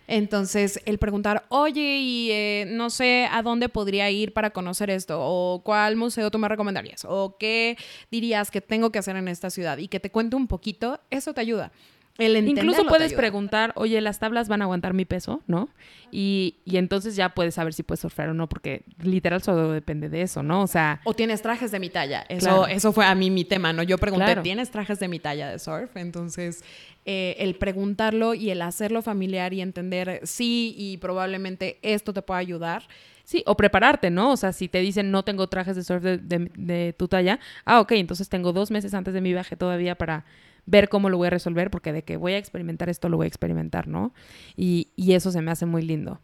Entonces, 0.08 0.80
el 0.84 0.98
preguntar, 0.98 1.44
oye, 1.48 1.98
y 1.98 2.30
eh, 2.32 2.64
no 2.68 2.90
sé 2.90 3.28
a 3.30 3.42
dónde 3.42 3.68
podría 3.68 4.10
ir 4.10 4.32
para 4.32 4.50
conocer 4.50 4.90
esto, 4.90 5.18
o 5.20 5.62
cuál 5.62 5.96
museo 5.96 6.30
tú 6.30 6.38
me 6.38 6.48
recomendarías, 6.48 7.04
o 7.08 7.36
qué 7.38 7.76
dirías 8.10 8.50
que 8.50 8.60
tengo 8.60 8.90
que 8.90 8.98
hacer 8.98 9.16
en 9.16 9.28
esta 9.28 9.50
ciudad, 9.50 9.78
y 9.78 9.88
que 9.88 10.00
te 10.00 10.10
cuente 10.10 10.34
un 10.34 10.48
poquito, 10.48 10.98
eso 11.10 11.32
te 11.34 11.40
ayuda. 11.40 11.72
Incluso 12.18 12.86
puedes 12.86 13.14
preguntar, 13.14 13.72
oye, 13.74 14.00
las 14.00 14.18
tablas 14.18 14.48
van 14.48 14.60
a 14.60 14.64
aguantar 14.64 14.92
mi 14.92 15.04
peso, 15.04 15.42
¿no? 15.46 15.70
Y, 16.10 16.56
y, 16.66 16.76
entonces 16.76 17.16
ya 17.16 17.30
puedes 17.30 17.54
saber 17.54 17.72
si 17.72 17.82
puedes 17.82 18.00
surfear 18.00 18.28
o 18.28 18.34
no, 18.34 18.48
porque 18.48 18.84
literal 19.02 19.42
solo 19.42 19.72
depende 19.72 20.10
de 20.10 20.20
eso, 20.20 20.42
¿no? 20.42 20.62
O 20.62 20.66
sea... 20.66 21.00
O 21.04 21.14
tienes 21.14 21.40
trajes 21.40 21.70
de 21.70 21.80
mi 21.80 21.88
talla. 21.88 22.24
Eso, 22.28 22.66
eso 22.66 22.92
fue 22.92 23.06
a 23.06 23.14
mí 23.14 23.30
mi 23.30 23.44
tema, 23.44 23.72
¿no? 23.72 23.82
Yo 23.82 23.96
pregunté, 23.96 24.36
¿tienes 24.36 24.70
trajes 24.70 25.00
de 25.00 25.08
mi 25.08 25.20
talla 25.20 25.48
de 25.48 25.58
surf? 25.58 25.96
Entonces, 25.96 26.62
eh, 27.06 27.36
el 27.38 27.54
preguntarlo 27.54 28.34
y 28.34 28.50
el 28.50 28.60
hacerlo 28.60 29.00
familiar 29.00 29.54
y 29.54 29.62
entender, 29.62 30.20
sí, 30.24 30.74
y 30.76 30.98
probablemente 30.98 31.78
esto 31.80 32.12
te 32.12 32.20
pueda 32.20 32.40
ayudar. 32.40 32.82
Sí, 33.24 33.42
o 33.46 33.56
prepararte, 33.56 34.10
¿no? 34.10 34.32
O 34.32 34.36
sea, 34.36 34.52
si 34.52 34.68
te 34.68 34.80
dicen 34.80 35.10
no 35.10 35.22
tengo 35.22 35.46
trajes 35.46 35.76
de 35.76 35.84
surf 35.84 36.02
de, 36.02 36.18
de 36.18 36.92
tu 36.92 37.08
talla, 37.08 37.40
ah, 37.64 37.80
ok, 37.80 37.92
entonces 37.92 38.28
tengo 38.28 38.52
dos 38.52 38.70
meses 38.70 38.92
antes 38.92 39.14
de 39.14 39.20
mi 39.22 39.32
viaje 39.32 39.56
todavía 39.56 39.94
para 39.94 40.26
ver 40.66 40.88
cómo 40.88 41.10
lo 41.10 41.16
voy 41.16 41.26
a 41.26 41.30
resolver, 41.30 41.70
porque 41.70 41.92
de 41.92 42.02
que 42.02 42.16
voy 42.16 42.32
a 42.32 42.38
experimentar 42.38 42.88
esto, 42.88 43.08
lo 43.08 43.16
voy 43.16 43.24
a 43.24 43.28
experimentar, 43.28 43.88
¿no? 43.88 44.12
Y, 44.56 44.88
eso 44.96 45.30
se 45.30 45.42
me 45.42 45.50
hace 45.50 45.66
muy 45.66 45.82
lindo. 45.82 46.20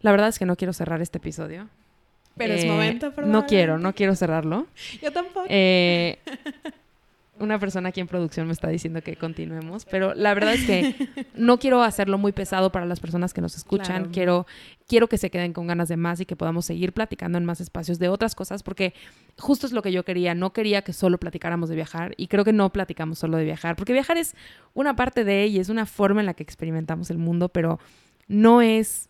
La 0.00 0.10
verdad 0.10 0.28
es 0.28 0.38
que 0.38 0.46
no 0.46 0.56
quiero 0.56 0.72
cerrar 0.72 1.00
este 1.00 1.18
episodio. 1.18 1.68
Pero 2.36 2.52
es 2.52 2.66
momento, 2.66 3.12
No 3.24 3.46
quiero, 3.46 3.78
no 3.78 3.94
quiero 3.94 4.14
cerrarlo. 4.14 4.66
Yo 5.02 5.10
tampoco. 5.10 5.46
Eh, 5.48 6.18
una 7.38 7.58
persona 7.58 7.90
aquí 7.90 8.00
en 8.00 8.06
producción 8.06 8.46
me 8.46 8.52
está 8.52 8.68
diciendo 8.68 9.02
que 9.02 9.16
continuemos, 9.16 9.84
pero 9.84 10.14
la 10.14 10.34
verdad 10.34 10.54
es 10.54 10.64
que 10.64 11.08
no 11.34 11.58
quiero 11.58 11.82
hacerlo 11.82 12.18
muy 12.18 12.32
pesado 12.32 12.72
para 12.72 12.86
las 12.86 13.00
personas 13.00 13.34
que 13.34 13.40
nos 13.40 13.56
escuchan. 13.56 14.10
Quiero, 14.10 14.46
quiero 14.86 15.08
que 15.08 15.18
se 15.18 15.30
queden 15.30 15.52
con 15.52 15.66
ganas 15.66 15.88
de 15.88 15.96
más 15.96 16.20
y 16.20 16.26
que 16.26 16.36
podamos 16.36 16.66
seguir 16.66 16.92
platicando 16.92 17.38
en 17.38 17.44
más 17.44 17.60
espacios 17.60 17.98
de 17.98 18.08
otras 18.08 18.34
cosas, 18.34 18.62
porque 18.62 18.94
justo 19.38 19.66
es 19.66 19.72
lo 19.72 19.82
que 19.82 19.92
yo 19.92 20.04
quería. 20.04 20.34
No 20.34 20.52
quería 20.52 20.82
que 20.82 20.92
solo 20.92 21.18
platicáramos 21.18 21.68
de 21.68 21.76
viajar 21.76 22.14
y 22.16 22.28
creo 22.28 22.44
que 22.44 22.52
no 22.52 22.72
platicamos 22.72 23.18
solo 23.18 23.36
de 23.36 23.44
viajar, 23.44 23.76
porque 23.76 23.92
viajar 23.92 24.16
es 24.16 24.34
una 24.74 24.96
parte 24.96 25.24
de 25.24 25.46
y 25.46 25.58
es 25.58 25.68
una 25.68 25.86
forma 25.86 26.20
en 26.20 26.26
la 26.26 26.34
que 26.34 26.42
experimentamos 26.42 27.10
el 27.10 27.18
mundo, 27.18 27.48
pero 27.48 27.78
no 28.28 28.62
es 28.62 29.08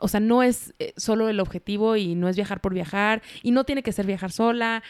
o 0.00 0.08
sea, 0.08 0.20
no 0.20 0.42
es 0.42 0.74
eh, 0.78 0.92
solo 0.96 1.28
el 1.28 1.40
objetivo 1.40 1.96
y 1.96 2.14
no 2.14 2.28
es 2.28 2.36
viajar 2.36 2.60
por 2.60 2.72
viajar 2.72 3.22
y 3.42 3.50
no 3.50 3.64
tiene 3.64 3.82
que 3.82 3.92
ser 3.92 4.06
viajar 4.06 4.30
sola. 4.30 4.82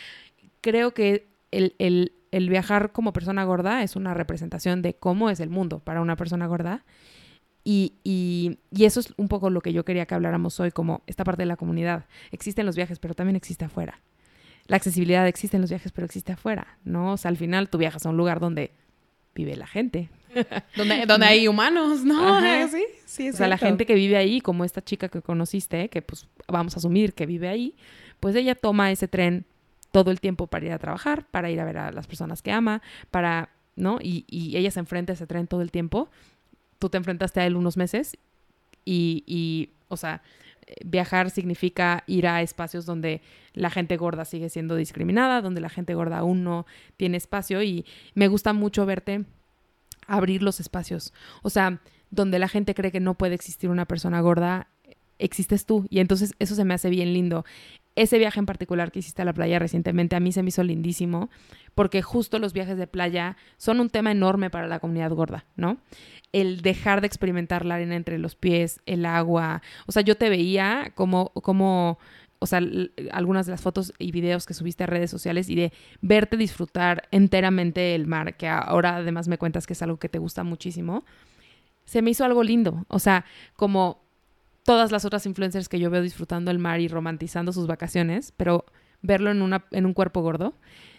Creo 0.61 0.93
que 0.93 1.29
el, 1.51 1.75
el, 1.79 2.13
el 2.31 2.49
viajar 2.49 2.93
como 2.93 3.13
persona 3.13 3.45
gorda 3.45 3.83
es 3.83 3.97
una 3.97 4.15
representación 4.15 4.83
de 4.83 4.95
cómo 4.95 5.31
es 5.31 5.41
el 5.41 5.51
mundo 5.51 5.81
para 5.81 6.01
una 6.01 6.17
persona 6.17 6.47
gorda. 6.47 6.85
Y, 7.65 7.95
y, 8.03 8.59
y, 8.71 8.85
eso 8.85 9.01
es 9.01 9.13
un 9.17 9.29
poco 9.29 9.51
lo 9.51 9.61
que 9.61 9.73
yo 9.73 9.85
quería 9.85 10.07
que 10.07 10.15
habláramos 10.15 10.59
hoy, 10.59 10.71
como 10.71 11.03
esta 11.07 11.25
parte 11.25 11.43
de 11.43 11.47
la 11.47 11.57
comunidad. 11.57 12.07
Existen 12.31 12.65
los 12.65 12.77
viajes, 12.77 12.99
pero 12.99 13.15
también 13.15 13.37
existe 13.37 13.65
afuera. 13.65 14.01
La 14.67 14.77
accesibilidad 14.77 15.27
existe 15.27 15.57
en 15.57 15.63
los 15.63 15.71
viajes, 15.71 15.93
pero 15.93 16.05
existe 16.05 16.33
afuera, 16.33 16.79
¿no? 16.85 17.13
O 17.13 17.17
sea, 17.17 17.31
al 17.31 17.37
final 17.37 17.69
tú 17.69 17.79
viajas 17.79 18.07
a 18.07 18.11
un 18.11 18.17
lugar 18.17 18.41
donde 18.41 18.73
vive 19.35 19.57
la 19.57 19.67
gente. 19.67 20.09
donde, 20.77 21.07
donde 21.07 21.27
hay 21.27 21.49
humanos, 21.49 22.05
¿no? 22.05 22.41
Sí, 22.69 22.85
sí. 23.07 23.31
O 23.31 23.33
sea, 23.33 23.49
la 23.49 23.59
gente 23.59 23.87
que 23.87 23.95
vive 23.95 24.17
ahí, 24.17 24.41
como 24.41 24.65
esta 24.65 24.83
chica 24.83 25.09
que 25.09 25.23
conociste, 25.23 25.89
que 25.89 26.03
pues 26.03 26.27
vamos 26.47 26.75
a 26.75 26.79
asumir 26.79 27.15
que 27.15 27.27
vive 27.27 27.49
ahí, 27.49 27.75
pues 28.21 28.35
ella 28.37 28.55
toma 28.55 28.91
ese 28.91 29.09
tren 29.09 29.47
todo 29.91 30.11
el 30.11 30.21
tiempo 30.21 30.47
para 30.47 30.67
ir 30.67 30.73
a 30.73 30.79
trabajar, 30.79 31.27
para 31.31 31.51
ir 31.51 31.61
a 31.61 31.65
ver 31.65 31.79
a 31.79 31.93
las 31.93 32.07
personas 32.07 32.43
que 32.43 32.53
ama, 32.53 32.83
para, 33.11 33.51
¿no? 33.77 33.99
Y, 34.01 34.25
y 34.29 34.57
ella 34.57 34.71
se 34.71 34.81
enfrenta 34.81 35.13
a 35.13 35.15
ese 35.15 35.27
tren 35.27 35.47
todo 35.47 35.63
el 35.63 35.71
tiempo. 35.71 36.09
Tú 36.79 36.89
te 36.89 36.99
enfrentaste 36.99 37.41
a 37.41 37.47
él 37.47 37.57
unos 37.57 37.77
meses 37.77 38.17
y, 38.85 39.25
y, 39.27 39.71
o 39.89 39.97
sea, 39.97 40.23
viajar 40.85 41.31
significa 41.31 42.05
ir 42.07 42.27
a 42.27 42.43
espacios 42.43 42.87
donde 42.87 43.21
la 43.55 43.71
gente 43.71 43.97
gorda 43.97 44.25
sigue 44.25 44.49
siendo 44.49 44.77
discriminada, 44.77 45.41
donde 45.41 45.61
la 45.61 45.69
gente 45.69 45.95
gorda 45.95 46.19
aún 46.19 46.45
no 46.45 46.67
tiene 46.97 47.17
espacio 47.17 47.63
y 47.63 47.85
me 48.15 48.29
gusta 48.29 48.53
mucho 48.53 48.87
verte 48.87 49.25
abrir 50.07 50.43
los 50.43 50.61
espacios. 50.61 51.13
O 51.43 51.51
sea, 51.51 51.81
donde 52.11 52.39
la 52.39 52.49
gente 52.49 52.75
cree 52.75 52.93
que 52.93 53.01
no 53.01 53.15
puede 53.15 53.35
existir 53.35 53.71
una 53.71 53.87
persona 53.87 54.21
gorda, 54.21 54.69
existes 55.19 55.67
tú. 55.67 55.87
Y 55.91 56.01
entonces 56.01 56.35
eso 56.39 56.55
se 56.55 56.65
me 56.65 56.75
hace 56.75 56.91
bien 56.91 57.13
lindo 57.13 57.45
ese 58.03 58.19
viaje 58.19 58.39
en 58.39 58.47
particular 58.47 58.93
que 58.93 59.01
hiciste 59.01 59.23
a 59.23 59.25
la 59.25 59.33
playa 59.33 59.59
recientemente 59.59 60.15
a 60.17 60.21
mí 60.21 60.33
se 60.33 60.43
me 60.43 60.49
hizo 60.49 60.63
lindísimo 60.63 61.31
porque 61.75 62.01
justo 62.03 62.39
los 62.39 62.53
viajes 62.53 62.79
de 62.79 62.87
playa 62.87 63.37
son 63.57 63.81
un 63.81 63.91
tema 63.91 64.13
enorme 64.13 64.51
para 64.51 64.69
la 64.69 64.79
comunidad 64.79 65.11
gorda, 65.11 65.47
¿no? 65.57 65.79
El 66.33 66.61
dejar 66.61 67.01
de 67.01 67.07
experimentar 67.07 67.65
la 67.65 67.75
arena 67.75 67.97
entre 67.97 68.19
los 68.19 68.37
pies, 68.37 68.81
el 68.87 69.05
agua, 69.05 69.63
o 69.87 69.93
sea, 69.93 70.03
yo 70.03 70.17
te 70.17 70.29
veía 70.29 70.93
como, 70.95 71.31
como 71.31 71.99
o 72.39 72.47
sea, 72.47 72.61
algunas 73.11 73.47
de 73.47 73.53
las 73.53 73.61
fotos 73.61 73.93
y 73.99 74.13
videos 74.13 74.47
que 74.47 74.55
subiste 74.55 74.85
a 74.85 74.87
redes 74.87 75.11
sociales 75.11 75.49
y 75.49 75.57
de 75.57 75.73
verte 76.01 76.37
disfrutar 76.37 77.09
enteramente 77.11 77.95
el 77.95 78.07
mar, 78.07 78.37
que 78.37 78.49
ahora 78.49 78.97
además 78.97 79.29
me 79.29 79.39
cuentas 79.39 79.67
que 79.67 79.73
es 79.73 79.83
algo 79.83 79.99
que 79.99 80.09
te 80.09 80.19
gusta 80.19 80.45
muchísimo, 80.45 81.05
se 81.85 82.03
me 82.03 82.11
hizo 82.11 82.25
algo 82.25 82.43
lindo, 82.43 82.85
o 82.89 82.99
sea, 82.99 83.25
como 83.57 84.08
todas 84.69 84.93
las 84.93 85.07
otras 85.07 85.25
influencers 85.25 85.67
que 85.67 85.79
yo 85.79 85.89
veo 85.89 86.03
disfrutando 86.03 86.51
el 86.51 86.59
mar 86.59 86.79
y 86.79 86.89
romantizando 86.89 87.55
sus 87.55 87.67
vacaciones, 87.67 88.35
pero 88.37 88.67
verlo 89.01 89.31
en, 89.31 89.41
una, 89.41 89.65
en 89.71 89.87
un 89.87 89.95
cuerpo 89.95 90.21
gordo 90.21 90.53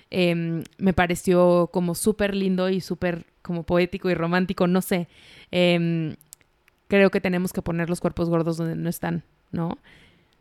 em, 0.09 0.63
me 0.79 0.91
pareció 0.93 1.69
como 1.71 1.93
súper 1.93 2.33
lindo 2.33 2.67
y 2.71 2.81
súper 2.81 3.27
como 3.43 3.61
poético 3.61 4.09
y 4.09 4.15
romántico, 4.15 4.65
no 4.65 4.81
sé. 4.81 5.07
Em, 5.51 6.15
creo 6.87 7.11
que 7.11 7.21
tenemos 7.21 7.53
que 7.53 7.61
poner 7.61 7.91
los 7.91 8.01
cuerpos 8.01 8.27
gordos 8.27 8.57
donde 8.57 8.75
no 8.75 8.89
están, 8.89 9.21
¿no? 9.51 9.77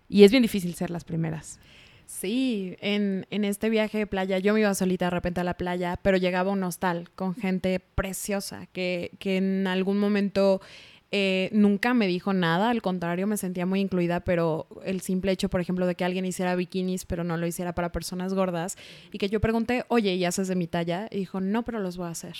Y 0.08 0.24
es 0.24 0.30
bien 0.30 0.42
difícil 0.42 0.74
ser 0.74 0.88
las 0.88 1.04
primeras. 1.04 1.60
Sí, 2.06 2.78
en, 2.80 3.26
en, 3.28 3.44
este 3.44 3.68
viaje 3.68 3.98
de 3.98 4.06
playa, 4.06 4.38
yo 4.38 4.54
me 4.54 4.60
iba 4.60 4.72
solita 4.72 5.04
de 5.04 5.10
repente 5.10 5.42
a 5.42 5.44
la 5.44 5.58
playa, 5.58 5.98
pero 6.00 6.16
llegaba 6.16 6.50
un 6.50 6.62
hostal 6.62 7.10
con 7.14 7.34
gente 7.34 7.78
preciosa 7.94 8.64
que, 8.72 9.10
que 9.18 9.36
en 9.36 9.66
algún 9.66 9.98
momento 9.98 10.62
eh, 11.10 11.48
nunca 11.52 11.94
me 11.94 12.06
dijo 12.06 12.32
nada, 12.32 12.70
al 12.70 12.82
contrario, 12.82 13.26
me 13.26 13.36
sentía 13.36 13.64
muy 13.64 13.80
incluida, 13.80 14.20
pero 14.20 14.66
el 14.84 15.00
simple 15.00 15.32
hecho, 15.32 15.48
por 15.48 15.60
ejemplo, 15.60 15.86
de 15.86 15.94
que 15.94 16.04
alguien 16.04 16.24
hiciera 16.24 16.54
bikinis, 16.54 17.06
pero 17.06 17.24
no 17.24 17.36
lo 17.36 17.46
hiciera 17.46 17.74
para 17.74 17.92
personas 17.92 18.34
gordas, 18.34 18.76
y 19.12 19.18
que 19.18 19.28
yo 19.28 19.40
pregunté, 19.40 19.84
oye, 19.88 20.14
¿y 20.14 20.24
haces 20.24 20.48
de 20.48 20.56
mi 20.56 20.66
talla? 20.66 21.08
Y 21.10 21.18
dijo, 21.18 21.40
no, 21.40 21.64
pero 21.64 21.80
los 21.80 21.96
voy 21.96 22.08
a 22.08 22.10
hacer. 22.10 22.36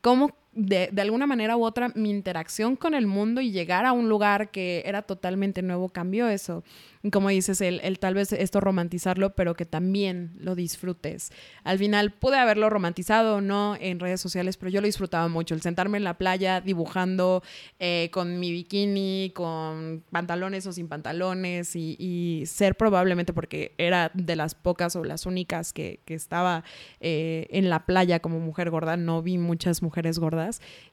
¿Cómo 0.00 0.34
de, 0.52 0.90
de, 0.92 1.02
alguna 1.02 1.26
manera 1.26 1.56
u 1.56 1.64
otra 1.64 1.90
mi 1.94 2.10
interacción 2.10 2.76
con 2.76 2.94
el 2.94 3.06
mundo 3.06 3.40
y 3.40 3.52
llegar 3.52 3.86
a 3.86 3.92
un 3.92 4.08
lugar 4.08 4.50
que 4.50 4.82
era 4.86 5.02
totalmente 5.02 5.62
nuevo 5.62 5.88
cambió 5.88 6.28
eso? 6.28 6.62
como 7.10 7.30
dices, 7.30 7.60
el, 7.60 7.80
el, 7.82 7.98
tal 7.98 8.14
vez 8.14 8.32
esto 8.32 8.60
romantizarlo, 8.60 9.34
pero 9.34 9.56
que 9.56 9.64
también 9.64 10.30
lo 10.38 10.54
disfrutes. 10.54 11.32
Al 11.64 11.78
final 11.78 12.12
pude 12.12 12.36
haberlo 12.38 12.70
romantizado 12.70 13.36
o 13.36 13.40
no 13.40 13.76
en 13.80 13.98
redes 13.98 14.20
sociales, 14.20 14.56
pero 14.56 14.70
yo 14.70 14.80
lo 14.80 14.86
disfrutaba 14.86 15.26
mucho. 15.26 15.54
El 15.54 15.62
sentarme 15.62 15.98
en 15.98 16.04
la 16.04 16.16
playa 16.16 16.60
dibujando 16.60 17.42
eh, 17.80 18.08
con 18.12 18.38
mi 18.38 18.52
bikini, 18.52 19.32
con 19.34 20.04
pantalones 20.12 20.64
o 20.66 20.72
sin 20.72 20.86
pantalones 20.86 21.74
y, 21.74 22.44
ser 22.46 22.76
probablemente 22.76 23.32
porque 23.32 23.74
era 23.78 24.10
de 24.14 24.36
las 24.36 24.54
pocas 24.54 24.94
o 24.96 25.04
las 25.04 25.26
únicas 25.26 25.72
que, 25.72 26.00
que 26.04 26.14
estaba 26.14 26.64
eh, 27.00 27.46
en 27.50 27.70
la 27.70 27.86
playa 27.86 28.20
como 28.20 28.38
mujer 28.40 28.70
gorda, 28.70 28.96
no 28.96 29.22
vi 29.22 29.38
muchas 29.38 29.82
mujeres 29.82 30.18
gordas. 30.18 30.41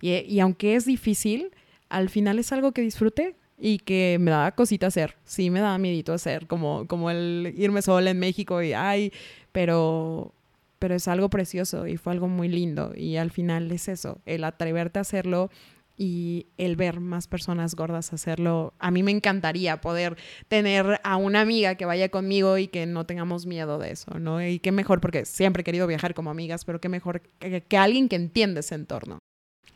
Y, 0.01 0.11
y 0.11 0.39
aunque 0.39 0.75
es 0.75 0.85
difícil, 0.85 1.51
al 1.89 2.09
final 2.09 2.39
es 2.39 2.51
algo 2.51 2.71
que 2.71 2.81
disfruté 2.81 3.35
y 3.59 3.79
que 3.79 4.17
me 4.19 4.31
daba 4.31 4.51
cosita 4.53 4.87
hacer. 4.87 5.15
Sí, 5.25 5.49
me 5.49 5.59
daba 5.59 5.77
miedito 5.77 6.13
hacer, 6.13 6.47
como, 6.47 6.87
como 6.87 7.11
el 7.11 7.53
irme 7.57 7.81
sola 7.81 8.11
en 8.11 8.19
México 8.19 8.61
y 8.61 8.73
ay, 8.73 9.11
pero, 9.51 10.33
pero 10.79 10.95
es 10.95 11.07
algo 11.07 11.29
precioso 11.29 11.87
y 11.87 11.97
fue 11.97 12.13
algo 12.13 12.27
muy 12.27 12.47
lindo. 12.47 12.93
Y 12.95 13.17
al 13.17 13.31
final 13.31 13.71
es 13.71 13.87
eso, 13.87 14.19
el 14.25 14.43
atreverte 14.43 14.99
a 14.99 15.01
hacerlo 15.01 15.49
y 15.97 16.47
el 16.57 16.77
ver 16.77 17.01
más 17.01 17.27
personas 17.27 17.75
gordas 17.75 18.13
hacerlo. 18.13 18.73
A 18.79 18.89
mí 18.89 19.03
me 19.03 19.11
encantaría 19.11 19.81
poder 19.81 20.15
tener 20.47 21.01
a 21.03 21.17
una 21.17 21.41
amiga 21.41 21.75
que 21.75 21.83
vaya 21.83 22.07
conmigo 22.07 22.57
y 22.57 22.69
que 22.69 22.85
no 22.85 23.05
tengamos 23.05 23.45
miedo 23.45 23.77
de 23.79 23.91
eso, 23.91 24.17
¿no? 24.17 24.41
Y 24.41 24.59
qué 24.59 24.71
mejor, 24.71 25.01
porque 25.01 25.25
siempre 25.25 25.61
he 25.61 25.63
querido 25.65 25.87
viajar 25.87 26.13
como 26.13 26.29
amigas, 26.31 26.63
pero 26.63 26.79
qué 26.79 26.87
mejor 26.87 27.21
que, 27.39 27.61
que 27.61 27.77
alguien 27.77 28.07
que 28.07 28.15
entiende 28.15 28.61
ese 28.61 28.75
entorno. 28.75 29.19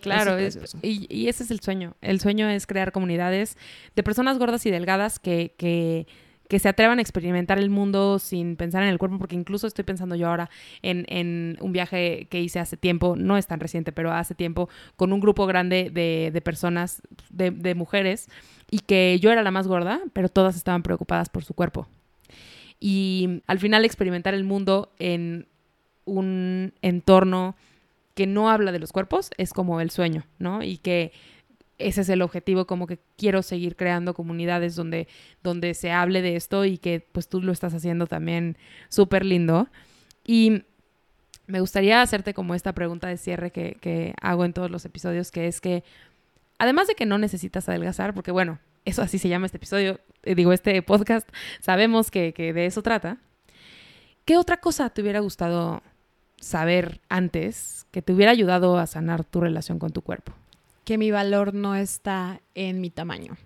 Claro, 0.04 0.40
y, 0.82 1.28
ese 1.28 1.44
es 1.44 1.52
el 1.52 1.60
sueño. 1.62 1.96
El 2.02 2.20
sueño 2.20 2.50
es 2.50 2.68
crear 2.68 2.92
comunidades 2.92 3.58
de 3.96 4.04
personas 4.04 4.38
gordas 4.38 4.66
y 4.66 4.72
delgadas 4.72 5.18
que, 5.18 5.54
que, 5.58 6.08
que, 6.48 6.60
se 6.60 6.70
atrevan 6.70 7.00
a 7.00 7.02
experimentar 7.02 7.58
el 7.58 7.70
mundo 7.70 8.20
sin 8.20 8.56
pensar 8.58 8.84
en 8.84 8.90
el 8.90 8.98
cuerpo, 8.98 9.18
porque 9.18 9.36
incluso 9.36 9.66
estoy 9.66 9.86
pensando 9.86 10.16
yo 10.16 10.28
ahora 10.28 10.50
en, 10.82 11.06
en 11.08 11.58
un 11.62 11.72
viaje 11.72 12.28
que 12.30 12.42
hice 12.42 12.60
hace 12.60 12.76
tiempo, 12.78 13.16
no 13.16 13.38
es 13.38 13.48
tan 13.48 13.60
reciente, 13.60 13.92
pero 13.92 14.12
hace 14.12 14.36
tiempo, 14.36 14.70
con 14.96 15.14
un 15.14 15.20
grupo 15.20 15.46
grande 15.46 15.90
de, 15.90 16.32
de 16.34 16.42
personas, 16.42 17.02
de, 17.30 17.52
de 17.52 17.76
mujeres, 17.76 18.28
y 18.70 18.80
que 18.80 19.18
yo 19.20 19.32
era 19.32 19.44
la 19.44 19.52
más 19.52 19.68
gorda, 19.68 20.02
pero 20.14 20.30
todas 20.30 20.56
estaban 20.56 20.84
preocupadas 20.84 21.30
por 21.30 21.44
su 21.44 21.54
cuerpo. 21.54 21.88
Y 22.80 23.42
al 23.48 23.60
final 23.60 23.86
experimentar 23.86 24.34
el 24.34 24.44
mundo 24.44 24.92
en 25.00 25.48
un 26.06 26.74
entorno 26.82 27.56
que 28.14 28.28
no 28.28 28.50
habla 28.50 28.72
de 28.72 28.80
los 28.80 28.92
cuerpos 28.92 29.32
es 29.38 29.54
como 29.54 29.82
el 29.82 29.90
sueño, 29.90 30.26
¿no? 30.40 30.64
Y 30.64 30.78
que 30.78 31.12
ese 31.78 32.02
es 32.02 32.10
el 32.10 32.22
objetivo, 32.22 32.66
como 32.66 32.88
que 32.88 33.00
quiero 33.18 33.42
seguir 33.42 33.76
creando 33.76 34.14
comunidades 34.14 34.76
donde, 34.76 35.08
donde 35.42 35.74
se 35.74 35.92
hable 35.92 36.22
de 36.22 36.36
esto 36.36 36.66
y 36.66 36.78
que 36.78 37.06
pues 37.12 37.28
tú 37.28 37.42
lo 37.42 37.52
estás 37.52 37.74
haciendo 37.74 38.08
también 38.08 38.58
súper 38.90 39.26
lindo. 39.26 39.68
Y 40.26 40.64
me 41.48 41.60
gustaría 41.60 42.02
hacerte 42.02 42.34
como 42.34 42.56
esta 42.56 42.74
pregunta 42.74 43.08
de 43.08 43.18
cierre 43.18 43.52
que, 43.52 43.78
que 43.82 44.14
hago 44.22 44.46
en 44.46 44.54
todos 44.54 44.72
los 44.72 44.86
episodios, 44.86 45.32
que 45.32 45.48
es 45.48 45.62
que, 45.62 45.84
además 46.58 46.88
de 46.88 46.96
que 46.96 47.06
no 47.06 47.18
necesitas 47.18 47.68
adelgazar, 47.68 48.14
porque 48.14 48.32
bueno, 48.32 48.60
eso 48.86 49.02
así 49.02 49.18
se 49.18 49.30
llama 49.30 49.48
este 49.48 49.58
episodio, 49.58 50.00
eh, 50.24 50.36
digo, 50.36 50.54
este 50.54 50.82
podcast, 50.82 51.28
sabemos 51.60 52.12
que, 52.12 52.34
que 52.34 52.54
de 52.54 52.66
eso 52.66 52.82
trata. 52.82 53.18
¿Qué 54.26 54.38
otra 54.38 54.58
cosa 54.58 54.90
te 54.90 55.02
hubiera 55.02 55.20
gustado 55.20 55.84
saber 56.44 57.00
antes 57.08 57.88
que 57.92 58.02
te 58.02 58.14
hubiera 58.14 58.32
ayudado 58.32 58.78
a 58.78 58.86
sanar 58.86 59.24
tu 59.24 59.40
relación 59.40 59.80
con 59.80 59.92
tu 59.92 60.02
cuerpo? 60.02 60.34
Que 60.84 60.98
mi 60.98 61.10
valor 61.10 61.54
no 61.54 61.76
está 61.76 62.42
en 62.54 62.82
mi 62.82 62.90
tamaño, 62.90 63.38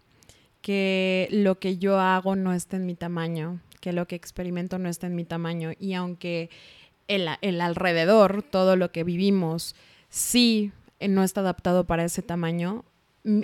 que 0.61 1.27
lo 1.31 1.59
que 1.59 1.77
yo 1.77 1.99
hago 1.99 2.35
no 2.35 2.53
está 2.53 2.77
en 2.77 2.87
mi 2.87 2.95
tamaño, 2.95 3.61
que 3.79 3.93
lo 3.93 4.07
que 4.07 4.15
experimento 4.15 4.79
no 4.79 4.89
está 4.89 5.05
en 5.05 5.15
mi 5.15 5.25
tamaño 5.25 5.71
y 5.79 5.93
aunque 5.93 6.49
el, 7.07 7.29
el 7.41 7.61
alrededor, 7.61 8.41
todo 8.41 8.75
lo 8.75 8.91
que 8.91 9.03
vivimos, 9.03 9.75
sí 10.09 10.71
no 10.99 11.23
está 11.23 11.41
adaptado 11.41 11.85
para 11.85 12.03
ese 12.03 12.23
tamaño, 12.23 12.83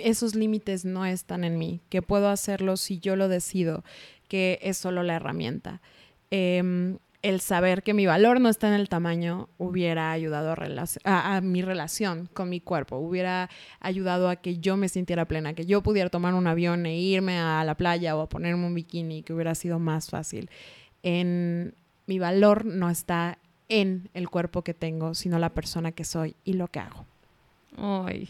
esos 0.00 0.34
límites 0.34 0.84
no 0.84 1.06
están 1.06 1.44
en 1.44 1.58
mí, 1.58 1.80
que 1.90 2.02
puedo 2.02 2.28
hacerlo 2.28 2.76
si 2.76 2.98
yo 2.98 3.14
lo 3.14 3.28
decido, 3.28 3.84
que 4.26 4.58
es 4.62 4.78
solo 4.78 5.04
la 5.04 5.14
herramienta. 5.14 5.80
Em, 6.30 6.98
el 7.24 7.40
saber 7.40 7.82
que 7.82 7.94
mi 7.94 8.04
valor 8.04 8.38
no 8.38 8.50
está 8.50 8.68
en 8.68 8.74
el 8.74 8.90
tamaño 8.90 9.48
hubiera 9.56 10.12
ayudado 10.12 10.54
a, 11.04 11.40
mi 11.40 11.62
relación 11.62 12.28
con 12.34 12.50
mi 12.50 12.60
cuerpo, 12.60 12.98
hubiera 12.98 13.48
ayudado 13.80 14.28
a 14.28 14.36
que 14.36 14.58
yo 14.58 14.76
me 14.76 14.90
sintiera 14.90 15.24
plena, 15.24 15.54
que 15.54 15.64
yo 15.64 15.82
pudiera 15.82 16.10
tomar 16.10 16.34
un 16.34 16.46
avión 16.46 16.84
e 16.84 16.98
irme 16.98 17.38
a 17.38 17.64
la 17.64 17.76
playa 17.76 18.14
o 18.14 18.20
a 18.20 18.28
ponerme 18.28 18.66
un 18.66 18.74
bikini, 18.74 19.22
que 19.22 19.32
hubiera 19.32 19.54
sido 19.54 19.78
más 19.78 20.10
fácil. 20.10 20.50
En, 21.02 21.72
mi 22.06 22.18
valor 22.18 22.66
no 22.66 22.90
está 22.90 23.38
en 23.70 24.10
el 24.12 24.28
cuerpo 24.28 24.60
que 24.60 24.74
tengo, 24.74 25.14
sino 25.14 25.38
la 25.38 25.48
persona 25.48 25.92
que 25.92 26.04
soy 26.04 26.36
y 26.44 26.52
lo 26.52 26.68
que 26.68 26.80
hago. 26.80 27.06
Ay, 27.78 28.28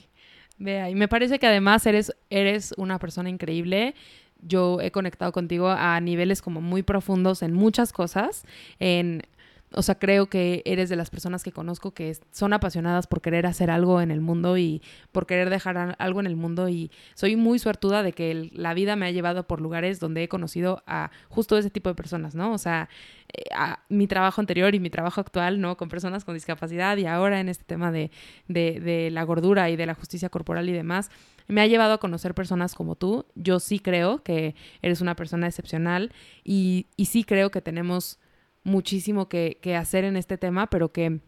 vea, 0.56 0.88
y 0.88 0.94
me 0.94 1.08
parece 1.08 1.40
que 1.40 1.48
además 1.48 1.84
eres, 1.86 2.14
eres 2.30 2.72
una 2.76 3.00
persona 3.00 3.28
increíble 3.28 3.96
yo 4.46 4.80
he 4.80 4.90
conectado 4.90 5.32
contigo 5.32 5.68
a 5.68 6.00
niveles 6.00 6.42
como 6.42 6.60
muy 6.60 6.82
profundos 6.82 7.42
en 7.42 7.52
muchas 7.52 7.92
cosas, 7.92 8.44
en 8.78 9.22
o 9.76 9.82
sea, 9.82 9.96
creo 9.96 10.26
que 10.26 10.62
eres 10.64 10.88
de 10.88 10.96
las 10.96 11.10
personas 11.10 11.42
que 11.42 11.52
conozco 11.52 11.92
que 11.92 12.16
son 12.30 12.52
apasionadas 12.52 13.06
por 13.06 13.20
querer 13.20 13.46
hacer 13.46 13.70
algo 13.70 14.00
en 14.00 14.10
el 14.10 14.20
mundo 14.20 14.56
y 14.56 14.82
por 15.12 15.26
querer 15.26 15.50
dejar 15.50 15.96
algo 15.98 16.20
en 16.20 16.26
el 16.26 16.36
mundo 16.36 16.68
y 16.68 16.90
soy 17.14 17.36
muy 17.36 17.58
suertuda 17.58 18.02
de 18.02 18.12
que 18.12 18.50
la 18.52 18.74
vida 18.74 18.96
me 18.96 19.06
ha 19.06 19.10
llevado 19.10 19.46
por 19.46 19.60
lugares 19.60 20.00
donde 20.00 20.22
he 20.22 20.28
conocido 20.28 20.82
a 20.86 21.10
justo 21.28 21.58
ese 21.58 21.70
tipo 21.70 21.88
de 21.88 21.94
personas, 21.94 22.34
¿no? 22.34 22.52
O 22.52 22.58
sea, 22.58 22.88
eh, 23.32 23.42
a 23.54 23.80
mi 23.88 24.06
trabajo 24.06 24.40
anterior 24.40 24.74
y 24.74 24.80
mi 24.80 24.90
trabajo 24.90 25.20
actual, 25.20 25.60
¿no? 25.60 25.76
Con 25.76 25.88
personas 25.88 26.24
con 26.24 26.34
discapacidad 26.34 26.96
y 26.96 27.06
ahora 27.06 27.40
en 27.40 27.48
este 27.48 27.64
tema 27.64 27.90
de, 27.90 28.10
de, 28.48 28.80
de 28.80 29.10
la 29.10 29.24
gordura 29.24 29.70
y 29.70 29.76
de 29.76 29.86
la 29.86 29.94
justicia 29.94 30.28
corporal 30.28 30.68
y 30.68 30.72
demás 30.72 31.10
me 31.46 31.60
ha 31.60 31.66
llevado 31.66 31.94
a 31.94 31.98
conocer 31.98 32.34
personas 32.34 32.74
como 32.74 32.96
tú. 32.96 33.26
Yo 33.34 33.60
sí 33.60 33.78
creo 33.78 34.22
que 34.22 34.54
eres 34.82 35.00
una 35.00 35.14
persona 35.14 35.46
excepcional 35.46 36.12
y, 36.42 36.86
y 36.96 37.06
sí 37.06 37.24
creo 37.24 37.50
que 37.50 37.60
tenemos 37.60 38.18
muchísimo 38.64 39.28
que, 39.28 39.58
hacer 39.78 40.04
en 40.04 40.16
este 40.16 40.38
tema, 40.38 40.68
pero 40.68 40.92
que, 40.92 41.20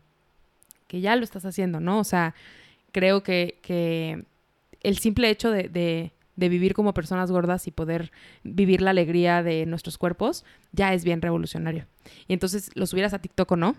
que 0.89 1.01
ya 1.01 1.15
lo 1.17 1.25
estás 1.25 1.45
haciendo, 1.45 1.81
¿no? 1.81 2.01
O 2.01 2.05
sea, 2.05 2.35
creo 2.93 3.23
que, 3.23 3.59
que 3.63 4.25
el 4.83 4.99
simple 4.99 5.31
hecho 5.31 5.51
de, 5.51 5.69
de, 5.69 6.13
de, 6.37 6.49
vivir 6.49 6.75
como 6.75 6.95
personas 6.95 7.31
gordas 7.31 7.67
y 7.67 7.71
poder 7.71 8.11
vivir 8.43 8.83
la 8.83 8.91
alegría 8.91 9.43
de 9.43 9.67
nuestros 9.67 9.99
cuerpos 9.99 10.45
ya 10.73 10.95
es 10.95 11.05
bien 11.05 11.23
revolucionario. 11.23 11.87
Y 12.27 12.33
entonces, 12.33 12.71
lo 12.75 12.87
subieras 12.87 13.15
a 13.15 13.21
TikTok 13.21 13.53
o 13.53 13.57
no, 13.57 13.77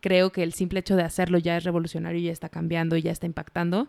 creo 0.00 0.30
que 0.30 0.42
el 0.42 0.52
simple 0.52 0.80
hecho 0.80 0.96
de 0.96 1.02
hacerlo 1.02 1.38
ya 1.38 1.56
es 1.56 1.64
revolucionario 1.64 2.20
y 2.20 2.24
ya 2.24 2.32
está 2.32 2.48
cambiando 2.48 2.96
y 2.96 3.02
ya 3.02 3.10
está 3.10 3.26
impactando. 3.26 3.88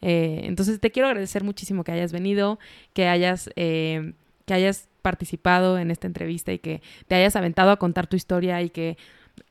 Eh, 0.00 0.42
entonces 0.44 0.80
te 0.80 0.90
quiero 0.90 1.08
agradecer 1.08 1.44
muchísimo 1.44 1.84
que 1.84 1.92
hayas 1.92 2.12
venido, 2.12 2.58
que 2.94 3.06
hayas, 3.06 3.50
eh, 3.56 4.14
que 4.50 4.54
hayas 4.54 4.88
participado 5.00 5.78
en 5.78 5.92
esta 5.92 6.08
entrevista 6.08 6.52
y 6.52 6.58
que 6.58 6.82
te 7.06 7.14
hayas 7.14 7.36
aventado 7.36 7.70
a 7.70 7.76
contar 7.76 8.08
tu 8.08 8.16
historia 8.16 8.60
y 8.62 8.70
que 8.70 8.98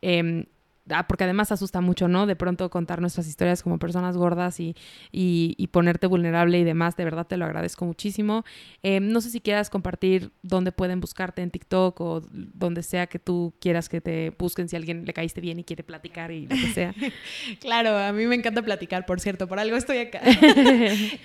em, 0.02 0.44
Ah, 0.92 1.08
porque 1.08 1.24
además 1.24 1.52
asusta 1.52 1.82
mucho, 1.82 2.08
¿no? 2.08 2.26
De 2.26 2.36
pronto 2.36 2.70
contar 2.70 3.02
nuestras 3.02 3.28
historias 3.28 3.62
como 3.62 3.78
personas 3.78 4.18
gordas 4.18 4.60
y, 4.60 4.76
y, 5.12 5.68
ponerte 5.68 6.08
vulnerable 6.08 6.60
y 6.60 6.64
demás, 6.64 6.96
de 6.96 7.04
verdad 7.04 7.28
te 7.28 7.38
lo 7.38 7.46
agradezco 7.46 7.86
muchísimo. 7.86 8.44
Em, 8.82 9.10
no 9.10 9.22
sé 9.22 9.30
si 9.30 9.40
quieras 9.40 9.70
compartir 9.70 10.32
dónde 10.42 10.72
pueden 10.72 11.00
buscarte 11.00 11.42
en 11.42 11.52
TikTok 11.52 12.02
o 12.02 12.22
donde 12.32 12.84
sea 12.84 13.08
que 13.08 13.20
tú 13.20 13.54
quieras 13.60 13.90
que 13.90 14.02
te 14.02 14.34
busquen 14.38 14.68
si 14.70 14.76
alguien 14.76 15.06
le 15.06 15.14
caíste 15.14 15.42
bien 15.42 15.60
y 15.60 15.64
quiere 15.64 15.84
platicar 15.84 16.32
y 16.32 16.48
lo 16.48 16.56
que 16.56 16.74
sea. 16.74 16.94
claro, 17.60 17.98
a 17.98 18.12
mí 18.12 18.26
me 18.26 18.36
encanta 18.36 18.62
platicar, 18.62 19.06
por 19.06 19.20
cierto, 19.20 19.48
por 19.48 19.60
algo 19.60 19.78
estoy 19.78 20.00
acá. 20.00 20.22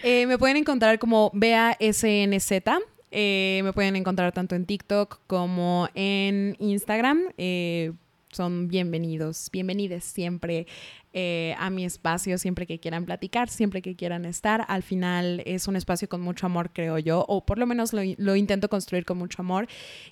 Eh, 0.02 0.26
me 0.26 0.38
pueden 0.38 0.56
encontrar 0.58 0.98
como 0.98 1.30
BeaSNZ. 1.32 2.52
Eh, 3.16 3.60
me 3.62 3.72
pueden 3.72 3.94
encontrar 3.94 4.32
tanto 4.32 4.56
en 4.56 4.66
TikTok 4.66 5.20
como 5.28 5.88
en 5.94 6.56
Instagram. 6.58 7.20
Eh, 7.38 7.92
son 8.34 8.68
bienvenidos, 8.68 9.48
bienvenides 9.52 10.04
siempre 10.04 10.66
eh, 11.16 11.54
a 11.60 11.70
mi 11.70 11.84
espacio, 11.84 12.36
siempre 12.38 12.66
que 12.66 12.80
quieran 12.80 13.04
platicar, 13.04 13.48
siempre 13.48 13.82
que 13.82 13.94
quieran 13.94 14.24
estar. 14.24 14.64
Al 14.66 14.82
final 14.82 15.44
es 15.46 15.68
un 15.68 15.76
espacio 15.76 16.08
con 16.08 16.20
mucho 16.20 16.46
amor, 16.46 16.72
creo 16.72 16.98
yo, 16.98 17.24
o 17.28 17.46
por 17.46 17.56
lo 17.56 17.66
menos 17.66 17.92
lo, 17.92 18.34
intento 18.34 18.68
construir 18.68 19.04
con 19.04 19.18
mucho 19.18 19.40
amor. 19.40 19.68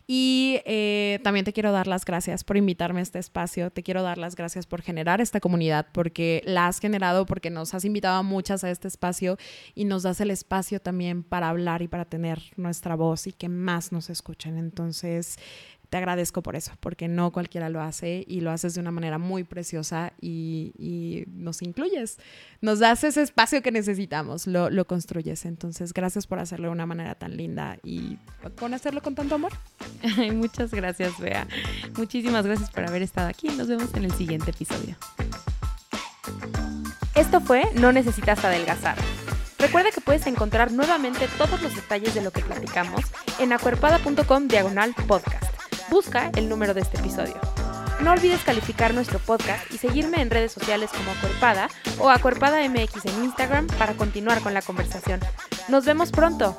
Y 0.07 0.61
eh, 0.65 1.19
también 1.25 1.45
te 1.45 1.53
quiero 1.53 1.73
dar 1.73 1.89
las 1.89 2.05
gracias 2.05 2.45
por 2.45 2.57
invitarme 2.57 3.01
a 3.01 3.03
este 3.03 3.19
espacio, 3.19 3.73
te 3.73 3.83
quiero 3.83 4.05
dar 4.05 4.17
las 4.17 4.37
gracias 4.37 4.67
por 4.67 4.81
generar 4.81 5.21
esta 5.21 5.41
comunidad, 5.41 5.89
porque 5.93 6.41
la 6.47 6.69
has 6.69 6.79
generado, 6.79 7.27
porque 7.27 7.51
nos 7.51 7.75
has 7.75 7.85
invitado 7.85 8.19
a 8.19 8.23
muchas 8.23 8.63
a 8.63 8.71
este 8.71 8.87
espacio 8.87 9.39
y 9.75 9.87
nos 9.87 10.05
das 10.05 10.21
el 10.21 10.31
espacio 10.31 10.79
también 10.79 11.25
para 11.25 11.49
hablar 11.49 11.83
y 11.83 11.89
para 11.89 12.05
tener 12.05 12.41
nuestra 12.55 12.95
voz 12.95 13.27
y 13.27 13.33
que 13.33 13.49
más 13.49 13.91
nos 13.91 14.09
escuchen. 14.09 14.57
Entonces, 14.57 15.37
te 15.93 15.99
agradezco 15.99 16.43
por 16.43 16.57
eso, 16.57 16.73
porque 16.81 17.07
no 17.07 17.33
cualquiera 17.33 17.69
lo 17.69 17.83
hace 17.83 18.25
y 18.27 18.41
lo 18.41 18.51
haces 18.51 18.73
de 18.73 18.81
una 18.81 18.91
manera 18.91 19.19
muy 19.19 19.45
preciosa 19.45 20.15
y, 20.23 21.27
nos 21.35 21.61
incluyes, 21.61 22.17
nos 22.63 22.79
das 22.79 23.05
ese 23.05 23.21
espacio 23.21 23.61
que 23.61 23.71
necesitamos, 23.73 24.47
lo, 24.47 24.71
lo, 24.71 24.87
construyes. 24.87 25.45
Entonces, 25.45 25.93
gracias 25.93 26.27
por 26.27 26.39
hacerlo 26.39 26.69
de 26.69 26.73
una 26.73 26.87
manera 26.87 27.15
tan 27.15 27.37
linda 27.37 27.77
y 27.85 28.17
con 28.57 28.73
hacerlo 28.73 29.03
con 29.03 29.15
tanto 29.15 29.35
amor. 29.35 29.53
Muchas 30.33 30.71
gracias, 30.73 31.19
Bea. 31.21 31.47
Muchísimas 31.99 32.47
gracias 32.47 32.71
por 32.71 32.89
haber 32.89 33.03
estado 33.03 33.29
aquí. 33.29 33.49
Nos 33.49 33.69
vemos 33.69 33.93
en 33.93 34.07
el 34.07 34.13
siguiente 34.13 34.51
episodio. 34.51 34.97
Esto 37.15 37.43
fue 37.43 37.65
No 37.75 37.93
necesitas 37.93 38.43
adelgazar. 38.43 38.97
Recuerda 39.59 39.91
que 39.91 40.01
puedes 40.01 40.27
encontrar 40.27 40.73
nuevamente 40.73 41.29
todos 41.37 41.61
los 41.61 41.75
detalles 41.75 42.15
de 42.15 42.23
lo 42.23 42.31
que 42.31 42.41
platicamos 42.41 43.03
en 43.39 43.53
acuerpada.com 43.53 44.49
diagonal 44.49 44.95
podcast 45.07 45.62
busca 45.93 46.31
el 46.37 46.49
número 46.49 46.73
de 46.73 46.81
este 46.81 46.97
episodio. 46.97 47.39
No 48.01 48.13
olvides 48.13 48.41
calificar 48.41 48.95
nuestro 48.95 49.19
podcast 49.19 49.71
y 49.71 49.77
seguirme 49.77 50.23
en 50.23 50.31
redes 50.31 50.51
sociales 50.51 50.91
como 50.91 51.13
Acuerpada 51.13 51.69
o 51.99 52.09
Acuerpada 52.09 52.67
MX 52.67 53.05
en 53.05 53.25
Instagram 53.25 53.67
para 53.79 53.93
continuar 53.93 54.41
con 54.41 54.55
la 54.55 54.63
conversación. 54.63 55.21
Nos 55.69 55.85
vemos 55.85 56.11
pronto. 56.11 56.57